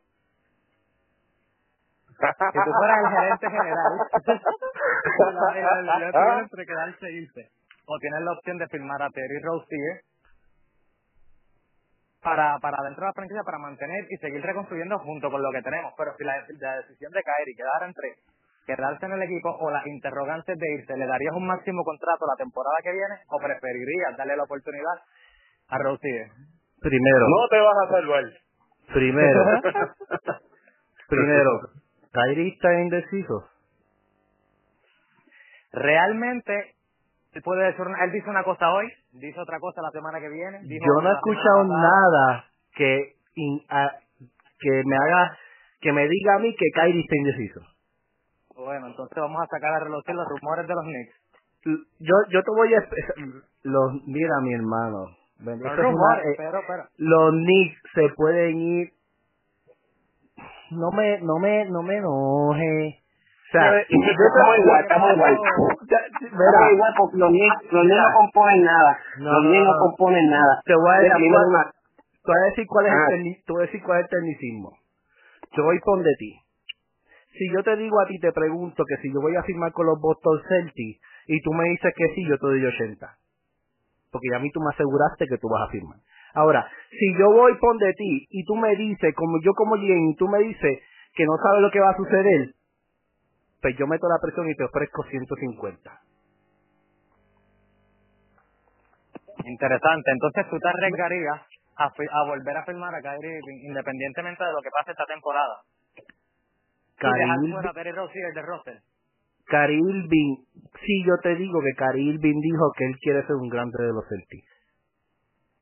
si 2.53 2.59
tú 2.59 2.71
fueras 2.71 2.99
el 2.99 3.09
gerente 3.15 3.49
general, 3.49 3.93
le 5.99 6.39
entre 6.39 6.65
quedarse 6.65 7.05
e 7.07 7.13
irse. 7.13 7.49
O 7.85 7.97
tienes 7.99 8.21
la 8.21 8.33
opción 8.33 8.57
de 8.57 8.67
firmar 8.67 9.01
a 9.01 9.09
Terry 9.09 9.39
Rozier 9.41 10.01
para, 12.21 12.59
para 12.59 12.83
dentro 12.83 13.01
de 13.01 13.07
la 13.07 13.13
franquicia 13.13 13.43
para 13.43 13.57
mantener 13.57 14.05
y 14.09 14.17
seguir 14.17 14.41
reconstruyendo 14.43 14.99
junto 14.99 15.31
con 15.31 15.41
lo 15.41 15.51
que 15.51 15.61
tenemos. 15.61 15.93
Pero 15.97 16.13
si 16.17 16.23
la, 16.23 16.35
decisión 16.77 17.11
de 17.11 17.23
caer 17.23 17.47
y 17.47 17.55
quedar 17.55 17.83
entre 17.83 18.15
quedarse 18.67 19.05
en 19.05 19.13
el 19.13 19.23
equipo 19.23 19.49
o 19.49 19.71
las 19.71 19.85
interrogantes 19.87 20.57
de 20.57 20.73
irse, 20.75 20.97
¿le 20.97 21.07
darías 21.07 21.33
un 21.33 21.47
máximo 21.47 21.83
contrato 21.83 22.27
la 22.27 22.35
temporada 22.35 22.77
que 22.83 22.91
viene 22.91 23.15
o 23.27 23.39
preferirías 23.39 24.17
darle 24.17 24.35
la 24.35 24.43
oportunidad 24.43 24.97
a 25.69 25.77
Rozier? 25.79 26.27
Primero. 26.81 27.25
No 27.27 27.47
te 27.49 27.59
vas 27.59 27.77
a 27.83 27.91
salvar. 27.91 28.23
Primero. 28.93 29.43
primero, 31.09 31.51
Kyrie 32.11 32.53
está 32.53 32.73
indeciso. 32.81 33.49
Realmente, 35.71 36.75
él 37.33 37.41
puede 37.43 37.65
decir, 37.65 37.85
él 38.03 38.11
dice 38.11 38.29
una 38.29 38.43
cosa 38.43 38.71
hoy, 38.71 38.87
dice 39.13 39.39
otra 39.39 39.59
cosa 39.59 39.81
la 39.81 39.91
semana 39.91 40.19
que 40.19 40.29
viene. 40.29 40.61
Yo 40.63 41.01
no 41.01 41.09
he 41.09 41.13
escuchado 41.13 41.63
nada 41.65 42.45
que 42.75 43.15
que 44.59 44.83
me 44.85 44.95
haga, 44.95 45.37
que 45.79 45.93
me 45.93 46.07
diga 46.07 46.35
a 46.35 46.39
mí 46.39 46.53
que 46.55 46.65
Kyrie 46.73 47.01
está 47.01 47.15
indeciso. 47.15 47.61
Bueno, 48.55 48.87
entonces 48.87 49.15
vamos 49.15 49.41
a 49.41 49.47
sacar 49.47 49.73
a 49.73 49.79
relucir 49.79 50.13
los 50.15 50.27
rumores 50.27 50.67
de 50.67 50.73
los 50.73 50.83
Knicks. 50.83 51.15
Yo, 51.99 52.15
yo 52.29 52.43
te 52.43 52.51
voy 52.51 52.73
a 52.73 52.83
los 53.63 54.03
mira 54.05 54.39
mi 54.41 54.53
hermano. 54.53 55.05
Los 55.39 55.77
rumores, 55.77 56.25
eh, 56.25 56.35
pero, 56.37 56.59
pero. 56.67 56.83
Los 56.97 57.31
Knicks 57.31 57.81
se 57.93 58.09
pueden 58.15 58.59
ir 58.59 58.93
no 60.71 60.91
me, 60.91 61.19
no 61.21 61.39
me, 61.39 61.65
no 61.65 61.81
me 61.83 61.97
enoje. 61.97 63.01
O 63.49 63.51
sea, 63.51 63.79
estamos 63.81 64.57
igual, 64.59 64.81
estamos 64.83 65.13
igual. 65.15 65.33
Estamos 65.33 66.71
igual 66.71 66.93
porque 66.97 67.17
los 67.17 67.31
niños, 67.31 67.55
los 67.71 67.85
niños 67.85 68.05
no 68.05 68.17
componen 68.19 68.63
nada. 68.63 68.99
los 69.17 69.43
niños 69.45 69.65
no 69.65 69.73
componen 69.79 70.29
nada. 70.29 70.61
Te 70.65 70.75
voy 70.75 70.93
a 70.93 70.99
decir, 70.99 71.31
cuál, 71.31 71.73
te 72.23 72.31
voy 72.31 72.37
a 72.37 72.45
decir 72.45 72.67
cuál 72.67 72.85
es 72.85 72.91
el, 72.93 72.97
ah. 72.99 73.41
te 73.45 73.53
voy 73.53 73.61
a 73.61 73.65
decir 73.65 73.83
cuál 73.83 73.99
es 73.99 74.03
el 74.03 74.09
tecnicismo. 74.09 74.77
Yo 75.57 75.63
voy 75.63 75.79
con 75.79 76.03
de 76.03 76.13
ti. 76.19 76.39
Si 77.33 77.49
yo 77.53 77.63
te 77.63 77.75
digo 77.77 77.99
a 77.99 78.05
ti, 78.05 78.19
te 78.19 78.31
pregunto 78.31 78.83
que 78.85 78.97
si 79.01 79.11
yo 79.11 79.21
voy 79.21 79.35
a 79.35 79.43
firmar 79.43 79.71
con 79.71 79.87
los 79.87 79.99
Boston 79.99 80.41
Celtics 80.47 81.01
y 81.25 81.41
tú 81.41 81.53
me 81.53 81.63
dices 81.69 81.93
que 81.95 82.13
sí, 82.13 82.27
yo 82.27 82.37
te 82.37 82.45
doy 82.45 82.65
80. 82.65 83.17
Porque 84.11 84.27
ya 84.29 84.37
a 84.37 84.39
mí 84.39 84.51
tú 84.51 84.59
me 84.59 84.69
aseguraste 84.73 85.25
que 85.25 85.37
tú 85.37 85.47
vas 85.49 85.67
a 85.67 85.71
firmar. 85.71 85.97
Ahora, 86.39 86.71
si 86.89 87.19
yo 87.19 87.27
voy 87.33 87.51
por 87.59 87.77
de 87.77 87.91
ti 87.93 88.27
y 88.29 88.45
tú 88.45 88.55
me 88.55 88.73
dices, 88.77 89.13
como 89.13 89.41
yo 89.43 89.51
como 89.53 89.75
Jen, 89.75 90.11
y 90.11 90.15
tú 90.15 90.27
me 90.29 90.39
dices 90.39 90.79
que 91.13 91.25
no 91.25 91.35
sabes 91.35 91.61
lo 91.61 91.69
que 91.69 91.81
va 91.81 91.89
a 91.89 91.97
suceder, 91.97 92.55
pues 93.61 93.75
yo 93.75 93.85
meto 93.87 94.07
la 94.07 94.21
presión 94.21 94.49
y 94.49 94.55
te 94.55 94.63
ofrezco 94.63 95.03
150. 95.03 95.91
Interesante. 99.43 100.11
Entonces 100.11 100.49
tú 100.49 100.57
te 100.59 100.69
arriesgarías 100.69 101.41
a, 101.75 101.85
a 101.87 102.27
volver 102.27 102.55
a 102.55 102.63
firmar 102.63 102.95
a 102.95 103.01
Kyrie 103.01 103.39
independientemente 103.67 104.41
de 104.41 104.53
lo 104.53 104.61
que 104.61 104.69
pase 104.71 104.91
esta 104.91 105.05
temporada. 105.05 105.59
Kyrie 106.99 107.51
fuera 107.51 107.71
a 107.71 107.73
de. 107.73 108.79
Kyrie 109.45 109.79
Irving, 109.79 110.35
sí, 110.85 111.03
yo 111.05 111.17
te 111.21 111.35
digo 111.35 111.59
que 111.59 111.75
Kyrie 111.75 112.13
Irving 112.13 112.39
dijo 112.39 112.71
que 112.77 112.85
él 112.85 112.95
quiere 113.01 113.27
ser 113.27 113.35
un 113.35 113.49
grande 113.49 113.83
de 113.83 113.91
los 113.91 114.07
Celtics. 114.07 114.58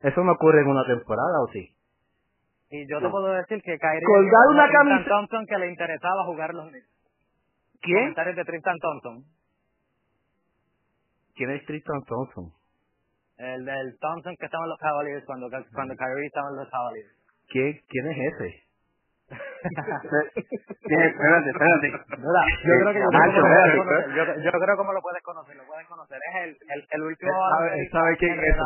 Eso 0.00 0.22
no 0.22 0.32
ocurre 0.32 0.60
en 0.60 0.68
una 0.68 0.84
temporada, 0.86 1.42
¿o 1.42 1.48
sí? 1.52 1.74
Y 2.70 2.86
yo 2.88 3.00
te 3.00 3.08
puedo 3.08 3.32
decir 3.32 3.60
que 3.62 3.78
Kyrie 3.78 4.02
colgar 4.04 4.46
una 4.50 4.70
camisa 4.70 5.08
Thompson 5.08 5.46
que 5.46 5.58
le 5.58 5.70
interesaba 5.70 6.24
jugar 6.24 6.54
los 6.54 6.68
Knicks. 6.68 6.86
¿Quién? 7.80 7.98
Comentarios 7.98 8.36
de 8.36 8.44
Tristan 8.44 8.76
Thompson. 8.78 9.24
¿Quién 11.34 11.50
es 11.50 11.64
Tristan 11.64 12.02
Thompson? 12.04 12.52
El 13.38 13.64
del 13.64 13.98
Thompson 14.00 14.36
que 14.38 14.46
estaba 14.46 14.64
en 14.64 14.70
los 14.70 14.78
Cavaliers 14.78 15.24
cuando, 15.24 15.48
cuando 15.72 15.94
Kyrie 15.96 16.26
estaba 16.26 16.48
en 16.50 16.56
los 16.56 16.68
Cavaliers. 16.68 17.08
¿Quién, 17.48 17.80
quién 17.88 18.06
es 18.10 18.34
ese? 18.34 18.67
Espérate, 20.88 21.50
espérate. 21.50 21.88
yo 21.90 22.74
creo 22.78 22.92
que 22.92 23.00
yo, 23.00 23.04
yo, 24.14 24.24
yo, 24.40 24.50
creo 24.52 24.76
como 24.76 24.92
lo 24.92 25.00
puedes 25.02 25.22
conocer, 25.22 25.56
lo 25.56 25.64
puedes 25.66 25.86
conocer. 25.86 26.18
Es 26.18 26.34
el, 26.44 26.50
el, 26.50 26.86
el 26.90 27.02
último. 27.02 27.32
Él 27.74 27.88
sabe, 27.92 28.16
quién 28.16 28.40
es. 28.40 28.56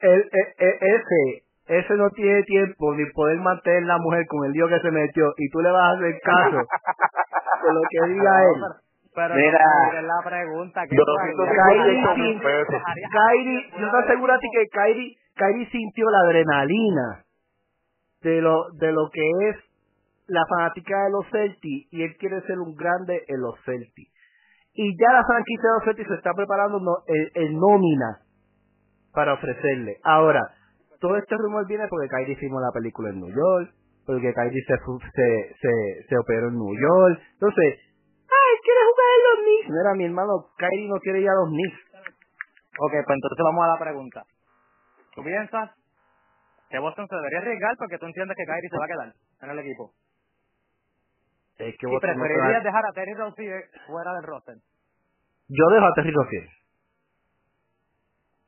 el, 0.00 0.30
ese, 0.58 1.42
ese 1.66 1.94
no 1.94 2.10
tiene 2.10 2.42
tiempo 2.44 2.94
ni 2.94 3.06
poder 3.12 3.38
mantener 3.38 3.84
la 3.84 3.98
mujer 3.98 4.26
con 4.26 4.44
el 4.44 4.52
lío 4.52 4.68
que 4.68 4.80
se 4.80 4.90
metió 4.90 5.32
y 5.36 5.48
tú 5.50 5.60
le 5.60 5.70
vas 5.70 5.94
a 5.94 5.96
hacer 5.96 6.20
caso. 6.22 6.56
de 6.58 7.72
lo 7.72 7.80
que 7.88 8.12
diga 8.12 8.42
él. 8.42 8.62
Pero 9.14 9.34
Mira, 9.34 10.02
la 10.02 10.22
pregunta 10.22 10.86
que 10.86 10.96
Kairi, 10.96 12.02
Kairi, 13.10 13.70
yo 13.80 13.90
te 13.90 13.96
aseguro 14.04 14.32
a 14.32 14.38
ti 14.38 14.46
que 14.52 14.68
Kairi, 14.68 15.16
Kairi 15.34 15.66
sintió 15.66 16.08
la 16.10 16.20
adrenalina 16.20 17.24
de 18.22 18.40
lo 18.40 18.70
de 18.72 18.92
lo 18.92 19.10
que 19.10 19.22
es 19.48 19.56
la 20.28 20.44
fanática 20.46 21.04
de 21.04 21.10
los 21.10 21.26
Celtics 21.30 21.92
y 21.92 22.02
él 22.02 22.16
quiere 22.18 22.40
ser 22.42 22.58
un 22.58 22.74
grande 22.74 23.24
en 23.28 23.40
los 23.40 23.58
Celtics. 23.64 24.12
Y 24.74 24.96
ya 24.96 25.12
la 25.12 25.24
franquicia 25.24 25.68
de 25.68 25.74
los 25.74 25.84
Celtics 25.84 26.08
se 26.08 26.14
está 26.14 26.32
preparando 26.34 26.78
en, 27.06 27.58
nómina 27.58 28.20
para 29.12 29.34
ofrecerle. 29.34 29.96
Ahora, 30.04 30.42
todo 31.00 31.16
este 31.16 31.36
rumor 31.36 31.66
viene 31.66 31.88
porque 31.88 32.08
Kyrie 32.08 32.36
filmó 32.36 32.60
la 32.60 32.70
película 32.72 33.10
en 33.10 33.20
New 33.20 33.34
York, 33.34 33.74
porque 34.06 34.32
Kyrie 34.32 34.62
se, 34.66 34.76
se, 34.76 35.54
se, 35.60 36.06
se 36.08 36.18
operó 36.18 36.48
en 36.48 36.54
New 36.54 36.76
York. 36.78 37.20
Entonces, 37.32 37.80
¡ay, 38.28 38.54
quiere 38.62 38.80
jugar 38.86 39.08
en 39.16 39.22
los 39.24 39.38
Knicks! 39.44 39.70
Mira, 39.70 39.94
mi 39.94 40.04
hermano, 40.04 40.32
Kyrie 40.58 40.88
no 40.88 41.00
quiere 41.00 41.20
ir 41.20 41.28
a 41.28 41.34
los 41.34 41.48
Knicks. 41.48 41.80
Ok, 42.78 42.92
pues 42.92 43.16
entonces 43.16 43.42
vamos 43.42 43.64
a 43.64 43.72
la 43.72 43.78
pregunta. 43.78 44.24
¿Tú 45.14 45.24
piensas 45.24 45.77
que 46.70 46.78
Boston 46.78 47.08
se 47.08 47.16
debería 47.16 47.38
arriesgar 47.38 47.76
porque 47.78 47.98
tú 47.98 48.06
entiendes 48.06 48.36
que 48.36 48.44
Kyrie 48.44 48.70
se 48.70 48.78
va 48.78 48.84
a 48.84 48.88
quedar 48.88 49.12
en 49.42 49.50
el 49.50 49.58
equipo? 49.60 49.92
Es 51.58 51.76
que 51.76 51.86
¿Y 51.90 51.98
preferirías 51.98 52.62
dejar 52.62 52.86
a 52.86 52.92
Terry 52.92 53.14
Rozier 53.14 53.64
fuera 53.86 54.14
del 54.14 54.22
roster? 54.22 54.56
Yo 55.48 55.66
dejo 55.72 55.86
a 55.86 55.94
Terry 55.94 56.12
Rozier. 56.12 56.48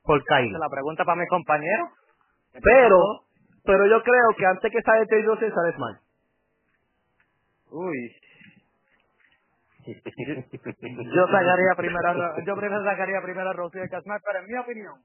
Por 0.03 0.23
Kyrie. 0.23 0.57
La 0.57 0.69
pregunta 0.69 1.03
para 1.03 1.19
mi 1.19 1.27
compañero. 1.27 1.89
Pero, 2.63 3.25
pero 3.65 3.85
yo 3.87 4.01
creo 4.03 4.29
que 4.37 4.45
antes 4.45 4.71
que 4.71 4.81
sale 4.81 5.05
Terry 5.07 5.23
Rozier 5.23 5.53
sale 5.53 5.73
Smart. 5.75 5.99
Uy. 7.71 8.15
yo 9.85 11.27
sacaría 11.27 11.73
primero 11.75 12.45
yo 12.45 12.55
primero 12.55 12.83
sacaría 12.83 13.21
primero 13.21 13.49
a 13.49 13.53
Rozier 13.53 13.89
que 13.89 14.01
Smart, 14.01 14.21
pero 14.23 14.39
en 14.39 14.45
mi 14.45 14.57
opinión, 14.57 15.01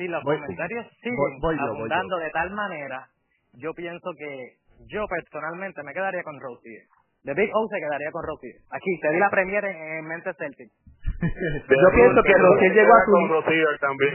si 0.00 0.08
los 0.08 0.24
comentarios 0.24 0.86
siguen 1.02 1.60
abundando 1.60 2.16
de 2.16 2.30
tal 2.30 2.50
manera, 2.52 3.06
yo 3.52 3.74
pienso 3.74 4.10
que 4.16 4.56
yo 4.88 5.04
personalmente 5.06 5.82
me 5.82 5.92
quedaría 5.92 6.22
con 6.22 6.40
Rosie. 6.40 6.88
The 7.22 7.34
Big 7.34 7.50
O 7.52 7.68
se 7.68 7.76
quedaría 7.76 8.10
con 8.10 8.24
Rosie. 8.24 8.54
Aquí, 8.70 8.98
te 9.02 9.10
di 9.10 9.18
la 9.18 9.28
premier 9.28 9.62
en, 9.62 10.06
mente 10.06 10.32
Celtic. 10.38 10.72
yo 11.20 11.90
pienso 11.92 12.22
que 12.22 12.32
Rosier 12.32 12.72
llegó 12.72 12.94
a 12.94 13.04
su 13.04 13.12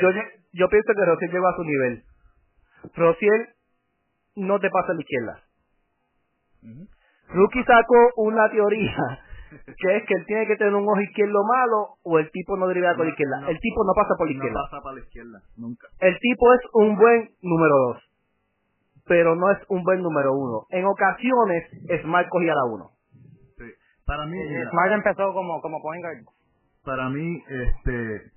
yo, 0.01 0.09
yo 0.53 0.69
pienso 0.69 0.93
que 0.95 1.05
Rosier 1.05 1.31
llegó 1.31 1.47
a 1.47 1.55
su 1.55 1.63
nivel. 1.63 2.03
Rosier 2.95 3.49
no 4.37 4.59
te 4.59 4.71
pasa 4.71 4.91
a 4.91 4.95
la 4.95 5.01
izquierda. 5.01 5.43
Rookie 7.29 7.63
sacó 7.63 8.09
una 8.17 8.49
teoría 8.49 8.97
que 9.49 9.97
es 9.97 10.03
que 10.05 10.13
él 10.13 10.25
tiene 10.25 10.47
que 10.47 10.55
tener 10.55 10.73
un 10.73 10.87
ojo 10.87 11.01
izquierdo 11.01 11.43
malo 11.43 11.97
o 12.03 12.19
el 12.19 12.29
tipo 12.31 12.57
no 12.57 12.67
deriva 12.67 12.95
por 12.95 13.05
la 13.05 13.11
izquierda. 13.11 13.49
el 13.49 13.59
tipo 13.59 13.83
no 13.83 13.93
pasa 13.95 14.15
por 14.17 14.27
la 14.27 14.33
izquierda. 14.33 14.59
No 14.59 14.65
pasa 14.69 14.81
por 14.81 14.93
la 14.93 14.99
izquierda, 14.99 15.41
nunca. 15.57 15.87
El 15.99 16.19
tipo 16.19 16.53
es 16.53 16.61
un 16.73 16.97
buen 16.97 17.29
número 17.41 17.75
dos 17.87 18.05
pero 19.07 19.35
no 19.35 19.51
es 19.51 19.59
un 19.69 19.83
buen 19.83 20.01
número 20.01 20.33
uno. 20.33 20.65
En 20.69 20.85
ocasiones, 20.85 21.69
Smart 22.01 22.27
cogía 22.29 22.53
la 22.55 22.65
uno. 22.65 22.89
Sí. 23.57 23.65
Para 24.05 24.25
mí, 24.25 24.37
Smart 24.71 24.93
empezó 24.93 25.33
como, 25.33 25.61
como 25.61 25.81
point 25.81 26.03
guard. 26.03 26.25
Para 26.83 27.09
mí, 27.09 27.43
este, 27.47 28.31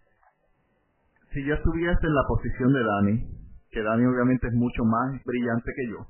si 1.33 1.45
yo 1.45 1.55
estuviese 1.55 2.07
en 2.07 2.15
la 2.15 2.23
posición 2.29 2.73
de 2.73 2.85
Dani, 2.85 3.29
que 3.71 3.83
Dani 3.83 4.05
obviamente 4.07 4.47
es 4.49 4.55
mucho 4.55 4.85
más 4.85 5.23
brillante 5.25 5.73
que 5.75 5.91
yo, 5.91 6.07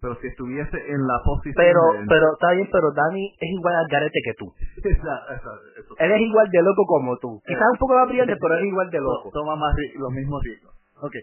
pero 0.00 0.14
si 0.20 0.28
estuviese 0.28 0.76
en 0.76 1.06
la 1.06 1.20
posición 1.24 1.54
pero 1.56 1.80
pero 2.08 2.32
está 2.32 2.52
bien 2.52 2.68
pero 2.72 2.92
Dani 2.92 3.36
es 3.38 3.50
igual 3.52 3.74
al 3.74 3.88
garete 3.88 4.20
que 4.24 4.34
tú 4.34 4.52
él 5.98 6.12
es 6.12 6.20
igual 6.20 6.48
de 6.50 6.62
loco 6.62 6.84
como 6.86 7.16
tú 7.18 7.40
quizás 7.46 7.68
un 7.72 7.78
poco 7.78 7.94
más 7.94 8.08
brillante 8.08 8.36
pero 8.40 8.58
es 8.58 8.64
igual 8.64 8.90
de 8.90 9.00
loco 9.00 9.30
toma 9.32 9.56
más 9.56 9.74
los 9.96 10.12
mismos 10.12 10.42
riesgos 10.42 10.74
okay 11.02 11.22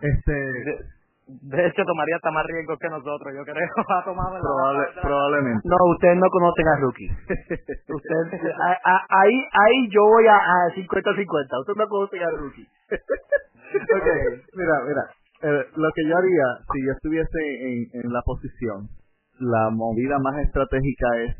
este 0.00 0.98
de 1.28 1.66
hecho, 1.66 1.84
tomaría 1.84 2.16
hasta 2.16 2.30
más 2.30 2.46
riesgo 2.46 2.74
que 2.78 2.88
nosotros, 2.88 3.34
yo 3.36 3.44
creo. 3.44 3.68
Ha 3.88 4.02
tomado 4.02 4.40
probablemente. 5.02 5.68
No, 5.68 5.76
ustedes 5.92 6.16
no 6.16 6.28
conocen 6.30 6.68
a 6.68 6.76
Rookie. 6.76 7.10
ustedes, 7.88 8.56
ahí, 8.84 9.48
ahí 9.52 9.88
yo 9.90 10.04
voy 10.04 10.26
a 10.26 10.38
50-50. 10.74 11.60
Ustedes 11.60 11.76
no 11.76 11.88
conocen 11.88 12.22
a 12.22 12.30
Rookie. 12.30 12.66
ok, 12.92 14.06
mira, 14.54 14.74
mira. 14.86 15.04
Eh, 15.40 15.64
lo 15.76 15.88
que 15.94 16.08
yo 16.08 16.16
haría, 16.16 16.64
si 16.72 16.84
yo 16.84 16.92
estuviese 16.92 17.90
en, 17.92 18.12
la 18.12 18.22
posición, 18.22 18.88
la 19.38 19.70
movida 19.70 20.18
más 20.18 20.38
estratégica 20.44 21.06
es, 21.24 21.36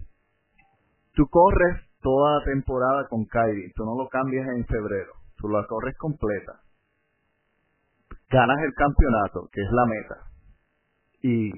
tú 1.14 1.26
corres 1.28 1.82
toda 2.00 2.38
la 2.38 2.44
temporada 2.44 3.08
con 3.08 3.24
Kyrie, 3.26 3.72
tú 3.74 3.84
no 3.84 3.96
lo 3.96 4.08
cambias 4.08 4.46
en 4.48 4.64
febrero, 4.66 5.12
tú 5.36 5.48
la 5.48 5.66
corres 5.66 5.96
completa 5.96 6.62
ganas 8.30 8.58
el 8.62 8.74
campeonato, 8.74 9.48
que 9.52 9.62
es 9.62 9.70
la 9.72 9.86
meta, 9.86 10.16
y, 11.22 11.50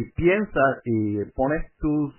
y 0.00 0.12
piensas 0.12 0.80
y 0.84 1.24
pones 1.32 1.64
tus, 1.78 2.14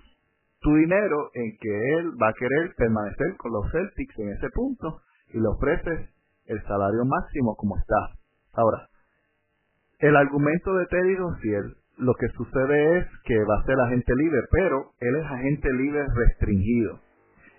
tu 0.60 0.74
dinero 0.74 1.30
en 1.34 1.56
que 1.58 1.94
él 1.98 2.12
va 2.20 2.28
a 2.28 2.34
querer 2.34 2.74
permanecer 2.76 3.36
con 3.38 3.52
los 3.52 3.70
Celtics 3.72 4.18
en 4.18 4.30
ese 4.30 4.48
punto 4.50 5.00
y 5.32 5.40
le 5.40 5.48
ofreces 5.48 6.10
el 6.46 6.62
salario 6.62 7.04
máximo 7.04 7.56
como 7.56 7.76
está. 7.78 7.96
Ahora, 8.52 8.88
el 9.98 10.16
argumento 10.16 10.74
de 10.74 10.86
Teddy 10.86 11.14
Dossier, 11.16 11.64
lo 11.98 12.12
que 12.14 12.28
sucede 12.28 12.98
es 12.98 13.06
que 13.24 13.38
va 13.44 13.58
a 13.58 13.64
ser 13.64 13.80
agente 13.80 14.12
libre, 14.16 14.40
pero 14.50 14.92
él 15.00 15.16
es 15.16 15.26
agente 15.26 15.72
libre 15.72 16.04
restringido. 16.14 17.00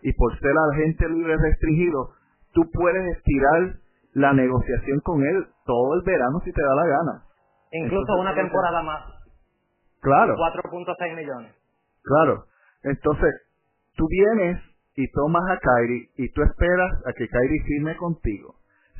Y 0.03 0.13
por 0.13 0.37
ser 0.39 0.53
agente 0.73 1.09
libre 1.09 1.35
restringido, 1.37 2.11
tú 2.53 2.61
puedes 2.71 3.17
estirar 3.17 3.77
la 4.13 4.33
negociación 4.33 4.99
con 5.01 5.23
él 5.23 5.47
todo 5.65 5.95
el 5.95 6.01
verano 6.05 6.39
si 6.45 6.51
te 6.51 6.61
da 6.61 6.75
la 6.75 6.87
gana. 6.87 7.23
Incluso 7.71 8.13
una 8.17 8.33
temporada 8.33 8.81
más. 8.83 9.03
Claro. 10.01 10.35
4.6 10.35 11.15
millones. 11.15 11.53
Claro. 12.03 12.45
Entonces, 12.83 13.33
tú 13.95 14.07
vienes 14.07 14.61
y 14.95 15.11
tomas 15.11 15.43
a 15.49 15.59
Kyrie 15.59 16.09
y 16.17 16.31
tú 16.31 16.43
esperas 16.43 16.91
a 17.05 17.13
que 17.13 17.27
Kyrie 17.27 17.63
firme 17.65 17.97
contigo. 17.97 18.55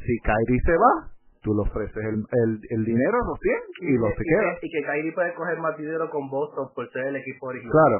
Si 0.06 0.20
Kyrie 0.20 0.62
se 0.66 0.74
va, 0.74 1.12
tú 1.48 1.56
le 1.56 1.64
ofreces 1.64 2.04
el, 2.04 2.20
el, 2.28 2.52
el 2.60 2.82
dinero, 2.84 3.18
los 3.24 3.40
y 3.80 3.96
lo 3.96 4.12
se 4.12 4.24
queda. 4.28 4.60
Y 4.60 4.68
que 4.68 4.84
Kyrie 4.84 5.14
puede 5.16 5.34
coger 5.34 5.58
más 5.64 5.78
dinero 5.78 6.10
con 6.12 6.28
Boston 6.28 6.68
por 6.76 6.84
ser 6.92 7.08
el 7.08 7.16
equipo 7.16 7.48
original. 7.48 7.72
Claro. 7.72 7.98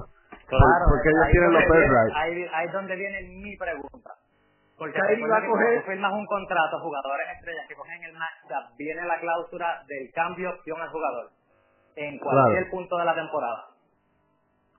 Claro. 0.52 0.84
Porque 0.92 1.08
ellos 1.08 1.28
tienen 1.32 1.52
los 1.56 1.64
Ahí, 2.16 2.46
ahí 2.52 2.68
es 2.68 2.74
donde 2.74 2.96
viene 2.96 3.24
mi 3.40 3.56
pregunta. 3.56 4.12
Porque 4.78 5.00
ahí 5.00 5.22
va 5.24 5.38
a 5.38 5.48
coger... 5.48 5.82
firmas 5.88 6.14
un 6.14 6.26
contrato, 6.28 6.80
jugadores 6.84 7.28
estrellas 7.40 7.66
que 7.68 7.76
cogen 7.76 8.04
el 8.04 8.14
matchup, 8.14 8.78
viene 8.78 9.02
la 9.08 9.20
cláusula 9.20 9.82
del 9.88 10.12
cambio 10.14 10.52
opción 10.52 10.80
al 10.80 10.90
jugador 10.90 11.32
en 11.96 12.20
cualquier 12.20 12.70
punto 12.70 12.98
de 12.98 13.06
la 13.06 13.16
temporada. 13.16 13.64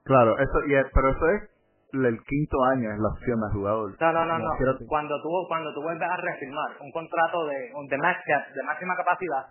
Claro, 0.04 0.38
eso 0.38 0.58
y 0.66 0.72
pero 0.94 1.10
eso 1.10 1.28
es 1.34 1.50
el 1.92 2.18
quinto 2.24 2.56
año 2.76 2.92
es 2.92 2.98
la 2.98 3.08
opción 3.08 3.38
al 3.44 3.52
jugador. 3.52 3.96
No, 4.00 4.12
no, 4.12 4.24
no, 4.26 4.38
no. 4.38 4.50
Cuando 4.86 5.20
tú 5.22 5.28
cuando 5.48 5.72
tú 5.72 5.82
vuelves 5.82 6.08
a 6.08 6.16
refirmar 6.16 6.70
un 6.80 6.90
contrato 6.92 7.46
de 7.46 7.56
de, 7.56 7.96
de 7.96 8.62
máxima 8.64 8.96
capacidad, 8.96 9.46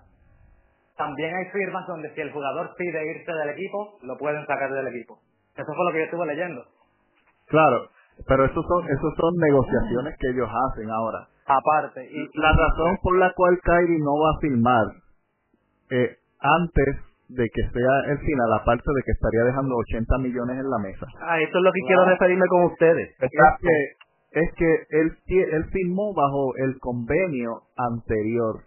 también 0.98 1.36
hay 1.36 1.46
firmas 1.52 1.86
donde 1.88 2.14
si 2.14 2.22
el 2.22 2.32
jugador 2.32 2.74
pide 2.78 3.12
irse 3.16 3.32
del 3.32 3.50
equipo, 3.50 3.98
lo 4.02 4.18
pueden 4.18 4.46
sacar 4.46 4.72
del 4.72 4.88
equipo. 4.88 5.20
Eso 5.56 5.74
fue 5.74 5.86
lo 5.86 5.92
que 5.92 6.00
yo 6.00 6.06
estuve 6.06 6.26
leyendo. 6.26 6.64
Claro, 7.48 7.90
pero 8.28 8.46
esos 8.46 8.66
son, 8.66 8.86
esos 8.86 9.14
son 9.16 9.34
negociaciones 9.38 10.16
que 10.20 10.30
ellos 10.30 10.50
hacen 10.50 10.90
ahora. 10.90 11.28
Aparte. 11.46 12.04
Y, 12.12 12.40
la 12.40 12.52
razón 12.52 12.98
por 13.02 13.18
la 13.18 13.32
cual 13.34 13.60
Kyrie 13.64 14.00
no 14.00 14.20
va 14.20 14.32
a 14.32 14.40
firmar 14.42 14.86
eh, 15.92 16.18
antes 16.40 17.07
de 17.30 17.50
que 17.50 17.62
sea 17.62 18.12
el 18.12 18.20
final, 18.20 18.54
aparte 18.62 18.88
de 18.88 19.04
que 19.04 19.12
estaría 19.12 19.44
dejando 19.44 19.76
80 19.76 20.18
millones 20.20 20.60
en 20.60 20.70
la 20.70 20.80
mesa. 20.80 21.06
Ah, 21.22 21.40
eso 21.42 21.58
es 21.58 21.64
lo 21.64 21.72
que 21.72 21.82
quiero 21.86 22.06
referirme 22.06 22.48
con 22.48 22.64
ustedes. 22.66 23.10
Es 23.20 23.32
que, 23.32 24.40
es 24.40 24.50
que 24.56 24.70
él, 24.90 25.12
él 25.52 25.66
firmó 25.72 26.14
bajo 26.14 26.56
el 26.58 26.80
convenio 26.80 27.64
anterior. 27.76 28.64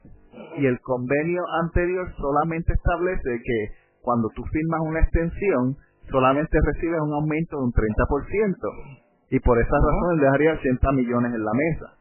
Y 0.59 0.67
el 0.67 0.79
convenio 0.81 1.43
anterior 1.63 2.13
solamente 2.17 2.73
establece 2.73 3.41
que 3.43 3.59
cuando 4.03 4.29
tú 4.35 4.43
firmas 4.45 4.81
una 4.85 5.01
extensión, 5.01 5.77
solamente 6.11 6.59
recibes 6.65 7.01
un 7.01 7.15
aumento 7.15 7.57
de 7.57 7.65
un 7.65 7.73
30% 7.73 9.01
y 9.31 9.39
por 9.41 9.59
esa 9.59 9.77
razón 9.77 10.15
él 10.15 10.21
dejaría 10.21 10.53
80 10.55 10.93
millones 10.93 11.35
en 11.35 11.45
la 11.45 11.53
mesa. 11.55 11.95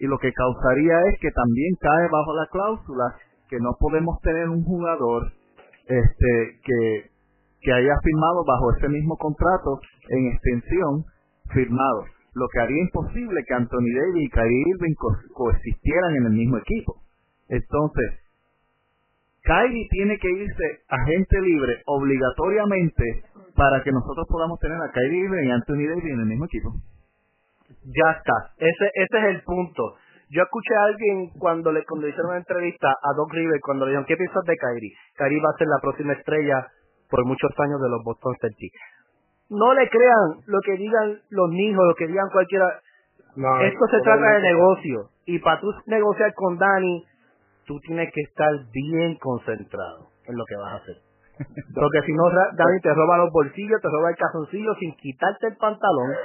Y 0.00 0.06
lo 0.06 0.18
que 0.18 0.32
causaría 0.32 0.98
es 1.12 1.20
que 1.20 1.30
también 1.30 1.74
cae 1.78 2.08
bajo 2.10 2.34
la 2.34 2.46
cláusula 2.50 3.04
que 3.48 3.60
no 3.60 3.76
podemos 3.78 4.18
tener 4.22 4.48
un 4.48 4.64
jugador 4.64 5.30
este 5.98 6.60
que, 6.64 7.72
haya 7.72 7.94
firmado 8.02 8.44
bajo 8.44 8.72
ese 8.76 8.88
mismo 8.88 9.16
contrato 9.16 9.80
en 10.08 10.32
extensión 10.32 11.04
firmado, 11.54 12.04
lo 12.34 12.48
que 12.48 12.60
haría 12.60 12.82
imposible 12.82 13.44
que 13.46 13.54
Anthony 13.54 13.92
Davis 13.94 14.26
y 14.26 14.30
Kyrie 14.30 14.64
Irving 14.66 14.94
coexistieran 15.32 16.16
en 16.16 16.26
el 16.26 16.32
mismo 16.32 16.58
equipo. 16.58 16.96
Entonces, 17.48 18.18
Kyrie 19.44 19.88
tiene 19.90 20.18
que 20.18 20.30
irse 20.30 20.64
a 20.88 21.04
gente 21.04 21.40
libre 21.40 21.82
obligatoriamente 21.86 23.24
para 23.54 23.82
que 23.82 23.92
nosotros 23.92 24.26
podamos 24.28 24.58
tener 24.58 24.78
a 24.80 24.90
Kyrie 24.90 25.24
Irving 25.24 25.46
y 25.46 25.50
Anthony 25.50 25.86
Davis 25.88 26.12
en 26.12 26.20
el 26.20 26.26
mismo 26.26 26.46
equipo. 26.46 26.72
Ya 27.84 28.10
está, 28.18 28.54
ese, 28.58 28.90
ese 28.94 29.18
es 29.18 29.24
el 29.36 29.42
punto. 29.42 29.96
Yo 30.32 30.42
escuché 30.42 30.74
a 30.74 30.84
alguien 30.84 31.28
cuando 31.38 31.70
le 31.72 31.84
cuando 31.84 32.08
hicieron 32.08 32.30
una 32.30 32.40
entrevista 32.40 32.88
a 32.88 33.12
Doc 33.14 33.30
River 33.34 33.60
cuando 33.60 33.84
le 33.84 33.90
dijeron, 33.90 34.06
¿qué 34.08 34.16
piensas 34.16 34.42
de 34.44 34.56
Kyrie? 34.56 34.96
Kyrie 35.14 35.42
va 35.44 35.50
a 35.52 35.58
ser 35.58 35.68
la 35.68 35.76
próxima 35.82 36.14
estrella 36.14 36.68
por 37.10 37.26
muchos 37.26 37.50
años 37.60 37.78
de 37.82 37.90
los 37.90 38.02
Boston 38.02 38.34
Celtics. 38.40 38.80
No 39.50 39.74
le 39.74 39.90
crean 39.90 40.40
lo 40.46 40.60
que 40.64 40.72
digan 40.80 41.20
los 41.28 41.50
niños, 41.50 41.84
lo 41.84 41.94
que 41.94 42.06
digan 42.06 42.30
cualquiera. 42.32 42.80
Esto 43.36 43.86
se 43.90 44.00
trata 44.00 44.26
de 44.36 44.40
negocio. 44.40 45.10
Y 45.26 45.38
para 45.40 45.60
tú 45.60 45.70
negociar 45.84 46.32
con 46.32 46.56
Dani, 46.56 47.04
tú 47.66 47.78
tienes 47.80 48.10
que 48.14 48.22
estar 48.22 48.48
bien 48.72 49.18
concentrado 49.20 50.08
en 50.24 50.38
lo 50.38 50.44
que 50.48 50.56
vas 50.56 50.72
a 50.72 50.76
hacer. 50.76 50.96
Porque 51.74 52.00
si 52.06 52.12
no, 52.14 52.30
Dani 52.56 52.80
te 52.80 52.94
roba 52.94 53.18
los 53.18 53.30
bolsillos, 53.30 53.82
te 53.82 53.88
roba 53.88 54.08
el 54.08 54.16
calzoncillo 54.16 54.74
sin 54.80 54.96
quitarte 54.96 55.48
el 55.48 55.58
pantalón. 55.58 56.08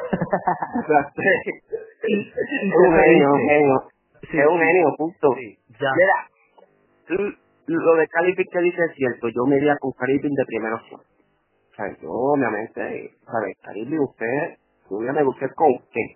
es 2.07 2.73
un 2.73 3.03
genio, 3.03 3.33
un 3.33 3.39
genio. 3.39 3.96
Es 4.21 4.47
un 4.47 4.59
genio, 4.59 4.95
punto. 4.97 5.35
ya. 5.79 5.91
Mira, 5.97 7.29
lo 7.67 7.95
de 7.95 8.07
Calipin 8.07 8.45
que 8.51 8.59
dice 8.59 8.81
es 8.89 8.95
cierto. 8.95 9.29
Yo 9.29 9.45
me 9.45 9.57
iría 9.57 9.75
con 9.79 9.91
Calipin 9.93 10.33
de 10.33 10.45
primera 10.45 10.75
opción. 10.75 11.01
O 11.01 11.75
sea, 11.75 11.85
yo 12.01 12.09
obviamente, 12.11 13.15
¿sabes? 13.25 13.57
Calipin, 13.61 13.99
usted, 13.99 14.57
yo 14.89 14.97
voy 14.97 15.07
a 15.07 15.13
negociar 15.13 15.53
con 15.53 15.71
usted. 15.75 16.07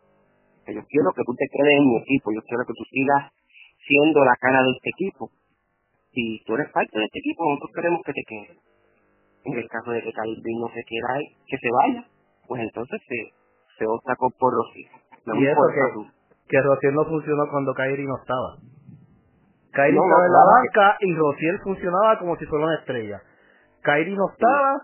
Yo 0.68 0.82
quiero 0.88 1.12
que 1.16 1.24
tú 1.26 1.34
te 1.36 1.46
quedes 1.52 1.78
en 1.78 1.86
mi 1.86 1.98
equipo. 1.98 2.32
Yo 2.34 2.42
quiero 2.48 2.64
que 2.66 2.74
tú 2.74 2.84
sigas 2.90 3.32
siendo 3.88 4.24
la 4.24 4.36
cara 4.40 4.64
de 4.64 4.72
este 4.78 4.90
equipo. 4.90 5.30
Si 6.14 6.44
tú 6.46 6.56
eres 6.56 6.70
parte 6.72 6.98
de 6.98 7.06
este 7.06 7.20
equipo, 7.20 7.44
nosotros 7.46 7.72
queremos 7.76 8.02
que 8.06 8.14
te 8.14 8.24
quedes. 8.28 8.58
En 9.44 9.54
el 9.58 9.68
caso 9.70 9.92
de 9.92 10.02
que 10.04 10.14
Calvin 10.14 10.60
no 10.60 10.68
se 10.70 10.84
quiera 10.84 11.08
que 11.48 11.58
se 11.58 11.70
vaya, 11.72 12.06
pues 12.48 12.62
entonces 12.62 13.02
se, 13.08 13.34
se 13.78 13.86
opta 13.88 14.16
por 14.16 14.54
Rossi. 14.54 14.86
y 15.40 15.46
eso 15.48 15.62
que, 15.74 16.21
que 16.52 16.92
no 16.92 17.06
funcionó 17.06 17.44
cuando 17.50 17.74
Kairi 17.74 18.06
no 18.06 18.18
estaba. 18.18 18.58
Kairi 19.72 19.98
estaba 19.98 20.26
en 20.26 20.34
la 20.34 20.44
banca 20.46 20.98
y 21.00 21.16
Rociel 21.16 21.60
funcionaba 21.64 22.20
como 22.20 22.36
si 22.36 22.46
fuera 22.46 22.66
una 22.66 22.76
estrella. 22.76 23.22
Kairi 23.84 24.16
no 24.16 24.30
estaba, 24.32 24.82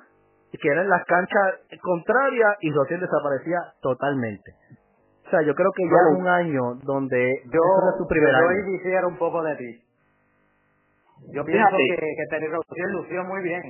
que 0.52 0.68
era 0.68 0.82
en 0.82 0.90
las 0.90 1.04
canchas 1.06 1.60
contrarias 1.82 2.56
y 2.62 2.72
Rociel 2.72 3.02
desaparecía 3.02 3.60
totalmente. 3.82 4.54
O 5.28 5.30
sea, 5.30 5.42
yo 5.42 5.54
creo 5.56 5.72
que 5.76 5.84
ya 5.84 5.98
es 6.14 6.20
un 6.20 6.28
año 6.28 6.76
donde 6.84 7.42
yo, 7.52 7.60
es 7.60 7.98
su 7.98 8.08
primer 8.08 8.32
yo 8.32 8.38
año. 8.38 9.08
un 9.10 9.18
poco 9.18 9.44
de 9.44 9.56
ti. 9.58 9.84
Yo 11.34 11.44
pienso 11.44 11.68
que, 11.76 11.96
que 11.96 12.26
Terry 12.30 12.48
Rozier 12.48 12.90
lució 12.92 13.24
muy 13.26 13.42
bien. 13.44 13.62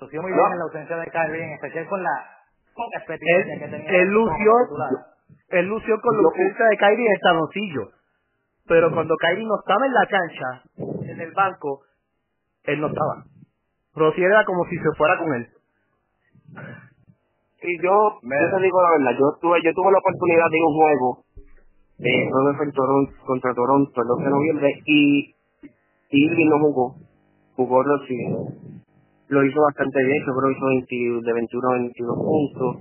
Lució 0.00 0.22
muy 0.22 0.32
bien 0.32 0.52
en 0.52 0.58
la 0.58 0.64
ausencia 0.64 0.96
de 0.96 1.06
Kyrie, 1.06 1.44
en 1.44 1.52
especial 1.52 1.86
con 1.86 2.02
la 2.02 2.10
poca 2.74 2.98
experiencia 2.98 3.58
que 3.60 3.68
tenía. 3.68 3.90
Él 3.90 4.08
lució, 4.08 4.52
él 5.48 5.66
lució 5.66 6.00
con 6.00 6.16
la 6.16 6.28
ausencia 6.28 6.66
de 6.66 6.76
Kyrie 6.76 7.06
en 7.06 7.12
el 7.12 7.20
taloncillo. 7.20 7.90
Pero 8.66 8.92
cuando 8.92 9.14
Kyrie 9.16 9.46
no 9.46 9.58
estaba 9.60 9.86
en 9.86 9.94
la 9.94 10.06
cancha, 10.06 10.62
en 11.12 11.20
el 11.20 11.32
banco, 11.32 11.82
él 12.64 12.80
no 12.80 12.88
estaba. 12.88 13.24
Rozier 13.94 14.30
era 14.30 14.44
como 14.44 14.64
si 14.66 14.76
se 14.76 14.90
fuera 14.96 15.18
con 15.18 15.34
él. 15.34 15.46
Y 17.62 17.82
yo, 17.82 18.20
yo 18.22 18.56
te 18.56 18.62
digo 18.62 18.82
la 18.82 18.90
verdad, 18.90 19.18
yo 19.18 19.38
tuve, 19.40 19.62
yo 19.62 19.72
tuve 19.72 19.90
la 19.90 19.98
oportunidad 19.98 20.50
de 20.50 20.58
ir 20.58 20.62
a 20.62 20.66
un 20.66 20.74
juego 20.74 21.26
de 21.98 22.72
Toronto, 22.72 23.12
contra 23.24 23.54
Toronto 23.54 24.02
el 24.02 24.08
12 24.08 24.24
de 24.24 24.30
noviembre 24.30 24.68
y 24.84 25.34
Irving 26.10 26.50
no 26.50 26.58
jugó, 26.60 26.94
jugó 27.56 27.82
Rossi. 27.82 28.18
Lo 29.28 29.44
hizo 29.44 29.60
bastante 29.60 30.04
bien, 30.04 30.22
yo 30.24 30.32
creo 30.34 30.78
que 30.78 30.94
hizo 30.94 31.20
de 31.22 31.32
21 31.32 31.68
a 31.68 31.72
22 31.72 32.16
puntos. 32.16 32.76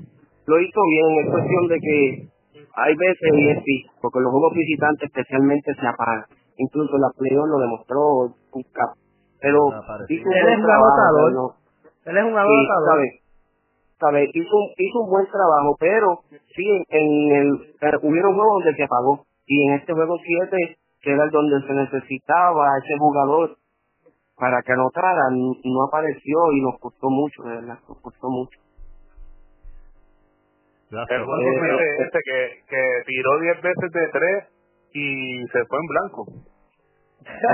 Lo 0.46 0.60
hizo 0.60 0.82
bien, 0.84 1.26
es 1.26 1.32
cuestión 1.32 1.68
de 1.68 1.80
que 1.80 2.30
hay 2.76 2.96
veces 2.96 3.30
y 3.34 3.50
es 3.50 3.64
sí, 3.64 3.86
porque 4.02 4.20
los 4.20 4.32
juegos 4.32 4.54
visitantes 4.54 5.10
especialmente 5.10 5.74
se 5.74 5.88
apagan. 5.88 6.26
Incluso 6.58 6.98
la 6.98 7.10
playoff 7.18 7.48
lo 7.48 7.60
demostró, 7.60 8.36
pero 9.40 9.68
hizo 10.10 10.28
un 10.28 10.34
él 10.34 10.48
es 10.50 10.58
un 10.60 10.72
agotador. 10.72 11.54
Él 12.06 12.18
es 12.18 12.24
un 12.24 12.38
agotador. 12.38 13.00
¿sabe? 14.00 14.30
Hizo, 14.34 14.58
hizo 14.78 15.00
un 15.02 15.10
buen 15.10 15.26
trabajo, 15.28 15.76
pero 15.80 16.20
sí, 16.56 16.66
en 16.90 17.36
el, 17.36 17.76
eh, 17.82 18.00
hubieron 18.04 18.36
juegos 18.36 18.64
donde 18.64 18.76
se 18.76 18.84
apagó. 18.84 19.26
Y 19.46 19.68
en 19.68 19.74
este 19.76 19.94
juego 19.94 20.18
7, 20.24 20.78
que 21.02 21.12
era 21.12 21.24
el 21.24 21.30
donde 21.30 21.62
se 21.68 21.74
necesitaba 21.74 22.78
ese 22.84 22.98
jugador 22.98 23.58
para 24.38 24.62
que 24.64 24.74
anotara, 24.74 25.30
no 25.32 25.84
apareció 25.88 26.52
y 26.52 26.62
nos 26.62 26.80
costó 26.80 27.10
mucho, 27.10 27.44
de 27.44 27.56
verdad, 27.56 27.80
nos 27.88 28.02
costó 28.02 28.30
mucho. 28.30 28.60
El 30.92 31.24
juego 31.24 31.80
eh, 31.80 31.98
este 32.00 32.20
que, 32.24 32.62
que 32.70 32.84
tiró 33.06 33.40
10 33.40 33.62
veces 33.62 33.92
de 33.92 34.08
3 34.08 34.44
y 34.94 35.44
se 35.52 35.66
fue 35.66 35.80
en 35.80 35.88
blanco. 35.88 36.26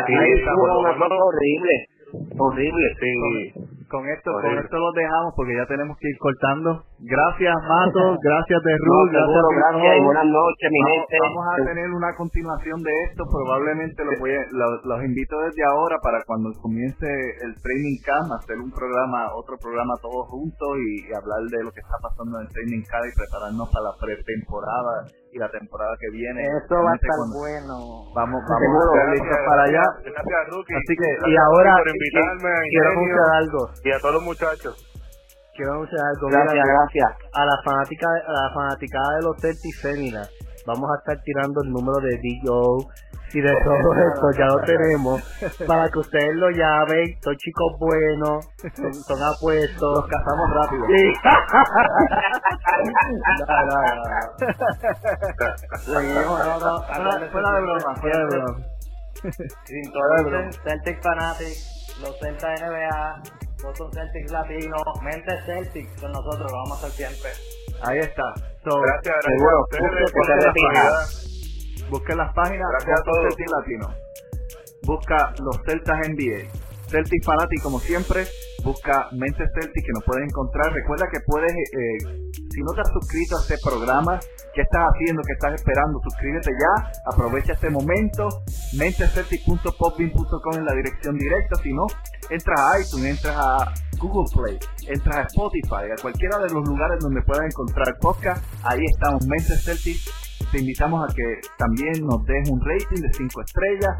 Sí, 0.06 0.14
una 0.14 0.98
cosa 0.98 1.16
horrible, 1.16 1.86
horrible. 2.14 2.88
Sí. 3.00 3.82
Con 3.92 4.08
esto, 4.08 4.32
con 4.32 4.58
esto 4.58 4.78
los 4.80 4.94
dejamos 4.96 5.34
porque 5.36 5.52
ya 5.52 5.66
tenemos 5.68 5.98
que 6.00 6.08
ir 6.08 6.18
cortando. 6.18 6.84
Gracias, 7.04 7.56
Mato, 7.68 8.16
gracias 8.24 8.64
de 8.64 8.74
Ruth, 8.88 9.12
gracias, 9.12 9.44
gracias 9.52 9.98
y 10.00 10.04
buenas 10.06 10.26
noches, 10.32 10.70
mi 10.72 10.80
vamos, 10.80 11.08
Vamos 11.12 11.46
a 11.52 11.66
tener 11.66 11.90
una 11.92 12.16
continuación 12.16 12.82
de 12.84 12.92
esto, 13.10 13.26
probablemente 13.28 14.06
los, 14.06 14.18
voy 14.20 14.32
los, 14.52 15.04
invito 15.04 15.36
desde 15.42 15.64
ahora 15.76 15.98
para 16.02 16.24
cuando 16.24 16.54
comience 16.62 17.04
el 17.44 17.52
Training 17.60 18.00
Camp, 18.06 18.32
hacer 18.40 18.64
un 18.64 18.72
programa, 18.72 19.28
otro 19.36 19.58
programa 19.60 19.94
todos 20.02 20.28
juntos 20.30 20.72
y, 20.80 21.12
hablar 21.12 21.44
de 21.52 21.64
lo 21.64 21.72
que 21.72 21.82
está 21.82 22.00
pasando 22.00 22.40
en 22.40 22.48
el 22.48 22.54
Training 22.54 22.84
Camp 22.88 23.04
y 23.04 23.12
prepararnos 23.12 23.68
para 23.76 23.92
la 23.92 23.96
pretemporada 24.00 25.21
y 25.32 25.40
la 25.40 25.50
temporada 25.50 25.96
que 26.00 26.10
viene. 26.12 26.44
Esto 26.62 26.76
va 26.76 26.92
a 26.92 26.96
estar 26.96 27.20
bueno. 27.32 28.12
Vamos, 28.14 28.42
vamos 28.44 28.44
a 28.44 28.84
estar 28.92 29.08
listos 29.16 29.40
para 29.48 29.64
allá. 29.64 29.84
Así 29.88 30.94
que, 30.96 31.10
y 31.30 31.36
ahora, 31.38 31.76
quiero 32.70 32.90
anunciar 32.92 33.30
algo 33.36 33.70
y 33.84 33.92
a 33.92 34.00
todos 34.00 34.16
los 34.16 34.24
muchachos. 34.24 34.76
Quiero 35.56 35.74
anunciar 35.74 36.02
algo. 36.04 36.28
Gracias, 36.30 36.66
gracias. 36.68 37.10
A 37.34 37.46
la 37.46 37.58
fanática, 37.64 38.08
a 38.08 38.32
la 38.32 38.54
fanaticada 38.54 39.16
de 39.16 39.22
los 39.24 39.36
Celtics 39.40 39.82
féminas, 39.82 40.30
vamos 40.68 40.90
a 40.92 41.00
estar 41.00 41.24
tirando 41.24 41.64
el 41.64 41.72
número 41.72 42.00
de 42.02 42.18
D.O. 42.18 42.88
y 43.34 43.42
de 43.42 43.54
todo 43.64 43.94
esto, 43.94 44.32
ya 44.38 44.46
lo 44.46 44.60
tenemos, 44.62 45.22
para 45.68 45.90
que 45.90 46.00
ustedes 46.00 46.36
lo 46.36 46.50
llamen, 46.50 47.18
son 47.22 47.36
chicos 47.38 47.78
buenos, 47.80 48.46
son, 49.08 49.24
apuestos. 49.24 49.96
Los 49.96 50.08
casamos 50.08 50.50
rápido. 50.54 50.86
Sí. 50.88 51.14
Fuera 57.32 57.52
de 57.52 57.62
broma, 57.62 57.96
fuera 57.96 58.20
de 58.20 58.26
broma. 58.26 58.58
Celtic 60.64 61.02
Fanatic, 61.02 61.58
los 62.02 62.20
Celta 62.20 62.56
NBA, 62.56 63.22
Boston 63.64 63.92
Celtics 63.94 64.32
Latino, 64.32 64.78
Mente 65.04 65.42
Celtics 65.46 66.02
con 66.02 66.12
nosotros, 66.12 66.52
vamos 66.52 66.84
a 66.84 66.88
estar 66.88 66.92
siempre. 66.92 67.30
Ahí 67.84 68.00
está. 68.00 68.24
gracias, 68.64 69.16
gracias. 70.44 71.31
Busque 71.92 72.16
las 72.16 72.34
páginas 72.34 72.66
Boston 72.88 73.14
Celtics 73.28 73.52
Latino. 73.52 73.94
Busca 74.84 75.34
los 75.44 75.58
Celtas 75.66 76.08
NBA. 76.08 76.48
Celtic 76.88 77.24
Fanatic 77.26 77.62
como 77.62 77.80
siempre. 77.80 78.26
Busca 78.64 79.10
Mente 79.12 79.44
Celtic 79.54 79.84
que 79.84 79.92
nos 79.94 80.06
puedes 80.06 80.24
encontrar. 80.24 80.72
Recuerda 80.72 81.08
que 81.12 81.20
puedes, 81.26 81.52
eh, 81.52 82.32
si 82.50 82.62
no 82.62 82.72
te 82.72 82.82
has 82.82 82.92
suscrito 82.94 83.36
a 83.36 83.42
este 83.42 83.58
programa, 83.62 84.20
¿qué 84.56 84.62
estás 84.62 84.88
haciendo? 84.88 85.22
¿Qué 85.22 85.34
estás 85.34 85.54
esperando? 85.56 86.00
Suscríbete 86.02 86.52
ya. 86.56 86.92
Aprovecha 87.12 87.54
este 87.54 87.70
momento. 87.70 88.30
Menteceltic.popbean.com 88.78 90.54
en 90.56 90.66
la 90.66 90.74
dirección 90.74 91.18
directa. 91.18 91.56
Si 91.62 91.74
no, 91.74 91.88
entras 92.30 92.60
a 92.60 92.80
iTunes, 92.80 93.18
entras 93.18 93.36
a 93.36 93.74
Google 94.00 94.32
Play, 94.34 94.58
entras 94.88 95.18
a 95.18 95.22
Spotify, 95.24 95.92
a 95.92 96.02
cualquiera 96.02 96.40
de 96.40 96.54
los 96.54 96.64
lugares 96.66 97.00
donde 97.02 97.22
puedas 97.22 97.46
encontrar 97.46 97.98
podcast, 98.00 98.44
ahí 98.64 98.80
estamos, 98.88 99.28
Mente 99.28 99.58
Celtic. 99.58 100.31
Te 100.52 100.60
invitamos 100.60 101.02
a 101.02 101.14
que 101.14 101.48
también 101.58 102.06
nos 102.06 102.26
des 102.26 102.50
un 102.50 102.60
rating 102.60 103.02
de 103.02 103.14
5 103.14 103.42
estrellas, 103.42 103.96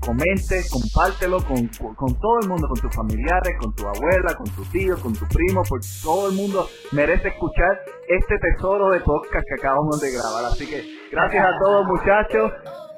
comente, 0.00 0.60
compártelo 0.70 1.38
con, 1.44 1.66
con, 1.94 2.14
todo 2.20 2.40
el 2.42 2.48
mundo, 2.48 2.68
con 2.68 2.78
tus 2.78 2.94
familiares, 2.94 3.56
con 3.58 3.74
tu 3.74 3.86
abuela, 3.86 4.34
con 4.34 4.44
tu 4.54 4.62
tío, 4.70 5.00
con 5.00 5.14
tu 5.14 5.26
primo, 5.28 5.62
porque 5.66 5.86
todo 6.02 6.28
el 6.28 6.34
mundo 6.34 6.68
merece 6.92 7.28
escuchar 7.28 7.80
este 8.06 8.36
tesoro 8.38 8.90
de 8.90 9.00
podcast 9.00 9.44
que 9.48 9.54
acabamos 9.54 9.98
de 10.00 10.12
grabar. 10.12 10.44
Así 10.44 10.66
que 10.66 10.84
gracias 11.10 11.42
a 11.42 11.58
todos 11.64 11.86
muchachos. 11.86 12.52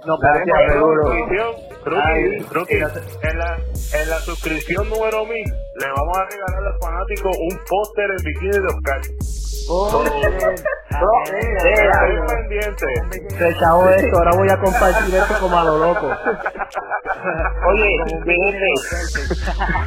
Nos 0.05 0.19
vemos. 0.21 1.27
Rookie, 1.87 2.75
en, 2.75 3.39
la, 3.39 3.57
en 3.57 4.11
la 4.11 4.19
suscripción 4.21 4.89
número 4.89 5.25
1000 5.25 5.33
le 5.35 5.87
vamos 5.95 6.19
a 6.19 6.25
regalar 6.25 6.57
a 6.57 6.71
los 6.71 6.81
fanáticos 6.81 7.37
un 7.39 7.59
póster 7.69 8.11
en 8.11 8.25
bikini 8.25 8.51
de 8.51 8.67
Oscar. 8.67 9.01
Oh, 9.69 10.05
pendiente. 12.29 12.87
Se 13.37 13.49
echó 13.49 13.91
esto, 13.91 14.19
ahora 14.19 14.37
voy 14.37 14.49
a 14.49 14.61
compartir 14.61 15.15
esto 15.15 15.35
como 15.41 15.59
a 15.59 15.65
lo 15.65 15.79
loco. 15.79 16.07
Oye, 17.69 17.97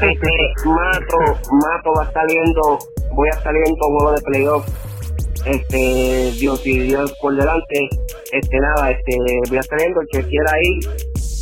este, 0.01 0.29
Mato, 0.65 1.17
Mato 1.51 1.93
va 1.97 2.11
saliendo, 2.11 2.79
voy 3.13 3.29
a 3.29 3.41
salir 3.41 3.61
en 3.65 3.71
un 3.71 3.77
juego 3.77 4.11
de 4.11 4.21
playoff. 4.21 4.67
Este, 5.45 6.31
Dios 6.37 6.61
y 6.65 6.79
Dios 6.79 7.13
por 7.21 7.33
delante, 7.33 7.87
este 8.33 8.59
nada, 8.59 8.91
este, 8.91 9.15
voy 9.47 9.57
a 9.57 9.63
saliendo 9.63 10.01
el 10.01 10.07
que 10.11 10.27
quiera 10.27 10.51
ir, 10.61 10.89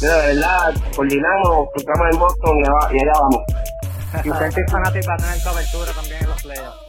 de 0.01 0.07
verdad, 0.07 0.76
coordinamos, 0.95 1.69
cruzamos 1.73 2.07
en 2.11 2.19
Boston 2.19 2.57
y 2.91 3.01
allá 3.01 3.14
vamos. 3.19 3.43
Y 4.23 4.30
usted 4.30 4.45
es 4.45 4.72
fanático 4.72 5.07
va 5.09 5.15
a 5.15 5.18
tener 5.18 5.43
cobertura 5.43 5.91
también 5.91 6.22
en 6.22 6.30
los 6.30 6.41
playoffs. 6.41 6.86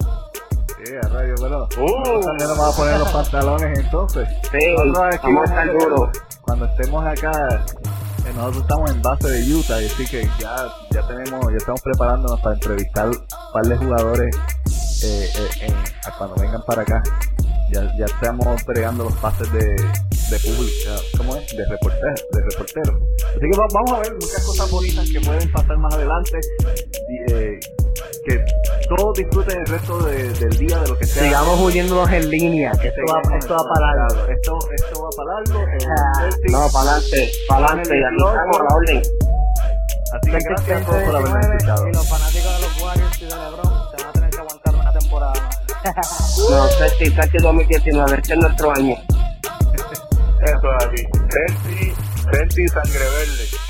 A 0.89 1.09
radio, 1.09 1.35
pero 1.39 1.65
uh, 1.65 2.21
también 2.25 2.49
nos 2.49 2.57
vamos 2.57 2.75
a 2.75 2.79
poner 2.79 2.99
los 2.99 3.09
pantalones 3.11 3.79
entonces. 3.79 4.27
Sí, 4.51 4.59
vamos 5.23 5.51
a 5.51 5.65
duro. 5.67 6.11
Cuando 6.41 6.65
estemos 6.65 7.05
acá, 7.05 7.31
eh, 8.25 8.33
nosotros 8.35 8.63
estamos 8.63 8.91
en 8.93 9.03
base 9.03 9.29
de 9.29 9.55
Utah, 9.55 9.77
así 9.77 10.07
que 10.07 10.27
ya, 10.41 10.57
ya 10.91 11.07
tenemos, 11.07 11.45
ya 11.51 11.57
estamos 11.59 11.83
preparándonos 11.83 12.41
para 12.41 12.55
entrevistar 12.55 13.07
un 13.09 13.19
par 13.53 13.67
de 13.67 13.77
jugadores 13.77 14.37
eh, 15.05 15.29
eh, 15.61 15.75
cuando 16.17 16.37
vengan 16.37 16.63
para 16.67 16.83
acá. 16.83 17.03
Ya, 17.71 17.83
ya 17.99 18.07
estamos 18.07 18.47
entregando 18.47 19.05
los 19.05 19.15
pases 19.17 19.53
de, 19.53 19.59
de 19.59 20.39
público, 20.41 20.91
¿cómo 21.19 21.37
es? 21.37 21.55
De 21.55 21.67
reportero, 21.69 22.15
de 22.33 22.41
reportero. 22.51 22.99
Así 23.29 23.41
que 23.41 23.59
vamos 23.75 23.93
a 23.93 23.99
ver 24.01 24.15
muchas 24.15 24.43
cosas 24.47 24.71
bonitas 24.71 25.07
que 25.11 25.21
pueden 25.21 25.53
pasar 25.53 25.77
más 25.77 25.93
adelante. 25.95 26.41
Eh, 27.29 27.48
que 28.25 28.45
todos 28.89 29.15
disfruten 29.15 29.59
el 29.59 29.67
resto 29.67 29.99
del 30.03 30.59
día 30.59 30.79
de 30.79 30.89
lo 30.89 30.99
que 30.99 31.07
sea. 31.07 31.25
Sigamos 31.25 31.61
uniéndonos 31.61 32.11
en 32.11 32.31
línea, 32.31 32.73
que 32.73 32.89
esto 32.89 33.01
va, 33.13 33.21
esto 33.39 33.55
va 33.55 33.65
para 33.75 33.95
largo. 33.95 34.33
Esto, 34.33 34.59
esto 34.75 35.03
va 35.03 35.11
para 35.17 35.33
largo. 35.35 35.67
Ah. 35.89 36.29
no, 36.51 36.69
para 36.73 36.91
adelante, 36.91 37.33
para 37.49 37.67
adelante, 37.67 37.99
y 37.99 38.05
aquí 38.05 38.17
estamos 38.17 38.57
a 38.57 38.63
la 38.63 38.77
orden. 38.77 39.03
Así 40.11 40.31
que 40.31 40.39
gracias 40.39 40.83
a 40.83 40.87
todos 40.87 41.03
por 41.03 41.17
haberme 41.17 41.41
escuchado. 41.41 41.89
Y 41.89 41.93
los 41.93 42.09
fanáticos 42.09 42.55
de 42.55 42.61
los 42.61 42.83
Warriors 42.83 43.23
y 43.23 43.25
de 43.25 43.31
LeBron 43.31 43.91
se 43.91 43.97
van 43.97 44.07
a 44.09 44.13
tener 44.13 44.31
que 44.31 44.39
aguantar 44.39 44.75
una 44.75 44.93
temporada 44.93 45.33
más. 45.35 46.39
no, 46.51 46.69
Celtic, 46.69 47.15
Celtic 47.15 47.41
2019, 47.43 48.15
este 48.17 48.33
es 48.33 48.39
nuestro 48.39 48.73
año. 48.73 48.97
Eso 50.41 50.73
es 50.73 50.85
así. 50.85 51.07
Celtic, 51.29 51.95
Celtic 52.33 52.69
sangre 52.69 52.99
verde. 52.99 53.69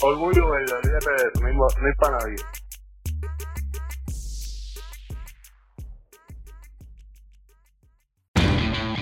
Orgullo 0.00 0.50
verde, 0.50 0.72
olvídate 0.72 1.10
de 1.10 1.16
eso, 1.16 1.40
no 1.80 1.88
es 1.88 1.96
para 1.98 2.18
nadie. 2.18 2.36